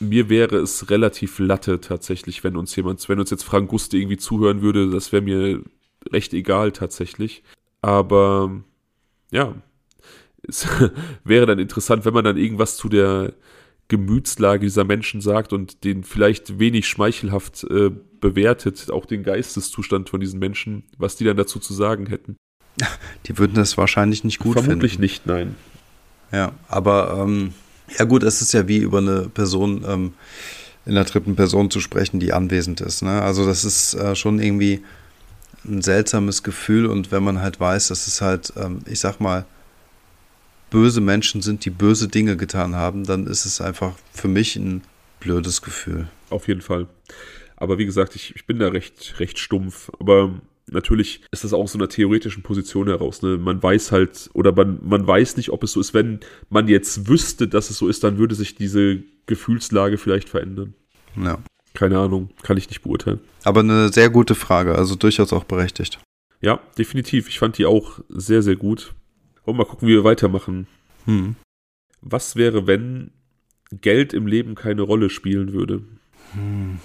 mir 0.00 0.28
wäre 0.28 0.56
es 0.56 0.90
relativ 0.90 1.38
latte 1.38 1.80
tatsächlich, 1.80 2.42
wenn 2.42 2.56
uns 2.56 2.74
jemand, 2.74 3.06
wenn 3.08 3.20
uns 3.20 3.30
jetzt 3.30 3.44
Frank 3.44 3.68
Guste 3.68 3.98
irgendwie 3.98 4.16
zuhören 4.16 4.62
würde, 4.62 4.90
das 4.90 5.12
wäre 5.12 5.22
mir 5.22 5.62
recht 6.10 6.32
egal 6.32 6.72
tatsächlich. 6.72 7.42
Aber 7.82 8.62
ja, 9.30 9.54
es 10.48 10.66
wäre 11.24 11.46
dann 11.46 11.58
interessant, 11.58 12.04
wenn 12.04 12.14
man 12.14 12.24
dann 12.24 12.38
irgendwas 12.38 12.76
zu 12.76 12.88
der 12.88 13.34
Gemütslage 13.88 14.66
dieser 14.66 14.84
Menschen 14.84 15.20
sagt 15.20 15.52
und 15.52 15.84
den 15.84 16.04
vielleicht 16.04 16.58
wenig 16.58 16.88
schmeichelhaft 16.88 17.64
äh, 17.64 17.90
bewertet, 18.20 18.90
auch 18.90 19.04
den 19.04 19.24
Geisteszustand 19.24 20.08
von 20.08 20.20
diesen 20.20 20.38
Menschen, 20.38 20.84
was 20.96 21.16
die 21.16 21.24
dann 21.24 21.36
dazu 21.36 21.58
zu 21.58 21.74
sagen 21.74 22.06
hätten. 22.06 22.36
Die 23.26 23.38
würden 23.38 23.54
das 23.54 23.76
wahrscheinlich 23.76 24.24
nicht 24.24 24.38
gut 24.38 24.54
Vermutlich 24.54 24.92
finden. 24.92 25.02
nicht, 25.02 25.26
nein. 25.26 25.56
Ja, 26.32 26.52
aber 26.68 27.18
ähm, 27.20 27.52
ja 27.98 28.04
gut, 28.04 28.22
es 28.22 28.40
ist 28.40 28.52
ja 28.52 28.68
wie 28.68 28.78
über 28.78 28.98
eine 28.98 29.28
Person 29.28 29.84
ähm, 29.86 30.14
in 30.86 30.94
der 30.94 31.04
dritten 31.04 31.36
Person 31.36 31.70
zu 31.70 31.80
sprechen, 31.80 32.20
die 32.20 32.32
anwesend 32.32 32.80
ist. 32.80 33.02
Ne? 33.02 33.22
Also 33.22 33.46
das 33.46 33.64
ist 33.64 33.94
äh, 33.94 34.14
schon 34.14 34.40
irgendwie 34.40 34.82
ein 35.64 35.82
seltsames 35.82 36.42
Gefühl 36.42 36.86
und 36.86 37.12
wenn 37.12 37.22
man 37.22 37.40
halt 37.40 37.60
weiß, 37.60 37.88
dass 37.88 38.06
es 38.06 38.20
halt, 38.20 38.52
ähm, 38.56 38.80
ich 38.86 39.00
sag 39.00 39.20
mal, 39.20 39.44
böse 40.70 41.00
Menschen 41.00 41.42
sind, 41.42 41.64
die 41.64 41.70
böse 41.70 42.08
Dinge 42.08 42.36
getan 42.36 42.76
haben, 42.76 43.04
dann 43.04 43.26
ist 43.26 43.44
es 43.44 43.60
einfach 43.60 43.92
für 44.12 44.28
mich 44.28 44.56
ein 44.56 44.82
blödes 45.18 45.62
Gefühl. 45.62 46.08
Auf 46.30 46.48
jeden 46.48 46.62
Fall. 46.62 46.86
Aber 47.56 47.76
wie 47.76 47.84
gesagt, 47.84 48.14
ich, 48.14 48.34
ich 48.36 48.46
bin 48.46 48.58
da 48.58 48.68
recht, 48.68 49.16
recht 49.18 49.38
stumpf. 49.38 49.90
Aber 50.00 50.32
natürlich 50.66 51.22
ist 51.30 51.44
das 51.44 51.52
auch 51.52 51.68
so 51.68 51.78
einer 51.78 51.88
theoretischen 51.88 52.42
Position 52.42 52.88
heraus. 52.88 53.22
Ne? 53.22 53.36
Man 53.36 53.62
weiß 53.62 53.92
halt, 53.92 54.30
oder 54.32 54.52
man, 54.52 54.78
man 54.82 55.06
weiß 55.06 55.36
nicht, 55.36 55.50
ob 55.50 55.62
es 55.64 55.72
so 55.72 55.80
ist. 55.80 55.94
Wenn 55.94 56.20
man 56.48 56.68
jetzt 56.68 57.08
wüsste, 57.08 57.48
dass 57.48 57.70
es 57.70 57.78
so 57.78 57.88
ist, 57.88 58.04
dann 58.04 58.18
würde 58.18 58.34
sich 58.34 58.54
diese 58.54 59.02
Gefühlslage 59.26 59.98
vielleicht 59.98 60.28
verändern. 60.28 60.74
Ja. 61.16 61.38
Keine 61.74 61.98
Ahnung, 61.98 62.30
kann 62.42 62.56
ich 62.56 62.68
nicht 62.68 62.82
beurteilen. 62.82 63.20
Aber 63.44 63.60
eine 63.60 63.90
sehr 63.90 64.10
gute 64.10 64.34
Frage, 64.34 64.74
also 64.74 64.96
durchaus 64.96 65.32
auch 65.32 65.44
berechtigt. 65.44 66.00
Ja, 66.40 66.60
definitiv. 66.76 67.28
Ich 67.28 67.38
fand 67.38 67.58
die 67.58 67.66
auch 67.66 68.00
sehr, 68.08 68.42
sehr 68.42 68.56
gut. 68.56 68.94
Und 69.44 69.56
mal 69.56 69.64
gucken, 69.64 69.88
wie 69.88 69.92
wir 69.92 70.04
weitermachen. 70.04 70.66
Hm. 71.04 71.36
Was 72.00 72.36
wäre, 72.36 72.66
wenn 72.66 73.10
Geld 73.70 74.14
im 74.14 74.26
Leben 74.26 74.54
keine 74.54 74.82
Rolle 74.82 75.10
spielen 75.10 75.52
würde? 75.52 75.82
Hm. 76.32 76.78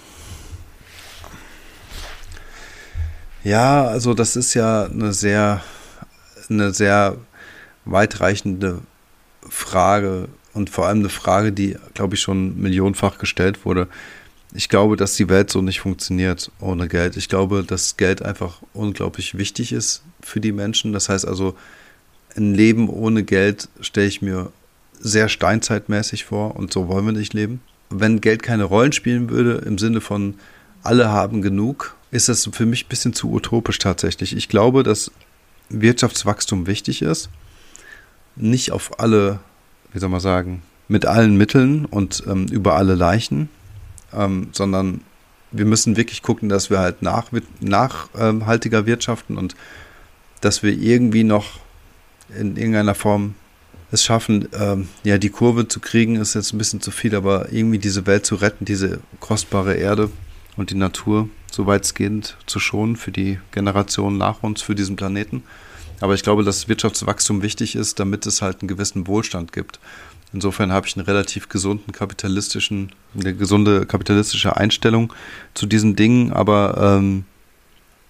Ja, 3.46 3.86
also 3.86 4.12
das 4.12 4.34
ist 4.34 4.54
ja 4.54 4.86
eine 4.86 5.12
sehr, 5.12 5.62
eine 6.50 6.74
sehr 6.74 7.16
weitreichende 7.84 8.80
Frage 9.48 10.26
und 10.52 10.68
vor 10.68 10.88
allem 10.88 10.98
eine 10.98 11.10
Frage, 11.10 11.52
die, 11.52 11.76
glaube 11.94 12.16
ich, 12.16 12.20
schon 12.20 12.60
millionenfach 12.60 13.18
gestellt 13.18 13.64
wurde. 13.64 13.86
Ich 14.52 14.68
glaube, 14.68 14.96
dass 14.96 15.14
die 15.14 15.28
Welt 15.28 15.48
so 15.48 15.62
nicht 15.62 15.78
funktioniert 15.78 16.50
ohne 16.58 16.88
Geld. 16.88 17.16
Ich 17.16 17.28
glaube, 17.28 17.62
dass 17.62 17.96
Geld 17.96 18.20
einfach 18.20 18.62
unglaublich 18.72 19.38
wichtig 19.38 19.70
ist 19.70 20.02
für 20.22 20.40
die 20.40 20.50
Menschen. 20.50 20.92
Das 20.92 21.08
heißt 21.08 21.24
also, 21.24 21.56
ein 22.36 22.52
Leben 22.52 22.88
ohne 22.88 23.22
Geld 23.22 23.68
stelle 23.80 24.08
ich 24.08 24.22
mir 24.22 24.50
sehr 24.98 25.28
steinzeitmäßig 25.28 26.24
vor 26.24 26.56
und 26.56 26.72
so 26.72 26.88
wollen 26.88 27.06
wir 27.06 27.12
nicht 27.12 27.32
leben. 27.32 27.60
Wenn 27.90 28.20
Geld 28.20 28.42
keine 28.42 28.64
Rollen 28.64 28.90
spielen 28.90 29.30
würde, 29.30 29.62
im 29.64 29.78
Sinne 29.78 30.00
von 30.00 30.34
alle 30.82 31.10
haben 31.10 31.42
genug, 31.42 31.94
ist 32.16 32.28
das 32.28 32.48
für 32.52 32.66
mich 32.66 32.86
ein 32.86 32.88
bisschen 32.88 33.12
zu 33.12 33.30
utopisch 33.30 33.78
tatsächlich. 33.78 34.36
Ich 34.36 34.48
glaube, 34.48 34.82
dass 34.82 35.10
Wirtschaftswachstum 35.68 36.66
wichtig 36.66 37.02
ist. 37.02 37.28
Nicht 38.34 38.72
auf 38.72 38.98
alle, 39.00 39.40
wie 39.92 39.98
soll 39.98 40.08
man 40.08 40.20
sagen, 40.20 40.62
mit 40.88 41.06
allen 41.06 41.36
Mitteln 41.36 41.84
und 41.84 42.24
ähm, 42.26 42.46
über 42.46 42.76
alle 42.76 42.94
Leichen. 42.94 43.48
ähm, 44.12 44.48
sondern 44.52 45.00
wir 45.52 45.64
müssen 45.64 45.96
wirklich 45.96 46.22
gucken, 46.22 46.48
dass 46.48 46.70
wir 46.70 46.78
halt 46.78 47.02
nach, 47.02 47.30
nachhaltiger 47.60 48.78
ähm, 48.80 48.86
wirtschaften 48.86 49.38
und 49.38 49.54
dass 50.40 50.62
wir 50.62 50.72
irgendwie 50.72 51.24
noch 51.24 51.60
in 52.36 52.56
irgendeiner 52.56 52.94
Form 52.94 53.34
es 53.92 54.04
schaffen, 54.04 54.48
ähm, 54.58 54.88
ja, 55.04 55.16
die 55.18 55.30
Kurve 55.30 55.68
zu 55.68 55.80
kriegen, 55.80 56.16
ist 56.16 56.34
jetzt 56.34 56.52
ein 56.52 56.58
bisschen 56.58 56.80
zu 56.80 56.90
viel, 56.90 57.14
aber 57.14 57.52
irgendwie 57.52 57.78
diese 57.78 58.06
Welt 58.06 58.26
zu 58.26 58.34
retten, 58.34 58.64
diese 58.64 58.98
kostbare 59.20 59.74
Erde 59.74 60.10
und 60.56 60.70
die 60.70 60.74
Natur 60.74 61.28
so 61.50 61.66
weitgehend 61.66 62.36
zu 62.46 62.58
schonen 62.60 62.96
für 62.96 63.12
die 63.12 63.38
Generationen 63.52 64.18
nach 64.18 64.42
uns, 64.42 64.62
für 64.62 64.74
diesen 64.74 64.96
Planeten. 64.96 65.42
Aber 66.00 66.14
ich 66.14 66.22
glaube, 66.22 66.44
dass 66.44 66.68
Wirtschaftswachstum 66.68 67.42
wichtig 67.42 67.74
ist, 67.74 67.98
damit 67.98 68.26
es 68.26 68.42
halt 68.42 68.60
einen 68.60 68.68
gewissen 68.68 69.06
Wohlstand 69.06 69.52
gibt. 69.52 69.80
Insofern 70.32 70.72
habe 70.72 70.86
ich 70.86 70.96
einen 70.96 71.06
relativ 71.06 71.48
gesunden 71.48 71.92
kapitalistischen, 71.92 72.92
eine 73.18 73.34
gesunde 73.34 73.86
kapitalistische 73.86 74.56
Einstellung 74.56 75.12
zu 75.54 75.66
diesen 75.66 75.96
Dingen, 75.96 76.32
aber 76.32 76.98
ähm, 76.98 77.24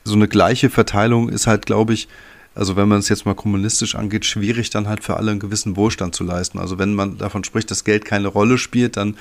so 0.03 0.15
eine 0.15 0.27
gleiche 0.27 0.71
Verteilung 0.71 1.29
ist 1.29 1.47
halt, 1.47 1.67
glaube 1.67 1.93
ich, 1.93 2.09
also 2.55 2.75
wenn 2.75 2.89
man 2.89 3.01
es 3.01 3.11
jetzt 3.11 3.27
mal 3.27 3.35
kommunistisch 3.35 3.95
angeht, 3.95 4.25
schwierig 4.25 4.71
dann 4.71 4.89
halt 4.89 5.05
für 5.05 5.19
alle 5.19 5.31
einen 5.31 5.41
gewissen 5.41 5.77
Wohlstand 5.77 6.15
zu 6.15 6.25
leisten. 6.25 6.59
Also 6.59 6.79
wenn 6.79 6.95
man 6.95 7.19
davon 7.19 7.45
spricht, 7.45 7.71
dass 7.71 7.85
Geld 7.85 8.07
keine 8.07 8.29
Rolle 8.29 8.57
spielt, 8.57 8.97
dann 8.97 9.17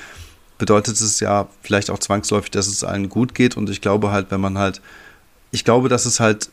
bedeutet 0.58 0.96
es 0.96 1.20
ja 1.20 1.48
vielleicht 1.62 1.90
auch 1.90 2.00
zwangsläufig, 2.00 2.52
dass 2.52 2.68
es 2.68 2.84
allen 2.84 3.10
gut 3.10 3.36
geht. 3.36 3.58
Und 3.58 3.70
ich 3.70 3.82
glaube 3.82 4.12
halt, 4.12 4.32
wenn 4.32 4.42
man 4.42 4.58
halt, 4.58 4.82
ich 5.52 5.64
glaube, 5.64 5.90
dass 5.90 6.06
es 6.06 6.20
halt 6.20 6.50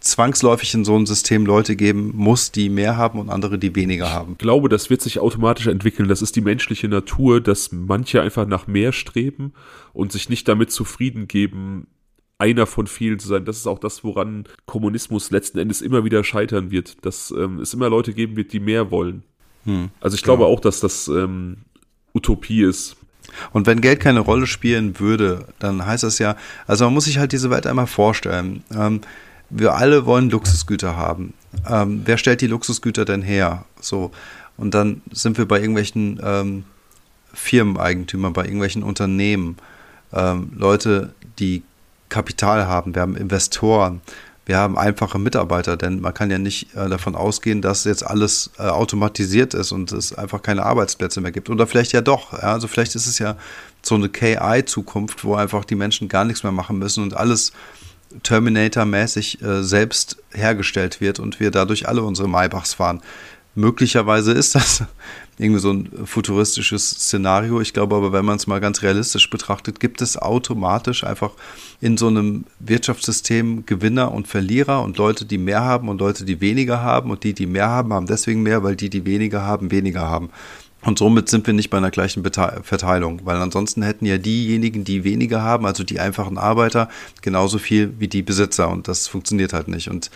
zwangsläufig 0.00 0.72
in 0.74 0.84
so 0.84 0.94
einem 0.94 1.06
System 1.06 1.44
Leute 1.44 1.74
geben 1.74 2.12
muss, 2.14 2.52
die 2.52 2.68
mehr 2.68 2.96
haben 2.96 3.18
und 3.18 3.30
andere, 3.30 3.58
die 3.58 3.74
weniger 3.74 4.12
haben. 4.12 4.32
Ich 4.32 4.38
glaube, 4.38 4.68
das 4.68 4.90
wird 4.90 5.02
sich 5.02 5.18
automatisch 5.18 5.66
entwickeln. 5.66 6.08
Das 6.08 6.22
ist 6.22 6.36
die 6.36 6.40
menschliche 6.40 6.88
Natur, 6.88 7.40
dass 7.40 7.72
manche 7.72 8.22
einfach 8.22 8.46
nach 8.46 8.66
mehr 8.66 8.92
streben 8.92 9.52
und 9.92 10.12
sich 10.12 10.28
nicht 10.28 10.46
damit 10.46 10.70
zufrieden 10.70 11.26
geben, 11.26 11.88
einer 12.38 12.66
von 12.66 12.86
vielen 12.86 13.18
zu 13.18 13.26
sein. 13.26 13.44
Das 13.44 13.56
ist 13.56 13.66
auch 13.66 13.80
das, 13.80 14.04
woran 14.04 14.44
Kommunismus 14.66 15.30
letzten 15.32 15.58
Endes 15.58 15.82
immer 15.82 16.04
wieder 16.04 16.22
scheitern 16.22 16.70
wird, 16.70 17.04
dass 17.04 17.32
ähm, 17.32 17.58
es 17.58 17.74
immer 17.74 17.90
Leute 17.90 18.14
geben 18.14 18.36
wird, 18.36 18.52
die 18.52 18.60
mehr 18.60 18.92
wollen. 18.92 19.24
Hm, 19.64 19.90
also 20.00 20.14
ich 20.14 20.22
glaube 20.22 20.46
auch, 20.46 20.60
dass 20.60 20.78
das 20.78 21.08
ähm, 21.08 21.58
Utopie 22.14 22.62
ist. 22.62 22.96
Und 23.52 23.66
wenn 23.66 23.80
Geld 23.80 24.00
keine 24.00 24.20
Rolle 24.20 24.46
spielen 24.46 24.98
würde, 24.98 25.44
dann 25.58 25.84
heißt 25.84 26.04
das 26.04 26.18
ja, 26.18 26.36
also 26.66 26.84
man 26.84 26.94
muss 26.94 27.04
sich 27.04 27.18
halt 27.18 27.32
diese 27.32 27.50
Welt 27.50 27.66
einmal 27.66 27.86
vorstellen. 27.86 28.62
Ähm, 28.74 29.00
wir 29.50 29.74
alle 29.74 30.06
wollen 30.06 30.30
Luxusgüter 30.30 30.96
haben. 30.96 31.34
Ähm, 31.68 32.02
wer 32.04 32.18
stellt 32.18 32.40
die 32.40 32.46
Luxusgüter 32.46 33.04
denn 33.04 33.22
her? 33.22 33.64
So. 33.80 34.10
Und 34.56 34.74
dann 34.74 35.02
sind 35.10 35.38
wir 35.38 35.46
bei 35.46 35.60
irgendwelchen 35.60 36.20
ähm, 36.22 36.64
Firmeneigentümern, 37.32 38.32
bei 38.32 38.44
irgendwelchen 38.44 38.82
Unternehmen. 38.82 39.56
Ähm, 40.12 40.50
Leute, 40.56 41.14
die 41.38 41.62
Kapital 42.08 42.66
haben, 42.66 42.94
wir 42.94 43.02
haben 43.02 43.16
Investoren, 43.16 44.00
wir 44.48 44.56
haben 44.56 44.78
einfache 44.78 45.18
Mitarbeiter, 45.18 45.76
denn 45.76 46.00
man 46.00 46.14
kann 46.14 46.30
ja 46.30 46.38
nicht 46.38 46.74
äh, 46.74 46.88
davon 46.88 47.14
ausgehen, 47.14 47.60
dass 47.60 47.84
jetzt 47.84 48.04
alles 48.04 48.50
äh, 48.58 48.62
automatisiert 48.62 49.52
ist 49.52 49.72
und 49.72 49.92
es 49.92 50.14
einfach 50.14 50.40
keine 50.40 50.64
Arbeitsplätze 50.64 51.20
mehr 51.20 51.32
gibt. 51.32 51.50
Oder 51.50 51.66
vielleicht 51.66 51.92
ja 51.92 52.00
doch. 52.00 52.32
Ja? 52.32 52.54
Also 52.54 52.66
vielleicht 52.66 52.94
ist 52.94 53.06
es 53.06 53.18
ja 53.18 53.36
so 53.82 53.94
eine 53.94 54.08
KI-Zukunft, 54.08 55.22
wo 55.22 55.34
einfach 55.34 55.66
die 55.66 55.74
Menschen 55.74 56.08
gar 56.08 56.24
nichts 56.24 56.44
mehr 56.44 56.52
machen 56.52 56.78
müssen 56.78 57.02
und 57.02 57.14
alles 57.14 57.52
Terminator-mäßig 58.22 59.42
äh, 59.42 59.62
selbst 59.62 60.16
hergestellt 60.32 61.02
wird 61.02 61.18
und 61.18 61.40
wir 61.40 61.50
dadurch 61.50 61.86
alle 61.86 62.02
unsere 62.02 62.26
Maybachs 62.26 62.72
fahren. 62.72 63.02
Möglicherweise 63.54 64.32
ist 64.32 64.54
das 64.54 64.84
irgendwie 65.38 65.60
so 65.60 65.72
ein 65.72 65.88
futuristisches 66.04 66.90
Szenario. 66.90 67.60
Ich 67.60 67.72
glaube 67.72 67.96
aber, 67.96 68.12
wenn 68.12 68.24
man 68.24 68.36
es 68.36 68.46
mal 68.46 68.60
ganz 68.60 68.82
realistisch 68.82 69.30
betrachtet, 69.30 69.78
gibt 69.78 70.02
es 70.02 70.16
automatisch 70.16 71.04
einfach 71.04 71.30
in 71.80 71.96
so 71.96 72.08
einem 72.08 72.44
Wirtschaftssystem 72.58 73.64
Gewinner 73.64 74.12
und 74.12 74.26
Verlierer 74.26 74.82
und 74.82 74.98
Leute, 74.98 75.24
die 75.24 75.38
mehr 75.38 75.62
haben 75.62 75.88
und 75.88 76.00
Leute, 76.00 76.24
die 76.24 76.40
weniger 76.40 76.82
haben 76.82 77.10
und 77.10 77.22
die, 77.22 77.34
die 77.34 77.46
mehr 77.46 77.68
haben, 77.68 77.92
haben 77.92 78.06
deswegen 78.06 78.42
mehr, 78.42 78.64
weil 78.64 78.74
die, 78.74 78.90
die 78.90 79.06
weniger 79.06 79.42
haben, 79.42 79.70
weniger 79.70 80.02
haben. 80.02 80.30
Und 80.82 80.98
somit 80.98 81.28
sind 81.28 81.46
wir 81.46 81.54
nicht 81.54 81.70
bei 81.70 81.76
einer 81.76 81.90
gleichen 81.90 82.22
Verteilung, 82.22 83.20
weil 83.24 83.36
ansonsten 83.36 83.82
hätten 83.82 84.06
ja 84.06 84.16
diejenigen, 84.16 84.84
die 84.84 85.02
weniger 85.02 85.42
haben, 85.42 85.66
also 85.66 85.82
die 85.82 85.98
einfachen 85.98 86.38
Arbeiter, 86.38 86.88
genauso 87.20 87.58
viel 87.58 87.94
wie 87.98 88.06
die 88.06 88.22
Besitzer 88.22 88.70
und 88.70 88.86
das 88.86 89.08
funktioniert 89.08 89.52
halt 89.52 89.66
nicht. 89.66 89.90
Und 89.90 90.10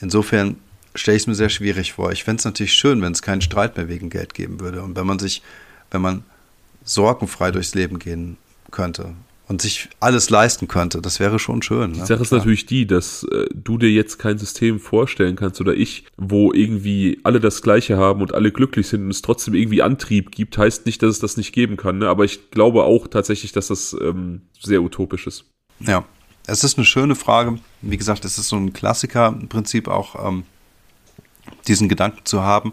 insofern 0.00 0.56
stelle 0.94 1.16
ich 1.16 1.24
es 1.24 1.26
mir 1.26 1.34
sehr 1.34 1.48
schwierig 1.48 1.92
vor. 1.92 2.12
Ich 2.12 2.24
fände 2.24 2.40
es 2.40 2.44
natürlich 2.44 2.72
schön, 2.72 3.02
wenn 3.02 3.12
es 3.12 3.22
keinen 3.22 3.40
Streit 3.40 3.76
mehr 3.76 3.88
wegen 3.88 4.10
Geld 4.10 4.34
geben 4.34 4.60
würde 4.60 4.82
und 4.82 4.96
wenn 4.96 5.06
man 5.06 5.18
sich, 5.18 5.42
wenn 5.90 6.02
man 6.02 6.24
sorgenfrei 6.84 7.50
durchs 7.50 7.74
Leben 7.74 7.98
gehen 7.98 8.36
könnte 8.70 9.14
und 9.46 9.60
sich 9.60 9.88
alles 10.00 10.30
leisten 10.30 10.68
könnte, 10.68 11.02
das 11.02 11.20
wäre 11.20 11.38
schon 11.38 11.62
schön. 11.62 11.92
Ne? 11.92 11.98
Die 11.98 12.06
Sache 12.06 12.22
ist 12.22 12.28
Klar. 12.28 12.38
natürlich 12.38 12.66
die, 12.66 12.86
dass 12.86 13.24
äh, 13.24 13.46
du 13.52 13.78
dir 13.78 13.90
jetzt 13.90 14.18
kein 14.18 14.38
System 14.38 14.80
vorstellen 14.80 15.36
kannst 15.36 15.60
oder 15.60 15.74
ich, 15.74 16.04
wo 16.16 16.52
irgendwie 16.52 17.20
alle 17.24 17.40
das 17.40 17.60
Gleiche 17.62 17.96
haben 17.96 18.22
und 18.22 18.34
alle 18.34 18.52
glücklich 18.52 18.86
sind 18.88 19.04
und 19.04 19.10
es 19.10 19.22
trotzdem 19.22 19.54
irgendwie 19.54 19.82
Antrieb 19.82 20.30
gibt, 20.30 20.56
heißt 20.56 20.86
nicht, 20.86 21.02
dass 21.02 21.10
es 21.10 21.18
das 21.18 21.36
nicht 21.36 21.52
geben 21.52 21.76
kann. 21.76 21.98
Ne? 21.98 22.08
Aber 22.08 22.24
ich 22.24 22.50
glaube 22.50 22.84
auch 22.84 23.08
tatsächlich, 23.08 23.52
dass 23.52 23.68
das 23.68 23.96
ähm, 24.00 24.42
sehr 24.60 24.82
utopisch 24.82 25.26
ist. 25.26 25.44
Ja, 25.80 26.04
es 26.46 26.64
ist 26.64 26.78
eine 26.78 26.84
schöne 26.84 27.14
Frage. 27.14 27.58
Wie 27.82 27.96
gesagt, 27.96 28.24
es 28.24 28.38
ist 28.38 28.48
so 28.48 28.56
ein 28.56 28.72
Klassiker 28.72 29.36
im 29.38 29.48
Prinzip 29.48 29.88
auch. 29.88 30.26
Ähm, 30.26 30.44
diesen 31.68 31.88
Gedanken 31.88 32.24
zu 32.24 32.42
haben. 32.42 32.72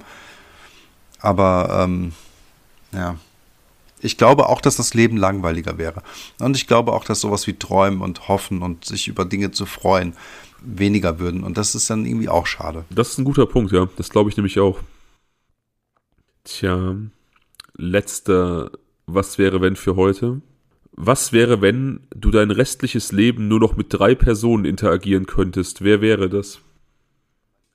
Aber 1.19 1.83
ähm, 1.83 2.13
ja, 2.93 3.15
ich 4.01 4.17
glaube 4.17 4.49
auch, 4.49 4.61
dass 4.61 4.77
das 4.77 4.93
Leben 4.93 5.17
langweiliger 5.17 5.77
wäre. 5.77 6.01
Und 6.39 6.57
ich 6.57 6.67
glaube 6.67 6.93
auch, 6.93 7.03
dass 7.03 7.21
sowas 7.21 7.45
wie 7.47 7.53
Träumen 7.53 8.01
und 8.01 8.27
Hoffen 8.27 8.61
und 8.61 8.85
sich 8.85 9.07
über 9.07 9.25
Dinge 9.25 9.51
zu 9.51 9.65
freuen 9.65 10.13
weniger 10.61 11.19
würden. 11.19 11.43
Und 11.43 11.57
das 11.57 11.75
ist 11.75 11.89
dann 11.89 12.05
irgendwie 12.05 12.29
auch 12.29 12.47
schade. 12.47 12.85
Das 12.89 13.09
ist 13.09 13.17
ein 13.17 13.25
guter 13.25 13.45
Punkt, 13.45 13.71
ja. 13.71 13.89
Das 13.97 14.09
glaube 14.09 14.29
ich 14.29 14.37
nämlich 14.37 14.59
auch. 14.59 14.79
Tja, 16.43 16.95
letzter, 17.75 18.71
was 19.05 19.37
wäre, 19.37 19.61
wenn 19.61 19.75
für 19.75 19.95
heute? 19.95 20.41
Was 20.93 21.31
wäre, 21.31 21.61
wenn 21.61 22.01
du 22.15 22.31
dein 22.31 22.51
restliches 22.51 23.11
Leben 23.11 23.47
nur 23.47 23.59
noch 23.59 23.75
mit 23.75 23.87
drei 23.89 24.15
Personen 24.15 24.65
interagieren 24.65 25.25
könntest? 25.25 25.83
Wer 25.83 26.01
wäre 26.01 26.29
das? 26.29 26.59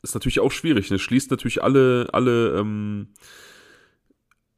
Ist 0.03 0.15
natürlich 0.15 0.41
auch 0.41 0.53
schwierig. 0.53 0.91
Es 0.91 1.01
schließt 1.03 1.31
natürlich 1.31 1.63
alle, 1.63 2.09
alle 2.13 2.59
ähm, 2.59 3.09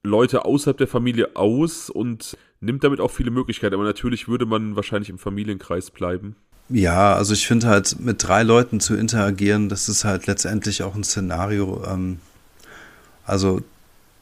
Leute 0.02 0.44
außerhalb 0.44 0.76
der 0.78 0.88
Familie 0.88 1.36
aus 1.36 1.90
und 1.90 2.36
nimmt 2.60 2.84
damit 2.84 3.00
auch 3.00 3.10
viele 3.10 3.30
Möglichkeiten. 3.30 3.74
Aber 3.74 3.84
natürlich 3.84 4.28
würde 4.28 4.46
man 4.46 4.76
wahrscheinlich 4.76 5.10
im 5.10 5.18
Familienkreis 5.18 5.90
bleiben. 5.90 6.36
Ja, 6.70 7.14
also 7.14 7.32
ich 7.32 7.46
finde 7.46 7.68
halt, 7.68 7.98
mit 7.98 8.22
drei 8.22 8.42
Leuten 8.42 8.80
zu 8.80 8.94
interagieren, 8.94 9.68
das 9.68 9.88
ist 9.88 10.04
halt 10.04 10.26
letztendlich 10.26 10.82
auch 10.82 10.94
ein 10.94 11.04
Szenario. 11.04 11.82
Ähm, 11.86 12.18
also 13.24 13.62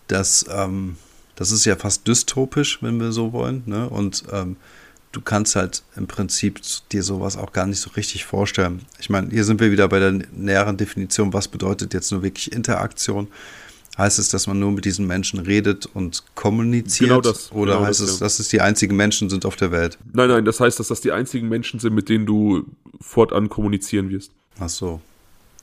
das, 0.07 0.45
ähm, 0.49 0.97
das 1.35 1.51
ist 1.51 1.65
ja 1.65 1.77
fast 1.77 2.07
dystopisch, 2.07 2.83
wenn 2.83 3.01
wir 3.01 3.11
so 3.11 3.33
wollen. 3.33 3.63
Ne? 3.67 3.89
Und 3.89 4.25
ähm, 4.33 4.57
du 5.17 5.23
kannst 5.23 5.57
halt 5.57 5.83
im 5.97 6.07
Prinzip 6.07 6.61
dir 6.93 7.03
sowas 7.03 7.39
auch 7.39 7.53
gar 7.53 7.67
nicht 7.67 7.81
so 7.81 7.89
richtig 7.97 8.27
vorstellen. 8.27 8.83
Ich 9.01 9.09
meine, 9.09 9.31
hier 9.31 9.45
sind 9.45 9.61
wir 9.61 9.71
wieder 9.73 9.89
bei 9.89 9.99
der 9.99 10.13
näheren 10.13 10.77
Definition, 10.77 11.33
was 11.33 11.49
bedeutet 11.49 11.95
jetzt 11.95 12.13
nur 12.13 12.23
wirklich 12.23 12.53
Interaktion? 12.53 13.29
Heißt 13.97 14.19
es, 14.19 14.29
dass 14.29 14.47
man 14.47 14.59
nur 14.59 14.73
mit 14.73 14.85
diesen 14.85 15.07
Menschen 15.07 15.39
redet 15.39 15.87
und 15.87 16.23
kommuniziert? 16.35 17.09
Genau 17.09 17.23
das. 17.23 17.51
Oder 17.51 17.77
genau 17.77 17.87
heißt 17.87 18.03
das, 18.03 18.11
es, 18.11 18.21
ja. 18.21 18.27
dass 18.27 18.39
es 18.41 18.49
die 18.49 18.61
einzigen 18.61 18.95
Menschen 18.95 19.31
sind 19.31 19.47
auf 19.47 19.57
der 19.57 19.71
Welt? 19.73 19.97
Nein, 20.13 20.29
nein, 20.29 20.45
das 20.45 20.61
heißt, 20.61 20.79
dass 20.79 20.89
das 20.89 21.01
die 21.01 21.13
einzigen 21.13 21.49
Menschen 21.49 21.81
sind, 21.81 21.95
mit 21.95 22.11
denen 22.11 22.27
du 22.27 22.67
fortan 23.01 23.49
kommunizieren 23.49 24.11
wirst. 24.11 24.33
Ach 24.61 24.69
so. 24.69 25.01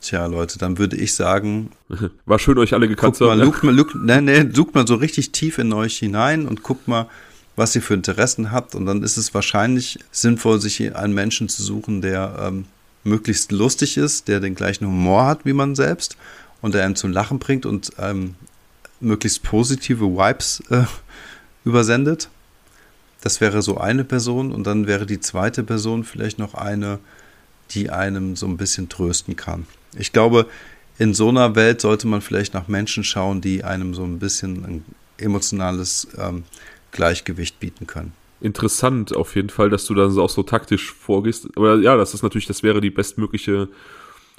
Tja, 0.01 0.25
Leute, 0.25 0.57
dann 0.57 0.79
würde 0.79 0.95
ich 0.95 1.13
sagen. 1.13 1.69
War 2.25 2.39
schön, 2.39 2.57
euch 2.57 2.73
alle 2.73 2.87
gekannt 2.87 3.17
zu 3.17 3.29
haben. 3.29 3.39
Lugt 3.39 3.63
mal, 3.63 3.73
lugt, 3.73 3.93
nee, 3.93 4.19
nee, 4.19 4.49
sucht 4.51 4.73
mal 4.73 4.87
so 4.87 4.95
richtig 4.95 5.31
tief 5.31 5.59
in 5.59 5.71
euch 5.71 5.99
hinein 5.99 6.47
und 6.47 6.63
guckt 6.63 6.87
mal, 6.87 7.07
was 7.55 7.75
ihr 7.75 7.81
für 7.81 7.93
Interessen 7.93 8.51
habt. 8.51 8.75
Und 8.75 8.85
dann 8.85 9.03
ist 9.03 9.17
es 9.17 9.33
wahrscheinlich 9.33 9.99
sinnvoll, 10.11 10.59
sich 10.59 10.95
einen 10.95 11.13
Menschen 11.13 11.49
zu 11.49 11.61
suchen, 11.63 12.01
der 12.01 12.35
ähm, 12.39 12.65
möglichst 13.03 13.51
lustig 13.51 13.97
ist, 13.97 14.27
der 14.27 14.39
den 14.39 14.55
gleichen 14.55 14.87
Humor 14.87 15.25
hat 15.25 15.45
wie 15.45 15.53
man 15.53 15.75
selbst 15.75 16.17
und 16.61 16.73
der 16.73 16.85
einen 16.85 16.95
zum 16.95 17.11
Lachen 17.11 17.39
bringt 17.39 17.65
und 17.65 17.91
ähm, 17.99 18.35
möglichst 18.99 19.43
positive 19.43 20.05
Vibes 20.05 20.63
äh, 20.69 20.83
übersendet. 21.65 22.29
Das 23.21 23.39
wäre 23.39 23.61
so 23.61 23.77
eine 23.77 24.03
Person 24.03 24.51
und 24.51 24.65
dann 24.65 24.87
wäre 24.87 25.05
die 25.05 25.19
zweite 25.19 25.63
Person 25.63 26.03
vielleicht 26.03 26.39
noch 26.39 26.55
eine, 26.55 26.99
die 27.71 27.89
einem 27.89 28.35
so 28.35 28.47
ein 28.47 28.57
bisschen 28.57 28.89
trösten 28.89 29.35
kann. 29.35 29.65
Ich 29.95 30.11
glaube, 30.11 30.47
in 30.97 31.13
so 31.13 31.29
einer 31.29 31.55
Welt 31.55 31.81
sollte 31.81 32.07
man 32.07 32.21
vielleicht 32.21 32.53
nach 32.53 32.67
Menschen 32.67 33.03
schauen, 33.03 33.41
die 33.41 33.63
einem 33.63 33.93
so 33.93 34.03
ein 34.03 34.19
bisschen 34.19 34.65
ein 34.65 34.85
emotionales 35.17 36.07
ähm, 36.17 36.43
Gleichgewicht 36.93 37.59
bieten 37.59 37.85
können. 37.85 38.13
Interessant 38.39 39.15
auf 39.15 39.35
jeden 39.35 39.49
Fall, 39.49 39.69
dass 39.69 39.85
du 39.85 39.93
dann 39.93 40.17
auch 40.17 40.29
so 40.29 40.43
taktisch 40.43 40.93
vorgehst. 40.93 41.49
Aber 41.55 41.77
ja, 41.77 41.97
das 41.97 42.13
ist 42.13 42.23
natürlich, 42.23 42.47
das 42.47 42.63
wäre 42.63 42.81
die 42.81 42.89
bestmögliche 42.89 43.69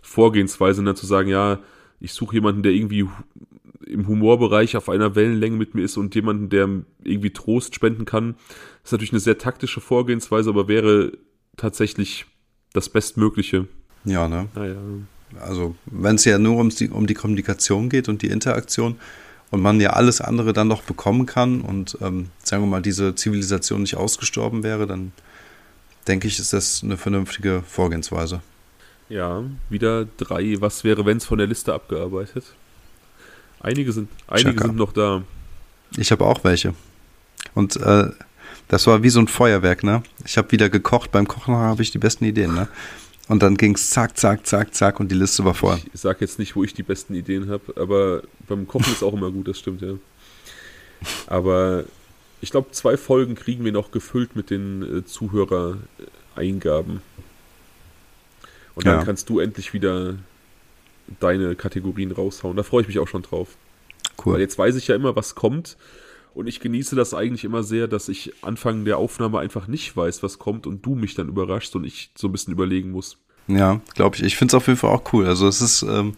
Vorgehensweise, 0.03 0.79
dann 0.79 0.93
ne, 0.93 0.95
zu 0.95 1.07
sagen, 1.07 1.29
ja, 1.29 1.59
Ich 2.01 2.13
suche 2.13 2.35
jemanden, 2.35 2.63
der 2.63 2.73
irgendwie 2.73 3.09
im 3.87 4.07
Humorbereich 4.09 4.77
auf 4.77 4.89
einer 4.89 5.15
Wellenlänge 5.15 5.57
mit 5.57 5.75
mir 5.75 5.83
ist 5.83 5.97
und 5.97 6.15
jemanden, 6.15 6.49
der 6.49 6.69
irgendwie 7.03 7.31
Trost 7.31 7.75
spenden 7.75 8.05
kann. 8.05 8.35
Das 8.83 8.89
ist 8.89 8.93
natürlich 8.93 9.13
eine 9.13 9.21
sehr 9.21 9.39
taktische 9.39 9.81
Vorgehensweise, 9.81 10.51
aber 10.51 10.69
wäre 10.69 11.13
tatsächlich 11.57 12.27
das 12.73 12.89
Bestmögliche. 12.89 13.67
Ja, 14.05 14.29
ne? 14.29 14.49
Naja. 14.55 14.77
Also, 15.41 15.75
wenn 15.87 16.17
es 16.17 16.25
ja 16.25 16.39
nur 16.39 16.59
um 16.59 16.69
die, 16.69 16.91
um 16.91 17.07
die 17.07 17.15
Kommunikation 17.15 17.89
geht 17.89 18.09
und 18.09 18.23
die 18.23 18.29
Interaktion 18.29 18.97
und 19.55 19.63
man 19.63 19.81
ja 19.81 19.91
alles 19.91 20.21
andere 20.21 20.53
dann 20.53 20.67
noch 20.67 20.83
bekommen 20.83 21.27
kann 21.27 21.61
und 21.61 21.97
ähm, 22.01 22.31
sagen 22.43 22.65
wir 22.65 22.67
mal, 22.67 22.83
diese 22.83 23.15
Zivilisation 23.15 23.83
nicht 23.83 23.95
ausgestorben 23.95 24.65
wäre, 24.65 24.89
dann 24.89 25.13
denke 26.09 26.27
ich, 26.27 26.41
ist 26.41 26.53
das 26.53 26.83
eine 26.83 26.97
vernünftige 26.97 27.63
Vorgehensweise. 27.65 28.43
Ja, 29.09 29.45
wieder 29.71 30.07
drei 30.17 30.57
Was 30.59 30.83
wäre, 30.83 31.07
wenn 31.07 31.19
es 31.19 31.25
von 31.25 31.39
der 31.39 31.47
Liste 31.47 31.73
abgearbeitet. 31.73 32.45
Einige 33.61 33.93
sind, 33.93 34.09
einige 34.27 34.61
sind 34.61 34.77
noch 34.77 34.93
da. 34.93 35.23
Ich 35.97 36.11
habe 36.11 36.27
auch 36.27 36.43
welche. 36.43 36.75
Und 37.55 37.77
äh, 37.77 38.11
das 38.67 38.89
war 38.89 39.05
wie 39.05 39.11
so 39.11 39.21
ein 39.21 39.29
Feuerwerk, 39.29 39.85
ne? 39.85 40.03
Ich 40.25 40.37
habe 40.37 40.51
wieder 40.51 40.69
gekocht. 40.69 41.13
Beim 41.13 41.29
Kochen 41.29 41.55
habe 41.55 41.83
ich 41.83 41.93
die 41.93 41.99
besten 41.99 42.25
Ideen, 42.25 42.55
ne? 42.55 42.67
Und 43.29 43.43
dann 43.43 43.57
ging 43.57 43.75
es 43.75 43.91
zack, 43.91 44.19
zack, 44.19 44.47
zack, 44.47 44.75
zack 44.75 45.01
und 45.01 45.11
die 45.11 45.15
Liste 45.15 45.45
war 45.45 45.55
voll. 45.55 45.79
Ich 45.93 46.01
sage 46.01 46.19
jetzt 46.21 46.39
nicht, 46.39 46.57
wo 46.57 46.65
ich 46.65 46.75
die 46.75 46.83
besten 46.83 47.15
Ideen 47.15 47.49
habe, 47.49 47.75
aber 47.77 48.23
beim 48.47 48.69
Kochen 48.69 48.93
ist 48.93 49.03
auch 49.03 49.15
immer 49.15 49.31
gut, 49.31 49.49
das 49.49 49.59
stimmt, 49.59 49.81
ja. 49.81 49.95
Aber 51.27 51.85
ich 52.41 52.51
glaube, 52.51 52.71
zwei 52.73 52.97
Folgen 52.97 53.35
kriegen 53.35 53.65
wir 53.65 53.73
noch 53.73 53.91
gefüllt 53.91 54.37
mit 54.37 54.51
den 54.51 54.99
äh, 54.99 55.05
Zuhörereingaben. 55.05 57.01
Und 58.75 58.87
dann 58.87 58.99
ja. 58.99 59.05
kannst 59.05 59.31
du 59.31 59.39
endlich 59.39 59.73
wieder 59.73 60.17
deine 61.21 61.55
Kategorien 61.55 62.13
raushauen. 62.13 62.57
Da 62.57 62.63
freue 62.63 62.83
ich 62.83 62.89
mich 62.89 62.99
auch 62.99 63.09
schon 63.09 63.23
drauf. 63.23 63.57
Cool. 64.25 64.35
Weil 64.35 64.41
jetzt 64.41 64.59
weiß 64.59 64.77
ich 64.77 64.89
ja 64.89 64.95
immer, 64.95 65.17
was 65.17 65.35
kommt. 65.35 65.77
Und 66.35 66.49
ich 66.49 66.59
genieße 66.61 66.97
das 66.97 67.15
eigentlich 67.15 67.45
immer 67.45 67.63
sehr, 67.63 67.87
dass 67.87 68.09
ich 68.09 68.33
Anfang 68.43 68.85
der 68.85 68.99
Aufnahme 68.99 69.39
einfach 69.39 69.69
nicht 69.69 69.97
weiß, 69.97 70.23
was 70.23 70.39
kommt 70.39 70.67
und 70.67 70.85
du 70.85 70.97
mich 70.97 71.15
dann 71.15 71.29
überraschst 71.29 71.77
und 71.77 71.85
ich 71.85 72.11
so 72.17 72.29
ein 72.29 72.33
bisschen 72.33 72.53
überlegen 72.53 72.91
muss. 72.91 73.19
Ja, 73.47 73.81
glaube 73.95 74.17
ich. 74.17 74.23
Ich 74.25 74.37
finde 74.37 74.51
es 74.51 74.55
auf 74.55 74.67
jeden 74.67 74.79
Fall 74.79 74.91
auch 74.91 75.13
cool. 75.13 75.27
Also 75.27 75.47
es 75.47 75.61
ist, 75.61 75.83
ähm, 75.83 76.15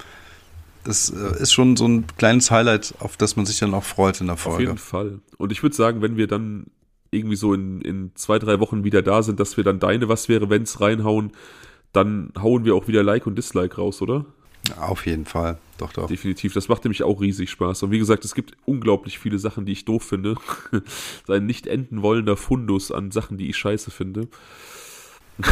das 0.85 1.11
äh, 1.11 1.43
ist 1.43 1.53
schon 1.53 1.77
so 1.77 1.87
ein 1.87 2.07
kleines 2.17 2.51
Highlight, 2.51 2.95
auf 2.99 3.17
das 3.17 3.37
man 3.37 3.45
sich 3.45 3.59
dann 3.59 3.75
auch 3.75 3.85
freut 3.85 4.21
in 4.21 4.29
der 4.29 4.37
Folge. 4.37 4.57
Auf 4.57 4.61
jeden 4.61 4.79
Fall. 4.79 5.21
Und 5.37 5.53
ich 5.53 5.63
würde 5.63 5.77
sagen, 5.77 6.01
wenn 6.01 6.17
wir 6.17 6.29
dann 6.29 6.67
irgendwie 7.11 7.37
so 7.37 7.53
in, 7.53 7.81
in 7.83 8.13
zwei, 8.15 8.39
drei 8.39 8.59
Wochen 8.59 8.85
wieder 8.85 9.03
da 9.03 9.23
sind, 9.23 9.39
dass 9.39 9.57
wir 9.57 9.65
dann 9.65 9.81
deine 9.81 10.09
Was 10.09 10.29
wäre, 10.29 10.49
wenn's 10.49 10.81
reinhauen, 10.81 11.33
dann 11.93 12.33
hauen 12.41 12.65
wir 12.65 12.75
auch 12.75 12.89
wieder 12.89 13.03
Like 13.03 13.27
und 13.27 13.37
Dislike 13.37 13.77
raus, 13.77 14.01
oder? 14.03 14.25
Auf 14.79 15.07
jeden 15.07 15.27
Fall. 15.27 15.59
Doch, 15.79 15.93
doch. 15.93 16.07
Definitiv. 16.07 16.55
Das 16.55 16.69
macht 16.69 16.85
nämlich 16.85 17.03
auch 17.03 17.21
riesig 17.21 17.51
Spaß. 17.51 17.83
Und 17.83 17.91
wie 17.91 17.99
gesagt, 17.99 18.25
es 18.25 18.35
gibt 18.35 18.57
unglaublich 18.65 19.19
viele 19.19 19.39
Sachen, 19.39 19.67
die 19.67 19.73
ich 19.73 19.85
doof 19.85 20.05
finde. 20.05 20.37
Sein 21.27 21.47
nicht 21.47 21.67
enden 21.67 22.03
wollender 22.03 22.37
Fundus 22.37 22.91
an 22.91 23.11
Sachen, 23.11 23.39
die 23.39 23.49
ich 23.51 23.57
scheiße 23.57 23.91
finde. 23.91 24.29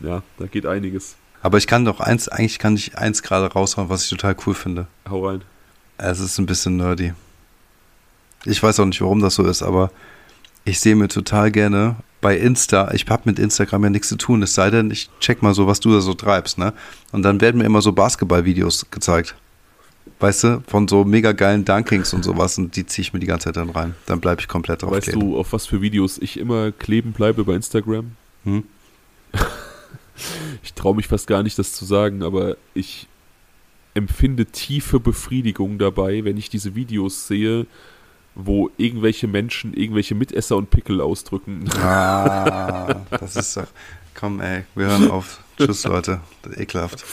ja, 0.00 0.22
da 0.38 0.46
geht 0.46 0.66
einiges. 0.66 1.16
Aber 1.42 1.58
ich 1.58 1.66
kann 1.66 1.84
doch 1.84 2.00
eins, 2.00 2.28
eigentlich 2.28 2.58
kann 2.58 2.74
ich 2.74 2.96
eins 2.98 3.22
gerade 3.22 3.52
raushauen, 3.52 3.88
was 3.88 4.04
ich 4.04 4.10
total 4.10 4.36
cool 4.46 4.54
finde. 4.54 4.88
Hau 5.08 5.26
rein. 5.26 5.42
Es 5.98 6.20
ist 6.20 6.38
ein 6.38 6.46
bisschen 6.46 6.76
nerdy. 6.76 7.12
Ich 8.44 8.62
weiß 8.62 8.80
auch 8.80 8.86
nicht, 8.86 9.00
warum 9.00 9.20
das 9.20 9.34
so 9.34 9.44
ist, 9.44 9.62
aber 9.62 9.90
ich 10.64 10.80
sehe 10.80 10.96
mir 10.96 11.08
total 11.08 11.50
gerne 11.50 11.96
bei 12.20 12.36
Insta, 12.36 12.92
ich 12.92 13.06
habe 13.08 13.22
mit 13.26 13.38
Instagram 13.38 13.84
ja 13.84 13.90
nichts 13.90 14.08
zu 14.08 14.16
tun, 14.16 14.42
es 14.42 14.54
sei 14.54 14.70
denn, 14.70 14.90
ich 14.90 15.08
check 15.20 15.42
mal 15.42 15.54
so, 15.54 15.66
was 15.66 15.80
du 15.80 15.92
da 15.92 16.00
so 16.00 16.14
treibst, 16.14 16.58
ne? 16.58 16.72
Und 17.12 17.22
dann 17.22 17.40
werden 17.40 17.58
mir 17.58 17.64
immer 17.64 17.82
so 17.82 17.92
Basketball-Videos 17.92 18.86
gezeigt. 18.90 19.34
Weißt 20.20 20.44
du, 20.44 20.62
von 20.66 20.88
so 20.88 21.04
mega 21.04 21.32
geilen 21.32 21.64
Dunkings 21.64 22.12
und 22.12 22.24
sowas 22.24 22.58
und 22.58 22.74
die 22.74 22.84
ziehe 22.84 23.02
ich 23.02 23.12
mir 23.12 23.20
die 23.20 23.26
ganze 23.26 23.44
Zeit 23.44 23.56
dann 23.56 23.70
rein. 23.70 23.94
Dann 24.06 24.20
bleibe 24.20 24.40
ich 24.40 24.48
komplett 24.48 24.82
drauf. 24.82 24.90
Weißt 24.90 25.08
kleben. 25.08 25.20
du, 25.20 25.38
auf 25.38 25.52
was 25.52 25.66
für 25.66 25.80
Videos 25.80 26.18
ich 26.18 26.38
immer 26.38 26.72
kleben 26.72 27.12
bleibe 27.12 27.44
bei 27.44 27.54
Instagram? 27.54 28.12
Hm? 28.44 28.64
ich 30.64 30.74
traue 30.74 30.96
mich 30.96 31.06
fast 31.06 31.28
gar 31.28 31.44
nicht, 31.44 31.58
das 31.58 31.72
zu 31.72 31.84
sagen, 31.84 32.24
aber 32.24 32.56
ich 32.74 33.06
empfinde 33.94 34.46
tiefe 34.46 34.98
Befriedigung 34.98 35.78
dabei, 35.78 36.24
wenn 36.24 36.36
ich 36.36 36.50
diese 36.50 36.74
Videos 36.74 37.28
sehe, 37.28 37.66
wo 38.38 38.70
irgendwelche 38.76 39.26
Menschen 39.26 39.74
irgendwelche 39.74 40.14
Mitesser 40.14 40.56
und 40.56 40.70
Pickel 40.70 41.00
ausdrücken. 41.00 41.68
Ah, 41.82 43.02
das 43.10 43.36
ist 43.36 43.56
doch. 43.56 43.66
Komm, 44.14 44.40
ey, 44.40 44.64
wir 44.74 44.86
hören 44.86 45.10
auf. 45.10 45.40
Tschüss, 45.58 45.84
Leute. 45.84 46.20
Ekelhaft. 46.56 47.04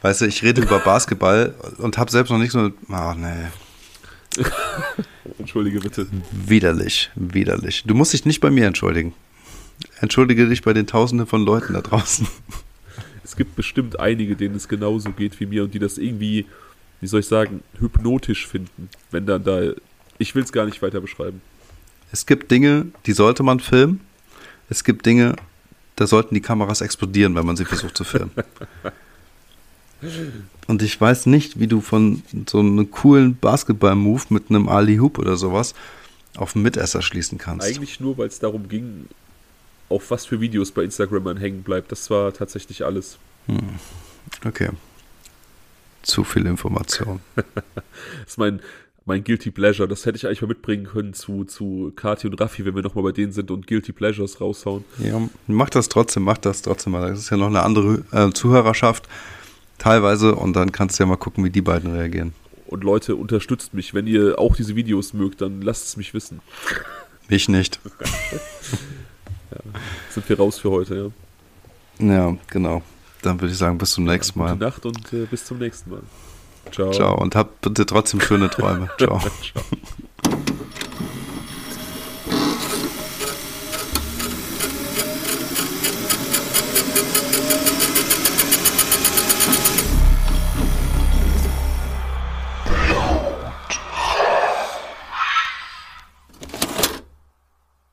Weißt 0.00 0.22
du, 0.22 0.26
ich 0.26 0.42
rede 0.42 0.62
über 0.62 0.80
Basketball 0.80 1.54
und 1.78 1.98
habe 1.98 2.10
selbst 2.10 2.30
noch 2.30 2.38
nicht 2.38 2.52
so. 2.52 2.70
Ah, 2.88 3.12
oh, 3.12 3.14
nee. 3.14 4.44
Entschuldige 5.38 5.80
bitte. 5.80 6.06
Widerlich, 6.30 7.10
widerlich. 7.14 7.84
Du 7.86 7.94
musst 7.94 8.14
dich 8.14 8.24
nicht 8.24 8.40
bei 8.40 8.50
mir 8.50 8.66
entschuldigen. 8.66 9.12
Entschuldige 10.00 10.48
dich 10.48 10.62
bei 10.62 10.72
den 10.72 10.86
Tausenden 10.86 11.26
von 11.26 11.44
Leuten 11.44 11.74
da 11.74 11.82
draußen. 11.82 12.26
Es 13.24 13.36
gibt 13.36 13.56
bestimmt 13.56 14.00
einige, 14.00 14.36
denen 14.36 14.56
es 14.56 14.68
genauso 14.68 15.10
geht 15.10 15.38
wie 15.38 15.46
mir 15.46 15.64
und 15.64 15.74
die 15.74 15.78
das 15.78 15.98
irgendwie, 15.98 16.46
wie 17.00 17.06
soll 17.06 17.20
ich 17.20 17.26
sagen, 17.26 17.62
hypnotisch 17.78 18.46
finden, 18.46 18.88
wenn 19.10 19.26
dann 19.26 19.44
da 19.44 19.72
ich 20.22 20.34
will 20.34 20.42
es 20.42 20.52
gar 20.52 20.64
nicht 20.64 20.80
weiter 20.80 21.00
beschreiben. 21.00 21.42
Es 22.12 22.26
gibt 22.26 22.50
Dinge, 22.50 22.86
die 23.06 23.12
sollte 23.12 23.42
man 23.42 23.60
filmen. 23.60 24.00
Es 24.68 24.84
gibt 24.84 25.04
Dinge, 25.04 25.36
da 25.96 26.06
sollten 26.06 26.34
die 26.34 26.40
Kameras 26.40 26.80
explodieren, 26.80 27.34
wenn 27.34 27.44
man 27.44 27.56
sie 27.56 27.64
versucht 27.64 27.96
zu 27.96 28.04
filmen. 28.04 28.30
Und 30.66 30.82
ich 30.82 31.00
weiß 31.00 31.26
nicht, 31.26 31.58
wie 31.60 31.66
du 31.66 31.80
von 31.80 32.22
so 32.48 32.60
einem 32.60 32.90
coolen 32.90 33.36
Basketball-Move 33.36 34.22
mit 34.30 34.50
einem 34.50 34.68
Ali-Hoop 34.68 35.18
oder 35.18 35.36
sowas 35.36 35.74
auf 36.36 36.54
einen 36.54 36.62
Mitesser 36.62 37.02
schließen 37.02 37.38
kannst. 37.38 37.66
Eigentlich 37.66 38.00
nur, 38.00 38.16
weil 38.18 38.28
es 38.28 38.38
darum 38.38 38.68
ging, 38.68 39.06
auf 39.88 40.10
was 40.10 40.24
für 40.24 40.40
Videos 40.40 40.72
bei 40.72 40.82
Instagram 40.82 41.24
man 41.24 41.36
hängen 41.36 41.62
bleibt. 41.62 41.92
Das 41.92 42.10
war 42.10 42.32
tatsächlich 42.32 42.84
alles. 42.84 43.18
Hm. 43.46 43.58
Okay. 44.44 44.70
Zu 46.02 46.24
viel 46.24 46.46
Information. 46.46 47.20
das 47.34 47.44
ist 48.26 48.38
mein, 48.38 48.60
mein 49.04 49.24
Guilty 49.24 49.50
Pleasure. 49.50 49.88
Das 49.88 50.06
hätte 50.06 50.16
ich 50.16 50.26
eigentlich 50.26 50.42
mal 50.42 50.48
mitbringen 50.48 50.84
können 50.84 51.14
zu, 51.14 51.44
zu 51.44 51.92
Kati 51.94 52.26
und 52.26 52.40
Raffi, 52.40 52.64
wenn 52.64 52.74
wir 52.74 52.82
nochmal 52.82 53.04
bei 53.04 53.12
denen 53.12 53.32
sind 53.32 53.50
und 53.50 53.66
Guilty 53.66 53.92
Pleasures 53.92 54.40
raushauen. 54.40 54.84
Ja, 54.98 55.20
mach 55.46 55.70
das 55.70 55.88
trotzdem, 55.88 56.22
mach 56.24 56.38
das 56.38 56.62
trotzdem 56.62 56.92
mal. 56.92 57.08
Das 57.10 57.18
ist 57.18 57.30
ja 57.30 57.36
noch 57.36 57.48
eine 57.48 57.62
andere 57.62 58.04
äh, 58.12 58.30
Zuhörerschaft 58.32 59.08
teilweise 59.78 60.34
und 60.34 60.54
dann 60.54 60.72
kannst 60.72 60.98
du 60.98 61.02
ja 61.02 61.06
mal 61.06 61.16
gucken, 61.16 61.44
wie 61.44 61.50
die 61.50 61.62
beiden 61.62 61.92
reagieren. 61.92 62.32
Und 62.66 62.84
Leute, 62.84 63.16
unterstützt 63.16 63.74
mich. 63.74 63.92
Wenn 63.92 64.06
ihr 64.06 64.38
auch 64.38 64.56
diese 64.56 64.76
Videos 64.76 65.12
mögt, 65.12 65.42
dann 65.42 65.60
lasst 65.60 65.88
es 65.88 65.96
mich 65.96 66.14
wissen. 66.14 66.40
Mich 67.28 67.48
nicht. 67.48 67.80
ja, 69.50 69.58
sind 70.10 70.28
wir 70.28 70.38
raus 70.38 70.58
für 70.58 70.70
heute, 70.70 71.12
ja. 71.98 72.06
Ja, 72.06 72.36
genau. 72.48 72.82
Dann 73.20 73.40
würde 73.40 73.52
ich 73.52 73.58
sagen, 73.58 73.76
bis 73.76 73.90
zum 73.90 74.04
nächsten 74.04 74.38
Mal. 74.38 74.52
Gute 74.52 74.64
Nacht 74.64 74.86
und 74.86 75.12
äh, 75.12 75.26
bis 75.26 75.44
zum 75.44 75.58
nächsten 75.58 75.90
Mal. 75.90 76.00
Ciao. 76.70 76.90
Ciao 76.90 77.20
und 77.20 77.34
habt 77.34 77.60
bitte 77.60 77.84
trotzdem 77.86 78.20
schöne 78.20 78.48
Träume. 78.48 78.88
Ciao. 78.98 79.18
Ciao. 79.18 79.62